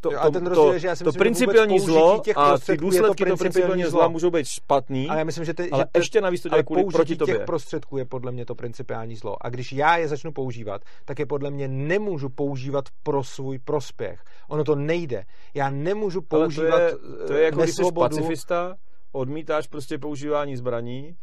to, 0.00 0.12
Jo, 0.12 0.18
a 0.20 0.30
ten 0.30 0.44
to, 0.44 0.48
rozdíl 0.50 0.72
je, 0.72 0.78
že 0.78 0.88
já 0.88 0.96
si 0.96 1.04
to 1.04 1.08
myslím, 1.08 1.18
principiální 1.18 1.80
zlo 1.80 2.20
těch 2.24 2.38
a 2.38 2.58
ty 2.58 2.76
důsledky 2.76 3.24
to 3.24 3.36
principiální 3.36 3.82
zlo. 3.82 3.90
zla 3.90 4.08
můžou 4.08 4.30
být 4.30 4.46
špatný, 4.46 5.08
Ale 5.08 5.18
já 5.18 5.24
myslím, 5.24 5.44
že, 5.44 5.54
ty, 5.54 5.70
ale 5.70 5.84
že 5.94 6.00
ještě 6.00 6.20
navíc 6.20 6.42
to 6.42 6.48
dělají 6.48 6.64
kvůli, 6.64 6.84
proti 6.84 7.08
těch 7.08 7.18
tobě. 7.18 7.38
prostředků 7.38 7.98
je 7.98 8.04
podle 8.04 8.32
mě 8.32 8.46
to 8.46 8.54
principiální 8.54 9.16
zlo. 9.16 9.36
A 9.46 9.48
když 9.48 9.72
já 9.72 9.96
je 9.96 10.08
začnu 10.08 10.32
používat, 10.32 10.82
tak 11.04 11.18
je 11.18 11.26
podle 11.26 11.50
mě 11.50 11.68
nemůžu 11.68 12.28
používat 12.28 12.84
pro 13.02 13.24
svůj 13.24 13.58
prospěch. 13.58 14.24
Ono 14.48 14.64
to 14.64 14.74
nejde. 14.74 15.24
Já 15.54 15.70
nemůžu 15.70 16.20
Ale 16.34 16.44
používat 16.44 16.78
to 16.78 16.82
je, 16.82 17.26
to 17.26 17.32
je 17.32 17.44
jako 17.44 17.62
když 17.62 17.74
jsi 17.74 17.82
pacifista, 17.98 18.74
odmítáš 19.12 19.66
prostě 19.66 19.98
používání 19.98 20.56
zbraní 20.56 21.16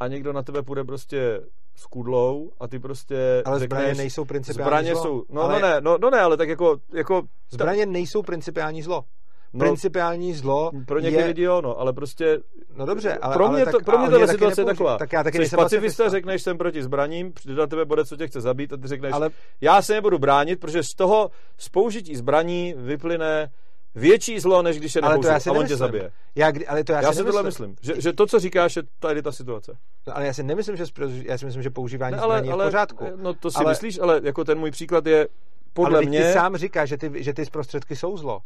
a 0.00 0.08
někdo 0.08 0.32
na 0.32 0.42
tebe 0.42 0.62
půjde 0.62 0.84
prostě 0.84 1.40
s 1.76 1.86
kudlou 1.86 2.50
a 2.60 2.68
ty 2.68 2.78
prostě 2.78 3.42
ale 3.44 3.58
zbraně 3.58 3.86
řekneš, 3.86 3.98
nejsou 3.98 4.24
principiální 4.24 4.68
zbraně 4.68 4.94
zlo. 4.94 5.02
jsou, 5.02 5.24
no, 5.28 5.42
ale 5.42 5.60
no 5.60 5.68
ne, 5.68 5.80
no, 5.80 5.98
no 6.00 6.10
ne, 6.10 6.20
ale 6.20 6.36
tak 6.36 6.48
jako, 6.48 6.76
jako 6.94 7.22
Zbraně 7.50 7.86
nejsou 7.86 8.22
principiální 8.22 8.82
zlo. 8.82 9.04
no, 9.52 9.58
Principiální 9.58 10.34
zlo 10.34 10.70
pro 10.86 10.98
je... 10.98 11.24
lidi 11.24 11.42
jo, 11.42 11.60
no, 11.60 11.78
ale 11.78 11.92
prostě 11.92 12.38
No 12.76 12.86
dobře, 12.86 13.18
ale, 13.22 13.34
pro 13.34 13.48
mě, 13.48 13.62
ale 13.62 13.72
to, 13.72 13.78
tak, 13.78 13.84
pro 13.84 13.98
mě 13.98 14.10
tahle 14.10 14.28
situace 14.28 14.60
je 14.60 14.64
taková. 14.64 14.98
Tak 14.98 15.12
já 15.12 15.22
taky 15.22 15.36
Jsi 15.36 15.38
nejsem 15.38 15.56
pacifista, 15.56 16.08
řekneš 16.08 16.42
jsem 16.42 16.58
proti 16.58 16.82
zbraním, 16.82 17.32
přijde 17.32 17.54
na 17.54 17.66
tebe 17.66 17.84
bodec, 17.84 18.08
co 18.08 18.16
tě 18.16 18.26
chce 18.26 18.40
zabít 18.40 18.72
a 18.72 18.76
ty 18.76 18.88
řekneš, 18.88 19.12
ale 19.12 19.30
já 19.60 19.82
se 19.82 19.94
nebudu 19.94 20.18
bránit, 20.18 20.60
protože 20.60 20.82
z 20.82 20.94
toho 20.96 21.30
z 21.56 21.68
použití 21.68 22.16
zbraní 22.16 22.74
vyplyne 22.76 23.50
větší 23.94 24.40
zlo, 24.40 24.62
než 24.62 24.78
když 24.78 24.94
je 24.94 25.00
Ale 25.02 25.18
to 25.18 25.26
já 25.26 25.40
si 25.40 25.50
a 25.50 25.52
on 25.52 25.66
tě 25.66 25.76
zabije. 25.76 26.10
já, 26.34 26.52
ale 26.68 26.84
to 26.84 26.92
já, 26.92 27.00
Já, 27.02 27.12
si 27.12 27.18
si 27.18 27.24
tohle 27.24 27.42
myslím, 27.42 27.76
že, 27.82 28.00
že 28.00 28.12
to, 28.12 28.26
co 28.26 28.38
říkáš, 28.38 28.76
je 28.76 28.82
tady 28.98 29.22
ta 29.22 29.32
situace. 29.32 29.76
No, 30.06 30.16
ale 30.16 30.26
já 30.26 30.32
si 30.32 30.42
nemyslím, 30.42 30.76
že 30.76 30.84
já 31.22 31.38
si 31.38 31.44
myslím, 31.46 31.62
že 31.62 31.70
používání 31.70 32.16
Ne, 32.16 32.22
zbraní 32.22 32.48
je 32.48 32.54
v 32.54 32.58
pořádku. 32.58 33.04
No 33.16 33.34
to 33.34 33.50
si 33.50 33.56
Ale- 33.58 33.72
myslíš, 33.72 33.98
ale 33.98 34.20
jako 34.24 34.44
ten 34.44 34.58
můj 34.58 34.70
příklad 34.70 35.06
je 35.06 35.28
podle 35.72 35.98
ale 35.98 36.06
mě... 36.06 36.26
ty 36.26 36.32
sám 36.32 36.56
říkáš, 36.56 36.88
že 36.88 36.96
ty, 36.96 37.10
že 37.24 37.34
ty 37.34 37.44
prostředky 37.44 37.96
jsou 37.96 38.16
zlo. 38.16 38.40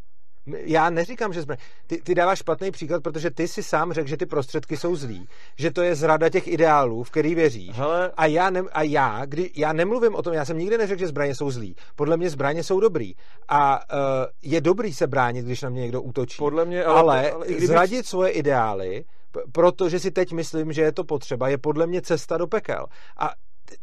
Já 0.46 0.90
neříkám, 0.90 1.32
že 1.32 1.42
zbraň. 1.42 1.58
Ty, 1.86 1.96
ty 2.02 2.14
dáváš 2.14 2.38
špatný 2.38 2.70
příklad, 2.70 3.02
protože 3.02 3.30
ty 3.30 3.48
si 3.48 3.62
sám 3.62 3.92
řekl, 3.92 4.08
že 4.08 4.16
ty 4.16 4.26
prostředky 4.26 4.76
jsou 4.76 4.96
zlí, 4.96 5.28
že 5.58 5.70
to 5.70 5.82
je 5.82 5.94
zrada 5.94 6.28
těch 6.28 6.48
ideálů, 6.48 7.02
v 7.02 7.10
který 7.10 7.34
věříš. 7.34 7.76
Hele, 7.76 8.12
A 8.16 8.26
já, 8.26 8.50
ne, 8.50 8.62
a 8.72 8.82
já, 8.82 9.24
kdy, 9.24 9.50
já 9.56 9.72
nemluvím 9.72 10.14
o 10.14 10.22
tom, 10.22 10.32
já 10.32 10.44
jsem 10.44 10.58
nikdy 10.58 10.78
neřekl, 10.78 11.00
že 11.00 11.06
zbraně 11.06 11.34
jsou 11.34 11.50
zlí. 11.50 11.76
Podle 11.96 12.16
mě 12.16 12.30
zbraně 12.30 12.62
jsou 12.62 12.80
dobrý. 12.80 13.12
A 13.48 13.80
uh, 13.94 13.98
je 14.42 14.60
dobrý 14.60 14.94
se 14.94 15.06
bránit, 15.06 15.44
když 15.44 15.62
na 15.62 15.68
mě 15.70 15.82
někdo 15.82 16.02
útočí. 16.02 16.38
podle 16.38 16.64
mě... 16.64 16.84
Ale, 16.84 17.00
ale, 17.00 17.30
ale 17.30 17.46
kdybych- 17.46 17.68
zradit 17.68 18.06
svoje 18.06 18.30
ideály, 18.30 19.04
protože 19.52 19.98
si 20.00 20.10
teď 20.10 20.32
myslím, 20.32 20.72
že 20.72 20.82
je 20.82 20.92
to 20.92 21.04
potřeba, 21.04 21.48
je 21.48 21.58
podle 21.58 21.86
mě 21.86 22.02
cesta 22.02 22.36
do 22.38 22.46
pekel. 22.46 22.86
A 23.18 23.30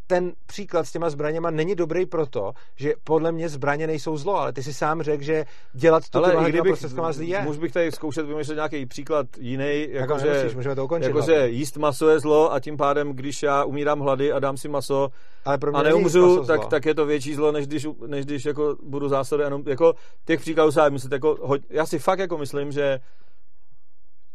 ten 0.07 0.31
příklad 0.45 0.85
s 0.85 0.91
těma 0.91 1.09
zbraněma 1.09 1.51
není 1.51 1.75
dobrý 1.75 2.05
proto, 2.05 2.51
že 2.75 2.93
podle 3.03 3.31
mě 3.31 3.49
zbraně 3.49 3.87
nejsou 3.87 4.17
zlo, 4.17 4.35
ale 4.35 4.53
ty 4.53 4.63
si 4.63 4.73
sám 4.73 5.01
řekl, 5.01 5.23
že 5.23 5.45
dělat 5.73 6.09
to 6.09 6.17
ale 6.17 6.29
těma 6.29 6.41
i 6.41 6.43
kdybych, 6.43 6.61
kdybych, 6.61 6.79
prostředkama 6.79 7.11
zlý 7.11 7.29
je. 7.29 7.41
můžu 7.41 7.61
bych 7.61 7.71
tady 7.71 7.91
zkoušet 7.91 8.25
vymyslet 8.25 8.55
nějaký 8.55 8.85
příklad 8.85 9.25
jiný, 9.37 9.87
jako 9.89 10.13
jakože... 10.13 10.49
ukončit. 10.83 11.07
Jakože 11.07 11.31
hlavně. 11.31 11.49
jíst 11.49 11.77
maso 11.77 12.09
je 12.09 12.19
zlo 12.19 12.53
a 12.53 12.59
tím 12.59 12.77
pádem, 12.77 13.13
když 13.13 13.43
já 13.43 13.63
umírám 13.63 13.99
hlady 13.99 14.31
a 14.31 14.39
dám 14.39 14.57
si 14.57 14.67
maso 14.67 15.09
ale 15.45 15.57
pro 15.57 15.71
mě 15.71 15.79
a 15.79 15.83
neumřu, 15.83 16.35
maso 16.35 16.45
tak, 16.45 16.65
tak 16.65 16.85
je 16.85 16.95
to 16.95 17.05
větší 17.05 17.35
zlo, 17.35 17.51
než 17.51 17.67
když, 17.67 17.87
než 18.07 18.25
když 18.25 18.45
jako 18.45 18.75
budu 18.83 19.09
zásady 19.09 19.43
jenom, 19.43 19.63
jako 19.67 19.93
těch 20.25 20.39
příkladů 20.39 20.71
se 20.71 20.89
myslet, 20.89 21.11
jako, 21.11 21.37
hoď, 21.41 21.61
já 21.69 21.85
si 21.85 21.99
fakt 21.99 22.19
jako 22.19 22.37
myslím, 22.37 22.71
že 22.71 22.99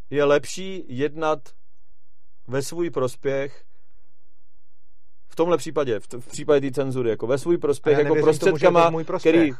je 0.09 0.23
lepší 0.23 0.85
jednat 0.87 1.39
ve 2.47 2.61
svůj 2.61 2.89
prospěch 2.89 3.66
v 5.29 5.35
tomhle 5.35 5.57
případě, 5.57 5.99
v, 5.99 6.07
t- 6.07 6.17
v 6.19 6.27
případě 6.27 6.69
té 6.71 6.75
cenzury, 6.75 7.09
jako 7.09 7.27
ve 7.27 7.37
svůj 7.37 7.57
prospěch, 7.57 7.97
jako 7.97 8.15
prostředkama, 8.15 8.91
prospěch. 9.05 9.35
který 9.35 9.51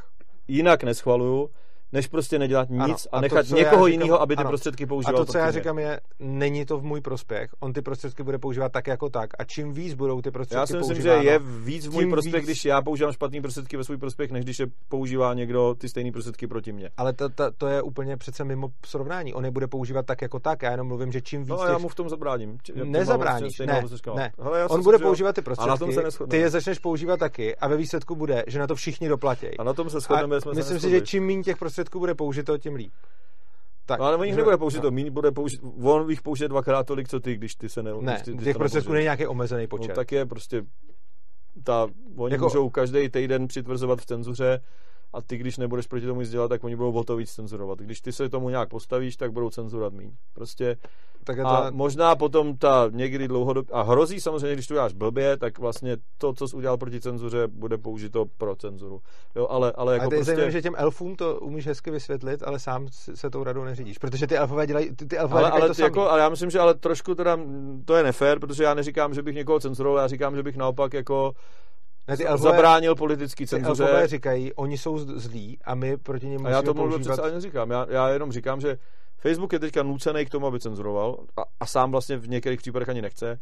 jinak 0.47 0.83
neschvaluju, 0.83 1.49
než 1.93 2.07
prostě 2.07 2.39
nedělat 2.39 2.69
nic 2.69 2.79
Ano, 2.81 2.93
a 3.11 3.17
a 3.17 3.17
to, 3.17 3.21
nechat 3.21 3.49
já 3.49 3.55
někoho 3.57 3.87
říkám- 3.87 4.01
jiného, 4.01 4.21
aby 4.21 4.35
ty 4.35 4.39
ano. 4.39 4.49
prostředky 4.49 4.83
A 4.83 4.87
používal. 4.87 5.25
to, 5.25 5.31
co 5.31 5.37
já 5.37 5.51
říkám, 5.51 5.79
je, 5.79 5.99
není 6.19 6.65
to 6.65 6.77
v 6.77 6.83
můj 6.83 7.01
prospěch. 7.01 7.49
On 7.59 7.73
ty 7.73 7.81
prostředky 7.81 8.23
bude 8.23 8.37
používat 8.37 8.71
tak 8.71 8.87
jako 8.87 9.09
tak. 9.09 9.29
A 9.39 9.43
čím 9.43 9.73
víc 9.73 9.93
budou 9.93 10.21
ty 10.21 10.31
prostředky 10.31 10.59
Já 10.59 10.67
si 10.67 10.77
myslím, 10.77 10.95
že 10.95 11.01
používáno, 11.09 11.23
je 11.23 11.39
víc 11.65 11.87
v 11.87 11.91
můj 11.93 12.09
prospěch, 12.09 12.33
víc- 12.35 12.43
když 12.43 12.65
já 12.65 12.81
používám 12.81 13.13
špatný 13.13 13.41
prostředky 13.41 13.77
ve 13.77 13.83
svůj 13.83 13.97
prospěch, 13.97 14.31
než 14.31 14.43
když 14.43 14.59
je 14.59 14.67
používá 14.89 15.33
někdo 15.33 15.75
ty 15.77 15.89
stejné 15.89 16.11
prostředky 16.11 16.47
proti 16.47 16.71
mně. 16.73 16.89
Ale 16.97 17.13
to, 17.13 17.29
to, 17.29 17.51
to 17.57 17.67
je 17.67 17.81
úplně 17.81 18.17
přece 18.17 18.43
mimo 18.43 18.67
srovnání. 18.85 19.33
On 19.33 19.45
je 19.45 19.51
bude 19.51 19.67
používat 19.67 20.05
tak 20.05 20.21
jako 20.21 20.39
tak. 20.39 20.61
Já 20.61 20.71
jenom 20.71 20.87
mluvím, 20.87 21.11
že 21.11 21.21
čím 21.21 21.41
víc 21.41 21.49
No 21.49 21.61
a 21.61 21.65
těch... 21.65 21.71
já 21.73 21.77
mu 21.77 21.87
v 21.87 21.95
tom 21.95 22.09
zabráním. 22.09 22.57
Či- 22.63 22.73
to 22.73 22.85
Nezabráníš, 22.85 23.59
vlastně 23.59 23.65
ne, 23.65 23.83
ne. 24.15 24.31
Hele, 24.39 24.67
On 24.67 24.83
bude 24.83 24.97
že- 24.97 25.03
používat 25.03 25.35
ty 25.35 25.41
A 25.41 25.43
prostředky, 25.43 25.95
ty 26.29 26.37
je 26.37 26.49
začneš 26.49 26.79
používat 26.79 27.17
taky 27.19 27.55
a 27.55 27.67
ve 27.67 27.77
výsledku 27.77 28.15
bude, 28.15 28.43
že 28.47 28.59
na 28.59 28.67
to 28.67 28.75
všichni 28.75 29.09
doplatí. 29.09 29.57
A 29.59 29.63
na 29.63 29.73
tom 29.73 29.89
se 29.89 29.97
A 29.97 29.99
shodneme, 29.99 30.39
myslím 30.55 30.79
si, 30.79 30.89
že 30.89 31.01
čím 31.01 31.25
méně 31.27 31.43
těch 31.43 31.57
prostředků 31.57 31.76
bude 31.99 32.15
použito, 32.15 32.57
tím 32.57 32.75
líp. 32.75 32.91
Tak, 33.85 33.99
No, 33.99 34.05
ale 34.05 34.27
jich 34.27 34.35
nebude 34.35 34.57
použít 34.57 34.77
no. 34.77 34.81
to, 34.81 34.91
míň 34.91 35.11
bude 35.11 35.31
použít, 35.31 35.61
on 35.83 36.09
jich 36.09 36.21
použije 36.21 36.47
dvakrát 36.47 36.87
tolik, 36.87 37.09
co 37.09 37.19
ty, 37.19 37.35
když 37.35 37.55
ty 37.55 37.69
se 37.69 37.83
ne... 37.83 37.91
Ne, 38.01 38.21
ty, 38.25 38.31
když 38.33 38.45
těch 38.45 38.57
prostředků 38.57 38.93
není 38.93 39.03
nějaký 39.03 39.27
omezený 39.27 39.67
počet. 39.67 39.89
No, 39.89 39.95
tak 39.95 40.11
je 40.11 40.25
prostě 40.25 40.63
ta, 41.63 41.87
oni 42.17 42.33
jako... 42.33 42.45
můžou 42.45 42.69
každý 42.69 43.09
týden 43.09 43.47
přitvrzovat 43.47 44.01
v 44.01 44.05
cenzuře 44.05 44.61
a 45.17 45.21
ty, 45.21 45.37
když 45.37 45.57
nebudeš 45.57 45.87
proti 45.87 46.05
tomu 46.05 46.21
nic 46.21 46.29
dělat, 46.29 46.47
tak 46.47 46.63
oni 46.63 46.75
budou 46.75 46.91
o 46.91 47.03
to 47.03 47.15
víc 47.15 47.31
cenzurovat. 47.31 47.79
Když 47.79 48.01
ty 48.01 48.11
se 48.11 48.29
tomu 48.29 48.49
nějak 48.49 48.69
postavíš, 48.69 49.17
tak 49.17 49.31
budou 49.31 49.49
cenzurovat 49.49 49.93
míň. 49.93 50.11
Prostě 50.33 50.77
tak 51.23 51.37
je 51.37 51.43
to, 51.43 51.49
a 51.49 51.71
možná 51.71 52.15
potom 52.15 52.57
ta 52.57 52.89
někdy 52.91 53.27
dlouhodobě, 53.27 53.73
a 53.73 53.81
hrozí 53.81 54.21
samozřejmě, 54.21 54.53
když 54.53 54.67
to 54.67 54.73
děláš 54.73 54.93
blbě, 54.93 55.37
tak 55.37 55.59
vlastně 55.59 55.97
to, 56.17 56.33
co 56.33 56.47
jsi 56.47 56.55
udělal 56.55 56.77
proti 56.77 57.01
cenzuře, 57.01 57.47
bude 57.47 57.77
použito 57.77 58.25
pro 58.37 58.55
cenzuru. 58.55 59.01
Jo, 59.35 59.47
ale, 59.49 59.71
ale 59.75 59.93
jako 59.93 60.05
a 60.05 60.09
ty 60.09 60.15
prostě... 60.15 60.25
zajímavé, 60.25 60.51
že 60.51 60.61
těm 60.61 60.73
elfům 60.77 61.15
to 61.15 61.39
umíš 61.39 61.67
hezky 61.67 61.91
vysvětlit, 61.91 62.43
ale 62.43 62.59
sám 62.59 62.87
se 62.91 63.29
tou 63.29 63.43
radou 63.43 63.63
neřídíš. 63.63 63.97
Protože 63.97 64.27
ty 64.27 64.37
elfové 64.37 64.67
dělají, 64.67 64.95
ty, 64.95 65.05
ty 65.05 65.17
elfové 65.17 65.41
ale, 65.41 65.51
ale, 65.51 65.67
to 65.67 65.73
ty 65.73 65.81
jako, 65.81 66.09
ale 66.09 66.21
já 66.21 66.29
myslím, 66.29 66.49
že 66.49 66.59
ale 66.59 66.73
trošku 66.73 67.15
teda 67.15 67.39
to 67.85 67.95
je 67.95 68.03
nefér, 68.03 68.39
protože 68.39 68.63
já 68.63 68.73
neříkám, 68.73 69.13
že 69.13 69.21
bych 69.23 69.35
někoho 69.35 69.59
cenzuroval, 69.59 69.99
já 69.99 70.07
říkám, 70.07 70.35
že 70.35 70.43
bych 70.43 70.57
naopak 70.57 70.93
jako 70.93 71.33
ne, 72.07 72.17
ty 72.17 72.25
elfové, 72.25 72.51
zabránil 72.51 72.95
politický 72.95 73.43
ty 73.43 73.47
cenzuře. 73.47 73.83
elfové 73.83 74.07
říkají, 74.07 74.53
oni 74.53 74.77
jsou 74.77 74.97
zlí 74.97 75.59
a 75.65 75.75
my 75.75 75.97
proti 75.97 76.27
nim 76.27 76.45
A 76.45 76.49
já 76.49 76.61
to 76.61 76.73
používat... 76.73 77.01
přece 77.01 77.21
ani 77.21 77.33
neříkám. 77.33 77.71
Já, 77.71 77.85
já 77.89 78.09
jenom 78.09 78.31
říkám, 78.31 78.61
že 78.61 78.77
Facebook 79.17 79.53
je 79.53 79.59
teďka 79.59 79.83
nucený 79.83 80.25
k 80.25 80.29
tomu, 80.29 80.47
aby 80.47 80.59
cenzuroval 80.59 81.17
a, 81.37 81.41
a 81.59 81.65
sám 81.65 81.91
vlastně 81.91 82.17
v 82.17 82.29
některých 82.29 82.59
případech 82.59 82.89
ani 82.89 83.01
nechce. 83.01 83.39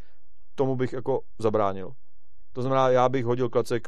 Tomu 0.56 0.76
bych 0.76 0.94
jako 0.94 1.22
zabránil. 1.40 1.92
To 2.54 2.62
znamená, 2.62 2.90
já 2.90 3.10
bych 3.10 3.26
hodil 3.26 3.50
klacek 3.50 3.88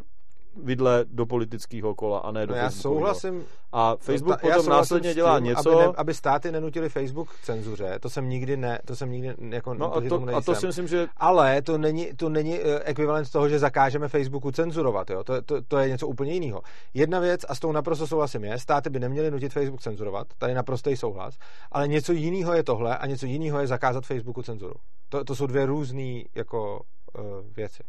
vidle 0.64 1.06
do 1.08 1.26
politického 1.26 1.96
kola 1.96 2.20
a 2.20 2.32
ne 2.32 2.48
do 2.48 2.54
No 2.54 2.60
já 2.60 2.72
souhlasím, 2.72 3.44
A 3.72 3.96
Facebook 4.00 4.30
No 4.30 4.38
ta- 4.38 4.48
já 4.48 4.56
potom 4.56 4.70
následně 4.70 5.12
s 5.12 5.16
dělá 5.16 5.38
tím, 5.38 5.46
něco... 5.46 5.72
Aby, 5.72 5.88
ne, 5.88 5.94
aby 5.98 6.14
státy 6.14 6.52
nenutili 6.52 6.90
Facebook 6.90 7.30
k 7.30 7.44
cenzuře, 7.44 8.00
to 8.00 8.10
jsem 8.10 8.30
nikdy 8.30 8.58
ne, 8.58 8.80
to 8.86 8.96
jsem 8.96 9.12
nikdy 9.12 9.36
jako 9.50 9.74
no 9.74 9.96
a 9.96 10.02
to, 10.02 10.22
a 10.36 10.42
to 10.42 10.56
si 10.56 10.66
myslím, 10.66 10.88
že 10.88 11.08
Ale 11.18 11.62
to 11.62 11.78
není, 11.78 12.10
to 12.16 12.30
není 12.30 12.60
eh, 12.60 12.80
ekvivalent 12.84 13.32
toho, 13.32 13.50
že 13.50 13.60
zakážeme 13.60 14.08
Facebooku 14.08 14.52
cenzurovat. 14.52 15.10
Jo? 15.10 15.24
To, 15.24 15.42
to, 15.42 15.62
to 15.62 15.78
je 15.78 15.90
něco 15.90 16.08
úplně 16.08 16.34
jiného. 16.34 16.62
Jedna 16.94 17.20
věc, 17.20 17.42
a 17.50 17.56
s 17.56 17.60
tou 17.60 17.72
naprosto 17.72 18.08
souhlasím, 18.08 18.44
je, 18.44 18.60
státy 18.60 18.90
by 18.90 19.00
neměly 19.00 19.32
nutit 19.32 19.54
Facebook 19.54 19.82
cenzurovat, 19.82 20.28
tady 20.38 20.54
naprostý 20.54 20.96
souhlas, 20.96 21.38
ale 21.72 21.88
něco 21.88 22.14
jiného 22.14 22.54
je 22.54 22.64
tohle 22.64 22.98
a 22.98 23.06
něco 23.06 23.26
jiného 23.26 23.60
je 23.60 23.68
zakázat 23.68 24.06
Facebooku 24.06 24.42
cenzuru. 24.42 24.76
To, 25.10 25.24
to 25.24 25.36
jsou 25.36 25.48
dvě 25.48 25.66
různé 25.66 26.22
jako, 26.36 26.82
uh, 27.20 27.24
věci. 27.56 27.84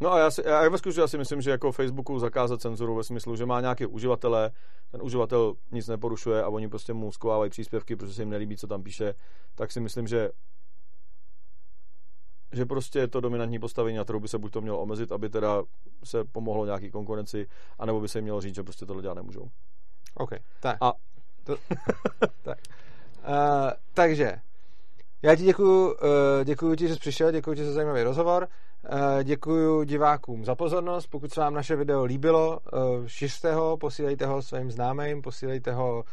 No 0.00 0.12
a 0.12 0.18
já, 0.18 0.30
si, 0.30 0.42
já 0.46 0.68
ve 0.68 0.78
skutečnosti 0.78 1.10
si 1.10 1.18
myslím, 1.18 1.40
že 1.40 1.50
jako 1.50 1.72
Facebooku 1.72 2.18
zakázat 2.18 2.60
cenzuru 2.60 2.94
ve 2.94 3.04
smyslu, 3.04 3.36
že 3.36 3.46
má 3.46 3.60
nějaké 3.60 3.86
uživatele, 3.86 4.50
ten 4.90 5.02
uživatel 5.02 5.54
nic 5.72 5.88
neporušuje 5.88 6.42
a 6.42 6.48
oni 6.48 6.68
prostě 6.68 6.92
mu 6.92 7.12
skovávají 7.12 7.50
příspěvky, 7.50 7.96
protože 7.96 8.14
se 8.14 8.22
jim 8.22 8.30
nelíbí, 8.30 8.56
co 8.56 8.66
tam 8.66 8.82
píše, 8.82 9.14
tak 9.54 9.72
si 9.72 9.80
myslím, 9.80 10.06
že 10.06 10.30
že 12.52 12.66
prostě 12.66 12.98
je 12.98 13.08
to 13.08 13.20
dominantní 13.20 13.58
postavení, 13.58 13.96
na 13.96 14.04
kterou 14.04 14.20
by 14.20 14.28
se 14.28 14.38
buď 14.38 14.52
to 14.52 14.60
mělo 14.60 14.80
omezit, 14.80 15.12
aby 15.12 15.28
teda 15.28 15.62
se 16.04 16.24
pomohlo 16.24 16.64
nějaký 16.66 16.90
konkurenci, 16.90 17.46
anebo 17.78 18.00
by 18.00 18.08
se 18.08 18.18
jim 18.18 18.22
mělo 18.22 18.40
říct, 18.40 18.54
že 18.54 18.62
prostě 18.62 18.86
tohle 18.86 19.02
dělat 19.02 19.14
nemůžou. 19.14 19.50
OK, 20.14 20.30
tak. 20.60 20.76
A- 20.80 20.92
To, 21.44 21.56
tak. 22.42 22.58
Uh, 23.28 23.70
takže, 23.94 24.40
já 25.22 25.36
ti 25.36 25.42
děkuju, 25.42 25.86
uh, 25.86 25.94
děkuju 26.44 26.74
ti, 26.74 26.88
že 26.88 26.94
jsi 26.94 27.00
přišel, 27.00 27.32
děkuju 27.32 27.56
ti 27.56 27.64
za 27.64 27.72
zajímavý 27.72 28.02
rozhovor, 28.02 28.48
uh, 28.92 29.22
děkuju 29.22 29.82
divákům 29.82 30.44
za 30.44 30.54
pozornost, 30.54 31.06
pokud 31.06 31.32
se 31.32 31.40
vám 31.40 31.54
naše 31.54 31.76
video 31.76 32.04
líbilo, 32.04 32.60
uh, 32.72 33.06
šiřte 33.06 33.54
ho, 33.54 33.76
posílejte 33.76 34.26
ho 34.26 34.42
svým 34.42 34.70
známým, 34.70 35.22
posílejte 35.22 35.72
ho 35.72 36.04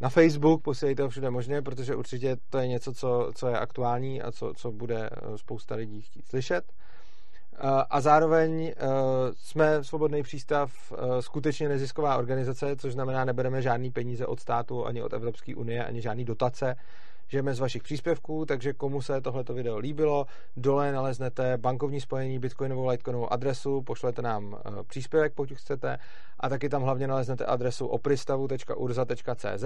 na 0.00 0.08
Facebook, 0.08 0.62
posílejte 0.62 1.02
ho 1.02 1.08
všude 1.08 1.30
možně, 1.30 1.62
protože 1.62 1.94
určitě 1.94 2.36
to 2.50 2.58
je 2.58 2.68
něco, 2.68 2.94
co, 2.94 3.30
co 3.34 3.48
je 3.48 3.58
aktuální 3.58 4.22
a 4.22 4.32
co, 4.32 4.52
co 4.56 4.72
bude 4.72 5.10
eh, 5.12 5.38
spousta 5.38 5.74
lidí 5.74 6.02
chtít 6.02 6.26
slyšet. 6.26 6.64
a 7.90 8.00
zároveň 8.00 8.72
jsme 9.36 9.84
Svobodný 9.84 10.22
přístav 10.22 10.72
skutečně 11.20 11.68
nezisková 11.68 12.16
organizace, 12.16 12.76
což 12.76 12.92
znamená, 12.92 13.24
nebereme 13.24 13.62
žádný 13.62 13.90
peníze 13.90 14.26
od 14.26 14.40
státu, 14.40 14.86
ani 14.86 15.02
od 15.02 15.12
Evropské 15.12 15.54
unie, 15.54 15.84
ani 15.84 16.02
žádný 16.02 16.24
dotace 16.24 16.76
žijeme 17.28 17.54
z 17.54 17.60
vašich 17.60 17.82
příspěvků, 17.82 18.46
takže 18.46 18.72
komu 18.72 19.02
se 19.02 19.20
tohleto 19.20 19.54
video 19.54 19.78
líbilo, 19.78 20.26
dole 20.56 20.92
naleznete 20.92 21.56
bankovní 21.56 22.00
spojení, 22.00 22.38
bitcoinovou, 22.38 22.88
litecoinovou 22.88 23.32
adresu, 23.32 23.82
pošlete 23.82 24.22
nám 24.22 24.56
eh, 24.58 24.84
příspěvek, 24.84 25.34
pokud 25.34 25.52
chcete, 25.58 25.98
a 26.40 26.48
taky 26.48 26.68
tam 26.68 26.82
hlavně 26.82 27.06
naleznete 27.06 27.46
adresu 27.46 27.86
opristavu.urza.cz, 27.86 29.64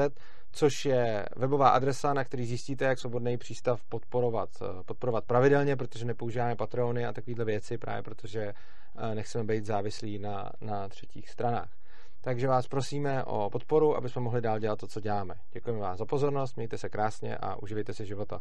což 0.52 0.84
je 0.84 1.26
webová 1.36 1.68
adresa, 1.68 2.14
na 2.14 2.24
který 2.24 2.46
zjistíte, 2.46 2.84
jak 2.84 2.98
svobodný 2.98 3.38
přístav 3.38 3.80
podporovat, 3.88 4.48
eh, 4.62 4.82
podporovat 4.84 5.24
pravidelně, 5.24 5.76
protože 5.76 6.04
nepoužíváme 6.04 6.56
patrony 6.56 7.06
a 7.06 7.12
takovéhle 7.12 7.44
věci, 7.44 7.78
právě 7.78 8.02
protože 8.02 8.54
eh, 8.98 9.14
nechceme 9.14 9.44
být 9.44 9.66
závislí 9.66 10.18
na, 10.18 10.50
na 10.60 10.88
třetích 10.88 11.30
stranách. 11.30 11.79
Takže 12.20 12.48
vás 12.48 12.68
prosíme 12.68 13.24
o 13.24 13.50
podporu, 13.50 13.96
aby 13.96 14.08
jsme 14.08 14.20
mohli 14.20 14.40
dál 14.40 14.58
dělat 14.58 14.78
to, 14.78 14.86
co 14.86 15.00
děláme. 15.00 15.34
Děkujeme 15.52 15.80
vám 15.80 15.96
za 15.96 16.06
pozornost, 16.06 16.56
mějte 16.56 16.78
se 16.78 16.88
krásně 16.88 17.36
a 17.36 17.56
uživejte 17.62 17.94
si 17.94 18.06
života. 18.06 18.40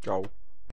Ciao. 0.00 0.43